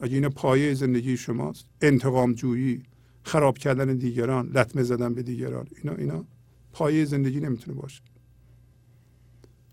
اگه 0.00 0.14
اینا 0.14 0.28
پایه 0.28 0.74
زندگی 0.74 1.16
شماست 1.16 1.66
انتقام 1.80 2.32
جویی 2.32 2.82
خراب 3.22 3.58
کردن 3.58 3.96
دیگران 3.96 4.48
لطمه 4.48 4.82
زدن 4.82 5.14
به 5.14 5.22
دیگران 5.22 5.66
اینا 5.82 5.96
اینا 5.96 6.24
پایه 6.72 7.04
زندگی 7.04 7.40
نمی‌تونه 7.40 7.76
باشه. 7.76 8.02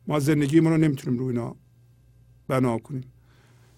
ما 0.07 0.19
زندگیمون 0.19 0.71
رو 0.71 0.77
نمی‌تونیم 0.77 1.19
روی 1.19 1.27
اینا 1.27 1.55
بنا 2.47 2.77
کنیم. 2.77 3.03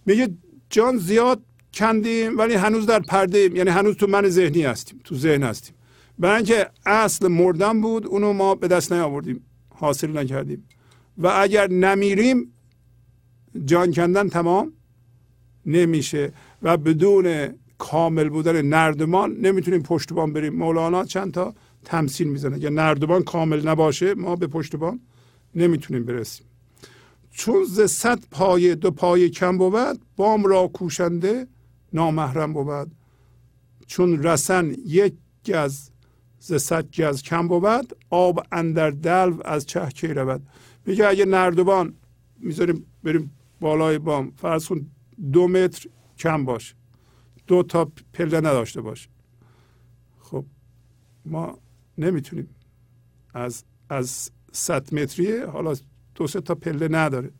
میگه 0.05 0.29
جان 0.69 0.97
زیاد 0.97 1.41
کندیم 1.73 2.37
ولی 2.37 2.53
هنوز 2.53 2.85
در 2.85 2.99
پرده 2.99 3.37
ایم. 3.37 3.55
یعنی 3.55 3.69
هنوز 3.69 3.95
تو 3.95 4.07
من 4.07 4.29
ذهنی 4.29 4.61
هستیم 4.61 4.99
تو 5.03 5.15
ذهن 5.15 5.43
هستیم. 5.43 5.75
برای 6.19 6.35
اینکه 6.35 6.69
اصل 6.85 7.27
مردن 7.27 7.81
بود 7.81 8.07
اونو 8.07 8.33
ما 8.33 8.55
به 8.55 8.67
دست 8.67 8.93
نیاوردیم. 8.93 9.41
حاصل 9.69 10.17
نکردیم. 10.17 10.63
و 11.17 11.27
اگر 11.27 11.69
نمیریم 11.69 12.53
جان 13.65 13.91
کندن 13.91 14.29
تمام 14.29 14.73
نمیشه 15.65 16.33
و 16.61 16.77
بدون 16.77 17.47
کامل 17.77 18.29
بودن 18.29 18.61
نردمان 18.61 19.37
نمی‌تونیم 19.37 19.81
پشتبان 19.81 20.33
بریم. 20.33 20.55
مولانا 20.55 21.05
چند 21.05 21.31
تا 21.31 21.55
تمثیل 21.85 22.27
می‌زنه. 22.27 22.55
اگر 22.55 22.69
نردبان 22.69 23.23
کامل 23.23 23.67
نباشه 23.67 24.13
ما 24.13 24.35
به 24.35 24.47
پشتبان 24.47 24.99
نمی‌تونیم 25.55 26.05
برسیم. 26.05 26.45
چون 27.31 27.63
ز 27.63 27.81
صد 27.81 28.19
پای 28.31 28.75
دو 28.75 28.91
پای 28.91 29.29
کم 29.29 29.57
بود 29.57 30.01
بام 30.15 30.45
را 30.45 30.67
کوشنده 30.67 31.47
نامحرم 31.93 32.53
بود. 32.53 32.91
چون 33.87 34.23
رسن 34.23 34.75
یک 34.85 35.13
گز 35.45 35.89
ز 36.39 36.53
صد 36.53 36.91
گز 36.91 37.21
کم 37.21 37.47
بود 37.47 37.95
آب 38.09 38.43
اندر 38.51 38.89
دلو 38.89 39.37
از 39.45 39.65
چه 39.65 39.85
کی 39.85 40.07
رود. 40.07 40.41
میگه 40.85 41.07
اگه 41.07 41.25
نردبان 41.25 41.93
می‌ذاریم 42.39 42.85
بریم 43.03 43.31
بالای 43.59 43.99
بام 43.99 44.31
فرض 44.31 44.67
کن 44.67 44.85
دو 45.31 45.47
متر 45.47 45.89
کم 46.17 46.45
باشه 46.45 46.75
دو 47.47 47.63
تا 47.63 47.91
پله 48.13 48.37
نداشته 48.37 48.81
باشه 48.81 49.09
خب 50.19 50.45
ما 51.25 51.57
نمی‌تونیم. 51.99 52.49
از 53.33 53.63
از 53.89 54.31
صد 54.51 54.93
متریه 54.93 55.45
حالا 55.45 55.75
دو 56.15 56.27
سه 56.27 56.41
تا 56.41 56.55
پله 56.55 56.87
نداره. 56.87 57.31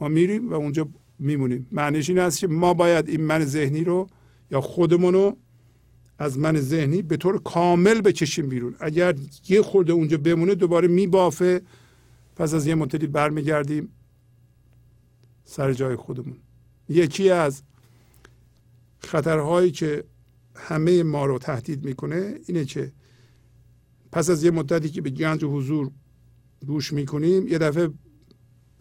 ما 0.00 0.08
میریم 0.08 0.50
و 0.50 0.54
اونجا 0.54 0.88
میمونیم. 1.18 1.66
معنیش 1.72 2.08
این 2.08 2.18
است 2.18 2.38
که 2.38 2.46
ما 2.46 2.74
باید 2.74 3.08
این 3.08 3.20
من 3.20 3.44
ذهنی 3.44 3.84
رو 3.84 4.06
یا 4.50 4.60
خودمون 4.60 5.36
از 6.18 6.38
من 6.38 6.60
ذهنی 6.60 7.02
به 7.02 7.16
طور 7.16 7.42
کامل 7.42 8.00
بکشیم 8.00 8.48
بیرون. 8.48 8.74
اگر 8.80 9.14
یه 9.48 9.62
خورده 9.62 9.92
اونجا 9.92 10.16
بمونه 10.16 10.54
دوباره 10.54 10.88
میبافه. 10.88 11.62
پس 12.36 12.54
از 12.54 12.66
یه 12.66 12.74
مدتی 12.74 13.06
برمیگردیم 13.06 13.88
سر 15.44 15.72
جای 15.72 15.96
خودمون. 15.96 16.36
یکی 16.88 17.30
از 17.30 17.62
خطرهایی 18.98 19.70
که 19.70 20.04
همه 20.56 21.02
ما 21.02 21.26
رو 21.26 21.38
تهدید 21.38 21.84
می‌کنه 21.84 22.34
اینه 22.46 22.64
که 22.64 22.92
پس 24.12 24.30
از 24.30 24.44
یه 24.44 24.50
مدتی 24.50 24.88
که 24.88 25.00
به 25.00 25.10
گنج 25.10 25.44
و 25.44 25.48
حضور 25.48 25.90
گوش 26.66 26.92
می‌کنیم 26.92 27.48
یه 27.48 27.58
دفعه 27.58 27.88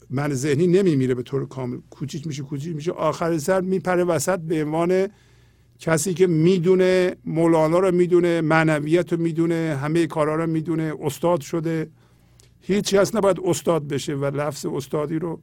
من 0.09 0.33
ذهنی 0.33 0.67
نمیمیره 0.67 1.15
به 1.15 1.23
طور 1.23 1.47
کامل. 1.47 1.77
کوچیک 1.89 2.27
میشه 2.27 2.43
کوچیک 2.43 2.75
میشه. 2.75 2.91
آخر 2.91 3.37
سر 3.37 3.61
میپره 3.61 4.03
وسط 4.03 4.39
به 4.39 4.63
عنوان 4.63 5.07
کسی 5.79 6.13
که 6.13 6.27
می‌دونه 6.27 7.15
مولانا 7.25 7.79
رو 7.79 7.91
می‌دونه 7.91 8.41
معنویت 8.41 9.13
رو 9.13 9.19
می‌دونه 9.19 9.77
همه 9.81 10.07
کارا 10.07 10.35
رو 10.35 10.47
می‌دونه 10.47 10.93
استاد 11.01 11.41
شده. 11.41 11.89
هیچ 12.59 12.95
کس 12.95 13.15
نباید 13.15 13.37
استاد 13.43 13.87
بشه 13.87 14.15
و 14.15 14.25
لفظ 14.25 14.65
استادی 14.65 15.19
رو 15.19 15.41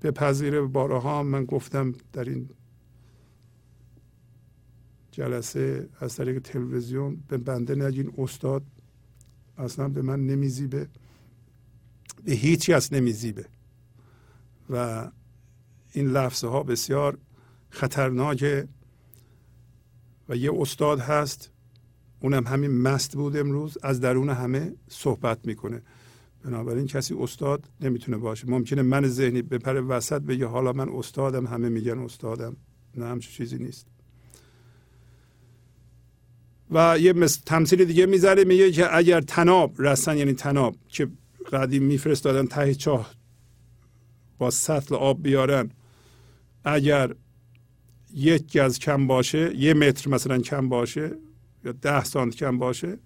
به 0.00 0.10
پذیره 0.10 0.60
بارها 0.60 1.22
من 1.22 1.44
گفتم 1.44 1.92
در 2.12 2.24
این 2.24 2.50
جلسه 5.10 5.88
از 6.00 6.16
طریق 6.16 6.38
تلویزیون 6.38 7.22
به 7.28 7.38
بنده 7.38 7.74
نگین 7.74 8.12
استاد 8.18 8.62
اصلا 9.58 9.88
به 9.88 10.02
من 10.02 10.26
نمیزیبه. 10.26 10.88
به 12.24 12.32
هیچ 12.32 12.70
کس 12.70 12.92
نمیزیبه. 12.92 13.46
و 14.70 15.08
این 15.92 16.10
لفظ 16.10 16.44
ها 16.44 16.62
بسیار 16.62 17.18
خطرناکه 17.70 18.68
و 20.28 20.36
یه 20.36 20.52
استاد 20.54 21.00
هست 21.00 21.50
اونم 22.20 22.46
همین 22.46 22.70
مست 22.82 23.16
بود 23.16 23.36
امروز 23.36 23.78
از 23.82 24.00
درون 24.00 24.28
همه 24.30 24.74
صحبت 24.88 25.46
می‌کنه. 25.46 25.82
بنابراین 26.44 26.86
کسی 26.86 27.14
استاد 27.14 27.70
نمی‌تونه 27.80 28.16
باشه. 28.16 28.50
ممکنه 28.50 28.82
من 28.82 29.06
ذهنی 29.06 29.42
بپره 29.42 29.80
وسط 29.80 30.22
بگه 30.22 30.46
حالا 30.46 30.72
من 30.72 30.88
استادم 30.88 31.46
همه 31.46 31.68
میگن 31.68 31.98
استادم. 31.98 32.56
نه 32.96 33.06
همچه 33.06 33.30
چیزی 33.30 33.58
نیست. 33.58 33.86
و 36.70 36.98
یه 36.98 37.12
تمثیل 37.46 37.84
دیگه 37.84 38.06
می‌ذاره 38.06 38.44
میگه 38.44 38.72
که 38.72 38.96
اگر 38.96 39.20
تناب 39.20 39.74
رسن 39.78 40.16
یعنی 40.16 40.32
تناب 40.32 40.76
که 40.88 41.08
قدیم 41.52 41.82
میفرستادن 41.82 42.46
ته 42.46 42.74
چاه 42.74 43.14
با 44.38 44.50
سطل 44.50 44.94
آب 44.94 45.22
بیارن 45.22 45.70
اگر 46.64 47.14
یک 48.14 48.56
گز 48.56 48.78
کم 48.78 49.06
باشه 49.06 49.56
یه 49.56 49.74
متر 49.74 50.10
مثلا 50.10 50.38
کم 50.38 50.68
باشه 50.68 51.10
یا 51.64 51.72
ده 51.72 52.04
سانت 52.04 52.34
کم 52.34 52.58
باشه 52.58 52.98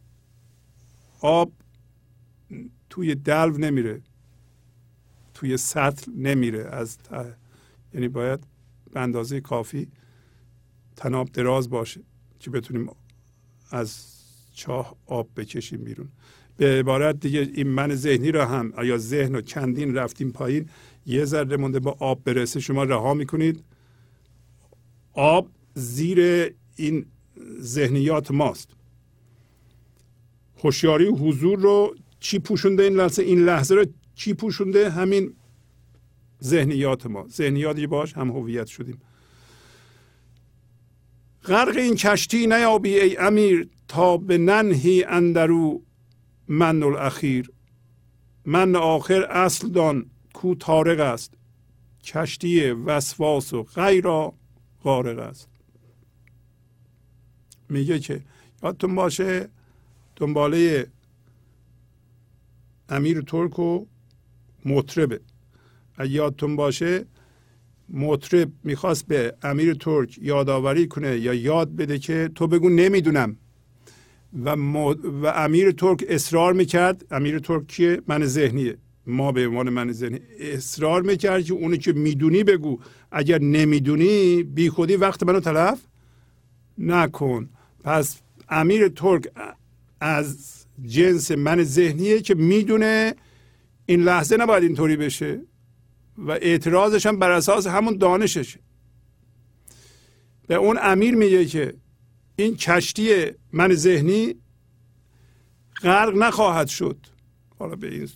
آب 1.20 1.52
توی 2.90 3.14
دلو 3.14 3.58
نمیره 3.58 4.02
توی 5.34 5.56
سطل 5.56 6.12
نمیره. 6.12 6.64
از 6.64 6.98
ته 6.98 7.36
یعنی 7.94 8.08
باید 8.08 8.40
به 8.92 9.00
اندازه 9.00 9.40
کافی 9.40 9.88
تناب 10.96 11.32
دراز 11.32 11.70
باشه 11.70 12.00
که 12.40 12.50
بتونیم 12.50 12.90
از 13.72 14.06
چاه 14.54 14.96
آب 15.06 15.28
بکشیم 15.36 15.84
بیرون. 15.84 16.08
به 16.56 16.66
عبارت 16.66 17.20
دیگه 17.20 17.50
این 17.54 17.68
من 17.68 17.94
ذهنی 17.94 18.32
را 18.32 18.46
هم 18.46 18.72
یا 18.84 18.98
ذهن 18.98 19.34
و 19.34 19.40
کندین 19.40 19.94
رفتیم 19.94 20.30
پایین 20.30 20.68
یه 21.06 21.24
ذره 21.24 21.56
مونده 21.56 21.80
با 21.80 21.96
آب 21.98 22.24
برسه. 22.24 22.60
شما 22.60 22.84
رها 22.84 23.14
می‌کنید. 23.14 23.64
آب 25.12 25.48
زیر 25.74 26.50
این 26.76 27.06
ذهنیات 27.60 28.30
ماست. 28.30 28.70
هوشیاری 30.64 31.06
حضور 31.06 31.58
رو 31.58 31.94
چی 32.20 32.38
پوشونده؟ 32.38 32.82
این 32.82 32.96
لحظه 32.96 33.22
این 33.22 33.44
لحظه 33.44 33.74
رو 33.74 33.84
چی 34.14 34.34
پوشونده؟ 34.34 34.90
همین 34.90 35.34
ذهنیات 36.42 37.06
ما. 37.06 37.28
ذهنیاتی 37.28 37.86
باش 37.86 38.12
هم 38.12 38.30
هویت 38.30 38.66
شدیم. 38.66 38.98
غرق 41.44 41.76
این 41.76 41.94
کشتی 41.94 42.46
نیابی 42.46 43.00
ای 43.00 43.16
امیر 43.16 43.68
تا 43.88 44.16
به 44.16 44.38
ننهی 44.38 45.04
اندرو 45.04 45.82
من 46.48 46.82
الاخیر 46.82 47.50
من 48.44 48.76
آخر 48.76 49.22
اصل 49.22 49.68
دان 49.68 50.10
کو 50.32 50.54
تارق 50.54 51.00
است. 51.00 51.34
کشتی 52.04 52.70
وسواس 52.70 53.52
و 53.52 53.62
غیرا 53.62 54.34
غارق 54.82 55.18
است. 55.18 55.48
میگه 57.68 57.98
که 57.98 58.22
یادتون 58.62 58.94
باشه 58.94 59.48
دنباله 60.16 60.86
امیر 62.88 63.20
ترک 63.20 63.58
و 63.58 63.86
مطربه. 64.64 65.20
یادتون 66.08 66.56
باشه 66.56 67.06
مطرب 67.88 68.48
می‌خواست 68.64 69.06
به 69.06 69.34
امیر 69.42 69.74
ترک 69.74 70.18
یادآوری 70.22 70.86
کنه 70.86 71.18
یا 71.18 71.34
یاد 71.34 71.76
بده 71.76 71.98
که 71.98 72.30
تو 72.34 72.46
بگو 72.46 72.68
نمی‌دونم. 72.68 73.36
و, 74.44 74.50
و 75.22 75.26
امیر 75.26 75.70
ترک 75.70 76.04
اصرار 76.08 76.52
می‌کرد. 76.52 77.04
امیر 77.10 77.38
ترک 77.38 77.66
کیه 77.66 78.02
من 78.06 78.26
ذهنیه. 78.26 78.76
ما 79.06 79.32
به 79.32 79.48
عنوان 79.48 79.70
من 79.70 79.92
ذهنی 79.92 80.20
اصرار 80.40 81.02
می‌کرد 81.02 81.44
که 81.44 81.52
اونی 81.52 81.78
که 81.78 81.92
می‌دونی 81.92 82.44
بگو. 82.44 82.78
اگر 83.12 83.38
نمی‌دونی 83.38 84.42
بی 84.42 84.68
خودی 84.70 84.96
وقت 84.96 85.22
منو 85.22 85.40
تلف 85.40 85.78
نکن. 86.78 87.48
پس 87.84 88.20
امیر 88.48 88.88
ترک 88.88 89.28
از 90.00 90.56
جنس 90.86 91.30
من 91.30 91.62
ذهنیه 91.62 92.20
که 92.20 92.34
می‌دونه 92.34 93.14
این 93.86 94.02
لحظه 94.02 94.36
نباید 94.36 94.62
اینطوری 94.62 94.96
بشه. 94.96 95.40
و 96.18 96.30
اعتراضش 96.30 97.06
هم 97.06 97.18
بر 97.18 97.30
اساس 97.30 97.66
همون 97.66 97.96
دانشش. 97.96 98.58
به 100.46 100.54
اون 100.54 100.78
امیر 100.82 101.14
میگه 101.14 101.44
که 101.44 101.74
این 102.36 102.56
کشتی 102.56 103.24
من 103.52 103.74
ذهنی 103.74 104.34
غرق 105.82 106.16
نخواهد 106.16 106.68
شد. 106.68 107.06
حالا 107.58 107.76
به 107.76 107.94
این 107.94 108.08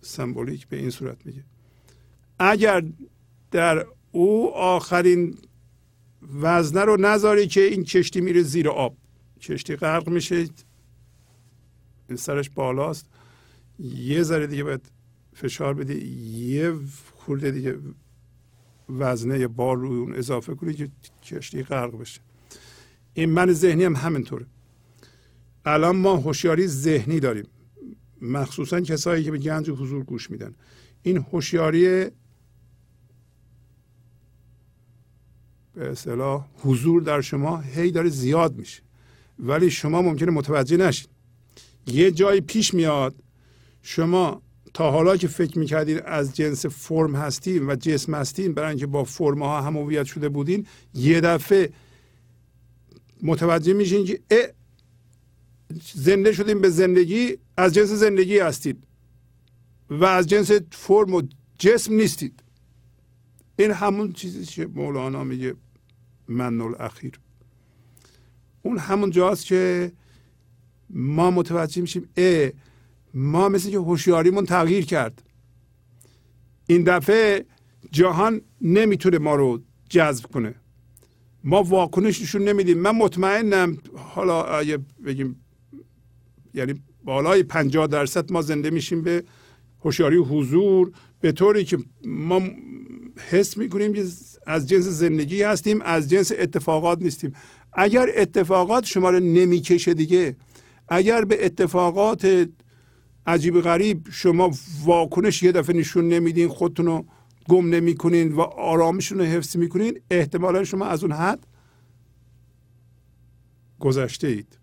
سمبولیک 0.00 0.68
به 0.68 0.76
این 0.76 0.90
صورت 0.90 1.26
میگه. 1.26 1.44
اگر 2.38 2.84
در 3.50 3.86
او 4.12 4.54
آخرین 4.54 5.38
وزنه 6.40 6.84
رو 6.84 6.96
نذاری 7.00 7.46
که 7.46 7.60
این 7.60 7.84
کشتی 7.84 8.20
میره 8.20 8.42
زیر 8.42 8.68
آب. 8.68 8.96
کشتی 9.40 9.76
غرق 9.76 10.08
میشه. 10.08 10.36
این 12.08 12.16
سرش 12.16 12.50
بالاست. 12.50 13.06
یه 13.78 14.22
ذره 14.22 14.46
دیگه 14.46 14.64
باید 14.64 14.90
فشار 15.34 15.74
بدی. 15.74 16.08
یه 16.48 16.74
خورده 17.26 17.50
دیگه 17.50 17.78
وزنه 18.88 19.48
بار 19.48 19.76
روی 19.76 19.98
اون 19.98 20.14
اضافه 20.14 20.54
کنی 20.54 20.74
که 20.74 20.88
کشتی 21.24 21.62
غرق 21.62 21.98
بشه. 21.98 22.20
این 23.14 23.30
من 23.30 23.52
ذهنی 23.52 23.84
هم 23.84 23.96
همینطوره. 23.96 24.46
الان 25.64 25.96
ما 25.96 26.16
هوشیاری 26.16 26.66
ذهنی 26.66 27.20
داریم. 27.20 27.46
مخصوصا 28.22 28.80
کسایی 28.80 29.24
که 29.24 29.30
به 29.30 29.38
گنج 29.38 29.70
حضور 29.70 30.04
گوش 30.04 30.30
میدن. 30.30 30.54
این 31.02 31.16
هوشیاری 31.16 32.10
به 35.74 35.90
اصطلاح 35.90 36.48
حضور 36.58 37.02
در 37.02 37.20
شما 37.20 37.60
هی 37.60 37.90
داره 37.90 38.08
زیاد 38.08 38.56
میشه. 38.56 38.82
ولی 39.38 39.70
شما 39.70 40.02
ممکنه 40.02 40.30
متوجه 40.30 40.76
نشید 40.76 41.08
یه 41.86 42.10
جایی 42.10 42.40
پیش 42.40 42.74
میاد 42.74 43.14
شما 43.82 44.42
تا 44.74 44.90
حالا 44.90 45.16
که 45.16 45.28
فکر 45.28 45.58
می‌کردین 45.58 46.00
از 46.04 46.36
جنس 46.36 46.66
فرم 46.66 47.16
هستیم 47.16 47.68
و 47.68 47.74
جسم 47.74 48.14
هستیم 48.14 48.52
برای 48.52 48.68
اینکه 48.68 48.86
با 48.86 49.04
فرم 49.04 49.42
ها 49.42 49.60
هم 49.60 49.76
هویت 49.76 50.04
شده 50.04 50.28
بودین 50.28 50.66
یه 50.94 51.20
دفعه 51.20 51.72
متوجه 53.22 53.72
میشین 53.72 54.04
که 54.04 54.20
زنده 55.94 56.32
شدیم 56.32 56.60
به 56.60 56.70
زندگی 56.70 57.36
از 57.56 57.74
جنس 57.74 57.88
زندگی 57.88 58.38
هستید 58.38 58.84
و 59.90 60.04
از 60.04 60.26
جنس 60.26 60.50
فرم 60.70 61.14
و 61.14 61.22
جسم 61.58 61.94
نیستید. 61.94 62.42
این 63.56 63.70
همون 63.70 64.12
چیزی 64.12 64.44
که 64.44 64.66
مولانا 64.66 65.24
میگه 65.24 65.54
من 66.28 66.60
الاخیر 66.60 67.20
اون 68.62 68.78
همون 68.78 69.10
جاست 69.10 69.46
که 69.46 69.92
ما 70.90 71.30
متوجه 71.30 71.82
میشیم 71.82 72.08
اه 72.16 72.50
ما 73.14 73.48
مثل 73.48 73.70
که 73.70 73.78
هوشیاریمون 73.78 74.46
تغییر 74.46 74.84
کرد. 74.84 75.22
این 76.66 76.82
دفعه 76.82 77.44
جهان 77.90 78.40
نمی‌تونه 78.60 79.18
ما 79.18 79.34
رو 79.34 79.62
جذب 79.88 80.26
کنه. 80.26 80.54
ما 81.44 81.62
واکنش 81.62 82.22
نشون 82.22 82.42
نمیدیم. 82.42 82.78
من 82.78 82.90
مطمئنم 82.90 83.78
حالا 83.96 84.44
اگه 84.44 84.78
بگیم 85.06 85.44
یعنی 86.54 86.74
بالای 87.04 87.42
50 87.42 87.86
درصد 87.86 88.32
ما 88.32 88.42
زنده 88.42 88.70
میشیم 88.70 89.02
به 89.02 89.24
هوشیاری 89.80 90.16
حضور 90.16 90.92
به 91.20 91.32
طوری 91.32 91.64
که 91.64 91.78
ما 92.04 92.42
حس 93.30 93.56
می‌کنیم 93.56 93.92
که 93.92 94.04
از 94.46 94.68
جنس 94.68 94.84
زندگی 94.84 95.42
هستیم 95.42 95.82
از 95.82 96.10
جنس 96.10 96.32
اتفاقات 96.38 97.02
نیستیم. 97.02 97.32
اگر 97.72 98.08
اتفاقات 98.16 98.84
شما 98.84 99.10
رو 99.10 99.20
نمی‌کشه 99.20 99.94
دیگه 99.94 100.36
اگر 100.88 101.24
به 101.24 101.44
اتفاقات 101.44 102.48
عجیب 103.26 103.60
غریب 103.60 104.08
شما 104.10 104.50
واکنش 104.84 105.42
یه 105.42 105.52
دفعه 105.52 105.76
نشون 105.76 106.08
نمیدین 106.08 106.48
خودتون 106.48 106.86
رو 106.86 107.04
گم 107.48 107.68
نمی‌کنین 107.70 108.32
و 108.32 108.40
آرامشون 108.40 109.18
رو 109.18 109.24
حفظ 109.24 109.56
می‌کنین 109.56 110.00
احتمالا 110.10 110.64
شما 110.64 110.86
از 110.86 111.04
اون 111.04 111.12
حد 111.12 111.46
گذشته 113.80 114.26
اید 114.26 114.58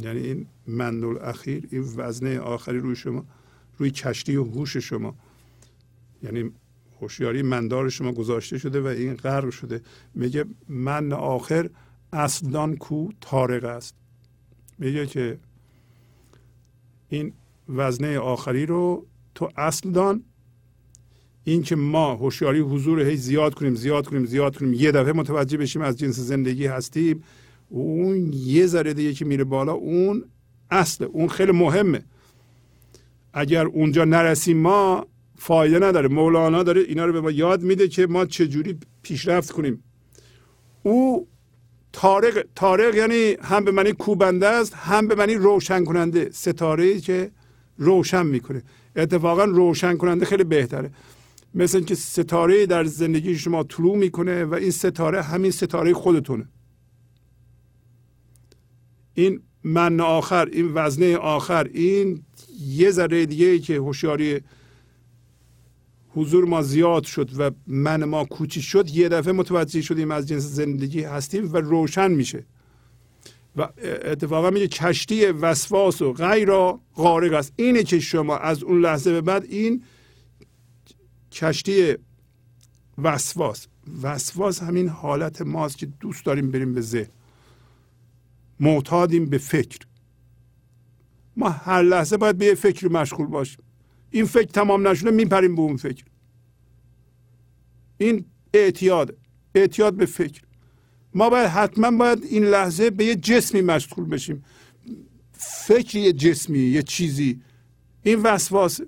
یعنی 0.00 0.20
این 0.20 0.46
مندل 0.66 1.18
اخیر 1.22 1.68
این 1.70 1.84
وزنه 1.96 2.38
آخری 2.38 2.78
روی 2.78 2.96
شما 2.96 3.24
روی 3.78 3.90
کشتی 3.90 4.36
و 4.36 4.44
هوش 4.44 4.76
شما. 4.76 5.14
یعنی 6.22 6.50
هوشیاری 7.00 7.42
مندار 7.42 7.88
شما 7.88 8.12
گذاشته 8.12 8.58
شده 8.58 8.80
و 8.80 8.86
این 8.86 9.14
غرق 9.14 9.50
شده. 9.50 9.80
میگه 10.14 10.44
من 10.68 11.12
آخر 11.12 11.70
اصلان 12.12 12.76
کو 12.76 13.08
تارق 13.20 13.64
است. 13.64 13.94
میگه 14.78 15.06
که 15.06 15.38
این 17.12 17.32
وزنه 17.68 18.18
آخری 18.18 18.66
رو 18.66 19.06
تو 19.34 19.48
اصل 19.56 19.90
دان. 19.90 20.22
این 21.44 21.62
که 21.62 21.76
ما 21.76 22.14
هوشیاری 22.14 22.60
حضور 22.60 23.00
هی 23.00 23.16
زیاد 23.16 23.54
کنیم 23.54 23.74
زیاد 23.74 24.06
کنیم 24.06 24.24
زیاد 24.24 24.56
کنیم 24.56 24.74
یه 24.74 24.92
دفعه 24.92 25.12
متوجه 25.12 25.58
بشیم 25.58 25.82
از 25.82 25.98
جنس 25.98 26.18
زندگی 26.18 26.66
هستیم 26.66 27.22
اون 27.68 28.32
یه 28.32 28.66
ذره 28.66 28.94
دیگه 28.94 29.12
که 29.12 29.24
میره 29.24 29.44
بالا 29.44 29.72
اون 29.72 30.24
اصله 30.70 31.06
اون 31.06 31.28
خیلی 31.28 31.52
مهمه. 31.52 32.04
اگر 33.32 33.66
اونجا 33.66 34.04
نرسیم 34.04 34.56
ما 34.56 35.06
فایده 35.36 35.78
نداره 35.78 36.08
مولانا 36.08 36.62
داره 36.62 36.80
اینا 36.80 37.04
رو 37.06 37.12
به 37.12 37.20
ما 37.20 37.30
یاد 37.30 37.62
میده 37.62 37.88
که 37.88 38.06
ما 38.06 38.26
چجوری 38.26 38.78
پیشرفت 39.02 39.50
کنیم. 39.50 39.84
او 40.82 41.28
تارق 41.92 42.46
تارق 42.54 42.94
یعنی 42.94 43.36
هم 43.42 43.64
به 43.64 43.70
معنی 43.70 43.92
کوبنده 43.92 44.48
است 44.48 44.74
هم 44.74 45.08
به 45.08 45.14
معنی 45.14 45.34
روشن 45.34 45.84
کننده 45.84 46.30
ستاره 46.32 47.00
که 47.00 47.30
روشن 47.78 48.26
می‌کنه. 48.26 48.62
اتفاقا 48.96 49.44
روشن 49.44 49.96
کننده 49.96 50.24
خیلی 50.24 50.44
بهتره. 50.44 50.90
مثل 51.54 51.78
اینکه 51.78 51.94
ستاره 51.94 52.66
در 52.66 52.84
زندگی 52.84 53.36
شما 53.38 53.62
طلوع 53.62 53.96
می‌کنه 53.96 54.44
و 54.44 54.54
این 54.54 54.70
ستاره 54.70 55.22
همین 55.22 55.50
ستاره 55.50 55.94
خودتونه. 55.94 56.48
این 59.14 59.40
من 59.64 60.00
آخر 60.00 60.48
این 60.52 60.70
وزنه 60.74 61.16
آخر 61.16 61.70
این 61.72 62.22
یه 62.60 62.90
ذره 62.90 63.26
دیگه 63.26 63.58
که 63.58 63.76
هوشیاری 63.76 64.40
حضور 66.14 66.44
ما 66.44 66.62
زیاد 66.62 67.04
شد 67.04 67.30
و 67.38 67.50
من 67.66 68.04
ما 68.04 68.24
کوچیک 68.24 68.64
شد 68.64 68.88
یه 68.90 69.08
دفعه 69.08 69.32
متوجه 69.32 69.80
شدیم 69.80 70.10
از 70.10 70.28
جنس 70.28 70.42
زندگی 70.42 71.02
هستیم 71.02 71.52
و 71.52 71.56
روشن 71.56 72.10
میشه. 72.10 72.44
و 73.56 73.68
اتفاقا 73.82 74.50
میگه 74.50 74.68
کشتی 74.68 75.26
وسواس 75.26 76.02
و 76.02 76.12
غیر 76.12 76.50
غارق 76.96 77.32
است. 77.32 77.52
اینه 77.56 77.82
که 77.82 78.00
شما 78.00 78.36
از 78.36 78.62
اون 78.62 78.80
لحظه 78.80 79.12
به 79.12 79.20
بعد 79.20 79.44
این 79.44 79.82
کشتی 81.32 81.94
وسواس 82.98 83.66
وسواس 84.02 84.62
همین 84.62 84.88
حالت 84.88 85.42
ماست 85.42 85.78
که 85.78 85.86
دوست 85.86 86.24
داریم 86.24 86.50
بریم 86.50 86.74
به 86.74 86.80
ذهن. 86.80 87.10
معتادیم 88.60 89.26
به 89.26 89.38
فکر. 89.38 89.78
ما 91.36 91.48
هر 91.48 91.82
لحظه 91.82 92.16
باید 92.16 92.38
به 92.38 92.54
فکر 92.54 92.88
مشغول 92.88 93.26
باشیم. 93.26 93.64
این 94.12 94.24
فکر 94.24 94.46
تمام 94.50 94.88
نشده 94.88 95.10
میپریم 95.10 95.54
به 95.54 95.62
اون 95.62 95.76
فکر. 95.76 96.04
این 97.98 98.24
اعتیاد 98.54 99.16
اعتیاد 99.54 99.94
به 99.94 100.06
فکر. 100.06 100.42
ما 101.14 101.30
باید 101.30 101.46
حتما 101.46 101.90
باید 101.90 102.24
این 102.24 102.44
لحظه 102.44 102.90
به 102.90 103.04
یه 103.04 103.14
جسمی 103.14 103.60
مشغول 103.60 104.04
بشیم. 104.04 104.44
فکر 105.32 105.98
یه 105.98 106.12
جسمی 106.12 106.58
یه 106.58 106.82
چیزی. 106.82 107.42
این 108.02 108.22
وسواس. 108.22 108.80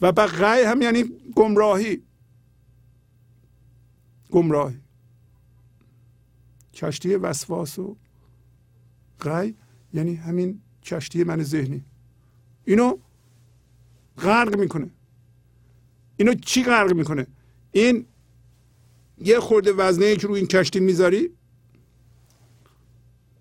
و 0.00 0.12
بقیه 0.12 0.68
هم 0.68 0.82
یعنی 0.82 1.04
گمراهی. 1.34 2.02
گمراهی. 4.30 4.78
کشتی 6.74 7.14
وسواس 7.14 7.78
و 7.78 7.96
غی 9.20 9.54
یعنی 9.94 10.14
همین 10.14 10.60
کشتی 10.82 11.24
من 11.24 11.42
ذهنی. 11.42 11.84
اینو 12.64 12.98
غرق 14.18 14.58
می‌کنه. 14.58 14.90
اینو 16.16 16.34
چی 16.34 16.64
غرق 16.64 16.94
می‌کنه؟ 16.94 17.26
این 17.72 18.06
یه 19.18 19.40
خورده 19.40 19.72
وزنه 19.72 20.16
که 20.16 20.26
رو 20.26 20.34
این 20.34 20.46
کشتی 20.46 20.80
می‌ذاری 20.80 21.30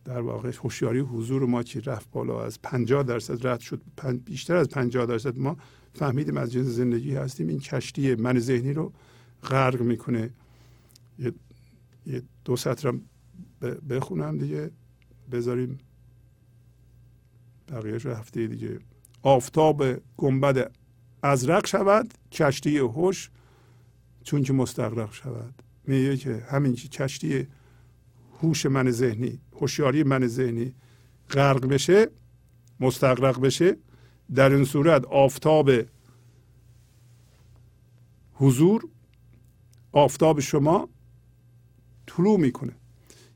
در 0.06 0.22
واقع 0.22 0.52
هوشیاری 0.64 1.00
حضور 1.00 1.46
ما 1.46 1.64
که 1.64 1.80
رفت 1.80 2.12
بالا؟ 2.12 2.44
از 2.44 2.62
50 2.62 3.04
درصد 3.04 3.48
رد 3.48 3.60
شد. 3.60 3.82
بیشتر 4.26 4.56
از 4.56 4.70
50 4.70 5.06
درصد 5.06 5.38
ما 5.38 5.58
فهمیدیم 5.94 6.38
از 6.38 6.52
جنس 6.52 6.66
زندگی 6.66 7.16
هستیم. 7.16 7.48
این 7.48 7.60
کشتی 7.60 8.16
من 8.16 8.40
ذهنی 8.40 8.74
رو 8.74 8.94
غرق 9.44 9.82
می‌کنه. 9.82 10.30
یه, 11.20 11.34
یه 12.06 12.24
دو 12.46 12.56
سطرم 12.56 13.02
بخونم 13.90 14.38
دیگه. 14.38 14.72
بذاریم. 15.32 15.80
بقیهش 17.68 18.06
رو 18.06 18.14
هفته 18.14 18.48
دیگه 18.48 18.80
آفتاب 19.24 19.84
گنبد 20.18 20.72
ازرق 21.24 21.68
شود 21.68 22.14
کشتی 22.32 22.78
هوش 22.78 23.30
چون 24.24 24.44
که 24.44 24.54
مستقرق 24.54 25.14
شود. 25.14 25.54
میگه 25.88 26.18
که 26.18 26.44
همین 26.50 26.76
کشتی 26.76 27.48
هوش 28.42 28.66
من 28.66 28.92
ذهنی 28.92 29.40
هوشیاری 29.62 30.04
من 30.04 30.28
ذهنی 30.28 30.74
غرق 31.30 31.68
بشه 31.68 32.08
مستقرق 32.80 33.42
بشه 33.42 33.78
در 34.36 34.50
این 34.50 34.66
صورت 34.66 35.06
آفتاب 35.06 35.72
حضور 38.34 38.88
آفتاب 39.92 40.40
شما 40.40 40.90
طلوع 42.08 42.40
می‌کنه. 42.40 42.76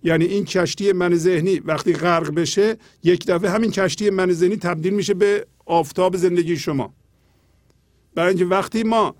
یعنی 0.04 0.26
این 0.26 0.46
کشتی 0.46 0.92
من 0.92 1.16
ذهنی 1.16 1.60
وقتی 1.60 1.94
غرق 1.94 2.34
بشه 2.34 2.78
یک 3.04 3.26
دفعه 3.28 3.50
همین 3.50 3.72
کشتی 3.72 4.10
من 4.10 4.32
ذهنی 4.32 4.58
تبدیل 4.58 4.94
میشه 4.94 5.14
به 5.14 5.48
آفتاب 5.66 6.18
زندگی 6.18 6.58
شما. 6.58 6.94
برای 8.16 8.30
اینکه 8.30 8.45
وقتی 8.45 8.84
ما 8.84 9.16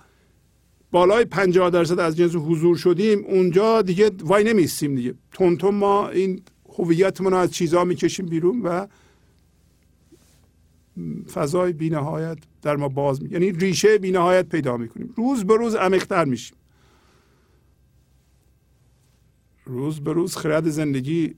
بالای 0.92 1.26
50 1.26 1.70
درصد 1.70 2.00
از 2.00 2.18
جنس 2.18 2.36
حضور 2.36 2.78
شدیم 2.78 3.26
اونجا 3.26 3.82
دیگه 3.82 4.12
وای 4.20 4.44
نمیستیم 4.44 4.96
دیگه. 4.96 5.14
تون 5.32 5.76
ما 5.76 6.10
این 6.10 6.42
هویتمون 6.78 7.32
رو 7.32 7.38
از 7.38 7.52
چیزها 7.52 7.84
می‌کشیم 7.84 8.26
بیرون 8.26 8.62
و 8.62 8.88
فضای 11.34 11.74
بینهایت 11.74 12.38
در 12.62 12.76
ما 12.76 12.88
باز 12.88 13.24
می 13.24 13.30
یعنی 13.30 13.52
ریشه 13.52 13.98
بینهایت 13.98 14.50
پیدا 14.50 14.78
می‌کنیم. 14.78 15.14
روز 15.18 15.44
به 15.44 15.58
روز 15.58 15.76
عمیقتر 15.76 16.26
میشیم. 16.26 16.58
روز 19.66 20.00
به 20.00 20.14
روز 20.14 20.38
خرد 20.38 20.70
زندگی 20.70 21.36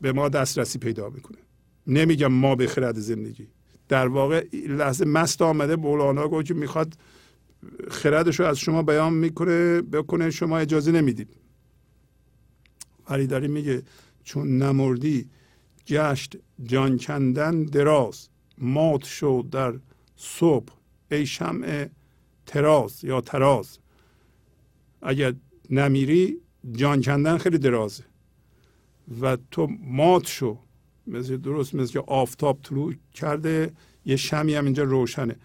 به 0.00 0.12
ما 0.12 0.28
دسترسی 0.28 0.78
پیدا 0.78 1.10
می‌کنه. 1.10 1.38
نمیگم 1.86 2.32
ما 2.32 2.54
به 2.54 2.66
خرد 2.66 2.98
زندگی. 2.98 3.46
در 3.88 4.06
واقع 4.06 4.46
لحظه 4.68 5.04
مست 5.04 5.42
آمده 5.42 5.76
مولانا 5.76 6.28
گفت 6.28 6.46
که 6.46 6.54
می‌خواد 6.54 6.94
خردش 7.90 8.40
رو 8.40 8.46
از 8.46 8.58
شما 8.58 8.82
بیان 8.82 9.12
می‌کنه 9.12 9.82
بکنه 9.82 10.30
شما 10.30 10.58
اجازه 10.58 10.92
نمی‌دید. 10.92 11.28
ولی 13.10 13.26
داری 13.26 13.48
میگه 13.48 13.82
چون 14.24 14.58
نمردی 14.58 15.30
گشت 15.86 16.36
جان 16.62 16.98
کندن 16.98 17.62
دراز 17.64 18.28
مات 18.58 19.04
شد 19.04 19.46
در 19.50 19.74
صبح 20.16 20.72
ای 21.10 21.26
شمع 21.26 21.88
تراز 22.46 23.04
یا 23.04 23.20
تراز 23.20 23.78
اگر 25.02 25.34
نمیری 25.70 26.40
جان 26.72 27.02
کندن 27.02 27.38
خیلی 27.38 27.58
درازه. 27.58 28.04
و 29.20 29.36
تو 29.50 29.68
مات 29.80 30.26
شو 30.26 30.58
مثل 31.06 31.36
درست 31.36 31.74
مثل 31.74 31.92
که 31.92 32.00
آفتاب 32.00 32.58
طلوع 32.62 32.94
کرده 33.14 33.72
یه 34.06 34.16
شمی 34.16 34.54
هم 34.54 34.64
اینجا 34.64 34.82
روشنه. 34.82 35.36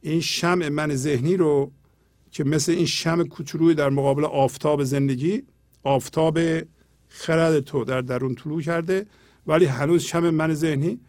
این 0.00 0.20
شمع 0.20 0.68
من 0.68 0.94
ذهنی 0.94 1.36
رو 1.36 1.72
که 2.30 2.44
مثل 2.44 2.72
این 2.72 2.86
شم 2.86 3.24
کوچولوی 3.24 3.74
در 3.74 3.90
مقابل 3.90 4.24
آفتاب 4.24 4.84
زندگی 4.84 5.42
آفتاب 5.82 6.38
خرد 7.08 7.60
تو 7.60 7.84
در 7.84 8.00
درون 8.00 8.34
طلوع 8.34 8.62
کرده 8.62 9.06
ولی 9.46 9.64
هنوز 9.64 10.02
شم 10.02 10.30
من 10.30 10.54
ذهنی 10.54 11.00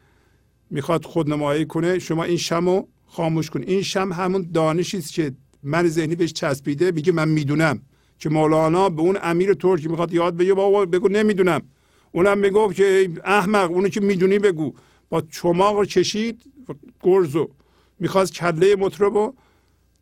می‌خواد 0.69 1.05
خودنمایی 1.05 1.65
کنه. 1.65 1.99
شما 1.99 2.23
این 2.23 2.37
شم 2.37 2.69
رو 2.69 2.87
خاموش 3.05 3.49
کن. 3.49 3.63
این 3.63 3.81
شم 3.81 4.11
همون 4.13 4.49
دانشی 4.53 4.97
است 4.97 5.13
که 5.13 5.31
من 5.63 5.87
ذهنی 5.87 6.15
بهش 6.15 6.33
چسبیده 6.33 6.91
میگه 6.91 7.11
من 7.11 7.29
می‌دونم 7.29 7.81
که 8.19 8.29
مولانا 8.29 8.89
به 8.89 9.01
اون 9.01 9.17
امیر 9.23 9.53
ترکی 9.53 9.87
می‌خواد 9.87 10.13
یاد 10.13 10.37
بگه 10.37 10.53
بابا 10.53 10.85
بگو 10.85 11.07
نمی‌دونم. 11.07 11.61
اونم 12.15 12.37
می‌گفت 12.37 12.75
که 12.75 13.09
احمق 13.23 13.71
اونو 13.71 13.89
که 13.89 14.01
می‌دونی 14.01 14.39
بگو. 14.39 14.73
با 15.09 15.21
چماق 15.21 15.75
رو 15.75 15.85
کشید 15.85 16.41
گرزو 17.01 17.49
می‌خواست 17.99 18.33
کله 18.33 18.75
مطربو 18.75 19.33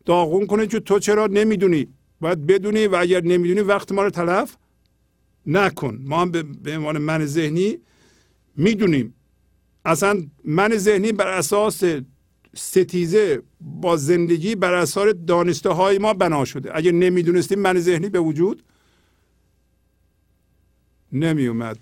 داغون 0.04 0.46
کنه 0.46 0.66
که 0.66 0.80
تو 0.80 0.98
چرا 0.98 1.26
نمی‌دونی؟ 1.26 1.88
باید 2.20 2.46
بدونی 2.46 2.86
و 2.86 2.96
اگر 2.96 3.20
نمی‌دونی 3.20 3.60
وقت 3.60 3.92
ما 3.92 4.02
رو 4.02 4.10
تلف 4.10 4.56
نکن. 5.46 5.98
ما 6.04 6.20
هم 6.20 6.30
به 6.62 6.76
عنوان 6.76 6.98
من 6.98 7.26
ذهنی 7.26 7.78
می‌دونیم. 8.56 9.14
اصلا 9.84 10.22
من 10.44 10.76
ذهنی 10.76 11.12
بر 11.12 11.28
اساس 11.28 11.82
ستیزه 12.54 13.42
با 13.60 13.96
زندگی 13.96 14.54
بر 14.54 14.74
اثر 14.74 15.10
دانسته 15.10 15.70
های 15.70 15.98
ما 15.98 16.14
بنا 16.14 16.44
شده. 16.44 16.76
اگر 16.76 16.92
نمی‌دونستیم 16.92 17.58
من 17.58 17.78
ذهنی 17.78 18.08
به 18.08 18.20
وجود 18.20 18.62
نمی 21.12 21.46
اومد 21.46 21.78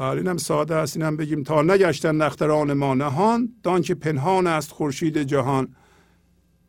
بله 0.00 0.16
اینم 0.16 0.36
ساده 0.36 0.74
است 0.74 0.96
اینم 0.96 1.16
بگیم 1.16 1.42
تا 1.42 1.62
نگشتن 1.62 2.16
نختران 2.16 2.72
ما 2.72 2.94
نهان 2.94 3.52
دان 3.62 3.82
که 3.82 3.94
پنهان 3.94 4.46
است 4.46 4.70
خورشید 4.70 5.18
جهان. 5.18 5.68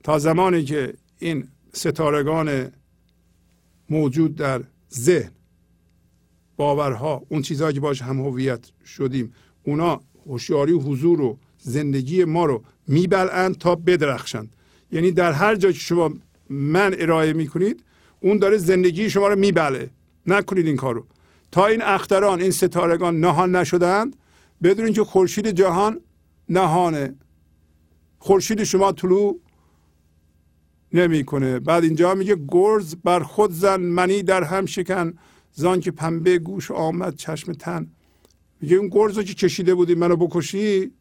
تا 0.04 0.20
زمانی 0.20 0.64
که 0.64 0.94
این 1.20 1.48
ستارگان 1.74 2.72
موجود 3.90 4.36
در 4.36 4.62
ذهن 4.94 5.32
باورها 6.58 7.24
اون 7.30 7.42
چیزهایی 7.42 7.74
که 7.74 7.80
باش 7.80 8.02
هم 8.02 8.20
هویت 8.20 8.72
شدیم 8.86 9.34
اونا 9.64 10.02
هوشیاری 10.26 10.74
حضور 10.74 11.22
و 11.22 11.38
زندگی 11.58 12.26
ما 12.26 12.46
رو 12.46 12.64
میبلند 12.88 13.58
تا 13.58 13.76
بدرخشند. 13.76 14.56
یعنی 14.92 15.12
در 15.12 15.32
هر 15.32 15.56
جا 15.56 15.72
که 15.72 15.80
شما 15.80 16.14
من 16.50 16.96
ارائه 17.00 17.34
می‌کنید 17.34 17.84
اون 18.20 18.38
داره 18.38 18.58
زندگی 18.58 19.10
شما 19.10 19.28
رو 19.28 19.40
میبله. 19.40 19.90
نکنید 20.28 20.68
این 20.68 20.76
کارو. 20.76 21.06
تا 21.52 21.66
این 21.66 21.82
اختران 21.82 22.42
این 22.42 22.52
ستارگان 22.52 23.20
نهان 23.20 23.56
نشدند 23.56 24.16
بدونید 24.64 24.94
که 24.94 25.04
خورشید 25.04 25.48
جهان 25.48 26.02
نهانه. 26.50 27.16
خورشید 28.20 28.64
شما 28.64 28.92
طلوع 28.92 29.40
نمی‌کنه. 30.94 31.60
بعد 31.60 31.84
اینجا 31.84 32.14
میگه 32.16 32.38
گرز 32.48 32.96
بر 32.96 33.20
خود 33.20 33.52
زن 33.52 33.82
منی 33.82 34.24
در 34.24 34.44
هم 34.44 34.66
شکن. 34.66 35.14
زان 35.54 35.80
که 35.80 35.92
پنبه 35.92 36.40
گوش 36.40 36.72
آمد 36.72 37.16
چشم 37.16 37.54
تن. 37.54 37.88
میگه 38.62 38.76
اون 38.76 38.88
گرز 38.88 39.18
رو 39.18 39.24
که 39.24 39.34
کشیده 39.34 39.76
بودی 39.76 39.96
منو 39.96 40.16
بکشی 40.16 40.92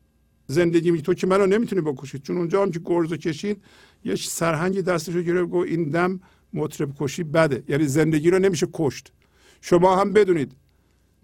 زندگی 0.46 0.90
می 0.90 1.02
تو 1.02 1.14
که 1.14 1.26
منو 1.26 1.46
نمی‌تونی 1.46 1.82
بکشی. 1.82 2.18
چون 2.18 2.36
اونجا 2.36 2.62
هم 2.62 2.70
که 2.70 2.80
گرز 2.84 3.10
رو 3.10 3.16
کشید 3.16 3.62
یه 4.04 4.16
سرهنگی 4.16 4.82
دستش 4.82 5.14
رو 5.14 5.22
گرفت 5.22 5.50
گفت 5.50 5.68
این 5.68 5.88
دم 5.88 6.20
مطرب 6.52 6.92
کشی 7.00 7.22
بده. 7.22 7.64
یعنی 7.68 7.86
زندگی 7.86 8.30
رو 8.30 8.38
نمیشه 8.38 8.68
کشت. 8.72 9.12
شما 9.60 9.97
هم 9.97 10.12
بدونید. 10.12 10.52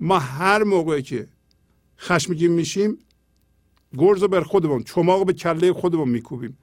ما 0.00 0.18
هر 0.18 0.62
موقعی 0.62 1.02
که 1.02 1.28
خشمگین 1.98 2.52
میشیم 2.52 2.98
گرز 3.98 4.23
رو 4.23 4.28
بر 4.28 4.40
خودمون 4.40 4.82
چماق 4.82 5.26
به 5.26 5.32
کله 5.32 5.73
خودمون 5.73 6.08
میکوبیم. 6.08 6.58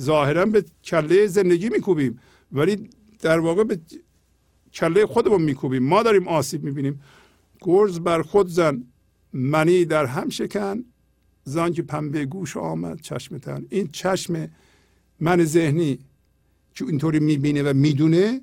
ظاهرا 0.00 0.46
به 0.46 0.64
کله 0.84 1.26
زندگی 1.26 1.68
میکوبیم 1.68 2.20
ولی 2.52 2.90
در 3.20 3.38
واقع 3.38 3.64
به 3.64 3.80
کله 4.72 5.06
خودمون 5.06 5.42
میکوبیم. 5.42 5.82
ما 5.82 6.02
داریم 6.02 6.28
آسیب 6.28 6.64
می‌بینیم. 6.64 7.02
گرز 7.60 8.00
بر 8.00 8.22
خود 8.22 8.48
زن 8.48 8.84
منی 9.32 9.84
در 9.84 10.06
هم 10.06 10.28
شکن. 10.28 10.84
زان 11.44 11.72
که 11.72 11.82
پنبه 11.82 12.24
گوش 12.24 12.56
آمد 12.56 13.00
چشم 13.00 13.38
تن. 13.38 13.66
این 13.70 13.88
چشم 13.92 14.48
من 15.20 15.44
ذهنی 15.44 15.98
که 16.74 16.84
اینطوری 16.84 17.20
می‌بینه 17.20 17.62
و 17.62 17.72
می‌دونه 17.74 18.40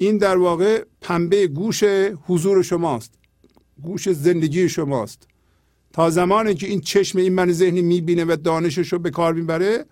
این 0.00 0.18
در 0.18 0.36
واقع 0.36 0.84
پنبه 1.00 1.46
گوش 1.46 1.84
حضور 2.26 2.62
شماست 2.62 3.14
گوش 3.82 4.08
زندگی 4.08 4.68
شماست. 4.68 5.28
تا 5.92 6.10
زمانی 6.10 6.54
که 6.54 6.66
این 6.66 6.80
چشم 6.80 7.18
این 7.18 7.34
من 7.34 7.52
ذهنی 7.52 7.82
می‌بینه 7.82 8.24
و 8.24 8.36
دانشش 8.36 8.92
رو 8.92 8.98
به 8.98 9.10
کار 9.10 9.34
می‌بره 9.34 9.84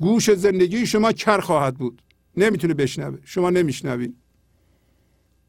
گوش 0.00 0.30
زندگی 0.30 0.86
شما 0.86 1.12
کر 1.12 1.40
خواهد 1.40 1.76
بود؟ 1.76 2.02
نمی‌تونه 2.36 2.74
بشنوه. 2.74 3.18
شما 3.24 3.50
نمیشنوید 3.50 4.14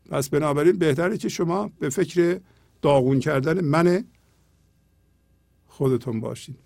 پس 0.09 0.29
بنابراین 0.29 0.77
بهتره 0.77 1.17
که 1.17 1.29
شما 1.29 1.71
به 1.79 1.89
فکر 1.89 2.39
داغون 2.81 3.19
کردن 3.19 3.61
من 3.61 4.05
خودتون 5.67 6.19
باشید 6.19 6.57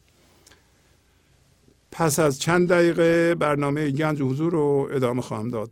پس 1.91 2.19
از 2.19 2.39
چند 2.39 2.69
دقیقه 2.69 3.35
برنامه 3.35 3.91
گنج 3.91 4.21
حضور 4.21 4.51
رو 4.51 4.89
ادامه 4.91 5.21
خواهم 5.21 5.49
داد. 5.49 5.71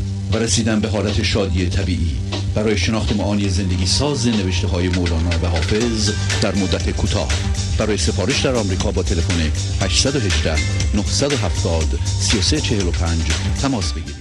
و 0.33 0.37
رسیدن 0.37 0.79
به 0.79 0.87
حالت 0.87 1.23
شادی 1.23 1.69
طبیعی. 1.69 2.15
برای 2.55 2.77
شناخت 2.77 3.15
معانی 3.15 3.49
زندگی 3.49 3.85
ساز 3.85 4.27
نوشته 4.27 4.67
های 4.67 4.89
مولانا 4.89 5.29
و 5.43 5.47
حافظ 5.47 6.11
در 6.41 6.55
مدت 6.55 6.89
کوتاه. 6.97 7.31
برای 7.79 7.97
سفارش 7.97 8.45
در 8.45 8.55
آمریکا 8.55 8.91
با 8.91 9.03
تلفن 9.03 9.51
818 9.81 10.55
970 10.95 11.83
3345 12.05 13.31
تماس 13.61 13.93
بگیرید. 13.93 14.15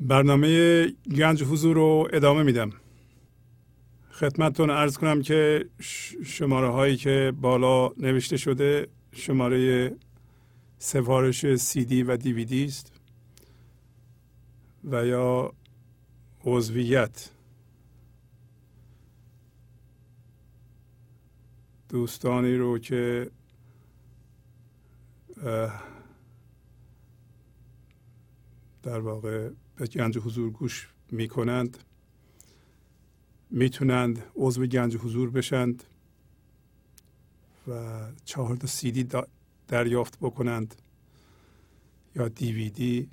برنامه 0.00 0.86
گنج 1.16 1.42
حضور 1.42 1.76
رو 1.76 2.08
ادامه 2.12 2.42
میدم. 2.42 2.72
خدمتتون 4.10 4.70
ارز 4.70 4.96
کنم 4.96 5.22
که 5.22 5.64
شماره 6.24 6.70
هایی 6.70 6.96
که 6.96 7.32
بالا 7.40 7.90
نوشته 7.98 8.36
شده 8.36 8.86
شماره 9.12 9.92
سفارش 10.78 11.54
سی 11.54 11.84
دی 11.84 12.02
و 12.02 12.16
دیویدی 12.16 12.64
است. 12.64 12.95
و 14.86 15.06
یا 15.06 15.52
عضویت. 16.44 17.30
دوستانی 21.88 22.54
رو 22.56 22.78
که 22.78 23.30
در 28.82 29.00
واقع 29.00 29.50
به 29.76 29.86
گنج 29.86 30.18
حضور 30.18 30.50
گوش 30.50 30.88
می 31.10 31.28
کنند 31.28 31.78
می‌تونند 33.50 34.22
عضو 34.36 34.66
گنج 34.66 34.96
حضور 34.96 35.30
بشند 35.30 35.84
و 37.68 38.02
چهار 38.24 38.56
تا 38.56 38.66
سیدی 38.66 39.08
دریافت 39.68 40.18
بکنند 40.20 40.74
یا 42.14 42.28
دیویدی 42.28 43.10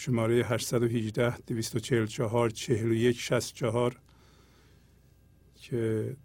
شماره 0.00 0.34
818 0.44 1.36
244 1.36 2.50
41 2.50 3.20
64 3.20 4.00
که 5.54 6.16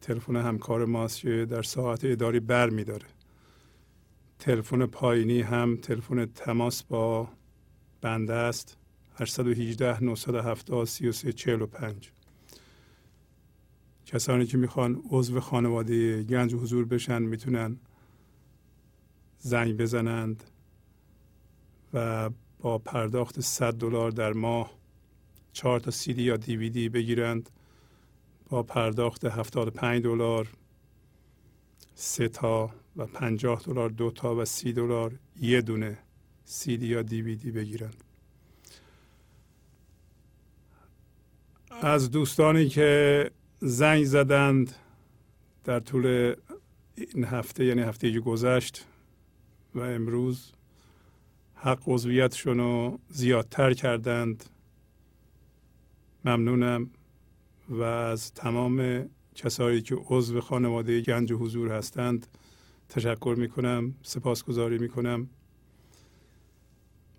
تلفن 0.00 0.36
همکار 0.36 0.84
ماست 0.84 1.20
که 1.20 1.46
در 1.50 1.62
ساعت 1.62 2.04
اداری 2.04 2.40
بر 2.40 2.70
می 2.70 2.84
داره 2.84 3.06
تلفن 4.38 4.86
پایینی 4.86 5.40
هم 5.40 5.76
تلفن 5.76 6.26
تماس 6.26 6.82
با 6.82 7.28
بنده 8.00 8.34
است. 8.34 8.76
818 9.14 10.04
970 10.04 10.86
33 10.86 11.32
45 11.32 12.10
کسانی 14.06 14.46
که 14.46 14.56
می‌خوان 14.58 15.02
عضو 15.10 15.40
خانواده 15.40 16.22
گنج 16.22 16.54
حضور 16.54 16.84
بشن 16.84 17.22
می‌تونن 17.22 17.76
زنگ 19.38 19.76
بزنند 19.76 20.44
و 21.94 22.30
با 22.58 22.78
پرداخت 22.78 23.40
100 23.40 23.74
دلار 23.74 24.10
در 24.10 24.32
ماه 24.32 24.70
چهار 25.52 25.80
تا 25.80 25.90
سیدی 25.90 26.22
یا 26.22 26.36
دیویدی 26.36 26.88
بگیرند. 26.88 27.50
با 28.48 28.62
پرداخت 28.62 29.24
75 29.24 30.02
دلار 30.02 30.48
سه 31.94 32.28
تا 32.28 32.70
و 32.96 33.06
50 33.06 33.62
دلار 33.62 33.90
دو 33.90 34.10
تا 34.10 34.36
و 34.36 34.44
سی 34.44 34.72
دلار 34.72 35.12
یه 35.40 35.62
دونه 35.62 35.98
سیدی 36.44 36.86
یا 36.86 37.02
دیویدی 37.02 37.50
بگیرند. 37.50 38.04
از 41.70 42.10
دوستانی 42.10 42.68
که 42.68 43.30
زنگ 43.60 44.04
زدند 44.04 44.74
در 45.64 45.80
طول 45.80 46.34
این 46.94 47.24
هفته 47.24 47.64
یعنی 47.64 47.82
هفته 47.82 48.20
گذشت 48.20 48.86
و 49.74 49.80
امروز 49.80 50.52
حق 51.60 51.82
عضویتشون 51.86 52.58
رو 52.58 52.98
زیادتر 53.08 53.74
کردند. 53.74 54.44
ممنونم 56.24 56.90
و 57.68 57.82
از 57.82 58.32
تمام 58.34 59.08
کسایی 59.34 59.82
که 59.82 59.94
عضو 59.94 60.40
خانواده 60.40 61.00
گنج 61.00 61.32
حضور 61.32 61.72
هستند 61.72 62.26
تشکر 62.88 63.34
می‌کنم 63.38 63.94
سپاسگزاری 64.02 64.78
می‌کنم. 64.78 65.28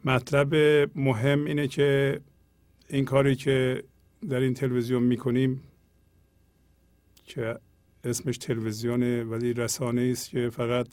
مطلب 0.05 0.55
مهم 0.95 1.45
اینه 1.45 1.67
که 1.67 2.21
این 2.87 3.05
کاری 3.05 3.35
که 3.35 3.83
در 4.29 4.39
این 4.39 4.53
تلویزیون 4.53 5.03
می‌کنیم 5.03 5.63
که 7.25 7.59
اسمش 8.03 8.37
تلویزیونه 8.37 9.23
ولی 9.23 9.53
رسانه 9.53 10.01
است 10.11 10.29
که 10.29 10.49
فقط 10.49 10.87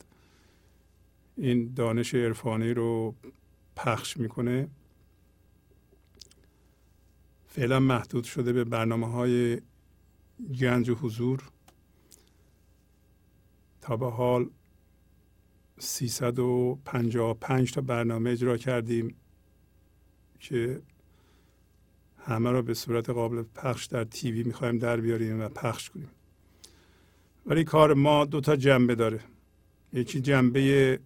این 1.36 1.72
دانش 1.74 2.14
عرفانی 2.14 2.74
رو 2.74 3.14
پخش 3.76 4.16
می‌کنه. 4.16 4.68
فعلا 7.46 7.80
محدود 7.80 8.24
شده 8.24 8.52
به 8.52 8.64
برنامه 8.64 9.06
های 9.06 9.60
گنج 10.60 10.88
و 10.88 10.94
حضور. 10.94 11.42
تا 13.80 13.96
به 13.96 14.10
حال 14.10 14.50
355 15.78 17.72
تا 17.72 17.80
برنامه 17.80 18.30
اجرا 18.30 18.56
کردیم 18.56 19.14
که 20.40 20.82
همه 22.18 22.50
را 22.50 22.62
به 22.62 22.74
صورت 22.74 23.10
قابل 23.10 23.42
پخش 23.42 23.84
در 23.84 24.04
تیوی 24.04 24.42
می‌خوایم 24.42 24.78
در 24.78 25.00
بیاریم 25.00 25.40
و 25.40 25.48
پخش 25.48 25.90
کنیم. 25.90 26.10
ولی 27.46 27.64
کار 27.64 27.94
ما 27.94 28.24
دو 28.24 28.40
تا 28.40 28.56
جنبه 28.56 28.94
داره. 28.94 29.20
یکی 29.92 30.20
جنبه 30.20 30.98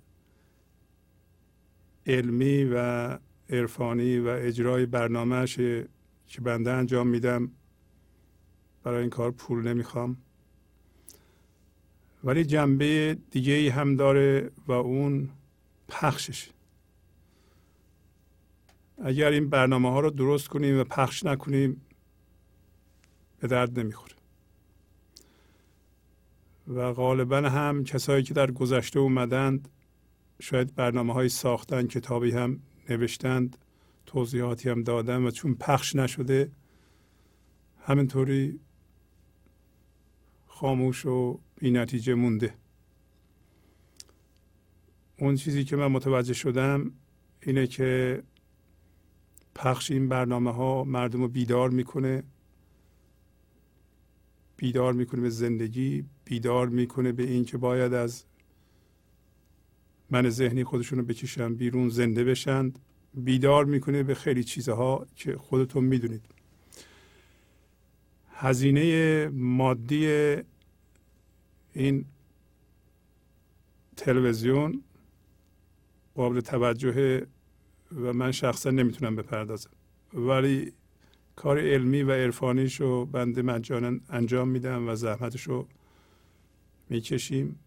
علمی 2.06 2.64
و 2.64 3.18
عرفانی 3.50 4.18
و 4.18 4.28
اجرای 4.28 4.86
برنامهش 4.86 5.56
که 6.26 6.40
بنده 6.42 6.72
انجام 6.72 7.06
میدم 7.06 7.50
برای 8.82 9.00
این 9.00 9.10
کار 9.10 9.30
پول 9.30 9.68
نمی‌خوام. 9.68 10.16
ولی 12.24 12.44
جنبه 12.44 13.18
دیگه 13.30 13.52
ای 13.52 13.68
هم 13.68 13.96
داره 13.96 14.50
و 14.66 14.72
اون 14.72 15.28
پخشش. 15.88 16.50
اگر 19.04 19.30
این 19.30 19.48
برنامه 19.48 19.90
ها 19.90 20.00
رو 20.00 20.10
درست 20.10 20.48
کنیم 20.48 20.80
و 20.80 20.84
پخش 20.84 21.24
نکنیم 21.24 21.80
به 23.40 23.48
درد 23.48 23.80
نمی‌خوره. 23.80 24.14
و 26.68 26.92
غالبا 26.92 27.36
هم 27.36 27.84
کسایی 27.84 28.22
که 28.22 28.34
در 28.34 28.50
گذشته 28.50 29.00
اومدند 29.00 29.68
شاید 30.40 30.74
برنامه 30.74 31.12
های 31.12 31.28
ساختن 31.28 31.86
کتابی 31.86 32.30
هم 32.30 32.60
نوشتند 32.88 33.56
توضیحاتی 34.06 34.68
هم 34.68 34.82
دادن 34.82 35.22
و 35.22 35.30
چون 35.30 35.54
پخش 35.54 35.96
نشده 35.96 36.50
همینطوری 37.80 38.60
خاموش 40.46 41.06
و 41.06 41.40
بی 41.56 41.70
نتیجه 41.70 42.14
مونده. 42.14 42.54
اون 45.18 45.36
چیزی 45.36 45.64
که 45.64 45.76
من 45.76 45.86
متوجه 45.86 46.34
شدم 46.34 46.92
اینه 47.42 47.66
که 47.66 48.22
پخش 49.54 49.90
این 49.90 50.08
برنامه 50.08 50.52
ها 50.52 50.84
مردم 50.84 51.20
رو 51.20 51.28
بیدار 51.28 51.70
می‌کنه. 51.70 52.22
بیدار 54.56 54.92
می‌کنه 54.92 55.20
به 55.20 55.30
زندگی 55.30 56.04
بیدار 56.24 56.68
می‌کنه 56.68 57.12
به 57.12 57.22
این 57.22 57.44
که 57.44 57.58
باید 57.58 57.94
از 57.94 58.24
من 60.10 60.28
ذهنی 60.28 60.64
خودشون 60.64 60.98
رو 60.98 61.04
بکشن 61.04 61.54
بیرون 61.54 61.88
زنده 61.88 62.24
بشند 62.24 62.78
بیدار 63.14 63.64
می‌کنه 63.64 64.02
به 64.02 64.14
خیلی 64.14 64.44
چیزها 64.44 65.06
که 65.16 65.36
خودتون 65.36 65.84
می‌دونید. 65.84 66.24
هزینه 68.30 69.28
مادی 69.28 70.06
این 71.72 72.04
تلویزیون 73.96 74.82
قابل 76.14 76.40
توجه 76.40 77.26
و 78.02 78.12
من 78.12 78.32
شخصا 78.32 78.70
نمی‌تونم 78.70 79.16
بپردازم. 79.16 79.70
ولی 80.14 80.72
کار 81.36 81.60
علمی 81.60 82.02
و 82.02 82.12
عرفانیش 82.12 82.80
رو 82.80 83.06
بنده 83.06 83.42
مجانا 83.42 84.00
انجام 84.08 84.48
میدم 84.48 84.88
و 84.88 84.94
زحمتش 84.94 85.42
رو 85.42 85.66
می‌کشیم. 86.88 87.58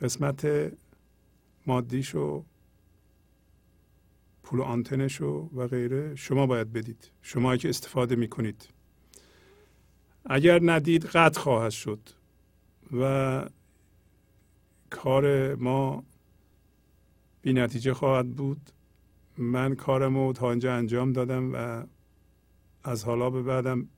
قسمت 0.00 0.72
مادیش 1.66 2.14
و 2.14 2.44
پول 4.42 4.60
آنتنش 4.60 5.20
و, 5.20 5.50
و 5.54 5.66
غیره 5.66 6.14
شما 6.14 6.46
باید 6.46 6.72
بدید. 6.72 7.10
شما 7.22 7.56
که 7.56 7.68
استفاده 7.68 8.16
می‌کنید. 8.16 8.68
اگر 10.24 10.60
ندید 10.62 11.04
قطع 11.04 11.40
خواهد 11.40 11.70
شد. 11.70 12.00
و 12.98 13.44
کار 14.90 15.54
ما 15.54 16.04
بی 17.42 17.52
نتیجه 17.52 17.94
خواهد 17.94 18.30
بود. 18.30 18.70
من 19.38 19.74
کارم 19.74 20.16
رو 20.16 20.32
تا 20.32 20.50
اینجا 20.50 20.74
انجام 20.74 21.12
دادم 21.12 21.54
و 21.54 21.86
از 22.84 23.04
حالا 23.04 23.30
به 23.30 23.42
بعدم 23.42 23.88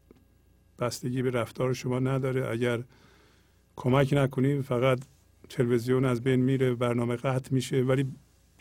بستگی 0.79 1.23
به 1.23 1.31
رفتار 1.31 1.73
شما 1.73 1.99
نداره. 1.99 2.49
اگر 2.49 2.85
کمک 3.77 4.13
نکنیم 4.13 4.63
فقط 4.63 5.01
تلویزیون 5.49 6.05
از 6.05 6.23
بین 6.23 6.41
میره 6.41 6.75
برنامه 6.75 7.17
قطع 7.17 7.55
میشه. 7.55 7.83
ولی 7.83 8.13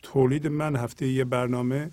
تولید 0.04 0.48
من 0.48 0.76
هفته 0.76 1.08
یه 1.08 1.24
برنامه 1.24 1.92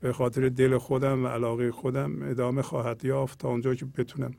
به 0.00 0.12
خاطر 0.12 0.48
دل 0.48 0.78
خودم 0.78 1.24
و 1.24 1.26
علاقه 1.26 1.72
خودم 1.72 2.22
ادامه 2.22 2.62
خواهد 2.62 3.04
یافت 3.04 3.38
تا 3.38 3.48
اونجا 3.48 3.74
که 3.74 3.84
بتونم. 3.84 4.34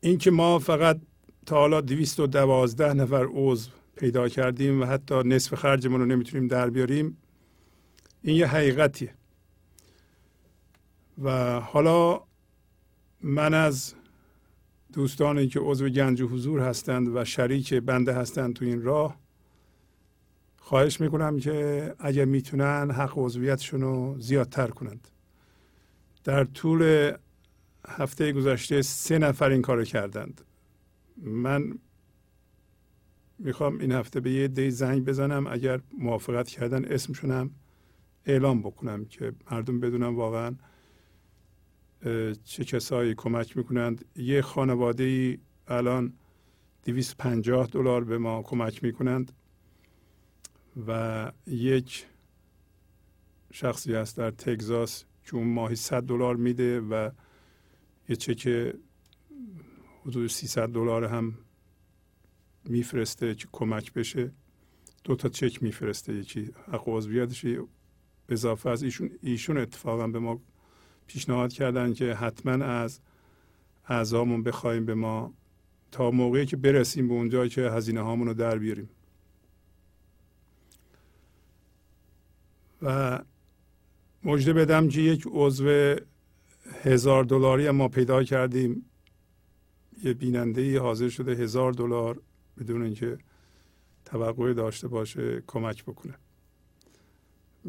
اینکه 0.00 0.30
ما 0.30 0.58
فقط 0.58 1.00
تا 1.46 1.56
حالا 1.56 1.80
دوازده 1.80 2.92
نفر 2.92 3.26
عضو 3.30 3.70
پیدا 3.96 4.28
کردیم 4.28 4.82
و 4.82 4.84
حتی 4.84 5.14
نصف 5.14 5.54
خرجمون 5.54 6.00
رو 6.00 6.06
نمی‌تونیم 6.06 6.48
در 6.48 6.70
بیاریم 6.70 7.16
این 8.22 8.36
یه 8.36 8.46
حقیقتیه. 8.46 9.14
و 11.22 11.60
حالا 11.60 12.22
من 13.20 13.54
از 13.54 13.94
دوستانی 14.96 15.48
که 15.48 15.60
عضو 15.60 15.88
گنج 15.88 16.22
حضور 16.22 16.60
هستند 16.60 17.16
و 17.16 17.24
شریک 17.24 17.74
بنده 17.74 18.12
هستند 18.12 18.54
تو 18.54 18.64
این 18.64 18.82
راه 18.82 19.18
خواهش 20.58 21.00
می‌کنم 21.00 21.38
که 21.38 21.94
اگر 21.98 22.24
می‌تونن 22.24 22.90
حق 22.90 23.12
عضویتشون 23.16 23.80
رو 23.80 24.16
زیادتر 24.18 24.66
کنند. 24.66 25.08
در 26.24 26.44
طول 26.44 27.12
هفته 27.88 28.32
گذشته 28.32 28.82
سه 28.82 29.18
نفر 29.18 29.50
این 29.50 29.62
کارو 29.62 29.84
کردند. 29.84 30.40
من 31.16 31.78
می‌خوام 33.38 33.78
این 33.78 33.92
هفته 33.92 34.20
به 34.20 34.30
یه 34.30 34.48
دی 34.48 34.70
زنگ 34.70 35.04
بزنم 35.04 35.46
اگر 35.46 35.80
موافقت 35.98 36.48
کردن 36.48 36.84
اسمشونم 36.84 37.50
اعلام 38.26 38.60
بکنم 38.60 39.04
که 39.04 39.32
مردم 39.50 39.80
بدونم 39.80 40.16
واقعا 40.16 40.54
چه 42.44 42.64
کسایی 42.64 43.14
کمک 43.14 43.56
می‌کنند؟ 43.56 44.04
یه 44.16 44.42
خانواده 44.42 45.04
ای 45.04 45.38
الان 45.68 46.12
250 46.84 47.66
دلار 47.66 48.04
به 48.04 48.18
ما 48.18 48.42
کمک 48.42 48.84
می‌کنند 48.84 49.32
و 50.86 51.32
یک 51.46 52.06
شخصی 53.52 53.94
هست 53.94 54.16
در 54.16 54.30
تگزاس 54.30 55.04
که 55.24 55.36
اون 55.36 55.46
ماهی 55.46 55.76
100 55.76 56.02
دلار 56.02 56.36
میده 56.36 56.80
و 56.80 57.10
یه 58.08 58.16
چک 58.16 58.74
حدود 60.06 60.30
300 60.30 60.68
دلار 60.68 61.04
هم 61.04 61.38
میفرسته 62.64 63.34
که 63.34 63.48
کمک 63.52 63.92
بشه. 63.92 64.32
دو 65.04 65.16
تا 65.16 65.28
چک 65.28 65.62
میفرسته 65.62 66.14
یکی 66.14 66.50
حق 66.72 66.82
عضویتش 66.86 67.46
اضافه 68.28 68.70
از 68.70 68.82
ایشون 68.82 69.10
ایشون 69.22 69.58
اتفاقا 69.58 70.06
به 70.06 70.18
ما 70.18 70.40
پیشنهاد 71.06 71.52
کردن 71.52 71.94
که 71.94 72.14
حتما 72.14 72.64
از 72.64 73.00
اعضامون 73.88 74.42
بخوایم 74.42 74.84
به 74.86 74.94
ما 74.94 75.34
تا 75.92 76.10
موقعی 76.10 76.46
که 76.46 76.56
برسیم 76.56 77.08
به 77.08 77.14
اونجا 77.14 77.46
که 77.46 77.60
هزینه 77.60 78.00
هامون 78.00 78.26
رو 78.26 78.34
در 78.34 78.58
بیاریم. 78.58 78.88
و 82.82 83.18
مجده 84.24 84.52
بدم 84.52 84.88
که 84.88 85.00
یک 85.00 85.26
عضو 85.30 85.96
هزار 86.82 87.24
دلاری 87.24 87.70
ما 87.70 87.88
پیدا 87.88 88.24
کردیم. 88.24 88.84
یه 90.02 90.14
بیننده 90.14 90.60
ای 90.60 90.76
حاضر 90.76 91.08
شده 91.08 91.32
هزار 91.32 91.72
دلار 91.72 92.20
بدون 92.58 92.82
اینکه 92.82 93.18
توقعی 94.04 94.54
داشته 94.54 94.88
باشه 94.88 95.42
کمک 95.46 95.84
بکنه. 95.84 96.14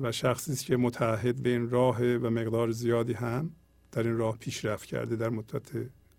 و 0.01 0.11
شخصی 0.11 0.51
است 0.51 0.65
که 0.65 0.77
متعهد 0.77 1.43
به 1.43 1.49
این 1.49 1.69
راه 1.69 2.03
و 2.03 2.29
مقدار 2.29 2.71
زیادی 2.71 3.13
هم 3.13 3.51
در 3.91 4.03
این 4.03 4.17
راه 4.17 4.37
پیشرفت 4.37 4.85
کرده 4.85 5.15
در 5.15 5.29
مدت 5.29 5.71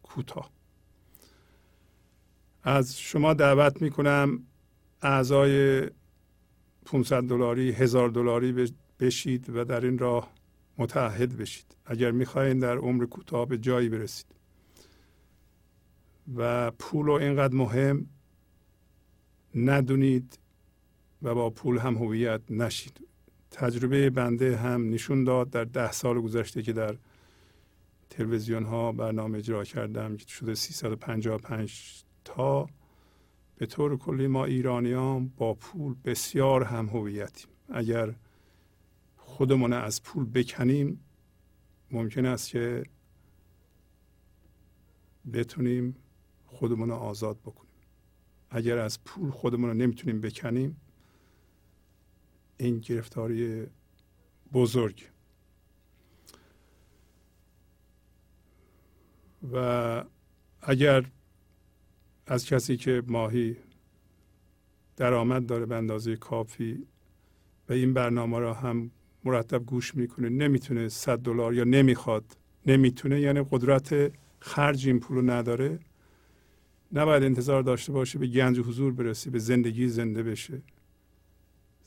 کوتاه. 0.02 0.50
از 2.62 2.98
شما 2.98 3.34
دعوت 3.34 3.82
می‌کنم 3.82 4.42
اعضای 5.02 5.82
500 6.84 7.22
دلاری 7.22 7.72
هزار 7.72 8.08
دلاری 8.08 8.72
بشید 9.00 9.50
و 9.50 9.64
در 9.64 9.84
این 9.84 9.98
راه 9.98 10.32
متعهد 10.78 11.36
بشید. 11.36 11.76
اگر 11.86 12.10
می‌خواهید 12.10 12.60
در 12.60 12.76
عمر 12.76 13.06
کوتاه 13.06 13.46
به 13.46 13.58
جایی 13.58 13.88
برسید. 13.88 14.26
و 16.36 16.70
پول 16.70 17.06
رو 17.06 17.12
اینقدر 17.12 17.54
مهم 17.54 18.06
ندونید 19.54 20.38
و 21.22 21.34
با 21.34 21.50
پول 21.50 21.78
هم 21.78 21.94
هویت 21.94 22.40
نشید. 22.50 23.08
تجربه 23.50 24.10
بنده 24.10 24.56
هم 24.56 24.90
نشون 24.90 25.24
داد 25.24 25.50
در 25.50 25.64
ده 25.64 25.92
سال 25.92 26.20
گذشته 26.20 26.62
که 26.62 26.72
در 26.72 26.96
تلویزیون 28.10 28.64
ها 28.64 28.92
برنامه 28.92 29.38
اجرا 29.38 29.64
کردم 29.64 30.16
که 30.16 30.28
شده 30.28 30.54
355 30.54 32.04
تا. 32.24 32.68
به 33.56 33.66
طور 33.66 33.96
کلی 33.98 34.26
ما 34.26 34.44
ایرانیان 34.44 35.28
با 35.28 35.54
پول 35.54 35.94
بسیار 36.04 36.64
هم 36.64 36.86
هویتیم. 36.86 37.50
اگر 37.68 38.14
خودمون 39.16 39.72
از 39.72 40.02
پول 40.02 40.24
بکنیم 40.24 41.00
ممکن 41.90 42.24
است 42.24 42.48
که 42.48 42.82
بتونیم 45.32 45.96
خودمون 46.46 46.88
رو 46.88 46.94
آزاد 46.94 47.38
بکنیم. 47.40 47.68
اگر 48.50 48.78
از 48.78 49.04
پول 49.04 49.30
خودمون 49.30 49.68
رو 49.68 49.74
نمی‌تونیم 49.74 50.20
بکنیم 50.20 50.80
این 52.58 52.78
گرفتاری 52.78 53.66
بزرگ. 54.52 55.08
و 59.52 60.04
اگر 60.62 61.04
از 62.26 62.46
کسی 62.46 62.76
که 62.76 63.02
ماهی 63.06 63.56
درآمد 64.96 65.46
داره 65.46 65.66
به 65.66 65.76
اندازه 65.76 66.16
کافی 66.16 66.86
و 67.68 67.72
این 67.72 67.94
برنامه 67.94 68.38
را 68.38 68.54
هم 68.54 68.90
مرتب 69.24 69.64
گوش 69.64 69.94
می‌کنه 69.94 70.28
نمی‌تونه 70.28 70.88
100 70.88 71.18
دلار 71.18 71.54
یا 71.54 71.64
نمی‌خواد 71.64 72.36
نمی‌تونه 72.66 73.20
یعنی 73.20 73.44
قدرت 73.50 74.12
خرج 74.40 74.86
این 74.86 75.00
پول 75.00 75.30
نداره 75.30 75.78
نباید 76.92 77.22
انتظار 77.22 77.62
داشته 77.62 77.92
باشه 77.92 78.18
به 78.18 78.26
گنج 78.26 78.58
حضور 78.58 78.92
برسه 78.92 79.30
به 79.30 79.38
زندگی 79.38 79.88
زنده 79.88 80.22
بشه. 80.22 80.62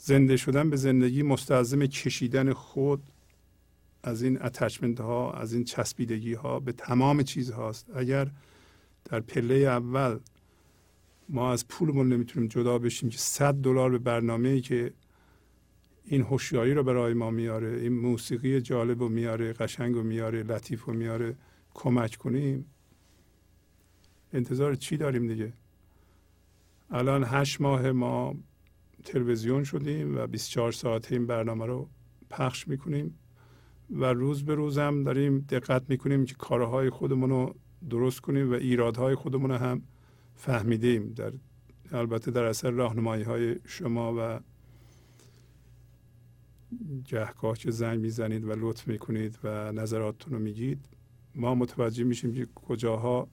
زنده 0.04 0.38
شدن 0.38 0.70
به 0.70 0.76
زندگی 0.76 1.24
مستلزم 1.24 1.86
کشیدن 1.86 2.54
خود 2.54 3.04
از 4.04 4.24
این 4.24 4.42
اتچمنت 4.42 5.00
ها 5.00 5.34
از 5.34 5.54
این 5.54 5.64
چسبیدگی 5.64 6.34
ها 6.34 6.60
به 6.60 6.72
تمام 6.72 7.24
چیز 7.24 7.52
هاست. 7.52 7.90
اگر 7.96 8.32
در 9.06 9.20
پله 9.20 9.56
اول 9.56 10.20
ما 11.30 11.52
از 11.52 11.68
پولمون 11.68 12.14
نمی‌تونیم 12.14 12.50
جدا 12.50 12.80
بشیم 12.80 13.10
که 13.10 13.18
100 13.18 13.54
دلار 13.54 13.90
به 13.90 13.98
برنامه 13.98 14.50
ای 14.50 14.62
که 14.62 14.94
این 16.06 16.22
هوشیاری 16.22 16.74
رو 16.74 16.84
برای 16.84 17.14
ما 17.14 17.32
میاره 17.32 17.80
این 17.82 17.94
موسیقی 17.94 18.62
جالب 18.62 19.02
و 19.02 19.10
میاره 19.10 19.54
قشنگ 19.54 19.98
و 19.98 20.04
میاره 20.04 20.44
لطیف 20.44 20.90
و 20.90 20.94
میاره 20.94 21.36
کمک 21.74 22.16
کنیم 22.16 22.66
انتظار 24.34 24.76
چی 24.76 24.98
داریم 24.98 25.28
دیگه؟ 25.28 25.54
الان 26.92 27.24
هشت 27.24 27.62
ماه 27.62 27.92
ما 27.92 28.36
تلویزیون 29.02 29.64
شدیم 29.64 30.18
و 30.18 30.28
24 30.28 30.72
ساعت 30.72 31.12
این 31.12 31.28
برنامه 31.28 31.66
رو 31.66 31.90
پخش 32.30 32.68
می‌کنیم 32.68 33.20
و 33.90 34.06
روز 34.06 34.46
به 34.46 34.56
روز 34.56 34.78
هم 34.78 35.04
داریم 35.04 35.40
دقت 35.40 35.84
می‌کنیم 35.90 36.26
که 36.26 36.36
کارهای 36.36 36.90
خودمون 36.90 37.30
رو 37.30 37.56
درست 37.90 38.22
کنیم 38.22 38.52
و 38.52 38.54
ایرادهای 38.54 39.16
خودمون 39.16 39.52
رو 39.52 39.58
هم 39.58 39.82
فهمیدیم. 40.36 41.14
در 41.14 41.34
البته 41.92 42.32
در 42.32 42.44
اثر 42.44 42.72
راهنمایی 42.72 43.24
های 43.24 43.56
شما 43.66 44.16
و 44.18 44.40
گهگاه 47.06 47.58
که 47.58 47.72
زنگ 47.72 48.00
می‌زنید 48.00 48.46
و 48.46 48.56
لطف 48.58 48.88
می‌کنید 48.88 49.40
و 49.44 49.72
نظراتتون 49.72 50.34
رو 50.34 50.40
میگید 50.40 50.86
ما 51.36 51.56
متوجه 51.56 52.04
میشیم 52.04 52.34
که 52.34 52.48
کجاها 52.56 53.28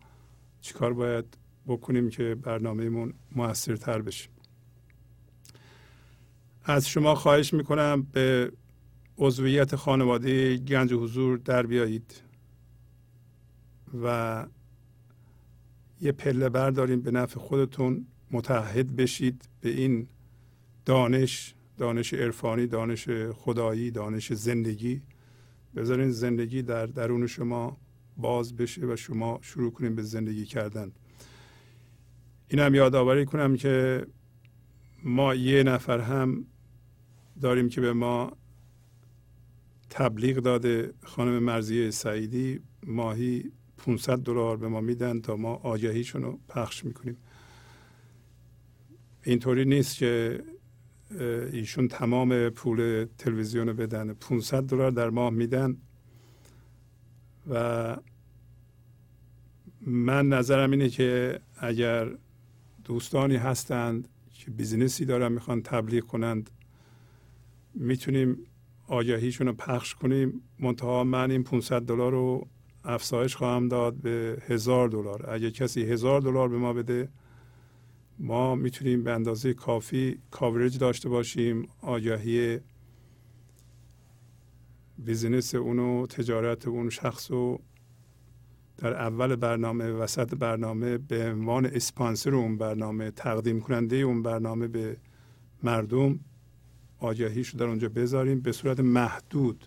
چیکار 0.61 0.93
باید 0.93 1.39
بکنیم 1.67 2.11
که 2.11 2.35
برنامهمون 2.35 3.15
موثرتر 3.37 4.03
بشه. 4.03 4.29
از 6.71 6.89
شما 6.89 7.15
خواهش 7.15 7.55
می‌کنم 7.55 8.07
به 8.13 8.53
عضویت 9.19 9.77
خانواده 9.77 10.57
گنج 10.57 10.93
حضور 10.93 11.39
در 11.39 11.67
بیایید 11.67 12.23
و 14.03 14.47
یه 16.01 16.13
پله 16.13 16.49
برداریم 16.49 17.01
به 17.01 17.11
نفع 17.11 17.41
خودتون 17.41 18.07
متحد 18.31 18.97
بشید 18.97 19.49
به 19.61 19.71
این 19.71 20.07
دانش 20.85 21.55
دانش 21.79 22.15
عرفانی 22.15 22.67
دانش 22.67 23.09
خدایی 23.35 23.91
دانش 23.91 24.33
زندگی. 24.33 25.03
بذارین 25.77 26.11
زندگی 26.11 26.63
در 26.63 26.87
درون 26.87 27.27
شما 27.27 27.77
باز 28.17 28.57
بشه 28.57 28.87
و 28.87 28.97
شما 28.97 29.39
شروع 29.43 29.73
کنیم 29.73 29.95
به 29.95 30.03
زندگی 30.03 30.45
کردن. 30.45 30.93
این 32.49 32.61
هم 32.61 32.75
یادآوری 32.75 33.25
کنم 33.25 33.57
که 33.57 34.07
ما 35.05 35.35
یه 35.35 35.63
نفر 35.63 36.01
هم 36.01 36.47
داریم 37.41 37.69
که 37.69 37.81
به 37.81 37.93
ما 37.93 38.33
تبلیغ 39.91 40.37
داده 40.37 40.95
خانم 41.03 41.39
مرزیه 41.39 41.91
سعیدی 41.91 42.61
ماهی 42.87 43.53
500 43.79 44.19
دلار 44.19 44.57
به 44.57 44.69
ما 44.69 44.81
میدن 44.81 45.21
تا 45.21 45.37
ما 45.37 45.55
آگهیشون 45.55 46.23
رو 46.23 46.39
پخش 46.49 46.85
می‌کنیم. 46.85 47.17
اینطوری 49.25 49.65
نیست 49.65 49.97
که 49.97 50.43
ایشون 51.53 51.89
تمام 51.89 52.49
پول 52.49 53.07
تلویزیون 53.19 53.69
رو 53.69 53.75
بدن. 53.75 54.13
500 54.13 54.63
دلار 54.63 54.91
در 54.91 55.11
ماه 55.11 55.31
میدن 55.31 55.77
و 57.51 57.97
من 59.81 60.29
نظرم 60.29 60.71
اینه 60.71 60.89
که 60.89 61.41
اگر 61.57 62.17
دوستانی 62.85 63.37
هستند 63.37 64.09
که 64.35 64.51
بیزینسی 64.51 65.05
دارن 65.05 65.33
می‌خوان 65.33 65.63
تبلیغ 65.63 66.05
کنند 66.05 66.51
می‌تونیم 67.79 68.37
آگهیشون 68.87 69.47
رو 69.47 69.53
پخش 69.53 69.95
کنیم. 69.95 70.43
منتها 70.59 71.05
من 71.05 71.31
این 71.31 71.43
500 71.43 71.83
دلار 71.83 72.13
رو 72.13 72.49
افزایش 72.85 73.37
خواهم 73.37 73.69
داد 73.69 73.95
به 73.95 74.43
هزار 74.47 74.89
دلار. 74.89 75.31
اگه 75.31 75.51
کسی 75.51 75.83
هزار 75.83 76.21
دلار 76.21 76.49
به 76.49 76.59
ما 76.59 76.73
بده 76.73 77.09
ما 78.19 78.55
می‌تونیم 78.55 79.05
به 79.05 79.13
اندازه 79.13 79.55
کافی 79.55 80.19
coverage 80.31 80.79
داشته 80.79 81.09
باشیم 81.09 81.69
آگهی 81.83 82.61
business 84.99 85.55
اونو 85.55 86.07
تجارت 86.07 86.69
اون 86.69 86.91
شخص 86.91 87.31
رو 87.31 87.61
در 88.79 88.95
اول 88.95 89.37
برنامه 89.37 89.91
وسط 89.91 90.35
برنامه 90.35 90.99
به 90.99 91.31
عنوان 91.31 91.67
اسپانسر 91.67 92.35
اون 92.35 92.59
برنامه 92.59 93.11
تقدیم 93.11 93.61
کننده 93.61 93.97
اون 93.97 94.23
برنامه 94.23 94.69
به 94.69 94.97
مردم 95.63 96.21
آگهیش 96.99 97.49
رو 97.49 97.59
در 97.59 97.67
اونجا 97.67 97.89
بذاریم. 97.89 98.41
به 98.41 98.53
صورت 98.53 98.81
محدود. 98.81 99.65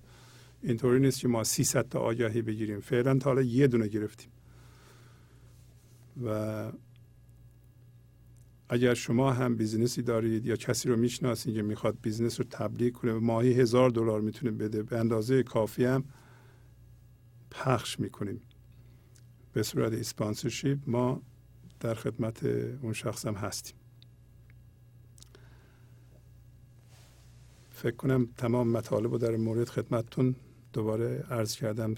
اینطوری 0.64 1.00
نیست 1.00 1.20
که 1.20 1.28
ما 1.28 1.44
300 1.44 1.90
تا 1.90 2.00
آگهی 2.00 2.42
بگیریم. 2.42 2.80
فعلا 2.80 3.18
تا 3.18 3.30
حالا 3.30 3.42
یه 3.42 3.68
دونه 3.68 3.88
گرفتیم. 3.88 4.30
و 6.26 6.72
اگر 8.70 8.94
شما 8.94 9.34
هم 9.34 9.56
business 9.56 9.97
ی 9.97 10.02
دارید 10.02 10.46
یا 10.46 10.56
کسی 10.56 10.90
رو 10.90 10.98
می‌شناسید 10.98 11.56
که 11.56 11.62
می‌خواد 11.62 11.98
business 12.02 12.40
رو 12.40 12.46
تبلیغ 12.50 12.94
کنه 12.94 13.14
ماهی 13.14 13.54
هزار 13.54 13.90
دلار 13.90 14.22
می‌تونه 14.22 14.52
بده. 14.52 14.84
به 14.84 15.00
اندازه 15.00 15.44
کافی 15.44 15.86
هم 15.86 16.04
پخش 17.52 18.00
می‌کنیم. 18.00 18.42
به 19.54 19.64
صورت 19.64 19.94
sponsorship 19.94 20.80
ما 20.88 21.22
در 21.80 21.94
خدمت 21.94 22.44
اون 22.82 22.94
شخص 22.94 23.26
هم 23.26 23.36
هستیم. 23.36 23.76
فکر 27.82 27.96
کنم 27.96 28.30
تمام 28.38 28.68
مطالب 28.68 29.12
رو 29.12 29.18
در 29.18 29.36
مورد 29.36 29.70
خدمتتون 29.70 30.36
دوباره 30.74 31.26
عرض 31.30 31.56
کردم. 31.56 31.96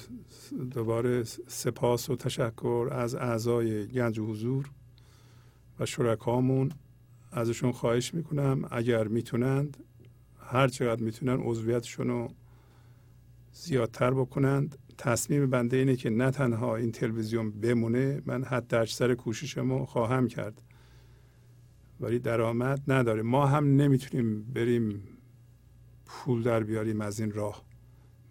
دوباره 0.71 1.23
سپاس 1.47 2.09
و 2.09 2.15
تشکر 2.15 2.89
از 2.91 3.15
اعضای 3.15 3.87
گنج 3.87 4.19
و 4.19 4.25
حضور 4.25 4.69
و 5.79 5.85
شرکامون. 5.85 6.71
ازشون 7.31 7.71
خواهش 7.71 8.13
می‌کنم 8.13 8.67
اگر 8.71 9.07
می‌تونند 9.07 9.77
هر 10.39 10.67
چقدر 10.67 11.03
می‌تونن 11.03 11.39
عضویتشون 11.43 12.07
رو 12.07 12.27
زیادتر 13.51 14.11
بکنند. 14.11 14.77
تصمیم 14.97 15.49
بنده 15.49 15.77
اینه 15.77 15.95
که 15.95 16.09
نه 16.09 16.31
تنها 16.31 16.75
این 16.75 16.91
تلویزیون 16.91 17.51
بمونه 17.51 18.21
من 18.25 18.43
حد 18.43 18.75
اکثر 18.75 19.15
کوششمو 19.15 19.85
خواهم 19.85 20.27
کرد. 20.27 20.61
ولی 21.99 22.19
درآمد 22.19 22.81
نداره. 22.87 23.21
ما 23.21 23.45
هم 23.45 23.75
نمی‌تونیم 23.75 24.43
بریم 24.43 25.03
پول 26.23 26.43
در 26.43 26.63
بیاریم 26.63 27.01
از 27.01 27.19
این 27.19 27.31
راه. 27.31 27.63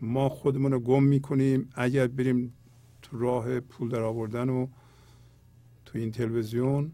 ما 0.00 0.28
خودمون 0.28 0.72
رو 0.72 0.80
گم 0.80 1.02
می‌کنیم. 1.02 1.68
اگر 1.74 2.06
بریم 2.06 2.52
تو 3.02 3.18
راه 3.18 3.60
پول 3.60 3.88
در 3.88 4.00
آوردن 4.00 4.48
و 4.48 4.66
تو 5.84 5.98
این 5.98 6.10
تلویزیون 6.10 6.92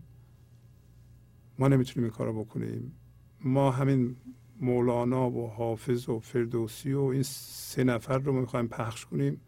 ما 1.59 1.69
نمی‌تونیم 1.69 2.05
این 2.05 2.17
کارو 2.17 2.45
بکنیم. 2.45 2.93
ما 3.41 3.71
همین 3.71 4.17
مولانا 4.61 5.31
و 5.31 5.51
حافظ 5.51 6.09
و 6.09 6.19
فردوسی 6.19 6.93
و 6.93 7.01
این 7.01 7.23
سه 7.23 7.85
نفر 7.85 8.19
رو 8.19 8.41
می‌خوایم 8.41 8.69
پخش 8.69 9.07
کنیم. 9.07 9.41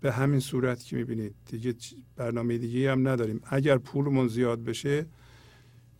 به 0.00 0.12
همین 0.12 0.40
صورت 0.40 0.84
که 0.84 0.96
می‌بینید 0.96 1.34
دیگه 1.46 1.74
برنامه 2.16 2.58
دیگه 2.58 2.92
هم 2.92 3.08
نداریم. 3.08 3.40
اگر 3.44 3.78
پولمون 3.78 4.28
زیاد 4.28 4.64
بشه 4.64 5.06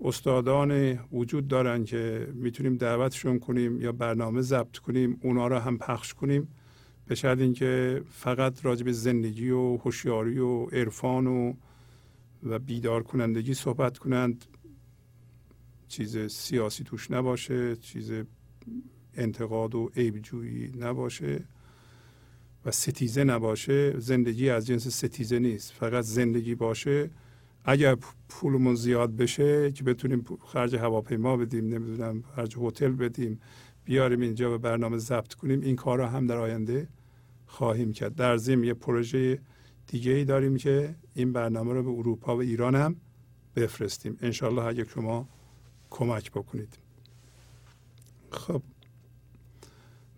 استادان 0.04 0.98
وجود 1.12 1.48
دارن 1.48 1.84
که 1.84 2.28
می‌تونیم 2.34 2.76
دعوتشون 2.76 3.38
کنیم 3.38 3.80
یا 3.80 3.92
برنامه 3.92 4.40
ضبط 4.40 4.78
کنیم 4.78 5.18
اونا 5.22 5.46
رو 5.46 5.58
هم 5.58 5.78
پخش 5.78 6.14
کنیم. 6.14 6.48
به 7.06 7.14
شرط 7.14 7.38
اینکه 7.38 8.02
فقط 8.10 8.64
راجع 8.64 8.84
به 8.84 8.92
زندگی 8.92 9.50
و 9.50 9.76
هوشیاری 9.76 10.38
و 10.38 10.64
عرفان 10.64 11.26
و 11.26 11.54
و 12.42 12.58
بیدار 12.58 13.02
کنندگی 13.02 13.54
صحبت 13.54 13.98
کنند. 13.98 14.44
چیز 15.88 16.18
سیاسی 16.18 16.84
توش 16.84 17.10
نباشه 17.10 17.76
چیز 17.76 18.12
انتقاد 19.14 19.74
و 19.74 19.90
عیبجویی 19.96 20.72
نباشه 20.78 21.44
و 22.64 22.70
ستیزه 22.70 23.24
نباشه. 23.24 24.00
زندگی 24.00 24.50
از 24.50 24.66
جنس 24.66 24.88
ستیزه 24.88 25.38
نیست. 25.38 25.72
فقط 25.72 26.04
زندگی 26.04 26.54
باشه. 26.54 27.10
اگر 27.64 27.96
پولمون 28.28 28.74
زیاد 28.74 29.16
بشه 29.16 29.72
که 29.72 29.84
بتونیم 29.84 30.24
خرج 30.46 30.76
هواپیما 30.76 31.36
بدیم 31.36 31.68
نمی‌دونم 31.68 32.22
خرج 32.36 32.56
هتل 32.60 32.92
بدیم 32.92 33.40
بیاریم 33.84 34.20
اینجا 34.20 34.50
به 34.50 34.58
برنامه 34.58 34.98
ضبط 34.98 35.34
کنیم 35.34 35.60
این 35.60 35.76
کار 35.76 35.98
رو 35.98 36.04
هم 36.04 36.26
در 36.26 36.36
آینده 36.36 36.88
خواهیم 37.46 37.92
کرد. 37.92 38.14
در 38.14 38.36
ضمن 38.36 38.64
یه 38.64 38.74
پروژه 38.74 39.38
دیگه 39.86 40.12
ای 40.12 40.24
داریم 40.24 40.56
که 40.56 40.94
این 41.14 41.32
برنامه 41.32 41.72
رو 41.72 41.82
به 41.82 41.90
اروپا 41.90 42.36
و 42.36 42.40
ایران 42.40 42.74
هم 42.74 42.96
بفرستیم. 43.56 44.18
انشالله 44.20 44.62
اگه 44.62 44.84
شما 44.84 45.28
کمک 45.90 46.30
بکنید. 46.30 46.78
خب. 48.30 48.62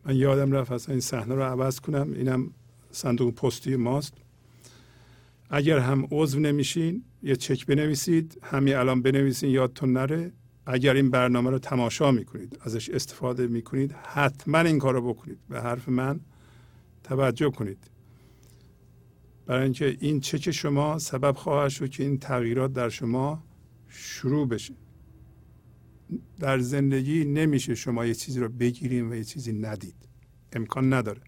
من 0.04 0.16
یادم 0.16 0.52
رفت 0.52 0.72
اصلا 0.72 0.92
این 0.92 1.00
صحنه 1.00 1.34
رو 1.34 1.42
عوض 1.42 1.80
کنم. 1.80 2.12
اینم 2.12 2.50
صندوق 2.90 3.34
پستی 3.34 3.76
ماست. 3.76 4.14
اگر 5.50 5.78
هم 5.78 6.08
عضو 6.10 6.40
نمیشین 6.40 7.04
یه 7.22 7.36
چک 7.36 7.66
بنویسید 7.66 8.38
همین 8.42 8.74
الان 8.74 9.02
بنویسین 9.02 9.50
یادتون 9.50 9.92
نره. 9.92 10.32
اگر 10.66 10.94
این 10.94 11.10
برنامه 11.10 11.50
رو 11.50 11.58
تماشا 11.58 12.10
می‌کنید 12.10 12.58
ازش 12.60 12.90
استفاده 12.90 13.46
می‌کنید 13.46 13.92
حتما 13.92 14.58
این 14.58 14.78
کار 14.78 14.94
رو 14.94 15.14
بکنید. 15.14 15.38
به 15.48 15.60
حرف 15.60 15.88
من 15.88 16.20
توجه 17.04 17.50
کنید. 17.50 17.90
برای 19.46 19.62
اینکه 19.62 19.96
این 20.00 20.20
چک 20.20 20.50
شما 20.50 20.98
سبب 20.98 21.36
خواهد 21.36 21.70
شد 21.70 21.88
که 21.88 22.02
این 22.02 22.18
تغییرات 22.18 22.72
در 22.72 22.88
شما 22.88 23.44
شروع 23.88 24.48
بشه. 24.48 24.74
در 26.40 26.58
زندگی 26.58 27.24
نمیشه 27.24 27.74
شما 27.74 28.06
یه 28.06 28.14
چیزی 28.14 28.40
رو 28.40 28.48
بگیریم 28.48 29.10
و 29.10 29.14
یه 29.14 29.24
چیزی 29.24 29.52
ندید. 29.52 30.08
امکان 30.52 30.92
نداره. 30.92 31.20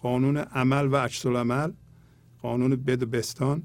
قانون 0.00 0.36
عمل 0.36 0.88
و 0.92 0.96
عکس 0.96 1.26
عمل 1.26 1.72
قانون 2.42 2.76
بد 2.76 3.04
بستان. 3.04 3.62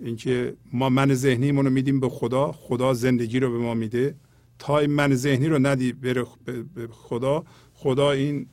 اینکه 0.00 0.56
ما 0.72 0.88
من 0.88 1.14
ذهنیمون 1.14 1.64
رو 1.64 1.70
میدیم 1.70 2.00
به 2.00 2.08
خدا 2.08 2.52
خدا 2.52 2.94
زندگی 2.94 3.40
رو 3.40 3.52
به 3.52 3.58
ما 3.58 3.74
میده. 3.74 4.16
تا 4.58 4.78
این 4.78 4.90
من 4.90 5.14
ذهنی 5.14 5.46
رو 5.46 5.66
ندی 5.66 5.92
بره 5.92 6.26
به 6.74 6.88
خدا 6.90 7.44
خدا 7.72 8.10
این 8.10 8.46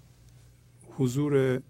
حضور 0.98 1.62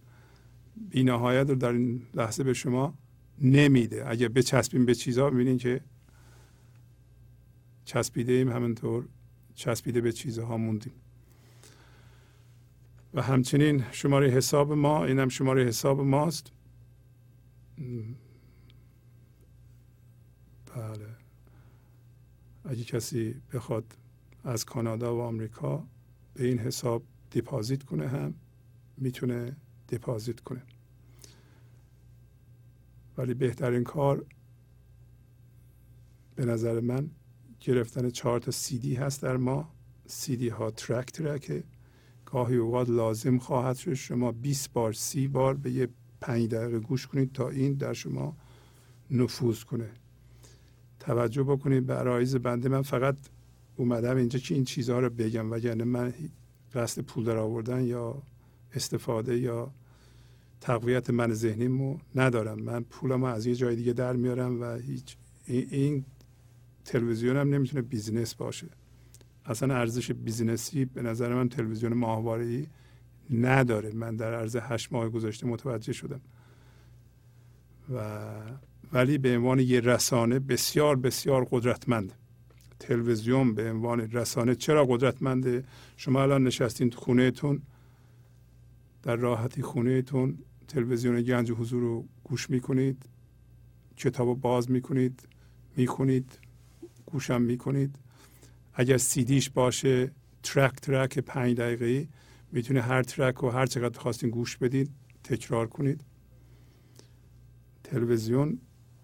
بینهایت 0.89 1.49
رو 1.49 1.55
در 1.55 1.71
این 1.71 2.01
لحظه 2.13 2.43
به 2.43 2.53
شما 2.53 2.93
نمیده. 3.41 4.09
اگه 4.09 4.29
بچسبیم 4.29 4.85
به 4.85 4.95
چیزها 4.95 5.29
ببینین 5.29 5.57
که 5.57 5.81
چسبیده 7.85 8.33
ایم 8.33 8.49
همینطور 8.51 9.05
چسبیده 9.55 10.01
به 10.01 10.11
چیزها 10.11 10.57
موندیم. 10.57 10.93
و 13.13 13.21
همچنین 13.21 13.83
شماره 13.91 14.29
حساب 14.29 14.73
ما 14.73 15.05
اینم 15.05 15.29
شماره 15.29 15.63
حساب 15.63 16.01
ماست. 16.01 16.51
بله. 20.75 21.15
اگه 22.65 22.83
کسی 22.83 23.41
بخواد 23.53 23.97
از 24.43 24.65
کانادا 24.65 25.15
و 25.17 25.21
آمریکا 25.21 25.87
به 26.33 26.45
این 26.47 26.59
حساب 26.59 27.03
دیپازیت 27.29 27.83
کنه 27.83 28.07
هم 28.07 28.33
می‌تونه 28.97 29.55
دیپازیت 29.87 30.39
کنه. 30.39 30.63
ولی 33.17 33.33
بهترین 33.33 33.83
کار 33.83 34.25
به 36.35 36.45
نظر 36.45 36.79
من 36.79 37.09
گرفتن 37.59 38.09
چهار 38.09 38.39
تا 38.39 38.51
سی 38.51 38.79
دی 38.79 38.95
هست 38.95 39.21
در 39.21 39.37
ما. 39.37 39.75
سی 40.07 40.35
دی 40.35 40.49
ها 40.49 40.71
ترک 40.71 41.11
ترکه 41.11 41.63
گاهی 42.25 42.55
اوقات 42.55 42.89
لازم 42.89 43.37
خواهد 43.37 43.75
شد 43.75 43.93
شما 43.93 44.31
20 44.31 44.73
بار 44.73 44.93
سی 44.93 45.27
بار 45.27 45.53
به 45.53 45.71
یه 45.71 45.89
پنج 46.25 46.47
دقیقه 46.49 46.79
گوش 46.79 47.07
کنید 47.07 47.33
تا 47.33 47.49
این 47.49 47.73
در 47.73 47.93
شما 47.93 48.37
نفوذ 49.11 49.63
کنه. 49.63 49.89
توجه 50.99 51.43
بکنید 51.43 51.85
به 51.85 51.93
عرایز 51.93 52.35
بنده 52.35 52.69
من. 52.69 52.81
فقط 52.81 53.15
اومدم 53.75 54.17
اینجا 54.17 54.39
که 54.39 54.55
این 54.55 54.63
چیزها 54.63 54.99
رو 54.99 55.09
بگم 55.09 55.51
وگرنه 55.51 55.83
من 55.83 56.13
قصد 56.73 57.01
پول 57.01 57.23
در 57.25 57.37
آوردن 57.37 57.83
یا 57.83 58.21
استفاده 58.73 59.37
یا 59.37 59.71
تقویت 60.61 61.09
من 61.09 61.33
ذهنیمو 61.33 61.97
ندارم. 62.15 62.59
من 62.59 62.83
پولم 62.83 63.23
از 63.23 63.45
یه 63.45 63.55
جای 63.55 63.75
دیگه 63.75 63.93
در 63.93 64.13
میارم 64.13 64.61
و 64.61 64.75
هیچ 64.75 65.17
این 65.47 66.05
تلویزیون 66.85 67.37
هم 67.37 67.53
نمی‌تونه 67.53 67.81
business 67.81 68.35
باشه. 68.35 68.67
اصلا 69.45 69.75
ارزش 69.75 70.11
business 70.11 70.77
ی 70.77 70.85
به 70.85 71.01
نظر 71.01 71.33
من 71.33 71.49
تلویزیون 71.49 71.93
ماهواره 71.93 72.65
نداره. 73.29 73.91
من 73.91 74.15
در 74.15 74.33
عرض 74.33 74.55
هشت 74.61 74.93
ماه 74.93 75.09
گذشته 75.09 75.47
متوجه 75.47 75.93
شدم. 75.93 76.21
و 77.93 78.21
ولی 78.93 79.17
به 79.17 79.37
عنوان 79.37 79.59
یه 79.59 79.79
رسانه 79.79 80.39
بسیار 80.39 80.95
بسیار 80.95 81.47
قدرتمند. 81.51 82.13
تلویزیون 82.79 83.53
به 83.55 83.71
عنوان 83.71 84.11
رسانه 84.11 84.55
چرا 84.55 84.85
قدرتمنده؟ 84.85 85.63
شما 85.97 86.21
الان 86.21 86.43
نشستین 86.43 86.89
تو 86.89 86.99
خونهتون 86.99 87.61
در 89.03 89.15
راحتی 89.15 89.61
خونهتون 89.61 90.37
تلویزیون 90.67 91.21
گنج 91.21 91.51
حضور 91.51 91.81
رو 91.81 92.05
گوش 92.23 92.49
می‌کنید 92.49 93.05
کتاب 93.97 94.41
باز 94.41 94.71
می‌کنید 94.71 95.27
می‌خونید 95.77 96.39
گوشم 97.05 97.41
می‌کنید. 97.41 97.95
اگر 98.73 98.97
سیدیش 98.97 99.49
باشه 99.49 100.11
ترک 100.43 100.75
ترک 100.75 101.19
پنج 101.19 101.57
دقیقه 101.57 102.07
می‌تونه 102.51 102.81
هر 102.81 103.03
ترک 103.03 103.43
و 103.43 103.49
هر 103.49 103.65
چقدر 103.65 103.99
خواستین 103.99 104.29
گوش 104.29 104.57
بدید 104.57 104.91
تکرار 105.23 105.67
کنید. 105.67 106.01
تلویزیون 107.83 108.59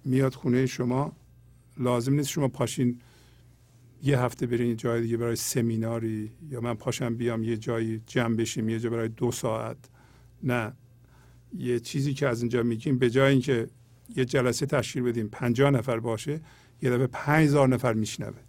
میاد 0.05 0.33
خونه 0.33 0.65
شما. 0.65 1.15
لازم 1.77 2.13
نیست 2.13 2.29
شما 2.29 2.47
پاشین 2.47 3.01
یه 4.03 4.19
هفته 4.19 4.47
برین 4.47 4.75
جای 4.75 5.01
دیگه 5.01 5.17
برای 5.17 5.35
سمیناری 5.35 6.31
یا 6.49 6.61
من 6.61 6.73
پاشم 6.73 7.15
بیام 7.15 7.43
یه 7.43 7.57
جایی 7.57 8.01
جمع 8.07 8.35
بشیم 8.35 8.69
یه 8.69 8.79
جا 8.79 8.89
برای 8.89 9.09
دو 9.09 9.31
ساعت. 9.31 9.77
نه. 10.43 10.73
یه 11.57 11.79
چیزی 11.79 12.13
که 12.13 12.27
از 12.27 12.41
اینجا 12.41 12.63
میگیم 12.63 12.97
به 12.97 13.09
جای 13.09 13.31
اینکه 13.31 13.67
یه 14.15 14.25
جلسه 14.25 14.65
تشکیل 14.65 15.03
بدیم 15.03 15.27
پنجاه 15.27 15.71
نفر 15.71 15.99
باشه 15.99 16.41
یه 16.81 16.89
دفعه 16.89 17.07
پنج 17.07 17.55
نفر 17.55 17.93
میشنوه. 17.93 18.39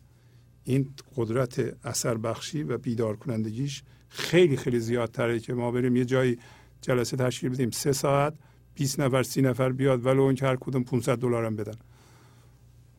این 0.65 0.95
قدرت 1.17 1.87
اثر 1.87 2.17
بخشی 2.17 2.63
و 2.63 2.79
بیدار 2.79 3.17
کنندگیش 3.17 3.83
خیلی 4.13 4.57
خیلی 4.57 4.81
زیادتره 4.81 5.41
که 5.41 5.55
ما 5.55 5.71
بریم 5.71 5.97
یه 5.97 6.05
جایی 6.05 6.39
جلسه 6.81 7.17
تشکیل 7.17 7.51
بدیم. 7.51 7.71
سه 7.71 7.93
ساعت 7.93 8.35
20 8.75 9.01
نفر 9.01 9.23
سی 9.23 9.43
نفر 9.43 9.73
بیاد 9.73 10.07
ولو 10.07 10.23
اون 10.23 10.35
که 10.35 10.47
هر 10.47 10.57
کدوم 10.57 10.85
500 10.85 11.19
دلار 11.19 11.45
هم 11.45 11.57
بدن. 11.57 11.75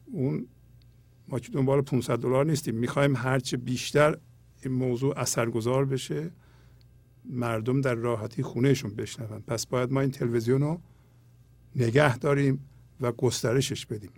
اون 0.05 0.47
ما 1.27 1.39
که 1.39 1.51
دنبال 1.51 1.81
500 1.81 2.19
دلار 2.19 2.45
نیستیم. 2.45 2.75
می‌خوایم 2.75 3.15
هرچه 3.15 3.57
بیشتر 3.57 4.17
این 4.63 4.73
موضوع 4.73 5.19
اثرگذار 5.19 5.85
بشه 5.85 6.31
مردم 7.25 7.81
در 7.81 7.95
راحتی 7.95 8.43
خونهشون 8.43 8.95
بشنون. 8.95 9.39
پس 9.39 9.67
باید 9.67 9.91
ما 9.91 10.01
این 10.01 10.11
تلویزیون 10.11 10.61
رو 10.61 10.81
نگه 11.75 12.17
داریم 12.17 12.69
و 13.01 13.11
گسترشش 13.11 13.85
بدیم. 13.85 14.11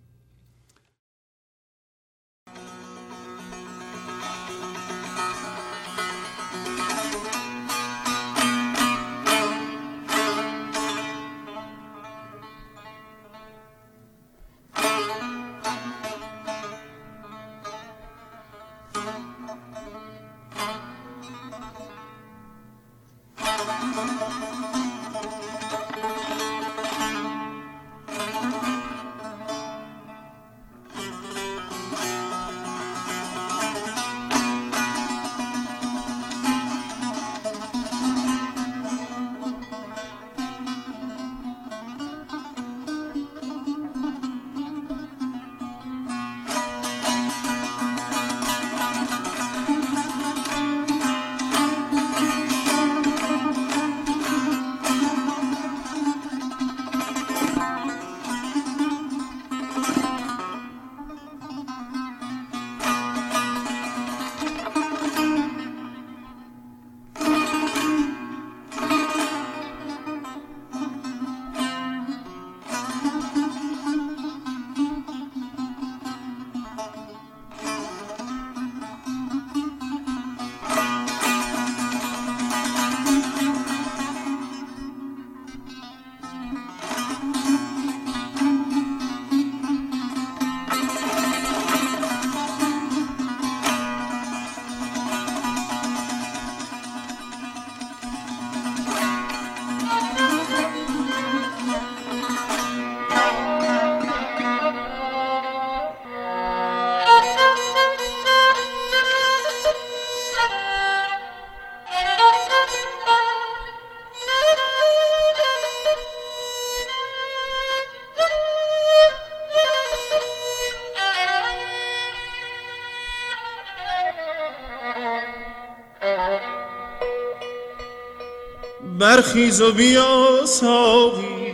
برخیز 129.00 129.62
و 129.62 129.72
بیا 129.72 130.46
ساقی. 130.46 131.54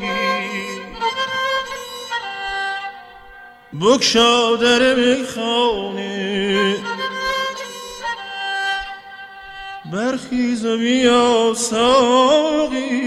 بکشا 3.82 4.56
در 4.56 4.96
میخانه. 4.96 6.76
برخیز 9.94 10.66
و 10.66 10.78
بیا 10.78 11.54
ساقی. 11.58 13.02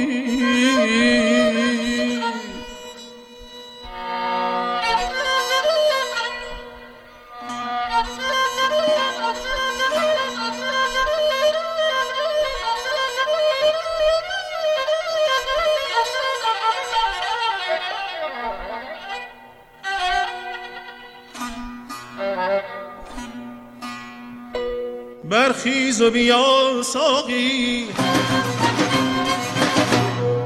و 26.05 26.11
بیا 26.11 26.83
ساقی. 26.83 27.89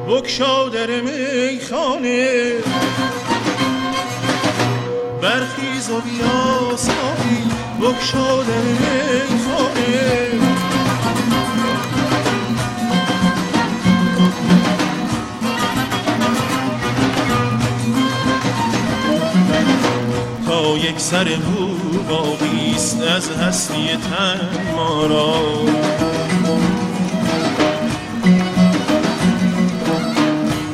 بکشا 0.09 0.69
در 0.69 1.01
میخانه. 1.01 2.53
برخیز 5.23 5.91
و 5.91 6.01
بیا 6.01 6.77
ساقی. 6.77 7.43
بکشا 7.81 8.43
در 8.43 8.63
میخانه. 9.31 10.28
یک 20.99 21.05
سر 21.05 21.29
مو 21.37 21.69
باقیست 22.09 23.03
از 23.03 23.31
هستی 23.31 23.89
تن 23.97 24.41
ما 24.77 25.07
را. 25.07 25.43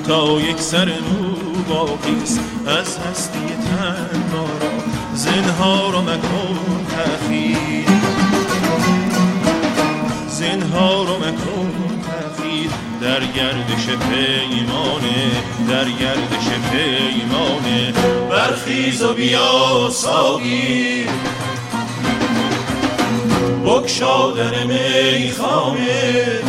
تا 0.08 0.40
یک 0.40 0.60
سر 0.60 0.88
مو 0.88 1.62
باقیست 1.68 2.40
از 2.66 2.98
هستی 2.98 3.38
تن 3.38 4.22
ما 4.32 4.44
را. 4.44 5.14
زنها 5.14 5.90
رو 5.90 6.00
مکن 6.02 6.86
تخییر 6.90 7.88
زنها 10.28 11.02
رو 11.02 11.16
مکن 11.16 11.70
تخییر 12.02 12.70
در 13.00 13.20
گردش 13.20 13.86
پیمانه 13.86 15.43
در 15.68 15.84
گردش 15.84 16.48
پیمانه 16.72 17.92
برخیز 18.30 19.02
و 19.02 19.14
بیا 19.14 19.90
ساقی. 19.92 21.06
بکشا 23.66 24.30
در 24.30 24.64
میخانه. 24.64 26.40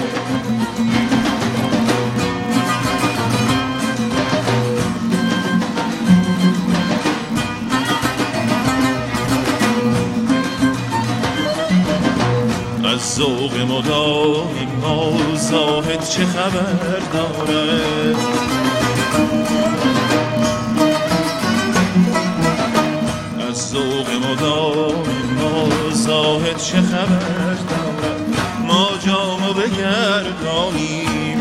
از 12.94 13.16
ذوق 13.16 13.58
مدام 13.58 14.56
ما 14.82 15.36
زاهد 15.36 16.10
چه 16.10 16.26
خبر 16.26 17.00
دارد؟ 17.14 18.75
از 23.50 23.70
ذوق 23.70 24.10
مدام 24.10 25.06
ما 25.40 25.90
زاهد 25.92 26.58
چه 26.58 26.82
خبر 26.82 27.56
دارد؟ 27.70 28.26
ما 28.68 28.90
جامو 29.06 29.54
بگردانیم. 29.54 31.40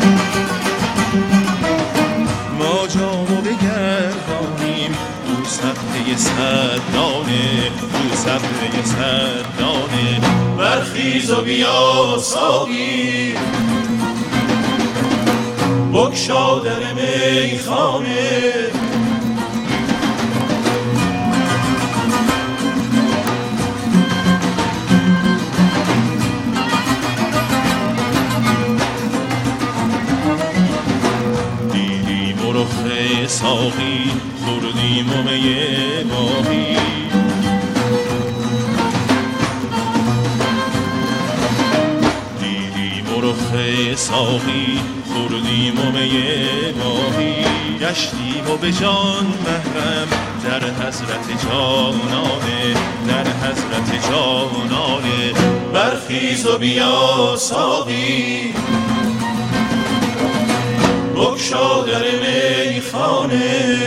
ما 2.59 2.87
جامو 2.87 3.41
بگردانیم. 3.41 4.95
او 5.27 5.45
صفحه 5.45 6.17
صد 6.17 6.81
دانه 6.93 7.71
او 7.93 8.15
صفحه 8.15 8.83
صد 8.85 9.59
دانه 9.59 10.21
برخیز 10.57 11.31
و 11.31 11.41
بیا 11.41 12.17
ساقی. 12.21 13.35
بکشا 15.95 16.59
در 16.59 16.93
میخانه 16.93 18.25
ساقی 33.27 34.11
خوردیم 34.45 35.09
و 35.09 35.23
می 35.23 36.03
ماهی 36.03 36.77
دیدیم 42.39 43.17
و 43.17 43.21
رخ 43.21 43.95
ساقی 43.95 44.79
خوردیم 45.15 45.79
و 45.79 45.91
می 45.91 46.11
ماهی 46.79 47.45
گشتیم 47.79 48.53
و 48.53 48.57
به 48.57 48.71
جان 48.71 49.25
محرم 49.25 50.07
در 50.43 50.59
حضرت 50.59 51.47
جانانه 51.47 52.73
در 53.07 53.47
حضرت 53.47 54.09
جانانه 54.09 55.33
برخیز 55.73 56.45
و 56.45 56.57
بیا 56.57 57.35
ساقی. 57.37 58.53
بکشا 61.15 61.83
در 61.83 62.03
میخانه. 62.73 63.77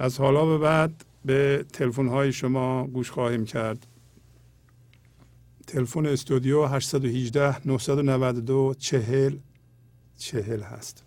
از 0.00 0.20
حالا 0.20 0.46
به 0.46 0.58
بعد 0.58 0.90
به 1.24 1.64
تلفن 1.72 2.06
های 2.08 2.32
شما 2.32 2.86
گوش 2.86 3.10
خواهیم 3.10 3.44
کرد. 3.44 3.86
تلفن 5.66 6.06
استودیو 6.06 6.64
818 6.64 7.68
992 7.68 8.74
40 8.78 9.32
40 10.18 10.60
هست. 10.62 11.04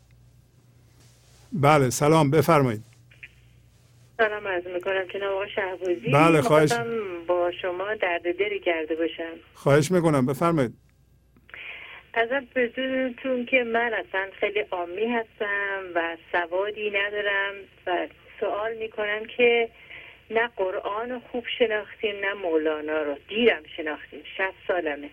بله 1.54 1.90
سلام 1.90 2.32
بفرمایید. 2.32 2.84
سلام 4.18 4.48
عرض 4.48 4.68
می‌کنم 4.68 5.08
که 5.12 5.20
آقا 5.26 5.48
شهبازی. 5.48 6.12
بله، 6.14 6.42
خواهش- 6.42 6.74
با 7.28 7.52
شما 7.62 7.96
درد 8.02 8.22
دلی 8.22 8.60
کرده 8.60 8.96
باشم. 8.96 9.34
خواهش 9.54 9.92
می‌کنم 9.92 10.26
بفرمایید. 10.26 10.74
ازت 12.14 12.54
بدونتون 12.56 13.46
که 13.46 13.64
من 13.64 13.92
اصلا 13.94 14.28
خیلی 14.40 14.60
عامی 14.60 15.06
هستم 15.06 15.82
و 15.96 16.18
سوادی 16.32 16.90
ندارم 16.92 17.54
و 17.88 18.08
سوال 18.44 18.74
می‌کنم 18.74 19.26
که 19.26 19.70
نه 20.32 20.50
قرآن 20.56 21.10
رو 21.10 21.20
خوب 21.20 21.46
شناختیم 21.60 22.16
نه 22.20 22.34
مولانا 22.34 23.04
رو. 23.04 23.16
دیرم 23.28 23.64
شناختیم 23.78 24.24
شست 24.38 24.68
سالمه. 24.68 25.10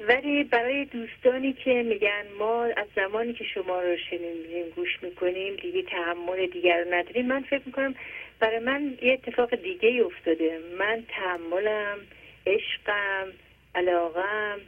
ولی 0.00 0.44
برای 0.44 0.84
دوستانی 0.84 1.52
که 1.52 1.82
میگن 1.82 2.24
ما 2.38 2.64
از 2.64 2.86
زمانی 2.96 3.32
که 3.32 3.44
شما 3.44 3.80
رو 3.82 3.96
شنیدیم 4.10 4.68
گوش 4.76 5.02
می‌کنیم 5.02 5.56
دیگه 5.56 5.82
تحمل 5.82 6.46
دیگر 6.46 6.84
رو 6.84 6.94
نداریم 6.94 7.26
من 7.26 7.42
فکر 7.42 7.62
می‌کنم 7.66 7.94
برای 8.40 8.58
من 8.58 8.98
یه 9.02 9.12
اتفاق 9.12 9.54
دیگه 9.54 9.88
ای 9.88 10.00
افتاده. 10.00 10.58
من 10.78 11.04
تحملم 11.08 11.98
عشقم 12.46 13.32
علاقم 13.74 14.60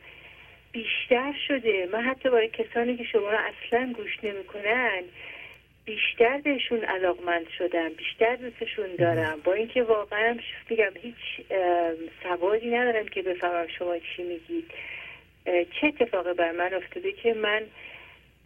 بیشتر 0.72 1.34
شده. 1.48 1.88
من 1.92 2.02
حتی 2.02 2.30
برای 2.30 2.48
کسانی 2.48 2.96
که 2.96 3.04
شما 3.04 3.30
رو 3.30 3.38
اصلا 3.38 3.92
گوش 3.96 4.18
نمی‌کنن 4.22 5.02
بیشتر 5.84 6.38
بهشون 6.38 6.84
علاقمند 6.84 7.48
شدم 7.58 7.88
بیشتر 7.88 8.36
دوستشون 8.36 8.94
دارم. 8.98 9.40
با 9.44 9.52
اینکه 9.52 9.82
واقعا 9.82 10.36
میگم 10.70 10.92
هیچ 11.02 11.46
سوادی 12.22 12.70
ندارم 12.70 13.08
که 13.08 13.22
بفهمم 13.22 13.66
شما 13.78 13.98
چی 13.98 14.22
میگید. 14.22 14.70
چه 15.44 15.86
اتفاقی 15.86 16.32
بر 16.32 16.52
من 16.52 16.74
افتاده 16.74 17.12
که 17.12 17.34
من 17.34 17.62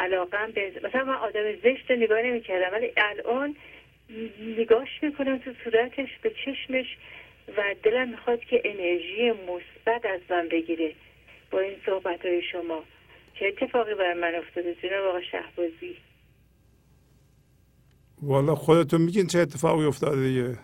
علاقم 0.01 0.51
به 0.51 0.73
مثلا 0.85 1.05
من 1.05 1.15
آدم 1.15 1.53
زشت 1.53 1.91
نگاه 1.91 2.23
نمی‌کردم 2.23 2.73
ولی 2.73 2.93
الان 2.97 3.57
نگاش 4.59 4.89
می‌کنم 5.03 5.39
تو 5.39 5.53
صورتش 5.65 6.09
به 6.23 6.31
چشمش 6.45 6.97
و 7.57 7.75
دلم 7.83 8.09
می‌خواد 8.09 8.41
که 8.41 8.63
انرژی 8.65 9.31
مثبت 9.31 10.07
از 10.07 10.21
من 10.31 10.49
بگیره 10.49 10.93
با 11.51 11.61
این 11.61 11.77
صحبت 11.87 12.27
های 12.27 12.43
شما. 12.43 12.85
چه 13.35 13.47
اتفاقی 13.47 13.95
بر 13.95 14.15
من 14.15 14.35
افتاده 14.35 14.75
جناب 14.75 15.05
آقا 15.05 15.23
شهبازی؟ 15.23 15.97
والا 18.23 18.55
خودتون 18.55 19.01
میگین 19.03 19.27
چه 19.27 19.39
اتفاقی 19.39 19.85
افتاده 19.85 20.23
دیگه. 20.29 20.59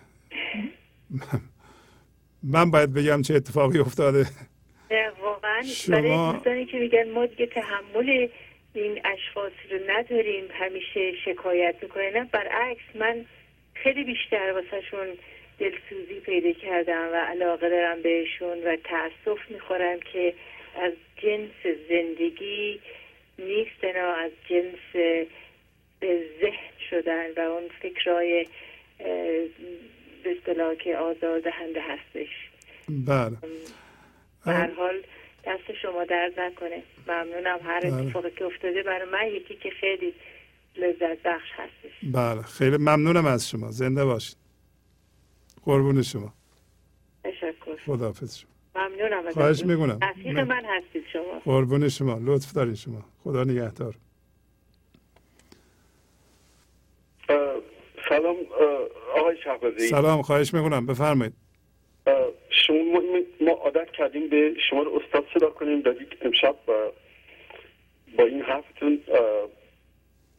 من 2.43 2.71
باید 2.71 2.93
بگم 2.93 3.21
چه 3.21 3.33
اتفاقی 3.33 3.79
افتاده. 3.79 4.25
واقعا 5.21 5.61
شما- 5.61 5.95
برای 6.01 6.33
دوستانی 6.33 6.65
که 6.65 6.77
میگن 6.79 7.09
ما 7.11 7.25
دیگه 7.25 7.45
تحمل 7.45 8.27
این 8.73 9.01
اشخاصی 9.05 9.67
رو 9.71 9.77
نداریم 9.87 10.43
همیشه 10.51 11.11
شکایت 11.25 11.75
می‌کنه. 11.81 12.11
نه 12.11 12.23
برعکس 12.23 12.81
من 12.95 13.25
خیلی 13.73 14.03
بیشتر 14.03 14.51
واسهشون 14.53 15.07
دلسوزی 15.59 16.19
پیدا 16.25 16.51
کردم 16.51 17.09
و 17.13 17.15
علاقه 17.15 17.69
دارم 17.69 18.01
بهشون 18.01 18.57
و 18.65 18.75
تاسف 18.83 19.39
می‌خورم 19.49 19.99
که 20.13 20.33
از 20.81 20.91
جنس 21.23 21.75
زندگی 21.89 22.79
نیستن 23.39 24.01
و 24.05 24.07
از 24.07 24.31
جنس 24.49 25.15
ذهن 26.41 26.73
شدن 26.89 27.25
و 27.37 27.39
اون 27.39 27.63
فکرهای 27.81 28.47
به 30.23 30.37
اصطلاح 30.37 30.75
که 30.75 30.97
آزار 30.97 31.39
دهنده 31.39 31.81
هستش. 31.81 32.29
بله. 32.89 33.37
هر 34.45 34.71
حال 34.73 34.95
دست 35.47 35.73
شما 35.81 36.03
درد 36.03 36.39
نکنه. 36.39 36.83
ممنونم. 37.07 37.59
هر 37.63 37.79
بله. 37.79 37.93
اتفاقی 37.93 38.31
که 38.31 38.45
افتاده 38.45 38.83
برای 38.83 39.09
من 39.09 39.27
یکی 39.27 39.55
که 39.55 39.69
خیلی 39.69 40.13
لذت 40.75 41.23
بخش 41.25 41.49
هستش. 41.55 41.91
بله. 42.13 42.41
خیلی 42.41 42.77
ممنونم 42.77 43.25
از 43.25 43.49
شما. 43.49 43.71
زنده 43.71 44.05
باشید. 44.05 44.37
قربون 45.65 46.01
شما. 46.01 46.33
تشکر. 47.23 47.75
خداحافظ 47.85 48.37
شما. 48.37 48.49
ممنونم 48.75 49.17
ازتون. 49.17 49.31
خواهش 49.33 49.65
می‌کنم. 49.65 49.99
رفیق 50.01 50.39
من- 50.39 50.43
من 50.47 50.65
هستید 50.65 51.03
شما. 51.13 51.39
قربون 51.45 51.89
شما. 51.89 52.19
لطف 52.23 52.53
دارین 52.53 52.75
شما. 52.75 53.05
خدا 53.23 53.43
نگهدار 53.43 53.95
اه، 57.29 57.37
سلام 58.17 58.37
آقای 59.15 59.37
شهبازی. 59.43 59.87
سلام 59.87 60.21
خواهش 60.21 60.53
می‌کنم. 60.53 60.85
بفرمایید. 60.85 61.33
شما 62.49 62.77
ما, 62.83 63.01
ما 63.41 63.51
عادت 63.51 63.91
کردیم 63.91 64.29
به 64.29 64.53
شما 64.69 64.83
رو 64.83 65.01
استاد 65.03 65.25
صدا 65.33 65.49
کنیم. 65.49 65.81
دادید 65.81 66.07
امشب 66.21 66.55
اه، 66.67 66.91
با 68.17 68.23
این 68.23 68.41
حرفتون 68.41 68.99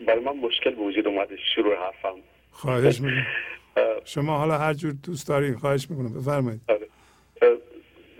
برای 0.06 0.20
من 0.20 0.36
مشکل 0.36 0.70
به 0.70 0.82
وجود 0.82 1.06
اومده 1.06 1.36
شروع 1.54 1.74
حرفم. 1.76 2.16
خواهش 2.50 3.00
می‌کنم. 3.00 3.26
شما 4.04 4.38
حالا 4.38 4.58
هر 4.58 4.74
جور 4.74 4.94
دوست 5.06 5.28
دارین 5.28 5.54
خواهش 5.54 5.90
می‌کنم. 5.90 6.14
بفرمایید. 6.20 6.60
آره. 6.68 6.88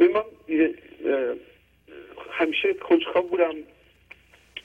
من 0.01 0.25
همیشه 2.31 2.75
کنجکاو 2.75 3.29
بودم. 3.29 3.55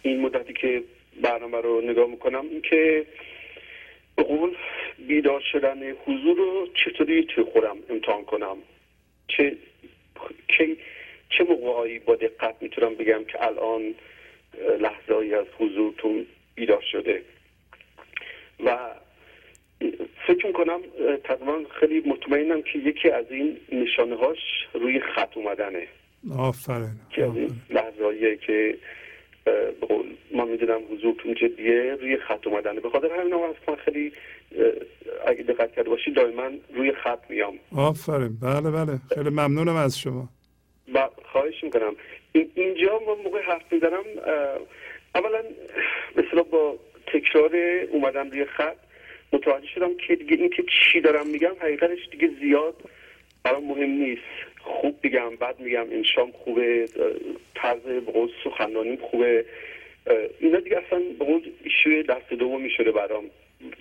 این 0.02 0.22
مدتی 0.22 0.54
که 0.54 0.84
برنامه 1.24 1.62
رو 1.62 1.82
نگاه 1.82 2.08
می‌کنم 2.08 2.46
اینکه 2.52 3.06
به 4.20 4.26
قول 4.26 4.56
بیدار 5.08 5.42
شدن 5.52 5.92
حضور 5.92 6.38
رو 6.38 6.68
چطوری 6.74 7.24
توی 7.24 7.44
خودم 7.44 7.78
امتحان 7.90 8.26
کنم؟ 8.26 8.58
چه 9.28 9.58
که 10.48 10.78
چه 11.30 11.44
موقعهایی 11.44 12.00
با 12.00 12.16
دقت 12.16 12.56
می‌تونم 12.62 12.96
بگم 12.96 13.24
که 13.24 13.44
الان 13.44 13.82
اه، 13.84 14.76
لحظه‌ای 14.78 15.34
از 15.34 15.46
حضورتون 15.60 16.26
بیدار 16.56 16.84
شده؟ 16.92 17.22
و 18.66 18.78
فکر 20.28 20.48
می‌کنم 20.48 20.80
تقریبا 21.24 21.62
خیلی 21.80 22.00
مطمئنم 22.00 22.62
که 22.62 22.80
یکی 22.80 23.10
از 23.10 23.26
این 23.32 23.58
نشانه 23.72 24.16
هاش 24.16 24.38
روی 24.74 25.00
خط 25.00 25.38
اومدنه. 25.38 25.88
آفرین 26.38 27.00
که 27.10 27.24
آفرین. 27.26 27.52
لحظه 27.70 28.38
که 28.38 28.78
ما 30.32 30.46
می‌دونم 30.46 30.80
حضورتون 30.92 31.34
جدیه 31.34 31.98
روی 32.02 32.18
خط 32.18 32.48
اومدنه. 32.48 32.80
به 32.80 32.90
خاطر 32.90 33.08
همین 33.20 33.34
هم 33.34 33.40
من 33.68 33.76
خیلی 33.76 34.12
اگه 35.28 35.44
دقت 35.44 35.72
کرده 35.76 35.90
باشی 35.90 36.12
دائما 36.12 36.50
روی 36.74 36.92
خط 36.92 37.20
میام. 37.30 37.60
آفرین. 37.76 38.38
بله 38.42 38.72
بله. 38.72 39.00
خیلی 39.16 39.30
ممنونم 39.30 39.76
از 39.76 40.00
شما. 40.00 40.30
و 40.94 41.10
خواهش 41.32 41.64
می‌کنم. 41.64 41.96
این 42.32 42.52
اینجا 42.56 43.00
ما 43.06 43.16
موقع 43.16 43.42
حرف 43.42 43.74
می‌زنم 43.74 44.04
اولا 45.16 45.44
مثلا 46.16 46.44
با 46.44 46.80
تکرار 47.14 47.52
اومدن 47.92 48.32
روی 48.32 48.46
خط 48.46 48.78
متوجه 49.34 49.68
شدم 49.76 49.98
که 50.08 50.16
دیگه 50.16 50.36
این 50.36 50.50
که 50.50 50.64
چی 50.64 51.02
دارم 51.02 51.28
میگم 51.28 51.54
حقیقتش 51.62 52.10
دیگه 52.12 52.30
زیاد 52.42 52.76
برام 53.44 53.64
مهم 53.64 53.90
نیست. 53.90 54.22
خوب 54.62 55.00
میگم 55.04 55.36
بد 55.36 55.60
میگم 55.60 55.88
انشام 55.92 56.32
خوبه 56.32 56.86
اه، 57.00 57.06
طرز 57.56 57.82
به 57.82 58.12
قول 58.12 58.30
سخنرانیم 58.44 58.96
خوبه 58.96 59.46
اینا 60.40 60.60
دیگه 60.60 60.78
اصلا 60.78 61.00
به 61.20 61.26
قول 61.26 61.52
ایشوی 61.64 62.04
دست 62.04 62.34
دومی 62.34 62.70
شده 62.70 62.92
برام. 62.92 63.24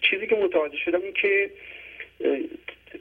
چیزی 0.03 0.27
که 0.27 0.37
متوجه 0.37 0.77
شدم 0.77 1.03
این 1.03 1.13
که 1.13 1.51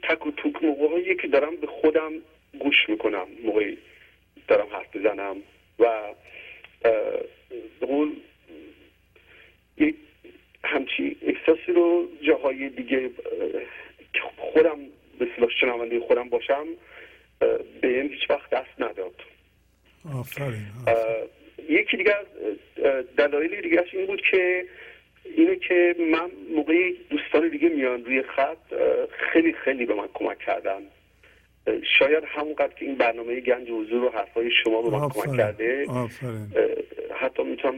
تک 0.02 0.26
و 0.26 0.30
توک 0.30 0.64
موقعهایی 0.64 1.16
که 1.16 1.28
دارم 1.28 1.56
به 1.56 1.66
خودم 1.66 2.12
گوش 2.58 2.88
می‌کنم 2.88 3.26
موقعی 3.44 3.78
دارم 4.48 4.66
حرف 4.70 4.96
بزنم 4.96 5.36
و 5.78 5.84
اه، 5.84 6.14
به 7.80 7.86
قول 7.86 8.12
یک 9.78 9.94
همچی 10.64 11.16
احساسی 11.22 11.72
رو 11.72 12.08
جاهای 12.22 12.68
دیگه 12.68 13.10
خودم 14.36 14.78
به 15.18 15.26
شنونده 15.60 16.00
خودم 16.00 16.28
باشم 16.28 16.66
به 17.80 17.88
هم 17.88 18.06
هیچ 18.06 18.30
وقت 18.30 18.50
دست 18.50 18.70
نداد. 18.78 19.14
آفرین 20.14 20.66
یکی 21.68 21.96
دیگه 21.96 22.14
از 22.16 22.26
دلایل 23.16 23.60
دیگه 23.60 23.84
این 23.92 24.06
بود 24.06 24.22
که 24.30 24.64
اینه 25.24 25.56
که 25.56 25.94
من 25.98 26.30
موقعی 26.56 26.96
دوستان 27.10 27.48
دیگه 27.48 27.68
میان 27.68 28.04
روی 28.04 28.22
خط 28.22 28.74
خیلی 29.32 29.52
خیلی 29.52 29.86
به 29.86 29.94
من 29.94 30.08
کمک 30.14 30.38
کردن. 30.38 30.82
شاید 31.98 32.24
همونقدر 32.26 32.74
که 32.74 32.84
این 32.84 32.94
برنامه 32.94 33.40
گنج 33.40 33.68
حضور 33.70 34.04
و 34.04 34.08
حرفای 34.08 34.50
شما 34.64 34.82
به 34.82 34.90
من 34.90 35.08
کمک 35.08 35.36
کرده. 35.36 35.86
آفرین. 35.88 36.52
حتی 37.20 37.42
می‌تونم 37.42 37.74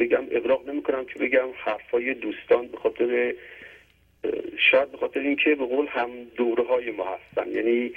بگم 0.00 0.24
ابراق 0.30 0.68
نمی 0.68 0.82
کنم 0.82 1.04
که 1.04 1.18
بگم 1.18 1.48
حرفای 1.64 2.14
دوستان 2.14 2.66
به 2.66 2.76
خاطر 2.76 3.34
شاید 4.70 4.92
به 4.92 4.98
خاطر 4.98 5.20
اینکه 5.20 5.54
به 5.54 5.66
قول 5.66 5.86
هم 5.86 6.10
دوره 6.36 6.64
های 6.64 6.90
ما 6.90 7.04
هستن. 7.04 7.50
یعنی 7.50 7.92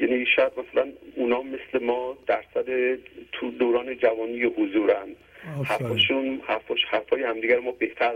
یعنی 0.00 0.26
شاید 0.36 0.52
مثلا 0.56 0.92
اونا 1.16 1.42
مثل 1.42 1.84
ما 1.84 2.18
درصد 2.26 2.96
تو 3.32 3.50
دوران 3.50 3.98
جوانی 3.98 4.42
حضورن. 4.42 5.08
حرفاشون 5.64 6.40
حرفاش 6.46 6.84
حرفای 6.84 7.22
همدیگر 7.22 7.56
رو 7.56 7.62
ما 7.62 7.72
بهتر 7.72 8.14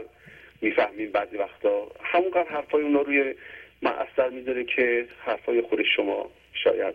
می‌فهمیم 0.60 1.12
بعضی 1.12 1.36
وقتا. 1.36 1.90
همونقدر 2.02 2.48
حرفای 2.48 2.82
اونا 2.82 3.00
روی 3.00 3.34
من 3.82 3.92
اثر 3.92 4.28
می‌ذاره 4.30 4.64
که 4.64 5.06
حرفای 5.18 5.62
خود 5.62 5.82
شما 5.96 6.30
شاید 6.64 6.94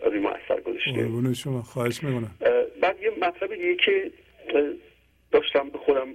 روی 0.00 0.18
ما 0.18 0.30
اثر 0.30 0.60
گذاشته 0.60 1.34
شما. 1.34 1.62
خواهش 1.62 2.02
می‌کنم. 2.02 2.30
بعد 2.80 3.02
یه 3.02 3.10
مطلب 3.10 3.54
دیگه 3.54 3.76
که 3.76 4.10
داشتم 5.32 5.70
به 5.70 5.78
خودم 5.78 6.08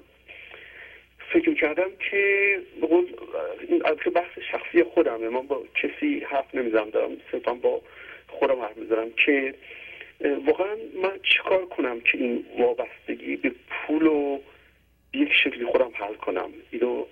فکر 1.33 1.53
کردم 1.53 1.89
که 2.09 2.57
به 2.81 2.87
قول 2.87 3.05
اه، 3.05 3.69
این 3.69 3.85
البته 3.85 4.09
بحث 4.09 4.39
شخصی 4.51 4.83
خودمه. 4.83 5.29
من 5.29 5.47
با 5.47 5.63
کسی 5.75 6.19
حرف 6.19 6.55
نمی‌زنم 6.55 6.89
دارم 6.89 7.17
صرفا 7.31 7.53
با 7.53 7.81
خودم 8.27 8.61
حرف 8.61 8.77
می‌زنم 8.77 9.11
که 9.25 9.53
واقعا 10.45 10.75
من 11.03 11.19
چیکار 11.23 11.65
کنم 11.65 12.01
که 12.01 12.17
این 12.17 12.45
وابستگی 12.57 13.35
به 13.35 13.51
پول 13.69 14.05
و 14.07 14.39
یک 15.13 15.33
شکلی 15.43 15.65
خودم 15.65 15.91
حل 15.93 16.13
کنم؟ 16.13 16.49
اینو 16.71 17.05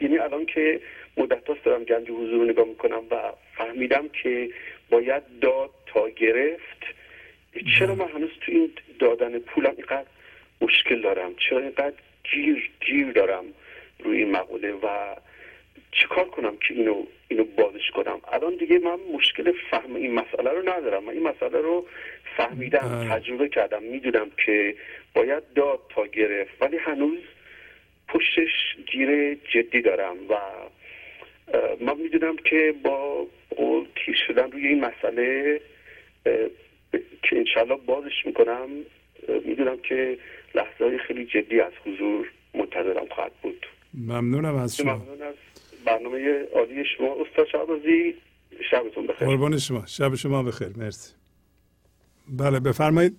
یعنی 0.00 0.18
الان 0.18 0.46
که 0.46 0.80
مدت 1.16 1.48
هاست 1.48 1.64
دارم 1.64 1.84
گنج 1.84 2.10
حضور 2.10 2.44
نگاه 2.44 2.66
می‌کنم 2.66 3.02
و 3.10 3.32
فهمیدم 3.56 4.08
که 4.08 4.50
باید 4.90 5.22
داد 5.40 5.70
تا 5.86 6.08
گرفت. 6.08 6.82
چرا 7.78 7.94
من 7.94 8.08
هنوز 8.08 8.30
تو 8.40 8.52
این 8.52 8.72
دادن 8.98 9.38
پولم 9.38 9.74
اینقدر 9.76 10.06
مشکل 10.60 11.00
دارم؟ 11.00 11.34
چرا 11.48 11.58
اینقدر 11.58 11.94
گیر 12.24 12.70
گیر 12.80 13.12
دارم 13.12 13.44
روی 14.04 14.18
این 14.18 14.30
مقوله 14.30 14.72
و 14.72 15.14
چیکار 15.92 16.24
کنم 16.24 16.56
که 16.56 16.74
اینو 16.74 17.04
اینو 17.28 17.44
بازش 17.44 17.90
کنم 17.94 18.20
الان 18.32 18.56
دیگه 18.56 18.78
من 18.78 18.98
مشکل 19.14 19.52
فهم 19.70 19.94
این 19.94 20.14
مسئله 20.14 20.50
رو 20.50 20.68
ندارم 20.68 21.04
من 21.04 21.12
این 21.12 21.22
مسئله 21.22 21.60
رو 21.60 21.86
فهمیدم 22.36 22.88
بله. 22.88 23.20
تجربه 23.20 23.48
کردم 23.48 23.82
می‌دونم 23.82 24.30
که 24.46 24.74
باید 25.14 25.52
داد 25.54 25.80
تا 25.88 26.06
گرفت 26.06 26.50
ولی 26.60 26.76
هنوز 26.76 27.18
پشتش 28.08 28.76
گیر 28.86 29.34
جدی 29.34 29.82
دارم 29.82 30.16
و 30.28 30.34
من 31.80 31.96
می‌دونم 31.96 32.36
که 32.36 32.74
با 32.82 33.26
قول 33.56 33.86
تیر 34.04 34.16
شدن 34.26 34.50
روی 34.50 34.66
این 34.66 34.84
مسئله 34.84 35.60
که 37.22 37.36
انشالله 37.36 37.76
بازش 37.86 38.26
می‌کنم 38.26 38.68
می‌دونم 39.44 39.78
که 39.78 40.18
لحظه 40.54 40.84
های 40.84 40.98
خیلی 40.98 41.26
جدی 41.26 41.60
از 41.60 41.72
حضور 41.86 42.30
منتظرم 42.54 43.06
خواهد 43.14 43.32
بود. 43.42 43.66
ممنونم 43.94 44.56
از 44.56 44.76
شما. 44.76 44.96
ممنون 44.96 45.22
از 45.22 45.34
برنامه 45.84 46.44
عالی 46.54 46.84
شما. 46.96 47.16
استاد 47.20 47.48
شعبازی 47.52 48.14
شبتون 48.70 49.06
بخیر. 49.06 49.28
قربان 49.28 49.58
شما. 49.58 49.86
شب 49.86 50.14
شما 50.14 50.42
بخیر. 50.42 50.68
مرسی. 50.76 51.14
بله 52.28 52.60
بفرمایید. 52.60 53.16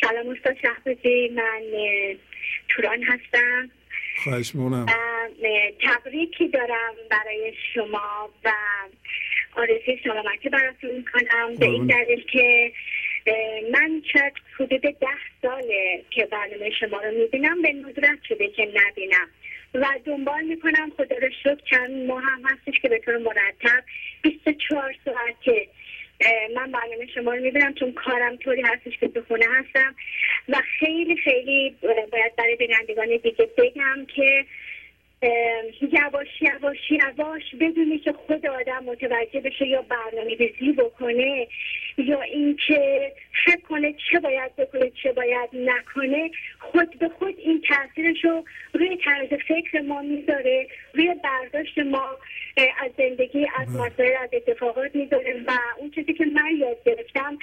سلام 0.00 0.28
استاد 0.28 0.56
شهبازی. 0.62 1.28
من 1.28 1.62
توران 2.68 3.02
هستم. 3.02 3.70
خواهش 4.24 4.52
اه، 4.56 4.86
تبریکی 5.82 6.48
دارم 6.48 6.94
برای 7.10 7.52
شما 7.74 8.30
و 8.44 8.52
آرزوی 9.56 10.00
سلامتی 10.04 10.48
براتون 10.48 10.90
می‌کنم. 10.90 11.54
به 11.58 11.66
این. 11.66 11.86
دلیل 11.86 12.24
که 12.32 12.72
من 13.72 14.02
شاید 14.12 14.32
حدود 14.60 14.80
ده 14.80 15.06
ساله 15.42 16.02
که 16.10 16.26
برنامه 16.26 16.70
شما 16.70 17.00
رو 17.00 17.10
می‌بینم. 17.10 17.62
به 17.62 17.72
ندرت 17.72 18.18
شده 18.28 18.48
که 18.48 18.72
نبینم. 18.74 19.28
و 19.74 19.86
دنبال 20.04 20.44
می‌کنم 20.44 20.92
خدا 20.96 21.16
رو 21.16 21.28
شکر 21.42 21.58
چند 21.70 22.06
ماه 22.06 22.22
هم 22.22 22.42
هستش 22.44 22.80
که 22.80 22.88
به 22.88 22.98
طور 22.98 23.18
مرتب 23.18 23.84
24 24.22 24.94
ساعته 25.04 25.68
من 26.54 26.72
برنامه 26.72 27.06
شما 27.14 27.34
رو 27.34 27.42
می‌بینم. 27.42 27.74
چون 27.74 27.92
کارم 27.92 28.36
طوری 28.36 28.62
هستش 28.62 28.98
که 29.00 29.08
تو 29.08 29.22
خونه 29.28 29.46
هستم. 29.50 29.94
و 30.48 30.62
خیلی 30.78 31.16
خیلی 31.16 31.76
باید 31.82 32.36
برای 32.36 32.56
بینندگان 32.56 33.16
دیگه 33.22 33.48
بگم 33.58 34.06
که 34.14 34.44
یواش 35.80 36.28
یواش 36.40 36.90
یواش 36.90 37.42
بدونی 37.60 37.98
که 37.98 38.12
خود 38.12 38.46
آدم 38.46 38.84
متوجه 38.84 39.40
بشه 39.40 39.66
یا 39.66 39.82
برنامه 39.82 40.34
ریزی 40.34 40.72
بکنه 40.72 41.46
یا 41.98 42.20
اینکه 42.22 43.12
فکر 43.44 43.60
کنه 43.60 43.94
چه 44.10 44.20
باید 44.20 44.56
بکنه 44.56 44.90
چه 45.02 45.12
باید 45.12 45.50
نکنه 45.52 46.30
خود 46.58 46.98
به 46.98 47.08
خود 47.08 47.34
این 47.38 47.62
تاثیرش 47.68 48.24
رو 48.24 48.44
روی 48.72 48.96
طرز 49.04 49.28
فکر 49.48 49.80
ما 49.80 50.02
می‌ذاره 50.02 50.66
روی 50.94 51.14
برداشت 51.24 51.78
ما 51.78 52.18
از 52.56 52.90
زندگی 52.98 53.46
از 53.56 53.68
بله. 53.68 53.86
مسائل 53.86 54.12
از 54.22 54.30
اتفاقات 54.32 54.96
می‌ذاره 54.96 55.42
و 55.46 55.52
اون 55.78 55.90
چیزی 55.90 56.12
که 56.12 56.24
من 56.24 56.56
یاد 56.58 56.76
گرفتم 56.84 57.38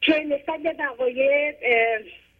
که 0.00 0.24
نسبت 0.24 0.60
به 0.62 0.74
وقایع 0.78 1.52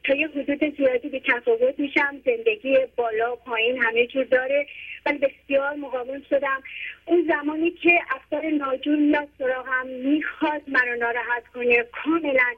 تا 0.05 0.15
یه 0.15 0.29
حدود 0.29 0.77
زیادی 0.77 1.09
به 1.09 1.21
تفاوت 1.21 1.79
میشم. 1.79 2.21
زندگی 2.25 2.77
بالا 2.97 3.37
پایین 3.37 3.83
همه 3.83 4.07
جور 4.07 4.25
داره. 4.25 4.67
ولی 5.07 5.19
بسیار 5.19 5.75
مقاوم 5.75 6.23
شدم. 6.31 6.63
اون 7.05 7.29
زمانی 7.29 7.71
که 7.71 8.01
افکار 8.11 8.51
ناجور 8.51 8.97
میاد 8.97 9.29
سراغم 9.39 9.87
می‌خواد 9.87 10.63
منو 10.67 10.97
ناراحت 10.97 11.47
کنه. 11.55 11.83
کاملا 11.83 12.55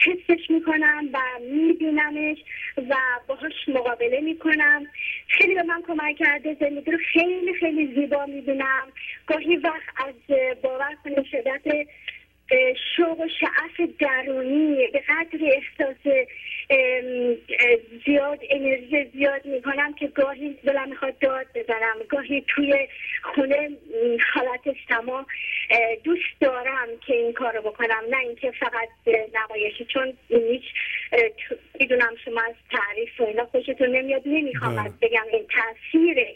حسش 0.00 0.50
می‌کنم 0.50 1.08
و 1.12 1.18
میبینمش 1.40 2.38
و 2.76 2.94
باهاش 3.26 3.68
مقابله 3.68 4.20
می‌کنم. 4.20 4.86
خیلی 5.28 5.54
به 5.54 5.62
من 5.62 5.82
کمک 5.82 6.16
کرده. 6.16 6.56
زندگی 6.60 6.90
رو 6.90 6.98
خیلی 7.12 7.54
خیلی 7.54 7.94
زیبا 7.94 8.26
می‌بینم. 8.26 8.92
گاهی 9.26 9.56
وقت 9.56 9.82
از 10.06 10.14
باور 10.62 10.96
کنه 11.04 11.24
شدت 11.30 11.62
شوق 12.96 13.20
و 13.20 13.28
شعف 13.40 13.88
درونی 13.98 14.88
به 14.92 15.02
قدر 15.08 15.38
احساس 15.42 16.26
زیاد 18.06 18.38
انرژی 18.50 19.04
زیاد 19.04 19.46
می‌کنم 19.46 19.94
که 19.94 20.06
گاهی 20.06 20.58
دلم 20.64 20.88
می‌خواد 20.88 21.18
داد 21.18 21.46
بزنم. 21.54 21.96
گاهی 22.08 22.44
توی 22.48 22.88
خونه 23.22 23.70
حالت 24.34 24.60
تمام 24.88 25.26
دوست 26.04 26.40
دارم 26.40 26.88
که 27.06 27.14
این 27.14 27.32
کارو 27.32 27.62
بکنم. 27.62 28.02
نه 28.10 28.18
اینکه 28.18 28.50
فقط 28.50 28.88
نمایشی 29.34 29.84
چون 29.84 30.12
هیچ 30.28 30.64
می‌دونم 31.80 32.14
شما 32.24 32.40
از 32.40 32.54
تعریف 32.70 33.20
و 33.20 33.24
اینا 33.24 33.44
خوشتون 33.44 33.88
نمیاد. 33.88 34.22
نمی‌خوام 34.26 34.76
بله. 34.76 34.86
از 34.86 35.00
بگم 35.00 35.24
این 35.32 35.46
تاثیر 35.46 36.26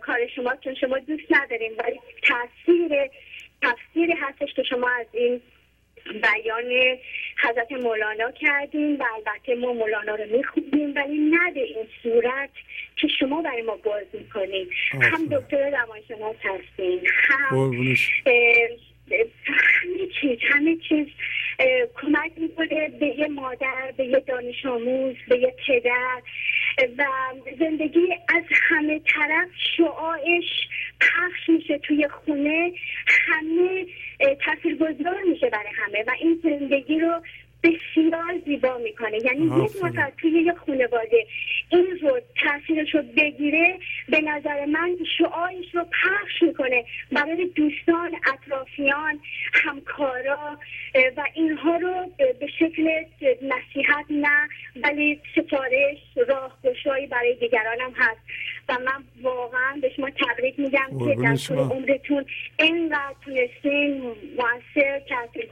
کار 0.00 0.26
شما 0.36 0.56
چون 0.64 0.74
شما 0.74 0.98
دوست 0.98 1.26
نداریم 1.30 1.72
ولی 1.78 2.00
تاثیر 2.22 3.10
تفسیری 3.62 4.12
هستش 4.12 4.54
که 4.54 4.62
شما 4.62 4.88
از 5.00 5.06
این 5.12 5.40
بیان 6.06 6.98
حضرت 7.42 7.72
مولانا 7.72 8.30
کردیم 8.30 9.00
و 9.00 9.04
البته 9.14 9.54
ما 9.54 9.72
مولانا 9.72 10.14
رو 10.14 10.24
می‌خونیم 10.36 10.94
ولی 10.96 11.18
نه 11.18 11.52
به 11.54 11.60
این 11.60 11.86
صورت 12.02 12.50
که 12.96 13.08
شما 13.08 13.42
برای 13.42 13.62
ما 13.62 13.76
باز 13.76 14.06
می‌کنیم 14.12 14.70
هم 15.00 15.26
دکتر 15.26 15.70
روانشناس 15.70 16.36
هستیم 16.42 17.00
هم 17.28 17.70
همه 19.44 20.06
چیز 20.20 20.38
همه 20.50 20.76
چیز 20.88 21.06
کمک 21.94 22.32
می‌کنه 22.36 22.88
به 22.88 23.06
یه 23.06 23.28
مادر 23.28 23.92
به 23.96 24.04
یه 24.04 24.20
دانش 24.20 24.66
آموز 24.66 25.16
به 25.28 25.38
یه 25.38 25.54
پدر. 25.66 26.22
و 26.98 27.04
زندگی 27.58 28.08
از 28.28 28.44
همه 28.50 29.00
طرف 29.14 29.48
شعاعش 29.76 30.68
پخش 31.00 31.48
میشه 31.48 31.78
توی 31.78 32.08
خونه. 32.08 32.72
همه 33.06 33.86
تاثیرگذار 34.44 35.22
میشه 35.22 35.50
برای 35.50 35.72
همه. 35.76 36.04
و 36.06 36.10
این 36.20 36.40
زندگی 36.42 37.00
رو 37.00 37.22
بسیار 37.62 38.38
زیبا 38.46 38.78
می‌کنه. 38.78 39.18
یعنی 39.24 39.64
یک 39.64 39.70
نفر 39.82 40.12
توی 40.18 40.30
یک 40.30 40.52
خانواده 40.66 41.26
این 41.68 41.98
رو 42.02 42.20
تاثیرش 42.42 42.94
رو 42.94 43.02
بگیره 43.16 43.78
به 44.08 44.20
نظر 44.20 44.64
من 44.64 44.96
شعایش 45.18 45.74
رو 45.74 45.84
پخش 45.84 46.42
می‌کنه. 46.42 46.84
برای 47.12 47.46
دوستان 47.54 48.10
اطرافیان 48.34 49.20
همکارا 49.52 50.58
و 51.16 51.24
اینها 51.34 51.76
رو 51.76 52.12
به 52.40 52.46
شکل 52.58 52.90
نصیحت 53.42 54.04
نه 54.10 54.48
ولی 54.82 55.20
سفارش 55.34 55.98
راهگشایی 56.28 57.06
برای 57.06 57.34
دیگران 57.34 57.80
هم 57.80 57.92
هست. 57.96 58.20
و 58.68 58.78
من 58.84 59.04
واقعا 59.22 59.78
به 59.82 59.90
شما 59.96 60.10
تبریک 60.10 60.58
میگم 60.58 60.88
که 61.06 61.22
در 61.22 61.36
طول 61.36 61.58
عمرتون 61.58 62.24
اینقدر 62.58 63.14
تونستین 63.24 64.02
موثر 64.36 65.00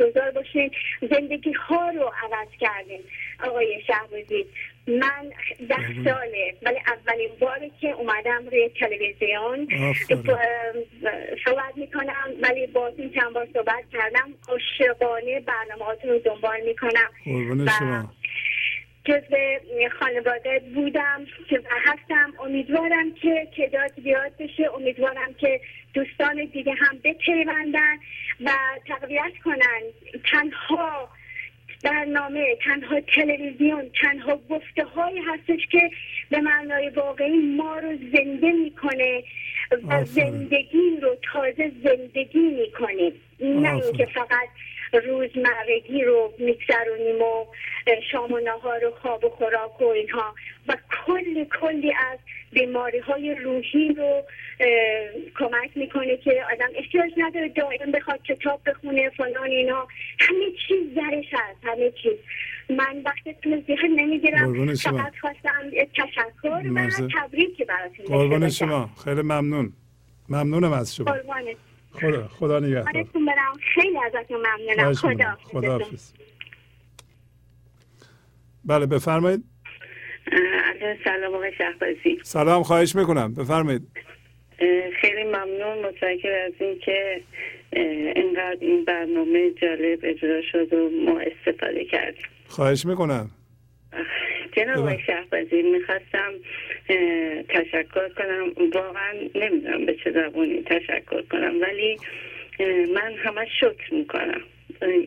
گذار 0.00 0.30
باشین. 0.30 0.70
زندگی 1.10 1.52
ها 1.52 1.90
رو 1.98 2.12
عوض 2.22 2.48
کردین 2.60 3.00
آقای 3.44 3.82
شهبازی 3.86 4.46
من 4.86 5.32
ده 5.68 6.04
ساله 6.04 6.54
ولی 6.62 6.78
اولین 6.86 7.30
باری 7.40 7.72
که 7.80 7.90
اومدم 7.90 8.48
روی 8.50 8.70
تلویزیون 8.80 9.68
صحبت 11.44 11.76
می‌کنم 11.76 12.28
ولی 12.42 12.66
با 12.66 12.86
این 12.86 13.10
چند 13.10 13.32
بار 13.32 13.48
صحبت 13.54 13.84
کردم 13.92 14.34
عاشقانه 14.48 15.40
برنامه 15.40 15.84
رو 16.04 16.18
دنبال 16.18 16.60
می‌کنم. 16.60 17.10
جزو 19.04 19.36
خانواده 20.00 20.62
بودم 20.74 21.26
که 21.48 21.62
هستم. 21.86 22.32
امیدوارم 22.40 23.14
که 23.14 23.48
تعداد 23.56 23.92
زیاد 24.02 24.32
بشه. 24.38 24.70
امیدوارم 24.74 25.34
که 25.34 25.60
دوستان 25.94 26.44
دیگه 26.52 26.72
هم 26.72 26.98
بپیوندن 27.04 27.96
و 28.44 28.50
تقویت 28.88 29.32
کنن. 29.44 29.82
تنها 30.32 31.08
برنامه 31.84 32.56
تنها 32.64 33.00
تلویزیون 33.00 33.90
تنها 34.02 34.40
گفته 34.50 34.84
هایی 34.84 35.18
هستش 35.18 35.66
که 35.70 35.90
به 36.30 36.40
معنای 36.40 36.88
واقعی 36.88 37.36
ما 37.56 37.78
رو 37.78 37.96
زنده 38.12 38.52
می‌کنه 38.52 39.22
و 39.88 40.04
زندگی 40.04 40.98
رو 41.02 41.16
تازه 41.32 41.72
زندگی 41.84 42.38
می‌کنیم 42.38 43.12
نه 43.40 43.74
اینکه 43.74 44.06
فقط 44.06 44.48
روزمرگی 44.92 46.04
رو 46.04 46.32
میگذرونیم 46.38 47.22
و 47.22 47.46
شام 48.12 48.32
و 48.32 48.38
نهار 48.38 48.84
و 48.86 48.90
خواب 48.90 49.24
و 49.24 49.28
خوراک 49.28 49.80
و 49.80 49.84
اینها. 49.84 50.34
و 50.68 50.76
کلی 51.06 51.46
کلی 51.60 51.92
از 52.12 52.18
بیماری 52.52 52.98
های 52.98 53.34
روحی 53.34 53.94
رو 53.94 54.22
کمک 55.38 55.70
می‌کنه 55.74 56.16
که 56.16 56.44
آدم 56.52 56.68
احتیاج 56.74 57.12
نداره 57.16 57.48
دائم 57.48 57.92
بخواد 57.92 58.22
کتاب 58.22 58.60
بخونه 58.66 59.10
فلان 59.10 59.50
اینا. 59.50 59.86
همه 60.18 60.46
چیز 60.68 60.94
زرش 60.94 61.26
هست 61.32 61.58
همه 61.62 61.90
چیز. 62.02 62.18
من 62.70 63.02
وقتتون 63.04 63.64
زیاد 63.66 63.78
نمی‌گیرم 63.96 64.74
فقط 64.74 65.12
خواستم 65.20 65.70
تشکر 65.96 66.70
و 66.74 67.08
تبریک 67.14 67.66
براتون 67.66 68.06
قربان 68.06 68.48
شما. 68.48 68.90
خیلی 69.04 69.22
ممنون. 69.22 69.72
ممنونم 70.28 70.72
از 70.72 70.96
شما. 70.96 71.16
خدا 71.92 72.28
خدا 72.28 72.60
نگهدار. 72.60 73.06
خیلی 73.74 73.98
ازتون 73.98 74.46
ممنونم. 74.46 74.92
خدا 74.92 75.36
خدا 75.42 75.80
بله 78.64 78.86
بفرمایید. 78.86 79.44
سلام 81.04 81.34
آقای 81.34 81.52
شهبازی. 81.58 82.18
سلام 82.22 82.62
خواهش 82.62 82.96
می‌کنم. 82.96 83.34
بفرمایید. 83.34 83.82
خیلی 85.00 85.24
ممنون. 85.24 85.86
متشکر 85.86 86.32
از 86.46 86.52
اینکه 86.60 87.22
اینقدر 88.16 88.58
این 88.60 88.84
برنامه 88.84 89.50
جالب 89.62 89.98
اجرا 90.02 90.42
شد 90.52 90.72
و 90.72 90.90
ما 91.06 91.20
استفاده 91.20 91.84
کردیم. 91.84 92.22
خواهش 92.46 92.86
می‌کنم. 92.86 93.30
جناب 94.56 94.78
آقای 94.78 94.98
شهبازی 95.06 95.62
می‌خواستم 95.62 96.32
تشکر 97.48 98.08
کنم. 98.08 98.52
واقعا 98.72 99.12
نمی‌دونم 99.34 99.86
به 99.86 99.94
چه 100.04 100.10
زبونی 100.10 100.62
تشکر 100.62 101.22
کنم 101.22 101.60
ولی 101.60 101.98
من 102.94 103.14
همش 103.16 103.48
شکر 103.60 103.94
می‌کنم. 103.94 104.40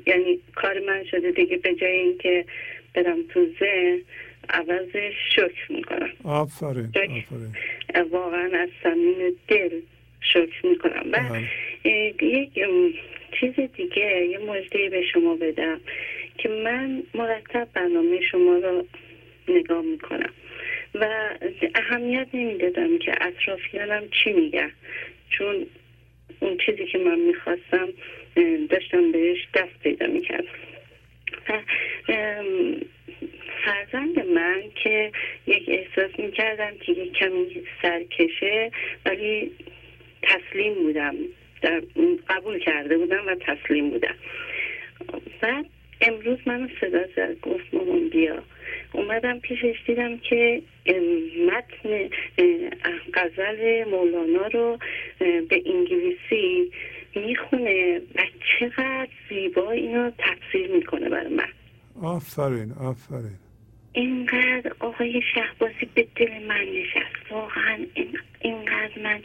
یعنی 0.06 0.40
کار 0.56 0.80
من 0.80 1.04
شده 1.12 1.32
دیگه 1.32 1.58
به 1.58 1.76
جای 1.76 1.92
اینکه 1.92 2.46
برم 2.94 3.18
تو 3.30 3.48
ذهن 3.60 4.02
عوضش 4.50 5.14
شکر 5.36 5.72
می‌کنم. 5.72 6.10
آفرین 6.24 6.94
واقعا 8.12 8.50
از 8.60 8.70
صمیم 8.84 9.16
دل 9.48 9.80
شکر 10.22 10.66
می‌کنم. 10.66 11.06
و 11.12 11.20
بله. 11.30 11.44
یک 11.84 12.60
چیز 13.40 13.54
دیگه 13.76 14.26
یه 14.26 14.38
مجده 14.38 14.90
به 14.90 15.04
شما 15.14 15.36
بدم. 15.36 15.82
که 16.44 16.50
من 16.50 17.04
مرتب 17.14 17.68
برنامه 17.74 18.22
شما 18.22 18.58
رو 18.58 18.86
نگاه 19.48 19.82
می‌کنم. 19.82 20.34
و 20.96 21.08
اهمیت 21.76 22.28
نمی‌دادم 22.34 22.98
که 22.98 23.14
اطرافیانم 23.22 24.04
چی 24.10 24.34
میگن. 24.34 24.72
چون 25.30 25.66
اون 26.40 26.58
چیزی 26.66 26.86
که 26.86 26.98
من 26.98 27.20
می‌خواستم 27.20 27.90
داشتم 28.70 29.12
بهش 29.12 29.48
دست 29.54 29.80
پیدا 29.84 30.08
می‌کردم. 30.08 30.48
فرزند 33.66 34.20
من 34.20 34.64
که 34.84 35.12
یک 35.48 35.64
احساس 35.68 36.20
می‌کردم 36.20 36.78
که 36.78 36.92
یک 36.92 37.14
کمی 37.14 37.64
سرکشه 37.82 38.72
ولی 39.06 39.52
تسلیم 40.22 40.74
بودم. 40.74 41.16
در 41.62 41.82
قبول 42.30 42.60
کرده 42.60 42.98
بودم 42.98 43.28
و 43.28 43.36
تسلیم 43.36 43.90
بودم. 43.90 44.16
بعد 45.42 45.66
امروز 46.02 46.40
منو 46.46 46.68
صدا 46.82 47.04
زد 47.16 47.40
گفت 47.40 47.74
مامان 47.74 48.10
بیا. 48.10 48.44
اومدم 48.94 49.40
پیشش 49.40 49.76
دیدم 49.88 50.18
که 50.18 50.62
متن 51.48 52.10
غزل 53.14 53.84
مولانا 53.90 54.48
رو 54.48 54.78
به 55.20 55.64
انگلیسی 55.66 56.72
می‌خونه 57.16 58.02
و 58.16 58.22
چقدر 58.60 59.08
زیبا 59.30 59.72
اینو 59.72 60.12
تفسیر 60.18 60.68
می‌کنه 60.72 61.10
برای 61.10 61.34
من. 61.34 61.50
آفرین 62.02 62.72
آفرین. 62.72 63.38
اینقدر 63.94 64.72
آقای 64.80 65.22
شهبازی 65.36 65.86
به 65.96 66.08
دل 66.16 66.44
من 66.48 66.66
نشست. 66.76 67.32
واقعا 67.32 67.78
اینقدر 68.42 69.00
من 69.04 69.22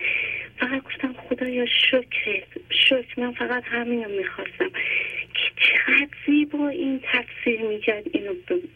فقط 0.56 0.82
گفتم 0.82 1.12
خدایا 1.12 1.66
شکر. 1.66 2.42
شکر. 2.70 3.20
من 3.20 3.32
فقط 3.32 3.62
همین 3.66 4.04
رو 4.04 4.10
می‌خواستم. 4.10 4.70
که 5.34 5.50
چقدر 5.56 6.08
زیبا 6.26 6.68
این 6.68 7.00
تفسیر 7.12 7.62
می‌کرد. 7.62 8.04
اینو 8.12 8.32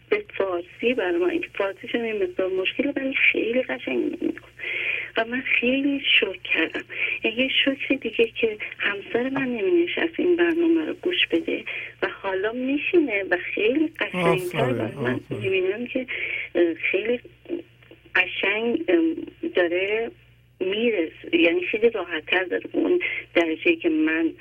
به 0.09 0.25
فارسی 0.37 0.93
برای 0.93 1.17
من. 1.17 1.29
این 1.29 1.45
فارسی 1.55 1.87
این 1.97 2.27
مشکل 2.61 2.91
ولی 2.95 3.15
خیلی 3.15 3.61
قشنگ 3.61 4.21
میکن 4.21 4.50
و 5.17 5.25
من 5.25 5.41
خیلی 5.41 6.01
شکر 6.19 6.39
کردم. 6.43 6.83
یه 7.23 7.49
شکر 7.65 7.95
دیگه 7.95 8.27
که 8.41 8.57
همسر 8.77 9.29
من 9.29 9.47
نمی 9.47 9.83
نشست 9.83 10.13
این 10.19 10.35
برنامه 10.35 10.85
رو 10.85 10.93
گوش 10.93 11.27
بده 11.31 11.63
و 12.01 12.07
حالا 12.21 12.51
میشینه 12.51 13.23
و 13.23 13.37
خیلی 13.55 13.91
قشنگتر 13.99 14.71
من. 14.95 15.19
می‌بینم 15.29 15.87
که 15.87 16.07
خیلی 16.91 17.19
قشنگ 18.15 18.85
داره 19.55 20.11
میرس 20.59 21.11
یعنی 21.33 21.61
خیلی 21.71 21.89
راحتتر 21.89 22.43
داره 22.43 22.63
اون 22.71 22.99
درجه 23.35 23.75
که 23.75 23.89
من 23.89 24.31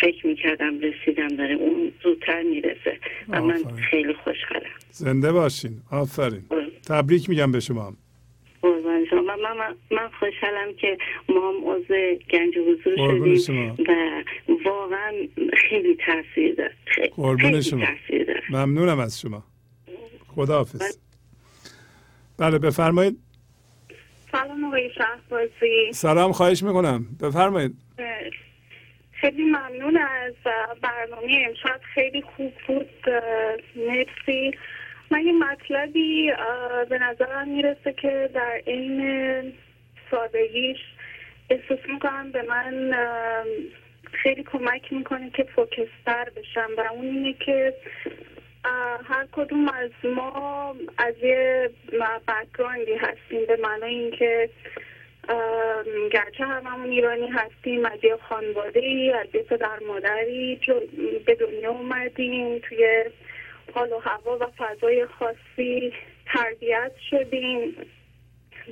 فکر 0.00 0.26
می‌کردم 0.26 0.80
رسیدم 0.80 1.28
داره 1.28 1.54
اون 1.54 1.92
زودتر 2.02 2.42
می‌رسه 2.42 2.98
و 3.28 3.42
من 3.42 3.64
خیلی 3.90 4.12
خوشحالم. 4.12 4.70
زنده 4.90 5.32
باشین. 5.32 5.72
آفرین. 5.90 6.42
تبریک 6.88 7.30
میگم 7.30 7.52
به 7.52 7.60
شما. 7.60 7.92
من, 9.42 9.76
من 9.90 10.08
خوشحالم 10.18 10.74
که 10.74 10.98
ما 11.28 11.48
هم 11.48 11.68
عضو 11.70 12.18
گنج 12.30 12.54
حضور 12.58 12.96
شدیم 12.96 13.76
و 13.88 14.22
واقعا 14.64 15.12
خیلی 15.68 15.96
تاثیر 16.06 16.54
داد 16.54 16.70
قربون 17.16 17.60
شما. 17.60 17.86
ممنونم 18.50 18.98
از 18.98 19.20
شما. 19.20 19.44
خداحافظ. 20.28 20.98
بله 22.38 22.58
بفرمایید. 22.58 23.18
سلام 24.32 24.64
آقای 24.64 24.90
شهبازی. 24.94 25.92
سلام 25.92 26.32
خواهش 26.32 26.62
می‌کنم. 26.62 27.06
بفرمایید. 27.22 27.74
خیلی 29.12 29.44
ممنون 29.44 29.96
از 29.96 30.34
برنامه. 30.82 31.46
امشب 31.48 31.80
خیلی 31.94 32.22
خوب 32.22 32.52
بود. 32.66 32.90
مرسی. 33.76 34.50
من 35.10 35.26
یه 35.26 35.32
مطلبی 35.32 36.32
به 36.88 36.98
نظرم 36.98 37.48
می‌رسه 37.48 37.92
که 37.92 38.30
در 38.34 38.62
این 38.66 39.52
سادگیش 40.10 40.78
احساس 41.50 41.78
می‌کنم 41.88 42.32
به 42.32 42.42
من 42.42 42.94
خیلی 44.12 44.42
کمک 44.42 44.92
می‌کنه 44.92 45.30
که 45.30 45.44
فوکستر 45.44 46.30
بشم 46.36 46.70
و 46.78 46.80
اون 46.92 47.06
اینه 47.06 47.32
که 47.32 47.74
هر 49.04 49.26
کدوم 49.32 49.68
از 49.68 49.90
ما 50.04 50.76
از 50.98 51.14
یه 51.22 51.70
بکراندی 52.28 52.94
هستیم. 52.94 53.46
به 53.48 53.58
معنای 53.62 53.94
اینکه 53.94 54.50
گرچه 56.12 56.44
هممون 56.44 56.90
ایرانی 56.90 57.26
هستیم 57.26 57.84
از 57.84 57.98
یه 58.02 58.16
خانواده 58.28 58.80
ای 58.80 59.12
از 59.12 59.26
یه 59.34 59.42
پدر 59.42 59.78
مادری 59.88 60.60
به 61.26 61.34
دنیا 61.34 61.70
اومدیم 61.70 62.58
توی 62.58 63.04
حال 63.74 63.92
و 63.92 63.98
هوا 63.98 64.38
و 64.38 64.46
فضای 64.58 65.06
خاصی 65.06 65.92
تربیت 66.26 66.92
شدیم 67.10 67.76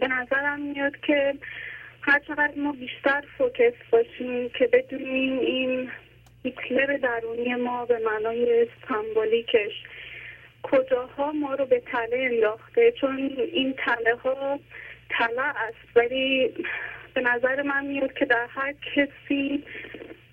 به 0.01 0.09
نظرم 0.09 0.61
میاد 0.61 0.97
که 0.97 1.35
هر 2.03 2.19
چقدر 2.19 2.53
ما 2.57 2.73
بیشتر 2.73 3.25
فوکس 3.39 3.75
باشیم 3.91 4.49
که 4.49 4.67
بدونیم 4.73 5.39
این 5.39 5.91
هیتلر 6.43 6.97
درونی 6.97 7.55
ما 7.55 7.85
به 7.85 7.99
معنای 7.99 8.67
سمبولیکش 8.89 9.73
کجاها 10.63 11.33
ما 11.33 11.55
رو 11.55 11.67
به 11.67 11.81
تله 11.81 12.29
انداخته 12.33 12.93
چون 12.93 13.17
این 13.53 13.75
تله 13.75 14.15
ها 14.15 14.59
تله 15.11 15.43
است 15.43 15.97
ولی 15.97 16.55
به 17.15 17.21
نظر 17.21 17.63
من 17.63 17.87
میاد 17.87 18.13
که 18.13 18.25
در 18.25 18.47
هر 18.47 18.75
کسی 18.95 19.65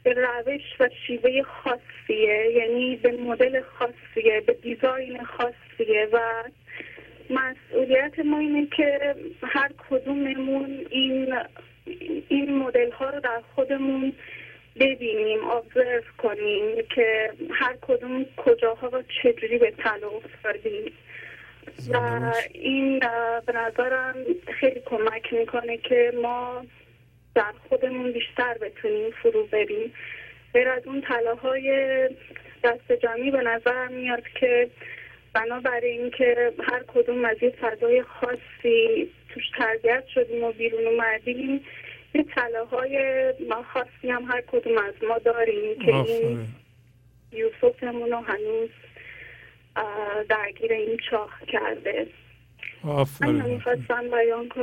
به 0.04 0.14
روش 0.14 0.62
و 0.80 0.90
شیوه 1.08 1.44
خاصیه 1.44 2.52
یعنی 2.56 2.96
به 2.96 3.12
مدل 3.12 3.62
خاصیه 3.62 4.42
به 4.48 4.54
دیزاین 4.54 5.24
خاصیه 5.24 6.10
و 6.14 6.20
مسئولیت 7.30 8.20
ما 8.20 8.40
اینه 8.40 8.68
که 8.78 9.16
هر 9.44 9.72
کدوممون 9.90 10.86
این 10.90 11.36
این 12.28 12.58
مدل 12.58 12.92
ها 12.92 13.10
رو 13.10 13.20
در 13.20 13.42
خودمون 13.56 14.14
ببینیم 14.80 15.44
ابزرو 15.44 16.02
کنیم 16.18 16.76
که 16.96 17.34
هر 17.50 17.76
کدوم 17.82 18.26
کجاها 18.38 18.90
و 18.90 19.04
چجوری 19.24 19.58
به 19.58 19.72
تله 19.72 20.06
افتادیم. 20.06 20.92
و 21.94 22.34
این 22.54 23.00
به 23.46 23.54
نظرم 23.54 24.16
خیلی 24.60 24.82
کمک 24.86 25.34
می‌کنه 25.34 25.78
که 25.78 26.14
ما 26.22 26.66
در 27.36 27.54
خودمون 27.70 28.12
بیشتر 28.12 28.58
بتونیم 28.58 29.12
فرو 29.12 29.46
بریم. 29.46 29.94
غیر 30.54 30.70
از 30.70 30.88
اون 30.88 31.04
های 31.44 32.10
دست 32.64 32.92
جمعی 32.92 33.32
به 33.32 33.42
نظرم 33.42 33.94
میاد 33.94 34.24
که 34.40 34.70
بنابراین 35.34 36.02
اینکه 36.02 36.54
هر 36.64 36.84
کدوم 36.88 37.26
از 37.26 37.38
یه 37.42 37.54
فضای 37.62 38.04
خاصی 38.04 39.10
توش 39.30 39.44
تربیت 39.58 40.04
شدیم 40.14 40.44
و 40.44 40.52
بیرون 40.52 40.88
اومدیم 40.88 41.66
یه 42.16 42.26
های 42.72 43.34
ما 43.50 43.64
خاصی 43.74 44.10
هم 44.10 44.24
هر 44.24 44.42
کدوم 44.42 44.78
از 44.78 44.94
ما 45.10 45.18
داریم 45.18 45.80
که 45.86 45.96
این 45.96 46.48
یوسفمون 47.32 48.12
رو 48.12 48.18
هنوز 48.18 48.70
درگیر 50.30 50.74
این 50.74 50.98
چاه 51.10 51.40
کرده. 51.48 52.08
آفرین. 52.84 53.62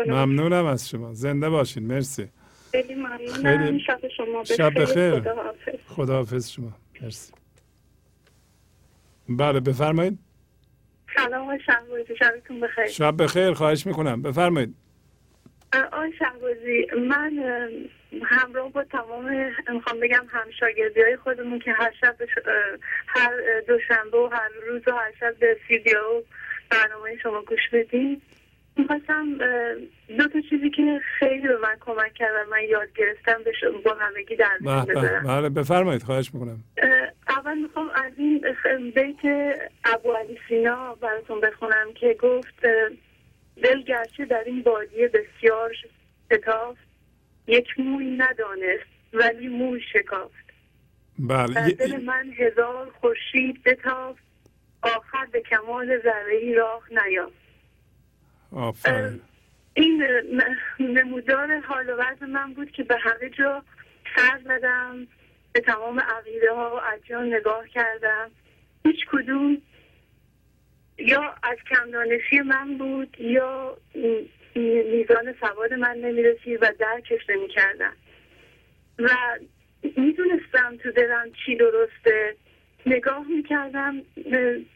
ممنونم 0.06 0.64
از 0.64 0.88
شما. 0.88 1.14
زنده 1.14 1.48
باشین. 1.48 1.86
مرسی. 1.86 2.28
خیلی 2.70 2.94
ممنونم. 2.94 3.78
شب 3.78 4.08
شما 4.16 4.42
بخیر. 4.42 4.56
شب 4.56 4.74
بخیر. 4.80 5.20
خداحافظ. 5.86 6.50
شما. 6.50 6.72
مرسی. 7.02 7.32
بله 9.28 9.60
بفرمایید. 9.60 10.18
سلام 11.16 11.58
شهبازی 11.58 12.16
شبتون 12.16 12.60
بخیر. 12.60 12.86
شب 12.86 13.22
بخیر 13.22 13.52
خواهش 13.52 13.86
می‌کنم. 13.86 14.22
بفرمایید. 14.22 14.74
آقای 15.92 16.12
شهبازی 16.18 16.86
من 17.08 17.32
همراه 18.22 18.72
با 18.72 18.84
تمام 18.84 19.52
می‌خوام 19.72 20.00
بگم 20.00 20.26
همشاگردی 20.28 21.00
های 21.00 21.16
خودمون 21.16 21.58
که 21.58 21.72
هر 21.72 21.92
شب 22.00 22.16
هر 23.06 23.30
دوشنبه 23.68 24.18
و 24.18 24.28
هر 24.32 24.48
روز 24.68 24.82
و 24.88 24.90
هر 24.90 25.12
شب 25.20 25.36
به 25.38 25.56
و 25.80 26.22
برنامه 26.70 27.16
شما 27.22 27.42
گوش 27.42 27.68
بدیم 27.72 28.22
می‌خواستم 28.76 29.38
دو 30.18 30.28
تا 30.28 30.40
چیزی 30.50 30.70
که 30.70 31.00
خیلی 31.18 31.48
به 31.48 31.56
من 31.56 31.76
کمک 31.80 32.14
کرد 32.14 32.32
و 32.34 32.50
من 32.50 32.62
یاد 32.68 32.88
گرفتم 32.92 33.38
با 33.84 33.94
همگی 33.94 34.36
در 34.36 34.58
بله 34.60 35.20
بله 35.20 35.48
بفرمایید 35.48 36.02
خواهش 36.02 36.34
می‌کنم. 36.34 36.58
اول 37.28 37.58
می‌خوام 37.58 37.90
از 37.94 38.12
این 38.16 38.44
بیت 38.94 39.56
ابو 39.84 40.12
علی 40.12 40.38
سینا 40.48 40.94
براتون 40.94 41.40
بخونم 41.40 41.92
که 41.94 42.16
گفت 42.20 42.66
دل 43.62 43.82
گرچه 43.82 44.24
در 44.24 44.44
این 44.46 44.62
بادیه 44.62 45.08
بسیار 45.08 45.72
شتافت 46.32 46.80
یک 47.46 47.66
موی 47.78 48.16
ندانست 48.16 48.90
ولی 49.12 49.48
موی 49.48 49.80
شکافت. 49.92 50.34
بله 51.18 51.54
در 51.54 51.68
دل 51.68 52.04
من 52.04 52.30
هزار 52.36 52.90
خورشید 53.00 53.62
بتافت 53.62 54.22
آخر 54.82 55.26
به 55.32 55.40
کمال 55.40 55.98
ذره 55.98 56.54
راه 56.56 56.82
نیافت. 56.90 57.39
این 59.74 60.02
نمودار 60.80 61.60
حال 61.60 61.90
و 61.90 61.92
وضع 61.92 62.26
من 62.26 62.52
بود 62.54 62.70
که 62.70 62.82
به 62.82 62.96
همه 62.96 63.30
جا 63.38 63.64
سر 64.16 64.40
زدم 64.44 65.06
به 65.52 65.60
تمام 65.60 66.00
عقیده 66.00 66.52
ها 66.52 66.76
و 66.76 66.80
ادیان 66.94 67.34
نگاه 67.34 67.68
کردم. 67.68 68.30
هیچ 68.84 69.06
کدوم 69.12 69.62
یا 70.98 71.34
از 71.42 71.58
کمدانشی 71.70 72.40
من 72.40 72.78
بود 72.78 73.20
یا 73.20 73.76
میزان 74.54 75.34
سواد 75.40 75.74
من 75.74 75.96
نمی‌رسید 75.96 76.62
و 76.62 76.72
درکش 76.78 77.20
نمی‌کردم. 77.28 77.96
و 78.98 79.08
می‌دونستم 79.96 80.76
تو 80.82 80.90
دلم 80.90 81.32
چی 81.46 81.56
درسته. 81.56 82.36
نگاه 82.86 83.26
می‌کردم 83.28 84.02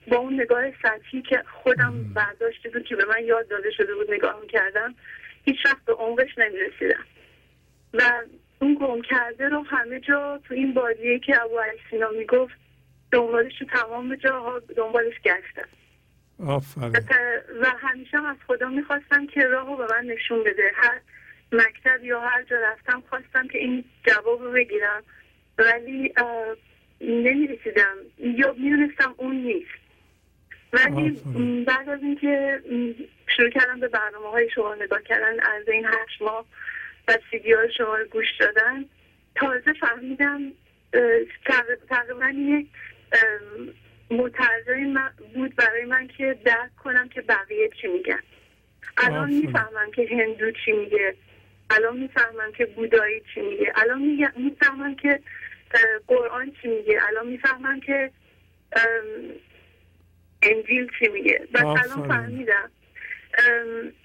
با 0.09 0.17
اون 0.17 0.41
نگاه 0.41 0.65
سطحی 0.83 1.23
که 1.23 1.43
خودم 1.63 2.05
برداشته 2.15 2.71
بود 2.71 2.85
که 2.85 2.97
به 2.97 3.05
من 3.05 3.25
یاد 3.25 3.49
داده 3.49 3.71
شده 3.71 3.95
بود 3.95 4.11
نگاه 4.11 4.41
می‌کردم 4.41 4.95
هیچ 5.45 5.57
وقت 5.67 5.85
به 5.85 5.93
عمقش 5.93 6.39
نمی‌رسیدم. 6.39 7.05
و 7.95 8.03
اون 8.61 8.75
گم 8.75 9.03
کرده 9.03 9.49
رو 9.49 9.63
همه 9.63 10.01
جا 10.01 10.41
تو 10.49 10.55
این 10.55 10.75
بادیه 10.75 11.19
که 11.19 11.43
ابو 11.43 11.61
سینا 11.91 12.11
می‌گفت 12.11 12.55
دنبالش 13.13 13.59
تو 13.59 13.65
تمام 13.65 14.15
جاها 14.15 14.59
دنبالش 14.77 15.15
گشتم. 15.25 15.69
آفرین. 16.47 16.93
و 17.61 17.67
همیشه 17.79 18.27
از 18.27 18.37
خدا 18.47 18.69
می‌خواستم 18.69 19.27
که 19.27 19.41
راهو 19.41 19.77
به 19.77 19.87
من 19.91 20.05
نشون 20.05 20.45
بده. 20.45 20.73
هر 20.75 21.01
مکتب 21.53 22.05
یا 22.05 22.21
هر 22.21 22.43
جا 22.43 22.57
رفتم 22.57 23.03
خواستم 23.09 23.49
که 23.49 23.59
این 23.59 23.85
جواب 24.07 24.43
رو 24.43 24.53
بگیرم. 24.53 25.03
ولی 25.59 26.15
نمی‌رسیدم. 27.01 27.97
یا 28.19 28.53
می‌دونستم 28.59 29.15
اون 29.17 29.37
نیست. 29.37 29.71
ولی 30.73 31.11
بعد 31.67 31.89
از 31.89 32.03
اینکه 32.03 32.61
شروع 33.37 33.51
کردم 33.51 33.81
به 33.81 33.89
برنامه 33.89 34.31
های 34.31 34.51
شما 34.51 34.75
نگاه 34.75 35.03
کردن 35.03 35.41
از 35.41 35.69
این 35.69 35.85
هشت 35.85 36.23
ماه 36.23 36.47
و 37.09 37.19
سیدی 37.31 37.53
های 37.53 37.73
شما 37.77 37.97
رو 37.97 38.05
گوش 38.05 38.27
دادن 38.41 38.85
تازه 39.35 39.73
فهمیدم 39.73 40.53
تقریبا 41.89 42.29
یک 42.37 42.67
مترجمی 44.11 44.95
بود 45.35 45.57
برای 45.57 45.85
من 45.85 46.09
که 46.09 46.39
درک 46.45 46.77
کنم 46.85 47.09
که 47.09 47.21
بقیه 47.21 47.71
چی 47.81 47.89
میگن. 47.89 48.21
الان 48.97 49.31
می‌فهمم 49.31 49.91
که 49.95 50.09
هندو 50.11 50.51
چی 50.51 50.73
میگه. 50.73 51.15
الان 51.71 51.97
می‌فهمم 51.99 52.53
که 52.53 52.67
بودایی 52.67 53.23
چی 53.35 53.41
میگه. 53.41 53.73
الان 53.77 54.03
می‌فهمم 54.37 54.95
که 54.95 55.21
قرآن 56.09 56.53
چی 56.63 56.69
میگه؟ 56.69 56.99
الان 57.09 57.27
می‌فهمم 57.27 57.81
که 57.81 58.11
انجیل 60.43 60.91
چی 60.99 61.09
میگه. 61.09 61.49
و 61.55 61.67
الان 61.67 62.09
فهمیدم. 62.09 62.71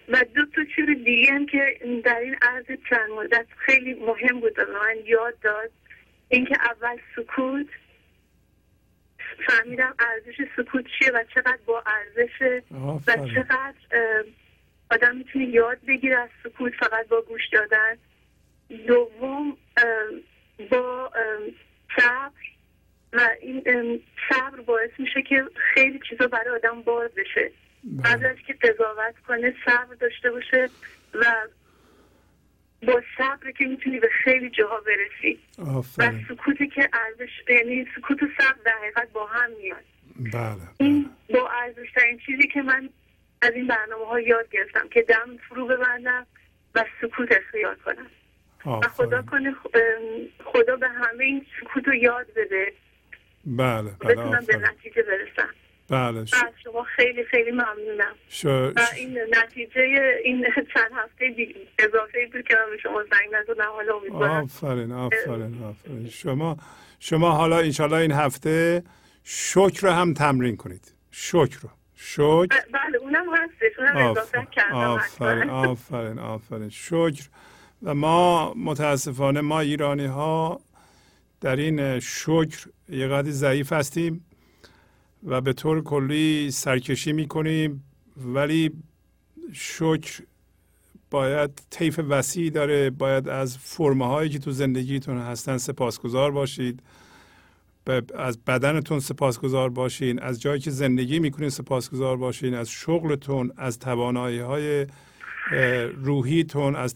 و 0.10 0.24
دو 0.36 0.46
تا 0.46 0.62
چیز 0.76 0.86
دیگه 1.06 1.34
هم 1.34 1.46
که 1.46 1.80
در 2.04 2.20
این 2.20 2.36
عرض 2.42 2.66
چند 2.90 3.10
مدت 3.10 3.46
خیلی 3.58 3.94
مهم 3.94 4.40
بود 4.40 4.60
و 4.60 4.66
من 4.66 4.96
یاد 5.06 5.40
داد. 5.40 5.72
اینکه 6.30 6.58
اول 6.62 6.98
سکوت. 7.16 7.68
فهمیدم 9.48 9.96
ارزش 10.00 10.42
سکوت 10.58 10.86
چیه 11.00 11.12
و 11.12 11.24
چقدر 11.36 11.60
با 11.66 11.84
ارزش 11.86 12.62
و 13.08 13.28
چقدر 13.36 13.74
آدم 14.92 15.16
می‌تونه 15.16 15.46
یاد 15.46 15.78
بگیره 15.88 16.18
از 16.18 16.30
سکوت 16.44 16.74
فقط 16.74 17.08
با 17.08 17.22
گوش 17.22 17.42
دادن. 17.54 17.98
دوم 18.88 19.58
با 20.72 21.12
صبر 21.98 22.42
و 23.14 23.30
این 23.42 24.02
صبر 24.30 24.62
باعث 24.62 24.92
میشه 24.98 25.22
که 25.22 25.46
خیلی 25.74 26.00
چیزا 26.10 26.28
برای 26.28 26.56
آدم 26.56 26.82
باز 26.82 27.12
بشه. 27.12 27.52
بله. 27.84 28.02
بعد 28.04 28.24
از 28.24 28.38
که 28.48 28.54
قضاوت 28.54 29.20
کنه 29.28 29.56
صبر 29.66 29.96
داشته 30.00 30.32
باشه 30.32 30.70
و 31.14 31.26
با 32.88 33.02
صبر 33.18 33.52
که 33.52 33.66
می‌تونی 33.66 34.00
به 34.00 34.10
خیلی 34.24 34.50
جاها 34.50 34.80
برسی. 34.80 35.40
و 35.98 36.12
سکوتی 36.30 36.68
که 36.68 36.90
ارزش 36.94 37.30
یعنی 37.50 37.88
سکوت 37.96 38.24
و 38.24 38.28
صبر 38.40 38.58
در 38.66 38.78
حقیقت 38.82 39.12
با 39.12 39.26
هم 39.26 39.50
میاد. 39.62 39.84
بله, 40.34 40.68
این 40.78 41.10
بله. 41.30 41.40
با 41.40 41.50
ارزش 41.50 41.92
ترین 41.96 42.20
چیزی 42.26 42.48
که 42.48 42.62
من 42.62 42.90
از 43.42 43.52
این 43.54 43.68
برنامه 43.68 44.06
ها 44.06 44.20
یاد 44.20 44.50
گرفتم 44.50 44.90
که 44.90 45.02
دم 45.02 45.38
فرو 45.50 45.68
ببندم 45.68 46.26
و 46.76 46.86
سکوت 47.02 47.32
اختیار 47.32 47.76
کنم. 47.76 48.08
و 48.66 48.82
خدا 48.82 49.22
کنه 49.22 49.56
خدا 50.46 50.76
به 50.76 50.88
همه 50.88 51.24
این 51.24 51.46
سکوت 51.62 51.88
رو 51.88 51.96
یاد 51.96 52.28
بده. 52.36 52.74
بله 53.46 53.82
بله 53.82 54.14
بتونم 54.14 54.46
به 54.48 54.58
نتیجه 54.58 55.04
برسم. 55.04 55.50
بله 55.90 56.26
شما 56.64 56.84
خیلی 56.84 57.24
خیلی 57.24 57.52
ممنونم. 57.52 58.16
شو... 58.30 58.50
و 58.50 58.82
این 58.96 59.20
نتیجه 59.44 59.82
این 60.24 60.46
چند 60.74 60.92
هفته 60.96 61.36
اضافه 61.80 62.30
بود 62.34 62.48
که 62.48 62.56
من 62.56 62.72
به 62.72 62.78
شما 62.78 63.04
زنگ 63.04 63.36
نزدم. 63.36 63.72
حالا 63.72 63.96
امیدوارم 63.96 64.44
آفرین 64.44 64.92
آفرین 64.92 65.64
آفرین. 65.64 66.10
شما 66.10 66.58
شما 67.00 67.32
حالا 67.32 67.58
انشالله 67.58 67.98
این 67.98 68.12
هفته 68.12 68.84
شکر 69.24 69.88
رو 69.88 69.94
هم 69.94 70.14
تمرین 70.14 70.58
کنید. 70.58 70.94
شکر 71.12 71.60
رو. 71.62 71.70
شکر 71.96 72.48
بله 72.74 72.98
اونم 73.02 73.36
هستش. 73.36 73.80
اونم 73.80 74.12
اضافه 74.12 74.48
کردم 74.52 74.76
آفرین 74.76 75.50
آفرین 75.50 76.20
آفرین. 76.20 76.70
شکر 76.70 77.24
و 77.84 77.94
ما 77.94 78.54
متاسفانه 78.54 79.42
ما 79.42 79.60
ایرانی 79.60 80.06
ها 80.06 80.62
در 81.42 81.56
این 81.56 82.00
شکر 82.00 82.68
یه 82.90 83.08
قدری 83.08 83.32
ضعیف 83.32 83.74
هستیم 83.74 84.26
و 85.24 85.42
به 85.42 85.54
طور 85.54 85.84
کلی 85.84 86.52
سرکشی 86.52 87.14
می‌کنیم 87.14 87.84
ولی 88.18 88.72
شکر 89.54 90.24
باید 91.12 91.62
طیف 91.70 92.00
وسیع 92.10 92.50
داره 92.50 92.90
باید 92.90 93.30
از 93.30 93.58
فرمه 93.58 94.08
هایی 94.08 94.30
که 94.30 94.40
تو 94.40 94.52
زندگیتون 94.52 95.18
هستن 95.18 95.58
سپاسگزار 95.58 96.32
باشید. 96.32 96.84
از 98.16 98.38
بدنتون 98.38 99.00
سپاسگزار 99.00 99.70
باشین 99.70 100.20
از 100.20 100.42
جایی 100.42 100.62
که 100.62 100.72
زندگی 100.72 101.20
می‌کنین 101.20 101.50
سپاسگزار 101.50 102.18
باشین 102.18 102.54
از 102.54 102.70
شغلتون 102.70 103.52
از 103.58 103.80
توانایی 103.80 104.40
های 104.40 104.88
روحیتون 105.96 106.76
از 106.76 106.94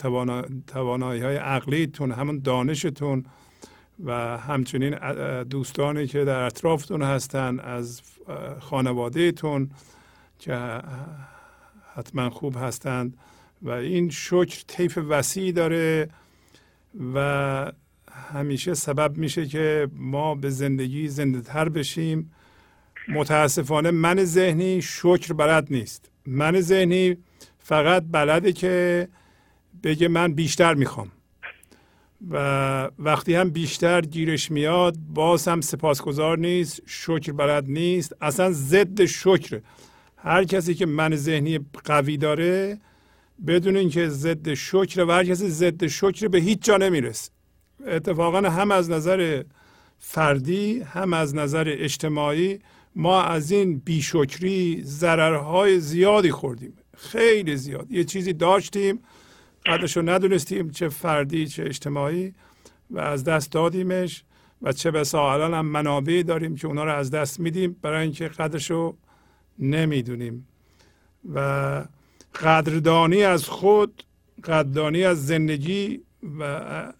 توانایی 0.67 1.21
های 1.21 1.35
عقلیتون 1.35 2.11
همون 2.11 2.39
دانشتون 2.39 3.25
و 4.03 4.37
همچنین 4.37 4.95
دوستانی 5.43 6.07
که 6.07 6.25
در 6.25 6.39
اطرافتون 6.41 7.01
هستن 7.01 7.59
از 7.59 8.01
خانوادهتون 8.59 9.69
که 10.39 10.81
حتما 11.93 12.29
خوب 12.29 12.55
هستند 12.57 13.17
و 13.61 13.69
این 13.69 14.09
شکر 14.09 14.63
طیف 14.67 14.97
وسیعی 14.97 15.51
داره 15.51 16.09
و 17.15 17.71
همیشه 18.33 18.73
سبب 18.73 19.17
میشه 19.17 19.45
که 19.45 19.87
ما 19.95 20.35
به 20.35 20.49
زندگی 20.49 21.07
زنده 21.07 21.41
تر 21.41 21.69
بشیم. 21.69 22.31
متاسفانه 23.09 23.91
من 23.91 24.23
ذهنی 24.23 24.81
شکر 24.81 25.33
بلد 25.33 25.67
نیست. 25.69 26.11
من 26.25 26.61
ذهنی 26.61 27.17
فقط 27.63 28.03
بلده 28.11 28.53
که 28.53 29.07
بگه 29.83 30.07
من 30.07 30.33
بیشتر 30.33 30.73
می‌خوام. 30.73 31.11
و 32.29 32.37
وقتی 32.99 33.35
هم 33.35 33.49
بیشتر 33.49 34.01
گیرش 34.01 34.51
میاد 34.51 34.97
باز 35.13 35.47
هم 35.47 35.61
سپاسگزار 35.61 36.37
نیست 36.37 36.81
شکر 36.85 37.31
بلد 37.31 37.65
نیست. 37.67 38.15
اصلا 38.21 38.51
ضد 38.51 39.05
شکر 39.05 39.61
هر 40.17 40.43
کسی 40.43 40.73
که 40.73 40.85
من 40.85 41.15
ذهنی 41.15 41.59
قوی 41.83 42.17
داره 42.17 42.77
بدون 43.47 43.77
اینکه 43.77 44.09
ضد 44.09 44.53
شکر 44.53 45.03
و 45.03 45.11
هر 45.11 45.23
کسی 45.23 45.49
ضد 45.49 45.87
شکر 45.87 46.27
به 46.27 46.39
هیچ 46.39 46.63
جا 46.63 46.77
نمی‌رسه. 46.77 47.31
اتفاقا 47.87 48.41
هم 48.49 48.71
از 48.71 48.89
نظر 48.89 49.43
فردی 49.99 50.79
هم 50.79 51.13
از 51.13 51.35
نظر 51.35 51.75
اجتماعی 51.77 52.59
ما 52.95 53.23
از 53.23 53.51
این 53.51 53.79
بیشکری 53.79 54.81
ضررهای 54.83 55.79
زیادی 55.79 56.31
خوردیم. 56.31 56.73
خیلی 57.03 57.57
زیاد. 57.57 57.91
یه 57.91 58.03
چیزی 58.03 58.33
داشتیم 58.33 58.99
قدرش 59.65 59.97
رو 59.97 60.09
ندونستیم 60.09 60.69
چه 60.69 60.89
فردی 60.89 61.47
چه 61.47 61.63
اجتماعی 61.63 62.33
و 62.91 62.99
از 62.99 63.23
دست 63.23 63.51
دادیمش 63.51 64.23
و 64.61 64.71
چه 64.71 64.91
بسا 64.91 65.33
الان 65.33 65.53
هم 65.53 65.65
منابعی 65.65 66.23
داریم 66.23 66.55
که 66.55 66.67
اونا 66.67 66.83
رو 66.83 66.93
از 66.93 67.11
دست 67.11 67.39
میدیم 67.39 67.75
برای 67.81 68.03
اینکه 68.03 68.27
قدرش 68.27 68.71
رو 68.71 68.97
نمی‌دونیم. 69.59 70.47
و 71.33 71.85
قدردانی 72.41 73.23
از 73.23 73.45
خود 73.45 74.03
قدردانی 74.43 75.03
از 75.03 75.25
زندگی 75.27 76.01
و 76.39 76.93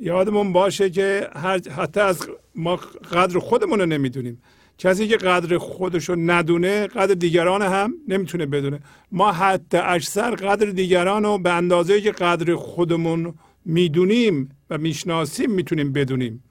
یادمون 0.00 0.52
باشه 0.52 0.90
که 0.90 1.28
حتی 1.76 2.00
از 2.00 2.28
ما 2.54 2.76
قدر 3.12 3.38
خودمون 3.38 3.80
رو 3.80 3.86
نمی‌دونیم. 3.86 4.42
کسی 4.78 5.08
که 5.08 5.16
قدر 5.16 5.58
خودش 5.58 6.08
رو 6.08 6.16
ندونه 6.18 6.86
قدر 6.86 7.14
دیگران 7.14 7.62
هم 7.62 7.94
نمی‌تونه 8.08 8.46
بدونه. 8.46 8.80
ما 9.12 9.32
حتی 9.32 9.78
اکثر 9.78 10.30
قدر 10.30 10.66
دیگران 10.66 11.22
رو 11.22 11.38
به 11.38 11.52
اندازه 11.52 12.00
که 12.00 12.12
قدر 12.12 12.54
خودمون 12.54 13.34
می‌دونیم 13.64 14.56
و 14.70 14.78
می‌شناسیم 14.78 15.50
می‌تونیم 15.50 15.92
بدونیم. 15.92 16.44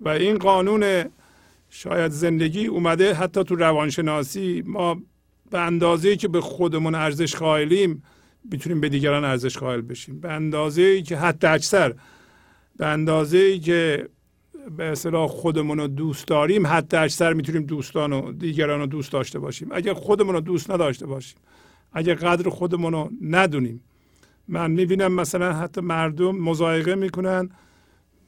و 0.00 0.08
این 0.08 0.38
قانون 0.38 1.04
شاید 1.70 2.12
زندگی 2.12 2.66
اومده 2.66 3.14
حتی 3.14 3.44
تو 3.44 3.54
روانشناسی 3.54 4.62
ما 4.66 5.02
به 5.50 5.58
اندازه 5.58 6.16
که 6.16 6.28
به 6.28 6.40
خودمون 6.40 6.94
ارزش 6.94 7.34
قائلیم 7.34 8.02
می‌تونیم 8.50 8.80
به 8.80 8.88
دیگران 8.88 9.24
ارزش 9.24 9.58
قائل 9.58 9.80
بشیم. 9.80 10.20
به 10.20 10.32
اندازه 10.32 11.02
که 11.02 11.16
حتی 11.16 11.46
اکثر 11.46 11.94
به 12.76 12.86
اندازه 12.86 13.58
که 13.58 14.08
به 14.76 14.84
اصطلاح 14.84 15.28
خودمون 15.28 15.78
رو 15.78 15.86
دوست 15.86 16.28
داریم 16.28 16.66
حتی 16.66 16.96
اکثر 16.96 17.32
می‌تونیم 17.32 17.62
دوستان 17.62 18.12
و 18.12 18.32
دیگران 18.32 18.80
رو 18.80 18.86
دوست 18.86 19.12
داشته 19.12 19.38
باشیم. 19.38 19.68
اگر 19.72 19.94
خودمون 19.94 20.34
رو 20.34 20.40
دوست 20.40 20.70
نداشته 20.70 21.06
باشیم 21.06 21.38
اگر 21.92 22.14
قدر 22.14 22.48
خودمون 22.48 22.92
رو 22.92 23.10
ندونیم. 23.20 23.80
من 24.48 24.70
می‌بینم 24.70 25.12
مثلا 25.12 25.52
حتی 25.52 25.80
مردم 25.80 26.36
مزایقه 26.36 26.94
می‌کنن 26.94 27.50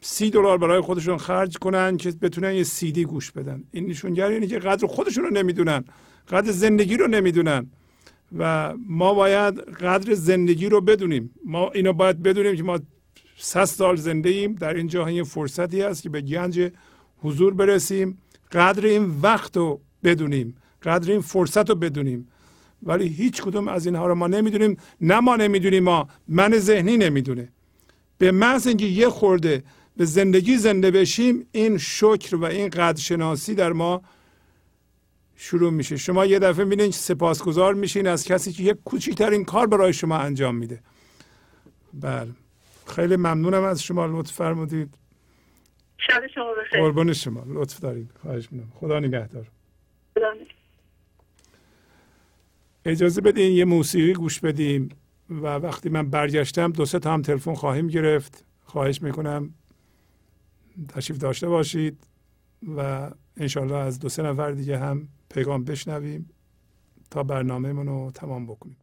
سی 0.01 0.31
دلار 0.31 0.59
برای 0.59 0.81
خودشون 0.81 1.17
خرج 1.17 1.59
کنن 1.59 1.97
که 1.97 2.11
بتونن 2.11 2.53
یه 2.53 2.63
سیدی 2.63 3.05
گوش 3.05 3.31
بدن. 3.33 3.65
این 3.71 3.87
نشونگر 3.87 4.27
اینه 4.27 4.47
که 4.47 4.59
قدر 4.59 4.87
خودشون 4.87 5.25
رو 5.25 5.31
نمی‌دونن 5.31 5.85
قدر 6.29 6.53
زندگی 6.53 6.97
رو 6.97 7.07
نمی‌دونن. 7.07 7.71
و 8.39 8.75
ما 8.89 9.15
باید 9.15 9.61
قدر 9.61 10.15
زندگی 10.15 10.69
رو 10.69 10.81
بدونیم. 10.81 11.31
ما 11.45 11.71
اینو 11.71 11.93
باید 11.93 12.23
بدونیم 12.23 12.57
که 12.57 12.63
ما 12.63 12.79
100 13.41 13.65
سال 13.65 13.97
زنده 13.97 14.29
ایم 14.29 14.55
در 14.55 14.75
این 14.75 14.87
جهان 14.87 15.23
فرصتی 15.23 15.83
است 15.83 16.03
که 16.03 16.09
به 16.09 16.21
گنج 16.21 16.71
حضور 17.19 17.55
برسیم. 17.55 18.19
قدر 18.53 18.87
این 18.87 19.21
وقت 19.23 19.57
رو 19.57 19.81
بدونیم. 20.05 20.57
قدر 20.83 21.11
این 21.13 21.21
فرصت 21.21 21.71
رو 21.71 21.75
بدونیم. 21.75 22.29
ولی 22.83 23.09
هیچ 23.09 23.43
کدوم 23.43 23.69
از 23.69 23.87
اینها 23.87 24.07
رو 24.07 24.15
ما 24.15 24.27
نمی‌دونیم. 24.27 24.77
نه 25.01 25.21
ما 25.21 25.37
نمی‌دونیم 25.37 25.83
ما 25.83 26.09
من 26.29 26.59
ذهنی 26.59 26.97
نمی‌دونه. 26.97 27.49
به 28.19 28.33
محض 28.33 28.67
اینکه 28.67 28.87
یه 28.87 29.09
خورده 29.09 29.65
به 29.97 30.05
زندگی 30.05 30.57
زنده 30.57 30.91
بشیم 30.91 31.47
این 31.53 31.79
شکر 31.79 32.37
و 32.37 32.45
این 32.45 32.69
قدرشناسی 32.69 33.55
در 33.55 33.73
ما 33.73 34.03
شروع 35.37 35.71
میشه. 35.71 35.97
شما 35.97 36.27
یه 36.27 36.39
دفعه 36.39 36.65
می‌بینید 36.65 36.93
سپاسگزار 36.93 37.75
میشین 37.75 38.07
از 38.07 38.25
کسی 38.25 38.53
که 38.53 38.63
یک 38.63 38.77
کوچکترین 38.85 39.45
کار 39.45 39.67
برای 39.67 39.93
شما 39.93 40.17
انجام 40.17 40.57
میده. 40.57 40.81
بله. 41.95 42.31
خیلی 42.89 43.17
ممنونم 43.17 43.63
از 43.63 43.83
شما 43.83 44.07
لطف 44.07 44.33
فرمودید. 44.33 44.95
شب 45.99 46.27
شما 46.35 46.55
بخیر. 46.55 46.81
قربان 46.81 47.13
شما. 47.13 47.45
لطف 47.47 47.81
دارید. 47.81 48.11
خواهش 48.23 48.53
می‌کنم. 48.53 48.73
خدا 48.75 49.01
نگهدار. 49.01 49.51
اجازه 52.85 53.21
بدین 53.21 53.53
یه 53.53 53.65
موسیقی 53.65 54.13
گوش 54.13 54.41
بدیم 54.41 54.89
و 55.31 55.47
وقتی 55.47 55.89
من 55.89 56.11
برگشتم 56.11 56.73
دو 56.73 56.85
سه 56.85 56.99
تا 56.99 57.13
هم 57.13 57.23
تلفن 57.23 57.55
خواهیم 57.55 57.87
گرفت. 57.87 58.45
خواهش 58.65 59.03
می‌کنم 59.03 59.55
تشریف 60.89 61.19
داشته 61.19 61.49
باشید 61.49 62.07
و 62.77 63.11
انشالله 63.37 63.77
از 63.77 63.99
دو 63.99 64.09
سه 64.09 64.23
نفر 64.23 64.51
دیگه 64.51 64.79
هم 64.79 65.09
پیغام 65.29 65.65
بشنویم 65.65 66.31
تا 67.11 67.23
برنامه 67.23 67.73
رو 67.73 68.11
تمام 68.15 68.47
بکنیم. 68.47 68.77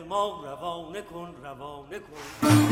ما 0.00 0.44
روانه 0.44 1.02
کن 1.02 1.34
روانه 1.42 1.98
کن. 1.98 2.71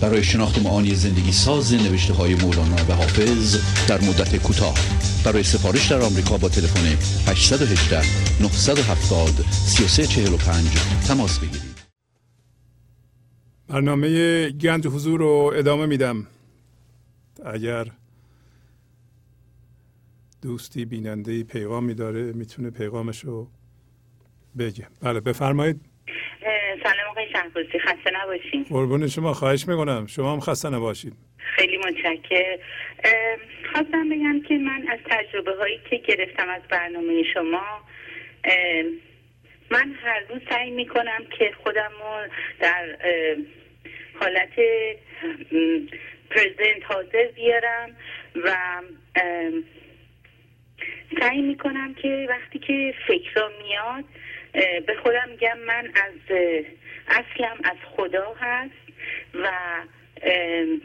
برای 0.00 0.24
شناخت 0.24 0.58
معانی 0.58 0.94
زندگی 0.94 1.32
ساز 1.32 1.74
نوشته 1.74 2.14
های 2.14 2.34
مولانا 2.34 2.76
و 2.88 2.92
حافظ 2.92 3.56
در 3.88 4.00
مدت 4.00 4.36
کوتاه. 4.36 4.74
برای 5.24 5.42
سفارش 5.42 5.90
در 5.90 6.00
آمریکا 6.00 6.36
با 6.36 6.48
تلفن 6.48 6.86
818 7.30 7.96
970 8.42 9.28
3345 9.52 10.66
تماس 11.08 11.38
بگیرید. 11.38 11.78
برنامه 13.68 14.50
گنج 14.50 14.86
حضور 14.86 15.20
رو 15.20 15.52
ادامه 15.56 15.86
میدم. 15.86 16.26
اگر 17.44 17.86
دوستی 20.42 20.84
بیننده 20.84 21.42
پیغامی 21.42 21.94
داره 21.94 22.32
می‌تونه 22.32 22.70
پیغامش 22.70 23.24
رو 23.24 23.48
بگه. 24.58 24.86
بله 25.00 25.20
بفرمایید. 25.20 25.87
شهبازی 27.38 27.78
خسته 27.78 28.10
نباشین. 28.22 28.64
قربون 28.64 29.08
شما 29.08 29.32
خواهش 29.32 29.68
می‌کنم. 29.68 30.06
شما 30.06 30.32
هم 30.32 30.40
خسته 30.40 30.70
نباشید 30.70 31.12
خیلی 31.38 31.76
متشکر 31.76 32.58
اه، 33.04 33.36
خواستم 33.72 34.08
بگم 34.08 34.40
که 34.48 34.54
من 34.54 34.88
از 34.88 34.98
تجربه 35.10 35.54
هایی 35.56 35.80
که 35.90 35.96
گرفتم 35.96 36.48
از 36.48 36.62
برنامه 36.70 37.22
شما 37.34 37.80
من 39.70 39.92
هر 40.02 40.20
روز 40.28 40.40
سعی 40.50 40.70
می‌کنم 40.70 41.24
که 41.38 41.52
خودم 41.62 41.90
رو 42.00 42.28
در 42.60 42.96
حالت 44.20 44.52
پرزنت 46.30 46.84
حاضر 46.84 47.26
بیارم 47.34 47.96
و 48.44 48.56
سعی 51.20 51.42
می‌کنم 51.42 51.94
که 51.94 52.26
وقتی 52.28 52.58
که 52.58 52.94
فکرها 53.08 53.50
میاد 53.62 54.04
به 54.86 54.94
خودم 55.02 55.28
میگم 55.28 55.58
من 55.58 55.86
از 55.86 56.36
اصلم 57.08 57.56
از 57.64 57.76
خدا 57.96 58.34
هست 58.40 58.72
و 59.34 59.50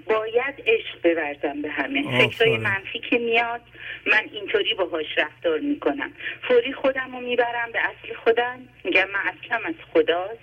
باید 0.06 0.64
عشق 0.68 1.02
بورزم 1.04 1.62
به 1.62 1.70
همه. 1.70 2.28
فکرهای 2.28 2.58
منفی 2.58 3.00
که 3.00 3.18
میاد 3.18 3.62
من 4.06 4.30
اینطوری 4.34 4.74
باهاش 4.74 5.06
رفتار 5.18 5.60
می‌کنم. 5.60 6.14
فوری 6.48 6.74
خودم 6.74 7.16
رو 7.16 7.20
می‌برم 7.20 7.72
به 7.72 7.80
اصل 7.80 8.14
خودم. 8.14 8.60
میگم 8.84 9.08
من 9.14 9.20
اصلم 9.20 9.66
از 9.66 9.76
خداست 9.94 10.40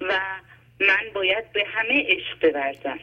و 0.00 0.14
من 0.80 1.10
باید 1.14 1.52
به 1.52 1.64
همه 1.64 2.06
عشق 2.08 2.52
بورزم 2.52 2.98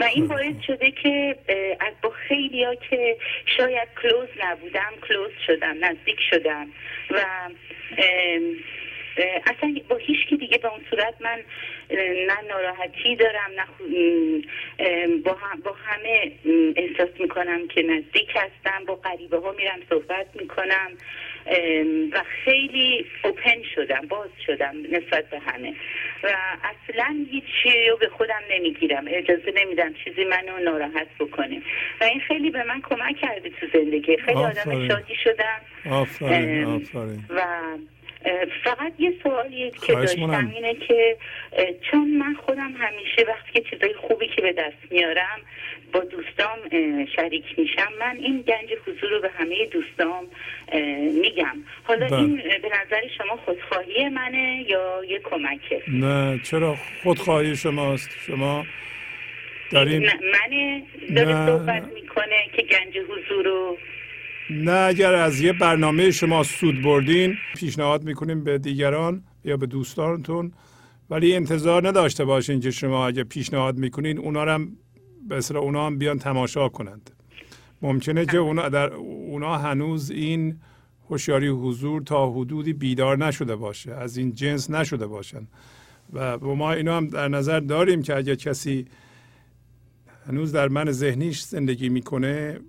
و 0.00 0.04
این 0.04 0.28
باعث 0.28 0.54
شده 0.66 0.90
که 0.90 1.36
از 1.80 1.94
با 2.02 2.10
خیلی 2.10 2.64
ها 2.64 2.74
که 2.74 3.16
شاید 3.56 3.88
کلوز 4.02 4.28
نبودم 4.44 4.92
کلوز 5.08 5.30
شدم 5.46 5.84
نزدیک 5.84 6.18
شدم 6.30 6.66
و 7.10 7.24
اصلا 9.46 9.74
با 9.88 9.96
هیچ 9.96 10.26
کی 10.26 10.36
دیگه 10.36 10.58
به 10.58 10.68
اون 10.68 10.80
صورت 10.90 11.14
من 11.20 11.40
نه 12.26 12.48
ناراحتی 12.48 13.16
دارم 13.16 13.50
نه 13.56 13.64
با, 15.24 15.32
هم 15.32 15.60
با 15.60 15.72
همه 15.84 16.32
احساس 16.76 17.20
می‌کنم 17.20 17.68
که 17.68 17.82
نزدیک 17.82 18.28
هستم 18.34 18.84
با 18.86 18.94
غریبه 18.94 19.38
ها 19.38 19.52
میرم 19.52 19.80
صحبت 19.90 20.26
می‌کنم 20.34 20.90
و 22.12 22.22
خیلی 22.44 23.06
اوپن 23.24 23.62
شدم 23.74 24.06
باز 24.08 24.30
شدم 24.46 24.74
نسبت 24.90 25.30
به 25.30 25.38
همه. 25.38 25.74
و 26.22 26.36
اصلا 26.62 27.16
هیچی 27.30 27.88
رو 27.90 27.96
به 27.96 28.08
خودم 28.08 28.42
نمی‌گیرم 28.50 29.04
اجازه 29.08 29.52
نمیدم 29.56 29.94
چیزی 30.04 30.24
منو 30.24 30.58
ناراحت 30.58 31.08
بکنه. 31.20 31.62
و 32.00 32.04
این 32.04 32.20
خیلی 32.20 32.50
به 32.50 32.64
من 32.64 32.80
کمک 32.80 33.16
کرده 33.20 33.50
تو 33.50 33.66
زندگی. 33.74 34.16
خیلی 34.16 34.38
آدم 34.38 34.60
آفرین. 34.60 34.88
شادی 34.88 35.14
شدم. 35.24 35.60
آفرین 35.90 36.64
ام، 36.64 36.74
آفرین. 36.74 37.24
و 37.30 37.42
فقط 38.64 38.92
یه 38.98 39.12
سوالی 39.22 39.70
که 39.70 39.92
داشتم. 39.92 40.52
اینه 40.54 40.74
که 40.74 41.16
چون 41.90 42.10
من 42.18 42.34
خودم 42.34 42.72
همیشه 42.78 43.24
وقتی 43.28 43.52
که 43.52 43.70
چیزای 43.70 43.94
خوبی 43.94 44.28
که 44.36 44.42
به 44.42 44.52
دست 44.52 44.92
میارم 44.92 45.40
با 45.92 46.00
دوستام 46.00 46.58
شریک 47.16 47.44
میشم 47.58 47.92
من 48.00 48.16
این 48.16 48.40
گنج 48.42 48.68
حضور 48.86 49.10
رو 49.10 49.20
به 49.20 49.30
همه 49.38 49.66
دوستام 49.66 50.24
میگم 51.22 51.56
حالا 51.82 52.06
بله. 52.06 52.18
این 52.18 52.36
به 52.36 52.68
نظر 52.68 53.00
شما 53.18 53.36
خودخواهی 53.36 54.08
منه 54.08 54.64
یا 54.68 55.00
یه 55.08 55.18
کمکه 55.18 55.82
نه 55.88 56.40
چرا 56.44 56.76
خودخواهی 57.02 57.56
شماست 57.56 58.10
شما 58.26 58.66
دارین 59.72 60.02
نه 60.02 60.14
منه 60.32 60.82
داره. 61.16 61.46
صحبت 61.46 61.82
می‌کنه 61.94 62.46
که 62.56 62.62
گنج 62.62 62.98
حضور 62.98 63.44
رو 63.44 63.78
نه 64.50 64.72
اگر 64.72 65.14
از 65.14 65.40
یه 65.40 65.52
برنامه 65.52 66.10
شما 66.10 66.42
سود 66.42 66.82
بردین 66.82 67.36
پیشنهاد 67.56 68.04
می‌کنیم 68.04 68.44
به 68.44 68.58
دیگران 68.58 69.24
یا 69.44 69.56
به 69.56 69.66
دوستانتون. 69.66 70.52
ولی 71.10 71.34
انتظار 71.34 71.88
نداشته 71.88 72.24
باشین 72.24 72.60
که 72.60 72.70
شما 72.70 73.06
اگه 73.06 73.24
پیشنهاد 73.24 73.78
می‌کنین 73.78 74.18
اونا 74.18 74.42
هم 74.42 74.76
به 75.28 75.36
اصطلاح 75.36 75.62
اونا 75.62 75.86
هم 75.86 75.98
بیان 75.98 76.18
تماشا 76.18 76.68
کنند. 76.68 77.10
ممکنه 77.82 78.26
که 78.26 78.38
اونا 78.38 78.68
در 78.68 78.92
اونا 78.92 79.58
هنوز 79.58 80.10
این 80.10 80.60
هوشیاری 81.10 81.48
حضور 81.48 82.02
تا 82.02 82.30
حدودی 82.30 82.72
بیدار 82.72 83.26
نشده 83.26 83.56
باشه 83.56 83.92
از 83.92 84.16
این 84.16 84.32
جنس 84.32 84.70
نشده 84.70 85.06
باشن. 85.06 85.46
و 86.12 86.38
ما 86.38 86.72
اینا 86.72 86.96
هم 86.96 87.08
در 87.08 87.28
نظر 87.28 87.60
داریم 87.60 88.02
که 88.02 88.16
اگه 88.16 88.36
کسی 88.36 88.86
هنوز 90.28 90.52
در 90.52 90.68
من 90.68 90.90
ذهنیش 90.90 91.42
زندگی 91.42 91.88
می‌کنه 91.88 92.60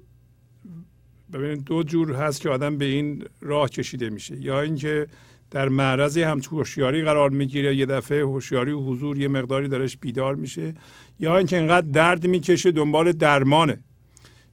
ببینید 1.33 1.63
دو 1.63 1.83
جور 1.83 2.13
هست 2.13 2.41
که 2.41 2.49
آدم 2.49 2.77
به 2.77 2.85
این 2.85 3.23
راه 3.41 3.69
کشیده 3.69 4.09
میشه. 4.09 4.41
یا 4.41 4.61
اینکه 4.61 5.07
در 5.51 5.69
معرضی 5.69 6.21
هم 6.21 6.41
هوشیاری 6.51 7.01
قرار 7.01 7.29
می‌گیره 7.29 7.75
یه 7.75 7.85
دفعه 7.85 8.21
هوشیاری 8.21 8.71
و 8.71 8.79
حضور 8.79 9.17
یه 9.17 9.27
مقداری 9.27 9.67
درش 9.67 9.97
بیدار 9.97 10.35
میشه 10.35 10.73
یا 11.19 11.37
اینکه 11.37 11.57
انقدر 11.57 11.87
درد 11.87 12.27
می‌کشه 12.27 12.71
دنبال 12.71 13.11
درمانه. 13.11 13.79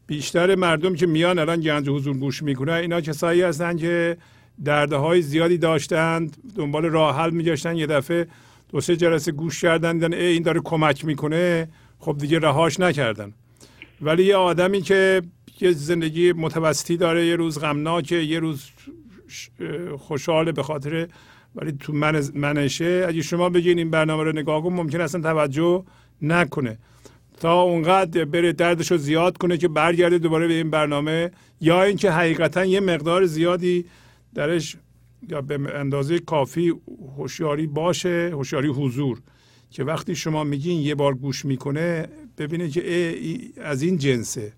بیشتر 0.07 0.55
مردم 0.55 0.94
که 0.94 1.07
میان 1.07 1.39
الان 1.39 1.60
گنج 1.60 1.89
حضور 1.89 2.17
گوش 2.17 2.42
می‌کنن 2.42 2.73
اینا 2.73 3.01
کسایی 3.01 3.42
هستن 3.42 3.76
که 3.76 4.17
دردهای 4.65 5.23
زیادی 5.23 5.59
داشتند 5.59 6.36
دنبال 6.57 6.84
راه 6.84 7.17
حل 7.17 7.31
میگشتن 7.31 7.76
یه 7.76 7.86
دفعه 7.86 8.26
دو 8.68 8.81
سه 8.81 8.97
جلسه 8.97 9.33
گوش 9.33 9.60
کردن 9.60 9.92
دیدن 9.92 10.12
ای 10.15 10.26
این 10.26 10.42
داره 10.42 10.60
کمک 10.65 11.05
می‌کنه. 11.05 11.68
خب 11.99 12.17
دیگه 12.18 12.39
رهاش 12.39 12.81
نکردن. 12.81 13.33
ولی 14.01 14.25
یه 14.25 14.36
آدمی 14.36 14.83
که 14.83 15.23
یه 15.62 15.73
زندگی 15.73 16.32
متوسطی 16.32 16.97
داره 16.97 17.26
یه 17.26 17.36
روز 17.36 17.58
غمناکه 17.58 18.16
یه 18.16 18.39
روز 18.39 18.70
خوشحاله 19.99 20.52
به 20.52 20.62
خاطر 20.62 21.08
ولی 21.55 21.73
تو 21.73 21.92
من 21.92 22.23
منشه. 22.34 23.05
اگه 23.08 23.23
شما 23.23 23.49
بگین 23.49 23.78
این 23.78 23.91
برنامه 23.91 24.23
رو 24.23 24.32
نگاه 24.32 24.62
کن 24.62 24.73
ممکن 24.73 25.00
اصلا 25.00 25.20
توجه 25.20 25.84
نکنه. 26.23 26.78
تا 27.41 27.62
اونقدر 27.62 28.24
بره 28.24 28.52
دردش 28.52 28.91
رو 28.91 28.97
زیاد 28.97 29.39
کنه 29.39 29.57
که 29.57 29.68
برگرده 29.68 30.18
دوباره 30.18 30.49
به 30.49 30.55
این 30.55 30.70
برنامه 30.70 31.31
یا 31.60 31.82
اینکه 31.82 32.10
حقیقتا 32.10 32.65
یه 32.65 32.81
مقدار 32.81 33.26
زیادی 33.26 33.84
درش 34.34 34.76
یا 35.28 35.41
به 35.41 35.78
اندازه 35.78 36.18
کافی 36.18 36.73
هوشیاری 37.16 37.66
باشه 37.66 38.31
هوشیاری 38.32 38.68
حضور. 38.68 39.20
که 39.70 39.84
وقتی 39.84 40.16
شما 40.16 40.44
میگین 40.44 40.81
یه 40.81 40.94
بار 40.94 41.15
گوش 41.15 41.44
می‌کنه 41.44 42.08
ببینه 42.39 42.68
که 42.68 42.94
ای 42.94 43.52
از 43.57 43.82
این 43.82 43.99
جنسه. 43.99 44.52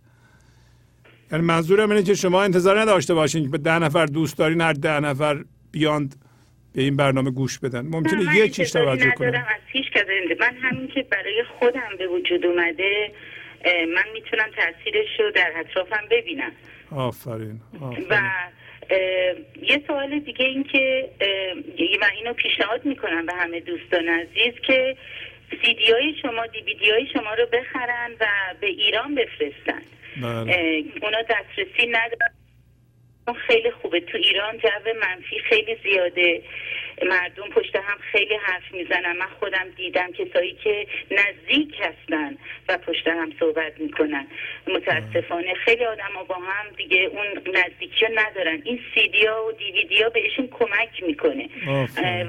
یعنی 1.32 1.44
منظورم 1.44 1.90
اینه 1.90 2.02
که 2.02 2.14
شما 2.14 2.42
انتظار 2.42 2.80
نداشته 2.80 3.14
باشین 3.14 3.44
که 3.44 3.48
به 3.50 3.58
ده 3.58 3.78
نفر 3.78 4.06
دوست 4.06 4.38
دارین 4.38 4.60
هر 4.60 4.72
ده 4.72 5.00
نفر 5.00 5.44
بیاند 5.72 6.14
به 6.74 6.82
این 6.82 6.96
برنامه 6.96 7.30
گوش 7.30 7.58
بدن. 7.58 7.86
ممکنه 7.86 8.36
یکیش 8.36 8.70
توجه 8.70 9.10
کنه. 9.10 9.38
از 9.38 9.44
هیچ 9.66 9.86
من 10.40 10.56
همین 10.62 10.88
که 10.88 11.02
برای 11.02 11.44
خودم 11.58 11.90
به 11.98 12.06
وجود 12.06 12.46
اومده 12.46 13.12
من 13.66 14.04
می‌تونم 14.14 14.46
تاثیرش 14.56 15.20
رو 15.20 15.30
در 15.30 15.52
اطرافم 15.56 16.02
ببینم. 16.10 16.52
آفرین 16.90 17.60
و 17.80 17.84
آفرین 17.84 18.12
اه، 18.90 18.98
یه 19.62 19.82
سوال 19.86 20.18
دیگه 20.18 20.44
این 20.44 20.64
که 20.64 21.10
من 22.00 22.10
اینو 22.16 22.32
پیشنهاد 22.32 22.84
می‌کنم 22.84 23.26
به 23.26 23.32
همه 23.32 23.60
دوستان 23.60 24.08
عزیز 24.08 24.54
که 24.66 24.96
سیدی 25.62 25.92
های 25.92 26.14
شما 26.22 26.46
دیویدی 26.46 26.90
های 26.90 27.06
شما 27.12 27.34
رو 27.34 27.46
بخرن 27.46 28.12
و 28.20 28.26
به 28.60 28.66
ایران 28.66 29.14
بفرستن. 29.14 29.82
بله. 30.22 30.84
اونا 31.02 31.22
دسترسی 31.22 31.86
ندارن. 31.86 32.34
خیلی 33.46 33.70
خوبه. 33.70 34.00
تو 34.00 34.18
ایران 34.18 34.58
جو 34.58 34.68
منفی 35.00 35.38
خیلی 35.38 35.76
زیاده. 35.82 36.42
مردم 37.02 37.48
پشت 37.48 37.76
هم 37.76 37.98
خیلی 38.12 38.34
حرف 38.34 38.72
می‌زنن. 38.72 39.16
من 39.16 39.26
خودم 39.40 39.68
دیدم 39.76 40.12
کسایی 40.12 40.52
که 40.64 40.86
نزدیک 41.10 41.74
هستن 41.80 42.36
و 42.68 42.78
پشت 42.78 43.08
هم 43.08 43.32
صحبت 43.40 43.80
می‌کنن. 43.80 44.26
متاسفانه 44.66 45.54
خیلی 45.54 45.84
آدم 45.84 46.10
با 46.28 46.34
هم 46.34 46.66
دیگه 46.76 46.98
اون 46.98 47.26
نزدیکی 47.54 48.06
رو 48.06 48.12
ندارن. 48.14 48.62
این 48.64 48.80
سیدی 48.94 49.26
ها 49.26 49.46
و 49.46 49.52
دیویدی 49.52 50.02
ها 50.02 50.08
بهشون 50.08 50.48
کمک 50.48 51.02
می‌کنه. 51.06 51.48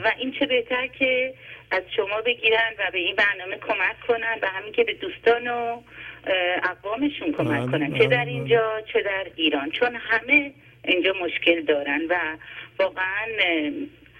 و 0.03 0.11
این 0.19 0.31
چه 0.39 0.45
بهتر 0.45 0.87
که 0.87 1.33
از 1.71 1.83
شما 1.95 2.21
بگیرن 2.25 2.71
و 2.79 2.91
به 2.91 2.97
این 2.97 3.15
برنامه 3.15 3.57
کمک 3.57 3.99
کنن 4.07 4.37
و 4.41 4.47
همین 4.47 4.73
که 4.73 4.83
به 4.83 4.93
دوستان 4.93 5.47
و 5.47 5.81
اقوامشون 6.63 7.31
کمک 7.37 7.61
بله، 7.61 7.71
کنن. 7.71 7.89
بله، 7.89 7.99
چه 7.99 8.07
در 8.07 8.17
بله. 8.17 8.31
اینجا 8.31 8.81
چه 8.93 9.01
در 9.01 9.27
ایران. 9.35 9.71
چون 9.71 9.95
همه 9.95 10.53
اینجا 10.83 11.13
مشکل 11.25 11.61
دارن 11.61 12.01
و 12.09 12.15
واقعا 12.79 13.25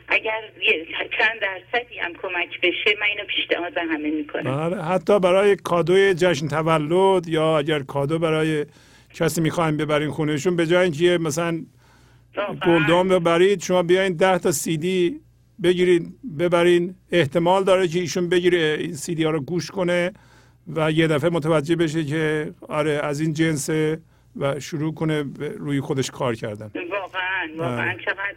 اگر 0.08 0.42
یه 0.62 0.86
چند 1.18 1.40
درصدی 1.42 1.98
هم 2.00 2.14
کمک 2.14 2.62
بشه 2.62 2.96
من 3.02 3.08
اینو 3.08 3.24
پیشنهاد 3.28 3.74
به 3.74 3.82
همه 3.82 4.12
می‌کنم. 4.12 4.70
بله 4.70 4.84
حتی 4.84 5.20
برای 5.20 5.56
کادوی 5.56 6.14
جشن 6.14 6.48
تولد 6.48 7.28
یا 7.28 7.58
اگر 7.58 7.80
کادو 7.80 8.20
برای 8.20 8.66
کسی 9.14 9.42
می‌خواین 9.42 9.78
ببرین 9.78 10.10
خونهشون 10.10 10.56
به 10.56 10.66
جای 10.66 10.84
اینکه 10.84 11.18
مثلا 11.22 11.60
گلدان 12.66 13.10
ببرید 13.10 13.62
شما 13.62 13.84
بیاین 13.84 14.18
ده 14.18 14.38
تا 14.40 14.52
سی 14.52 14.78
دی 14.78 15.20
بگیرید 15.64 16.14
ببرین 16.40 16.96
احتمال 17.12 17.64
داره 17.64 17.88
که 17.88 18.00
ایشون 18.00 18.30
بگیره 18.30 18.78
این 18.80 18.94
سی 18.94 19.16
دی 19.16 19.24
ها 19.24 19.30
رو 19.30 19.42
گوش 19.42 19.72
کنه 19.72 20.12
و 20.76 20.92
یه 20.92 21.08
دفعه 21.08 21.30
متوجه 21.30 21.76
بشه 21.76 22.04
که 22.04 22.54
آره 22.70 22.92
از 22.92 23.20
این 23.20 23.34
جنسه 23.34 24.00
و 24.36 24.60
شروع 24.60 24.94
کنه 24.94 25.26
روی 25.58 25.82
خودش 25.82 26.12
کار 26.12 26.36
کردن 26.36 26.72
واقعا 26.90 27.50
واقعا. 27.58 27.98
چقدر 28.06 28.36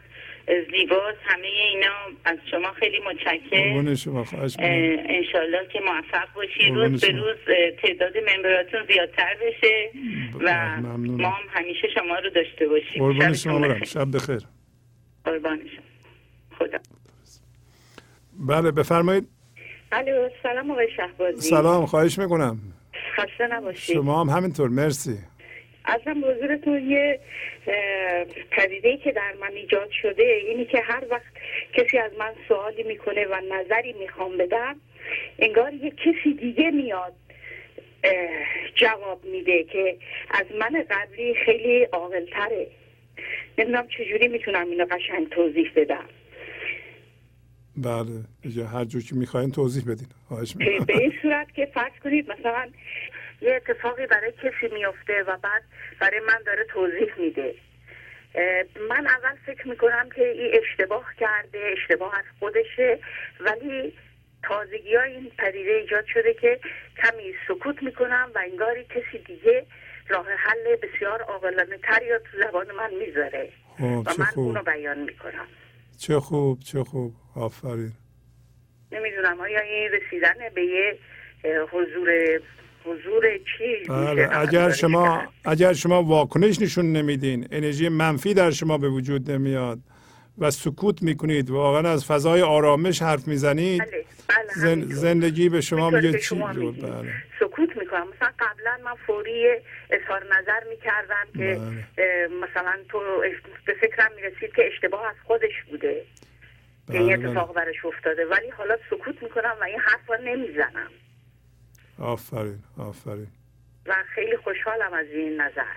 زیباست 0.71 1.19
همه 1.25 1.47
اینا 1.47 1.93
از 2.25 2.39
شما 2.51 2.73
خیلی 2.73 2.99
متشکرم 2.99 3.95
شما 3.95 4.25
خواهش. 4.25 4.57
انشالله 4.59 5.69
که 5.73 5.81
موفق 5.81 6.33
باشی 6.35 6.71
روز 6.71 7.01
به. 7.05 7.13
روز 7.13 7.37
تعداد 7.83 8.13
ممبراتون 8.17 8.81
زیادتر 8.89 9.37
بشه 9.47 9.91
و 10.41 10.77
ممنونم. 10.79 11.23
ما 11.23 11.29
هم 11.29 11.45
همیشه 11.49 11.89
شما 11.95 12.19
رو 12.19 12.31
داشته 12.31 12.69
باشیم 12.69 13.13
شبتون 13.13 13.35
شما 13.35 13.59
برم. 13.59 13.85
شب 13.85 14.17
بخیر 14.17 14.41
قربان 15.25 15.59
شما 15.59 15.85
خدا 16.59 16.79
بله 18.39 18.71
بفرمایید. 18.71 19.29
الو 19.93 20.29
سلام 20.43 20.71
آقای 20.71 20.89
شهبازی. 20.97 21.41
سلام 21.41 21.87
خواهش 21.87 22.19
می‌کنم. 22.19 22.59
خسته 23.17 23.47
نباشید. 23.47 23.95
شما 23.95 24.21
هم 24.21 24.29
همینطور 24.37 24.69
مرسی. 24.69 25.19
ازم 25.85 26.25
حضورتون 26.25 26.91
یه 26.91 27.21
پدیده 28.51 28.97
که 28.97 29.13
در 29.13 29.33
من 29.41 29.53
ایجاد 29.53 29.91
شده 30.03 30.23
اینی 30.23 30.65
که 30.65 30.81
هر 30.81 31.05
وقت 31.11 31.33
کسی 31.73 31.99
از 31.99 32.13
من 32.19 32.33
سوالی 32.49 32.83
می‌کنه 32.83 33.27
و 33.27 33.41
نظری 33.51 33.93
می‌خوام 33.93 34.37
بدم 34.37 34.77
انگار 35.39 35.75
یه 35.75 35.91
کسی 35.91 36.35
دیگه 36.41 36.71
میاد 36.71 37.13
جواب 38.75 39.25
میده 39.25 39.65
که 39.65 39.97
از 40.31 40.47
من 40.61 40.85
قبلی 40.91 41.35
خیلی 41.35 41.85
عاقلتره. 41.85 42.67
نمی‌دونم 43.59 43.87
چجوری 43.89 44.29
می‌تونم 44.29 44.71
اینو 44.71 44.85
قشنگ 44.85 45.29
توضیح 45.29 45.73
بدم. 45.77 46.05
بله. 47.85 48.25
دیگه 48.43 48.67
هر 48.67 48.85
جور 48.85 49.03
که 49.03 49.15
می‌خواین 49.15 49.51
توضیح 49.51 49.83
بدین. 49.83 50.09
به 50.87 50.97
این 50.99 51.13
صورت 51.23 51.55
که 51.55 51.67
فرض 51.75 51.93
کنید 52.05 52.33
مثلا 52.33 52.71
یه 53.41 53.55
اتفاقی 53.55 54.07
برای 54.07 54.33
کسی 54.33 54.75
میفته 54.75 55.23
و 55.23 55.37
بعد 55.37 55.63
برای 56.01 56.21
من 56.21 56.39
داره 56.47 56.65
توضیح 56.65 57.15
میده. 57.19 57.55
من 58.89 59.07
اول 59.07 59.37
فکر 59.47 59.69
می‌کنم 59.69 60.09
که 60.17 60.29
این 60.29 60.53
اشتباه 60.63 61.15
کرده 61.21 61.59
اشتباه 61.73 62.19
از 62.19 62.25
خودشه 62.39 62.99
ولی 63.41 63.93
تازگی 64.43 64.95
های 64.95 65.13
این 65.13 65.31
پدیده 65.39 65.71
ایجاد 65.71 66.05
شده 66.07 66.35
که 66.35 66.61
کمی 67.03 67.35
سکوت 67.49 67.83
می‌کنم 67.83 68.31
و 68.35 68.39
انگاری 68.39 68.85
کسی 68.85 69.19
دیگه 69.27 69.67
راه 70.09 70.27
حل 70.39 70.77
بسیار 70.77 71.23
عاقلانه 71.23 71.79
تر 71.83 72.03
یا 72.03 72.19
تو 72.19 72.39
زبان 72.43 72.67
من 72.71 72.91
می‌ذاره. 72.95 73.49
خب 73.79 73.83
و 73.83 74.11
من 74.19 74.25
خوب. 74.25 74.45
اونو 74.45 74.63
بیان 74.63 74.99
می‌کنم. 74.99 75.47
چه 75.99 76.21
خوب 76.21 76.59
چه 76.61 76.85
خوب. 76.85 77.15
آفرین. 77.35 77.93
نمی‌دونم. 78.93 79.41
آیا 79.41 79.61
این 79.61 79.89
رسیدن 79.93 80.35
به 80.55 80.63
یه 80.65 80.99
حضور 81.73 82.09
حضور 82.85 83.25
چی 83.59 83.89
بله. 83.89 84.29
اگر 84.39 84.71
شما 84.71 85.23
اگر 85.45 85.73
شما 85.73 86.03
واکنش 86.03 86.61
نشون 86.63 86.93
نمیدین 86.93 87.49
انرژی 87.51 87.89
منفی 87.89 88.35
در 88.35 88.51
شما 88.51 88.79
به 88.79 88.89
وجود 88.89 89.31
نمیاد 89.31 89.79
و 90.39 90.51
سکوت 90.51 91.03
می‌کنید 91.03 91.51
واقعا 91.51 91.93
از 91.93 92.05
فضای 92.07 92.43
آرامش 92.43 93.03
حرف 93.03 93.29
می‌زنید 93.29 93.83
بله. 93.83 94.05
بله. 94.75 94.95
زندگی 94.95 95.49
به 95.49 95.61
شما 95.61 95.91
میگه 95.91 96.19
چی. 96.19 96.35
بله. 96.35 97.13
می‌کنم. 98.05 98.17
مثلا 98.17 98.33
قبلا 98.39 98.79
من 98.85 98.95
فوری 99.07 99.47
اظهار 99.91 100.25
نظر 100.25 100.69
می‌کردم 100.71 101.27
که 101.37 101.61
بله. 101.97 102.29
مثلا 102.29 102.79
تو 102.89 103.01
به 103.67 103.75
فکرم 103.81 104.11
می‌رسید 104.17 104.55
که 104.55 104.67
اشتباه 104.67 105.07
از 105.07 105.17
خودش 105.25 105.63
بوده 105.71 106.05
که 106.87 106.99
این 106.99 107.17
بله، 107.17 107.29
اتفاق 107.29 107.55
براش 107.55 107.85
افتاده. 107.85 108.27
ولی 108.27 108.49
حالا 108.49 108.77
سکوت 108.91 109.23
می‌کنم 109.23 109.57
و 109.61 109.65
این 109.65 109.79
حرف 109.79 110.09
رو 110.09 110.17
نمی‌زنم. 110.25 110.91
آفرین 111.99 112.59
آفرین. 112.79 113.27
و 113.87 113.95
خیلی 114.15 114.37
خوشحالم 114.37 114.93
از 114.93 115.07
این 115.07 115.41
نظر. 115.41 115.77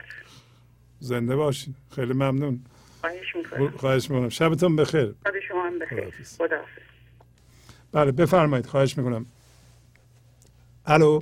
زنده 1.00 1.36
باشین. 1.36 1.76
خیلی 1.96 2.14
ممنون. 2.14 2.60
خواهش 3.02 3.36
می‌کنم. 3.36 3.70
خواهش 3.70 4.10
می‌کنم. 4.10 4.30
شبتون 4.30 4.76
بخیر. 4.76 5.16
خدا 5.26 5.42
شما 5.48 5.66
هم 5.66 5.80
بخیر. 5.80 6.10
خداحافظ. 6.38 6.82
بله 7.94 8.12
بفرمایید. 8.12 8.66
خواهش 8.66 8.98
می‌کنم. 8.98 9.26
الو. 10.86 11.20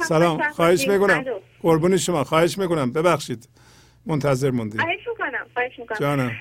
سلام 0.00 0.50
خواهش 0.50 0.88
می‌کنم. 0.88 1.24
قربون 1.62 1.96
شما. 1.96 2.24
خواهش 2.24 2.58
می‌کنم. 2.58 2.92
ببخشید. 2.92 3.48
منتظر 4.06 4.50
موندید 4.50 4.80
خواهش 4.80 5.08
می‌کنم. 5.08 5.46
خواهش 5.54 5.78
می‌کنم. 5.78 5.98
جانم. 6.00 6.32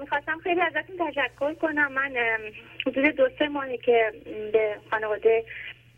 می‌خواستم 0.00 0.38
خیلی 0.42 0.60
ازتون 0.60 0.96
تشکر 1.10 1.54
کنم. 1.54 1.92
من 1.92 2.12
حدود 2.86 3.04
دو 3.04 3.28
سه 3.38 3.48
ماهی 3.48 3.78
که 3.78 4.12
به 4.52 4.76
خانواده 4.90 5.44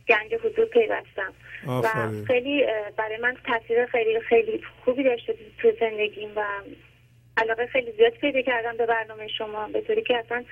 گنج 0.09 0.35
حضور 0.35 0.65
پیوستم. 0.65 1.33
و 1.67 1.89
خیلی 2.27 2.65
برای 2.97 3.17
من 3.17 3.37
تاثیر 3.47 3.87
خیلی 3.87 4.21
خیلی 4.21 4.61
خوبی 4.85 5.03
داشته 5.03 5.35
تو 5.59 5.73
زندگیم 5.81 6.31
و 6.37 6.45
علاقه 7.37 7.67
خیلی 7.67 7.93
زیاد 7.93 8.13
پیدا 8.13 8.43
کردم 8.43 8.77
به 8.77 8.87
برنامه 8.87 9.29
شما 9.39 9.69
به 9.69 9.81
طوری 9.81 10.03
که 10.03 10.17
اصلا 10.17 10.45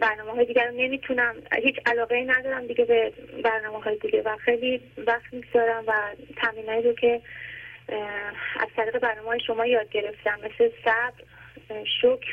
برنامه 0.00 0.32
های 0.32 0.44
دیگر 0.44 0.66
رو 0.66 0.74
نمی‌تونم 0.76 1.34
هیچ 1.62 1.76
علاقه 1.86 2.24
ندارم 2.26 2.66
دیگه 2.66 2.84
به 2.84 3.12
برنامه 3.44 3.82
های 3.82 3.96
دیگه 3.96 4.22
و 4.22 4.36
خیلی 4.36 4.80
وقت 5.06 5.32
می‌گذارم 5.32 5.84
و 5.86 5.92
تمرینایی 6.36 6.82
رو 6.82 6.92
که 6.92 7.20
از 8.60 8.68
طریق 8.76 8.98
برنامه 8.98 9.28
های 9.28 9.40
شما 9.46 9.66
یاد 9.66 9.90
گرفتم 9.90 10.38
مثل 10.44 10.70
صبر 10.84 11.22
شکر 12.00 12.28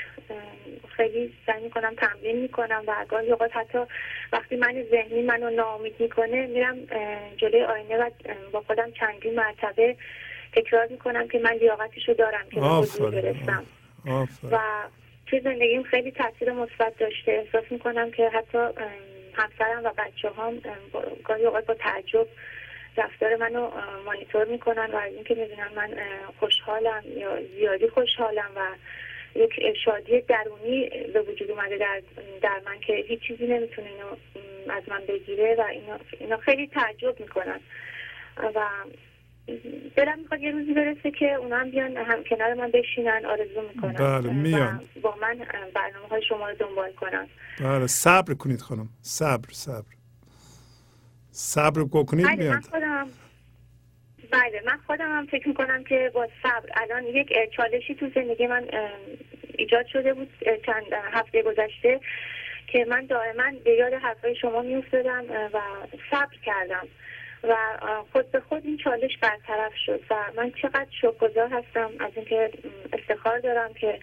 خیلی 0.97 1.33
سعی 1.45 1.63
می‌کنم 1.63 1.95
تمرین 1.95 2.41
می‌کنم 2.41 2.83
و 2.87 3.05
گاهی 3.09 3.31
اوقات 3.31 3.55
حتی 3.55 3.79
وقتی 4.33 4.55
من 4.55 4.83
ذهنی 4.91 5.21
منو 5.21 5.49
ناامید 5.49 5.95
می‌کنه 5.99 6.47
میرم 6.47 6.77
جلوی 7.37 7.63
آینه 7.63 7.97
و 7.97 8.09
با 8.51 8.61
خودم 8.61 8.91
چندین 8.91 9.35
مرتبه 9.35 9.95
تکرار 10.53 10.87
می‌کنم 10.87 11.27
که 11.27 11.39
من 11.39 11.51
لیاقتش 11.53 12.07
رو 12.07 12.13
دارم 12.13 12.49
که 12.51 12.59
برسم 12.59 13.65
آفرین. 14.07 14.51
و 14.51 14.57
توی 15.27 15.39
زندگیم 15.39 15.83
خیلی 15.83 16.11
تاثیر 16.11 16.51
مثبت 16.51 16.97
داشته. 16.97 17.31
احساس 17.31 17.71
می‌کنم 17.71 18.11
که 18.11 18.29
حتی 18.29 18.57
همسرم 19.33 19.83
و 19.83 19.91
بچه 19.97 20.29
هم 20.29 20.61
گاهی 21.23 21.45
اوقات 21.45 21.65
با 21.65 21.73
تعجب 21.73 22.27
رفتار 22.97 23.35
منو 23.35 23.71
مانیتور 24.05 24.45
می‌کنن 24.45 24.91
و 24.91 24.95
از 24.95 25.13
اینکه 25.13 25.35
می‌بینن 25.35 25.69
من 25.75 25.97
خوشحالم 26.39 27.03
یا 27.17 27.41
زیادی 27.55 27.87
خوشحالم 27.87 28.49
و 28.55 28.75
یک 29.35 29.77
شادی 29.85 30.21
درونی 30.21 30.89
به 31.13 31.21
وجود 31.21 31.51
اومده 31.51 31.77
در, 31.77 32.01
در 32.41 32.61
من 32.65 32.79
که 32.79 32.93
هیچ 32.93 33.19
چیزی 33.21 33.47
نمی‌تونه 33.47 33.87
اینو 33.87 34.07
از 34.69 34.83
من 34.87 35.01
بگیره 35.07 35.55
و 35.55 35.61
اینا, 35.61 35.99
اینا 36.19 36.37
خیلی 36.37 36.67
تعجب 36.67 37.19
می‌کنن. 37.19 37.59
و 38.55 38.61
دلم 39.95 40.19
می‌خواد 40.19 40.41
یه 40.41 40.51
روزی 40.51 40.73
برسه 40.73 41.11
که 41.11 41.33
اونا 41.33 41.57
هم 41.57 41.71
بیان 41.71 41.97
هم 41.97 42.23
کنار 42.23 42.53
من 42.53 42.71
بشینن 42.71 43.25
آرزو 43.25 43.61
می‌کنن. 43.61 43.93
بله، 43.93 44.33
میان. 44.33 44.81
با 45.01 45.15
من 45.21 45.45
برنامه 45.73 46.07
های 46.09 46.21
شما 46.29 46.49
رو 46.49 46.55
دنبال 46.55 46.91
کنن 46.91 47.27
بله 47.59 47.87
صبر 47.87 48.33
کنید 48.33 48.61
خانم. 48.61 48.89
صبر 49.01 49.49
صبر. 49.51 49.95
صبر 51.31 51.83
کنید 51.83 52.25
بله 52.25 52.35
من 52.35 52.43
میاد. 52.43 52.63
خودم 52.63 53.07
بله 54.31 54.61
من 54.65 54.77
خودم 54.87 55.17
هم 55.17 55.25
فکر 55.25 55.47
می‌کنم 55.47 55.83
که 55.83 56.11
با 56.13 56.27
صبر. 56.43 56.69
الان 56.73 57.03
یک 57.03 57.33
چالشی 57.57 57.95
تو 57.95 58.09
زندگی 58.15 58.47
من 58.47 58.67
ایجاد 59.57 59.85
شده 59.85 60.13
بود 60.13 60.29
چند 60.65 60.83
هفته 61.11 61.43
گذشته 61.43 61.99
که 62.67 62.85
من 62.85 63.05
دائما 63.05 63.43
به 63.65 63.71
یاد 63.71 63.93
حرفای 63.93 64.35
شما 64.35 64.61
میافتادم 64.61 65.23
و 65.53 65.59
صبر 66.11 66.35
کردم. 66.45 66.87
و 67.49 67.55
خود 68.11 68.31
به 68.31 68.39
خود 68.39 68.65
این 68.65 68.77
چالش 68.77 69.17
برطرف 69.17 69.71
شد 69.85 69.99
و 70.09 70.15
من 70.37 70.51
چقدر 70.61 70.87
شکرگزار 71.01 71.47
هستم 71.47 71.91
از 71.99 72.11
اینکه 72.15 72.51
افتخار 72.93 73.39
دارم 73.39 73.73
که 73.73 73.99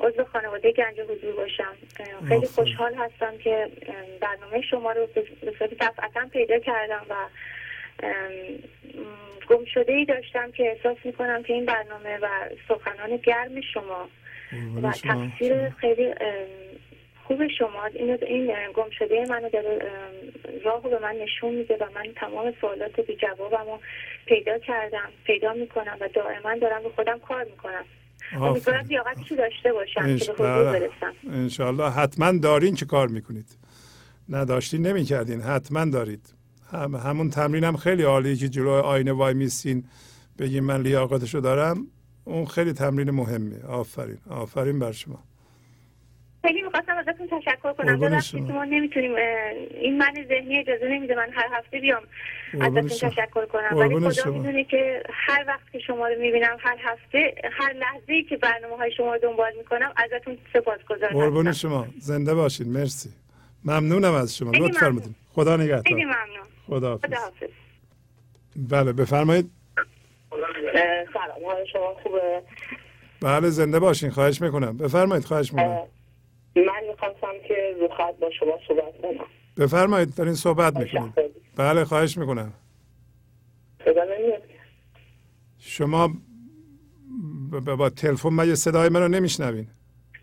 عضو 0.00 0.24
خانواده 0.24 0.72
گنج 0.72 1.00
حضور 1.00 1.32
باشم 1.36 1.74
خیلی. 2.28 2.46
خوشحال 2.46 2.94
هستم 2.94 3.38
که 3.38 3.68
برنامه 4.20 4.60
شما 4.60 4.92
رو 4.92 5.06
به 5.14 5.54
صورت 5.58 5.74
دفعتا 5.74 6.26
پیدا 6.32 6.58
کردم 6.58 7.06
و 7.10 7.14
گم 9.48 9.64
شده 9.64 9.92
ای 9.92 10.04
داشتم 10.04 10.50
که 10.50 10.62
احساس 10.62 10.96
می‌کنم 11.04 11.42
که 11.42 11.52
این 11.52 11.66
برنامه 11.66 12.18
و 12.18 12.28
سخنان 12.68 13.16
گرم 13.16 13.60
شما 13.60 14.08
و. 14.82 14.90
تفسیر 14.90 15.70
خیلی 15.70 16.14
خوب 17.30 17.46
شما 17.58 17.84
این 17.94 18.18
این 18.26 18.46
گم 18.74 18.90
شده 18.98 19.26
منو 19.28 19.48
داره 19.48 19.78
ام، 19.82 20.62
راه 20.64 20.82
رو 20.82 20.90
به 20.90 20.98
من 20.98 21.14
نشون 21.22 21.54
میده 21.54 21.74
و 21.74 21.84
من 21.94 22.06
تمام 22.16 22.52
سوالات 22.60 23.00
بی 23.00 23.16
جوابم 23.16 23.64
رو 23.70 23.78
پیدا 24.26 24.58
کردم 24.58 25.08
پیدا 25.24 25.52
می‌کنم 25.52 25.96
و 26.00 26.08
دائما 26.14 26.58
دارم 26.60 26.82
به 26.82 26.88
خودم 26.88 27.18
کار 27.18 27.44
می‌کنم. 27.44 27.84
امیدوارم. 28.32 28.86
لیاقتشو 28.86 29.34
داشته 29.34 29.72
باشم 29.72 30.00
که 30.00 30.00
انش- 30.00 30.30
به 30.30 30.42
بله. 30.42 30.80
برسم. 30.80 31.14
انشالله. 31.30 31.90
حتما 31.90 32.32
دارین 32.38 32.74
چه 32.74 32.86
کار 32.86 33.08
می‌کنید. 33.08 33.58
نداشتین 34.28 34.86
نمی‌کردین. 34.86 35.40
حتما 35.40 35.84
دارید. 35.84 36.34
هم 36.72 36.94
همون 36.94 37.30
تمرین 37.30 37.64
هم 37.64 37.76
خیلی 37.76 38.02
عالیه 38.02 38.36
که 38.36 38.48
جلو 38.48 38.70
آینه 38.70 39.12
وای 39.12 39.34
میستین 39.34 39.84
بگین 40.38 40.64
من 40.64 40.80
لیاقتشو 40.82 41.40
دارم. 41.40 41.86
اون 42.24 42.44
خیلی 42.46 42.72
تمرین 42.72 43.10
مهمیه 43.10 43.64
آفرین. 43.66 44.18
آفرین 44.30 44.78
بر 44.78 44.92
شما. 44.92 45.29
خیلی 46.42 46.62
می‌خواستم 46.62 46.96
ازتون 46.96 47.28
تشکر 47.40 47.72
کنم. 47.72 48.00
ببخشید 48.00 48.50
ما 48.50 48.64
نمی‌تونیم 48.64 49.14
این 49.70 49.98
من 49.98 50.12
ذهنی 50.28 50.58
اجازه 50.58 50.88
نمیده 50.88 51.14
من 51.14 51.28
هر 51.32 51.48
هفته 51.52 51.78
بیام 51.80 52.02
ازتون. 52.60 52.88
تشکر 52.88 53.46
کنم. 53.46 53.76
ولی 53.76 53.96
خدا 53.96 54.10
شما. 54.10 54.32
می‌دونه 54.32 54.64
که 54.64 55.02
هر 55.12 55.44
وقت 55.48 55.72
که 55.72 55.78
شما 55.78 56.08
رو 56.08 56.20
می‌بینم 56.20 56.56
هر 56.60 56.76
هفته 56.80 57.34
هر 57.52 57.72
لحظه 57.72 58.12
ای 58.12 58.22
که 58.22 58.36
برنامه 58.36 58.76
های 58.76 58.92
شما 58.92 59.14
رو 59.14 59.20
دنبال 59.20 59.52
می‌کنم 59.58 59.92
ازتون 59.96 60.38
سپاسگزار 60.52 61.08
قربون 61.08 61.52
شما. 61.52 61.86
زنده 61.98 62.34
باشین. 62.34 62.72
مرسی. 62.72 63.10
ممنونم 63.64 64.14
از 64.14 64.36
شما. 64.36 64.52
خیلی 64.52 64.64
لطف. 64.64 64.78
فرمودین. 64.78 65.14
خدا 65.32 65.56
خیلی 65.56 65.64
نگهدار 65.68 65.94
ممنون. 65.94 66.46
خدا 66.66 66.96
خدا 66.98 67.16
حافظ. 67.16 67.50
بله 68.56 68.92
بفرمایید. 68.92 69.50
سلام. 71.12 71.44
حال 71.46 71.64
شما 71.72 71.94
خوبه؟ 72.02 72.42
بله 73.22 73.48
زنده 73.50 73.78
باشین. 73.78 74.10
خواهش 74.10 74.40
می‌کنم. 74.42 74.76
بفرمایید 74.76 75.24
خواهش 75.24 75.52
می‌کنم. 75.52 75.86
من 76.56 76.84
می‌خواستم 76.88 77.32
که 77.48 77.54
رو 77.80 77.88
خط 77.88 78.18
با 78.20 78.30
شما 78.30 78.58
صحبت 78.68 79.00
کنم. 79.02 79.24
بفرمایید 79.58 80.14
دارین 80.14 80.34
صحبت 80.34 80.76
می‌کنید 80.76 81.12
بله 81.56 81.84
خواهش 81.84 82.18
می‌کنم. 82.18 82.52
شما 85.58 86.10
با 87.78 87.90
تلفن 87.90 88.28
مگه 88.28 88.54
صدای 88.54 88.88
منو 88.88 89.08
نمیشنوین؟ 89.08 89.66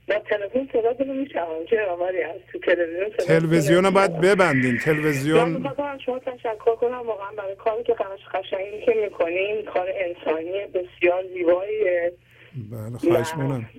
با 0.08 0.16
تلفن 0.30 0.68
صدا 0.74 0.92
رو 1.06 1.14
میشنوم. 1.14 1.66
چه 1.70 1.86
آوری 1.90 2.24
از 2.24 2.36
تو 2.52 2.60
تلویزیون 2.60 3.10
صدا 3.10 3.26
تلویزیون 3.26 3.86
رو 3.86 3.92
باید. 3.92 4.22
ببندین. 4.22 4.72
من 4.72 4.78
تلویزیون 4.78 5.68
از 5.68 6.00
شما 6.06 6.20
تشکر 6.20 6.76
کنم. 6.76 7.08
واقعا 7.08 7.32
برای 7.38 7.56
کاری 7.56 7.84
که 7.84 7.94
قش 7.94 8.20
قشنگی 8.34 8.86
که 8.86 8.94
می‌کنین 9.04 9.66
کار 9.74 9.88
انسانی 9.96 10.52
بسیار 10.52 11.24
زیباییه. 11.34 12.14
بله 12.72 12.98
خواهش 12.98 13.34
می‌کنم. 13.38 13.70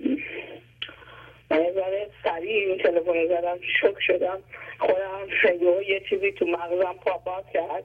من 1.51 1.71
ذره 1.75 2.07
سریع 2.23 2.67
این 2.67 2.77
تلفن 2.77 3.27
زدم 3.27 3.59
شک 3.81 3.99
شدم. 3.99 4.39
خودم 4.79 5.27
یهو 5.61 5.81
یه 5.81 6.01
چیزی 6.09 6.31
تو 6.31 6.45
مغزم 6.45 6.95
پاپ 7.05 7.51
کرد. 7.53 7.83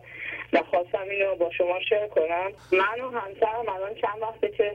و 0.53 0.63
خواستم 0.63 1.09
اینو 1.11 1.35
با 1.35 1.51
شما 1.51 1.81
شیر 1.89 2.07
کنم. 2.07 2.53
من 2.73 3.01
و 3.01 3.11
همسرم 3.11 3.69
الان 3.69 3.95
چند 3.95 4.23
وقته 4.23 4.49
که 4.49 4.73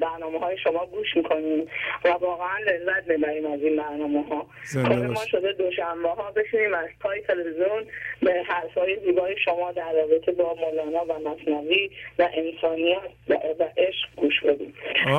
برنامه 0.00 0.38
های 0.38 0.58
شما 0.58 0.86
گوش 0.86 1.16
می‌کنیم 1.16 1.68
و 2.04 2.08
واقعا 2.08 2.58
لذت 2.58 3.08
می‌بریم 3.08 3.46
از 3.46 3.62
این 3.62 3.76
برنامه 3.76 4.22
ها 4.22 4.46
کار 4.74 5.06
ما. 5.06 5.26
شده 5.26 5.52
دوشنبه 5.52 6.08
ها 6.08 6.30
بشینیم 6.30 6.74
از 6.74 6.88
پای 7.00 7.20
تلویزیون 7.20 7.86
به 8.22 8.42
حرف 8.46 8.78
های 8.78 8.96
زیبای 9.00 9.36
شما 9.44 9.72
در 9.72 9.92
رابطه 9.92 10.32
با 10.32 10.54
مولانا 10.54 11.04
و 11.04 11.18
مصنوی 11.18 11.90
و 12.18 12.28
انسانیت 12.34 13.10
و, 13.28 13.34
عشق 13.76 14.08
گوش 14.16 14.40
بدیم. 14.40 14.74
و 15.06 15.18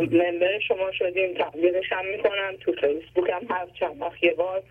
member 0.00 0.58
شما 0.68 0.92
شدیم 0.92 1.34
تبلیغش 1.78 1.92
هم 1.92 2.06
می‌کنم 2.06 2.56
تو 2.60 2.72
فیسبوک 2.72 3.30
هم 3.30 3.46
هر 3.50 3.66
چند 3.80 4.02
وقت 4.02 4.22
یه 4.22 4.34
بار 4.34 4.62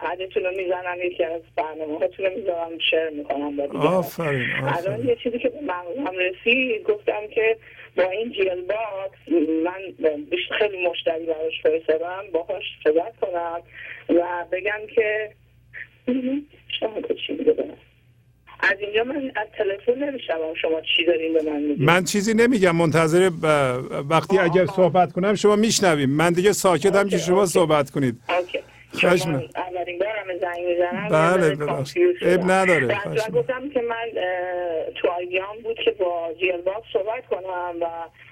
ad 0.00 0.18
تون 0.18 0.44
رو 0.44 0.50
می‌زنم 0.50 0.96
یکی 1.04 1.24
از 1.24 1.42
برنامه 1.56 1.98
هاتون 1.98 2.26
رو 2.26 2.32
می‌ذارم 2.36 2.78
share 2.90 3.08
می‌کنم 3.08 3.56
با. 3.56 3.80
آفرین 3.80 4.46
الان 4.62 5.08
یه 5.08 5.16
چیزی 5.16 5.38
که 5.38 5.48
به 5.48 5.60
مغزم 5.60 6.18
رسید 6.18 6.82
گفتم 6.82 7.26
که 7.26 7.56
با 7.96 8.10
این 8.10 8.32
GLBox 8.32 9.18
من 9.64 10.24
بیشتر 10.30 10.54
خیلی 10.54 10.86
مشتری 10.86 11.26
براش 11.26 11.62
فرستادم 11.62 12.24
باهاش 12.32 12.64
صحبت 12.84 13.16
کنم 13.20 13.60
و 14.08 14.44
بگم 14.52 14.80
که 14.94 15.30
شما 16.80 17.00
چی 17.26 17.32
میگه؟ 17.32 17.54
از 18.60 18.76
اینجا 18.80 19.04
من 19.04 19.16
از 19.36 19.46
تلفن 19.58 20.00
نمیشنوم. 20.04 20.54
شما 20.62 20.80
چی 20.96 21.04
دارین 21.06 21.32
به 21.34 21.42
من 21.42 21.60
میگید 21.62 21.82
من 21.82 22.04
چیزی 22.04 22.34
نمیگم 22.34 22.76
منتظر 22.76 23.30
ب- 23.30 23.44
وقتی 24.10 24.38
اگر 24.38 24.66
صحبت 24.66 25.12
کنم 25.12 25.34
شما 25.34 25.56
میشنویم. 25.56 26.10
من 26.10 26.32
دیگه 26.32 26.52
ساکتم 26.52 27.08
که 27.08 27.18
شما 27.18 27.40
OK. 27.40 27.52
صحبت 27.52 27.90
کنید. 27.90 28.20
OK. 28.28 28.58
خواهش 28.92 29.26
می‌کنم. 29.26 29.48
اولین 29.56 29.98
بارم 29.98 30.38
زنگ 30.40 30.66
می‌زنم 30.66 31.08
بله، 31.08 31.54
شدم. 31.54 31.84
عیب 32.30 32.40
نداره. 32.50 32.94
خواهش 32.94 33.20
گفتم 33.34 33.68
که 33.68 33.80
من 33.80 34.10
تو 34.94 35.08
idea 35.08 35.46
م 35.46 35.56
بود 35.64 35.78
که 35.84 35.90
با 35.90 36.34
GLBox 36.40 36.86
صحبت 36.92 37.26
کنم 37.26 37.74
و 37.80 37.86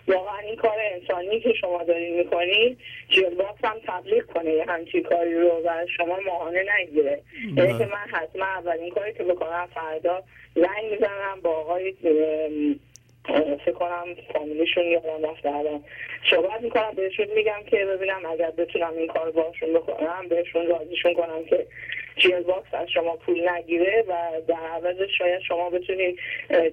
واقعا 0.08 0.38
این 0.38 0.56
کار 0.56 0.76
انسانی 0.92 1.40
که 1.40 1.52
شما 1.60 1.82
دارین 1.82 2.16
می‌کنین 2.18 2.76
GLBox 3.08 3.64
هم 3.64 3.76
تبلیغ 3.86 4.26
کنه 4.26 4.50
یه 4.50 4.64
همچین 4.68 5.02
کاری 5.02 5.34
رو 5.34 5.48
و 5.64 5.86
شما 5.96 6.18
ماهانه 6.26 6.64
نگیره 6.80 7.22
بله. 7.56 7.66
یعنی 7.66 7.78
که 7.78 7.84
من 7.86 8.18
حتما 8.18 8.44
اولین 8.44 8.90
کاری 8.90 9.12
که 9.12 9.24
بکنم 9.24 9.68
فردا 9.74 10.22
زنگ 10.54 10.90
می‌زنم 10.90 11.40
با 11.42 11.50
آقای 11.50 11.94
فکر 13.64 13.72
کنم 13.72 14.04
فامیلیشون 14.32 14.84
یادم 14.84 15.30
رفته 15.30 15.48
الان. 15.48 15.84
صحبت 16.30 16.60
می‌کنم 16.62 16.90
بهشون 16.96 17.26
میگم 17.36 17.60
که 17.70 17.76
ببینم 17.84 18.26
اگر 18.32 18.50
بتونم 18.50 18.92
این 18.96 19.06
کار 19.06 19.30
باشون 19.30 19.72
بکنم 19.72 20.28
بهشون 20.28 20.66
راضیشون 20.66 21.14
کنم 21.14 21.44
که 21.50 21.66
GLBox 22.16 22.74
از 22.74 22.88
شما 22.94 23.16
پول 23.16 23.48
نگیره 23.48 24.04
و 24.08 24.12
در 24.48 24.54
عوضش 24.74 25.18
شاید 25.18 25.40
شما 25.48 25.70
بتونید 25.70 26.18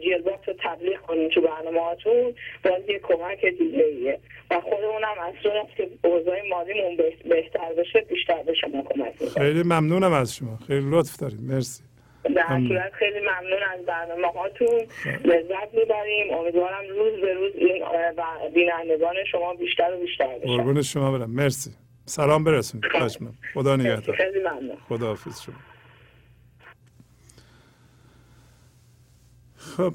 GLBox 0.01 0.47
رو 0.49 0.53
تبلیغ 0.59 0.99
کنید 1.01 1.31
تو 1.31 1.41
برنامه 1.41 1.81
هاتون 1.81 2.33
باز 2.63 2.89
یه 2.89 2.99
کمک 2.99 3.45
دیگه 3.45 3.83
ایه 3.83 4.19
و 4.51 4.59
خودمونم 4.61 5.15
از 5.21 5.33
اون 5.45 5.65
که 5.77 5.87
اوضاع 6.03 6.47
مالیمون 6.49 6.97
به- 6.97 7.13
بهتر 7.29 7.73
بشه 7.77 8.01
بیشتر 8.01 8.43
به 8.43 8.53
شما 8.53 8.81
کمک 8.81 9.13
می‌کنم 9.21 9.43
خیلی 9.45 9.63
ممنونم 9.63 10.13
از 10.13 10.35
شما. 10.35 10.57
خیلی 10.67 10.85
لطف 10.91 11.17
دارید 11.17 11.39
مرسی. 11.41 11.83
در. 12.23 12.61
صورت 12.67 12.93
خیلی 12.93 13.19
ممنون 13.19 13.63
از 13.73 13.85
برنامه 13.85 14.27
هاتون. 14.27 14.79
لذت 15.25 15.73
می‌بریم. 15.73 16.33
امیدوارم 16.33 16.83
روز 16.89 17.21
به 17.21 17.33
روز 17.33 17.51
این 17.55 17.83
و 18.17 18.23
بینندگان 18.53 19.15
شما 19.31 19.53
بیشتر 19.53 19.93
و 19.93 19.99
بیشتر 19.99 20.37
بشن. 20.39 20.57
قربون 20.57 20.81
شما 20.81 21.11
برم. 21.17 21.29
مرسی. 21.31 21.71
سلام 22.05 22.43
برسونید 22.43 22.85
می‌کنم. 22.85 23.33
خدا 23.53 23.75
نگهدار. 23.75 24.15
خیلی 24.15 24.39
ممنون. 24.39 24.77
خدا 24.89 25.07
حافظ 25.07 25.41
شما. 25.41 25.55
خب. 29.57 29.93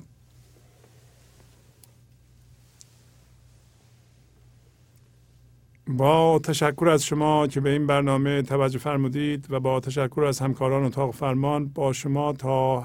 با 5.89 6.39
تشکر 6.39 6.89
از 6.89 7.05
شما 7.05 7.47
که 7.47 7.61
به 7.61 7.71
این 7.71 7.87
برنامه 7.87 8.43
توجه 8.43 8.79
فرمودید 8.79 9.47
و 9.51 9.61
با 9.61 9.81
تشکر 9.81 10.25
از 10.25 10.41
همکاران 10.41 10.85
اتاق 10.85 11.15
فرمان 11.15 11.69
با 11.69 11.93
شما 11.93 12.33
تا 12.33 12.85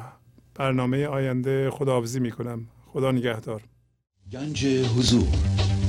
برنامه 0.56 1.08
آینده 1.08 1.70
خداحافظی 1.70 2.20
می 2.20 2.32
کنم 2.32 2.68
خدا 2.94 3.12
نگهدار. 3.12 3.62
گنج 4.32 4.66
حضور. 4.66 5.60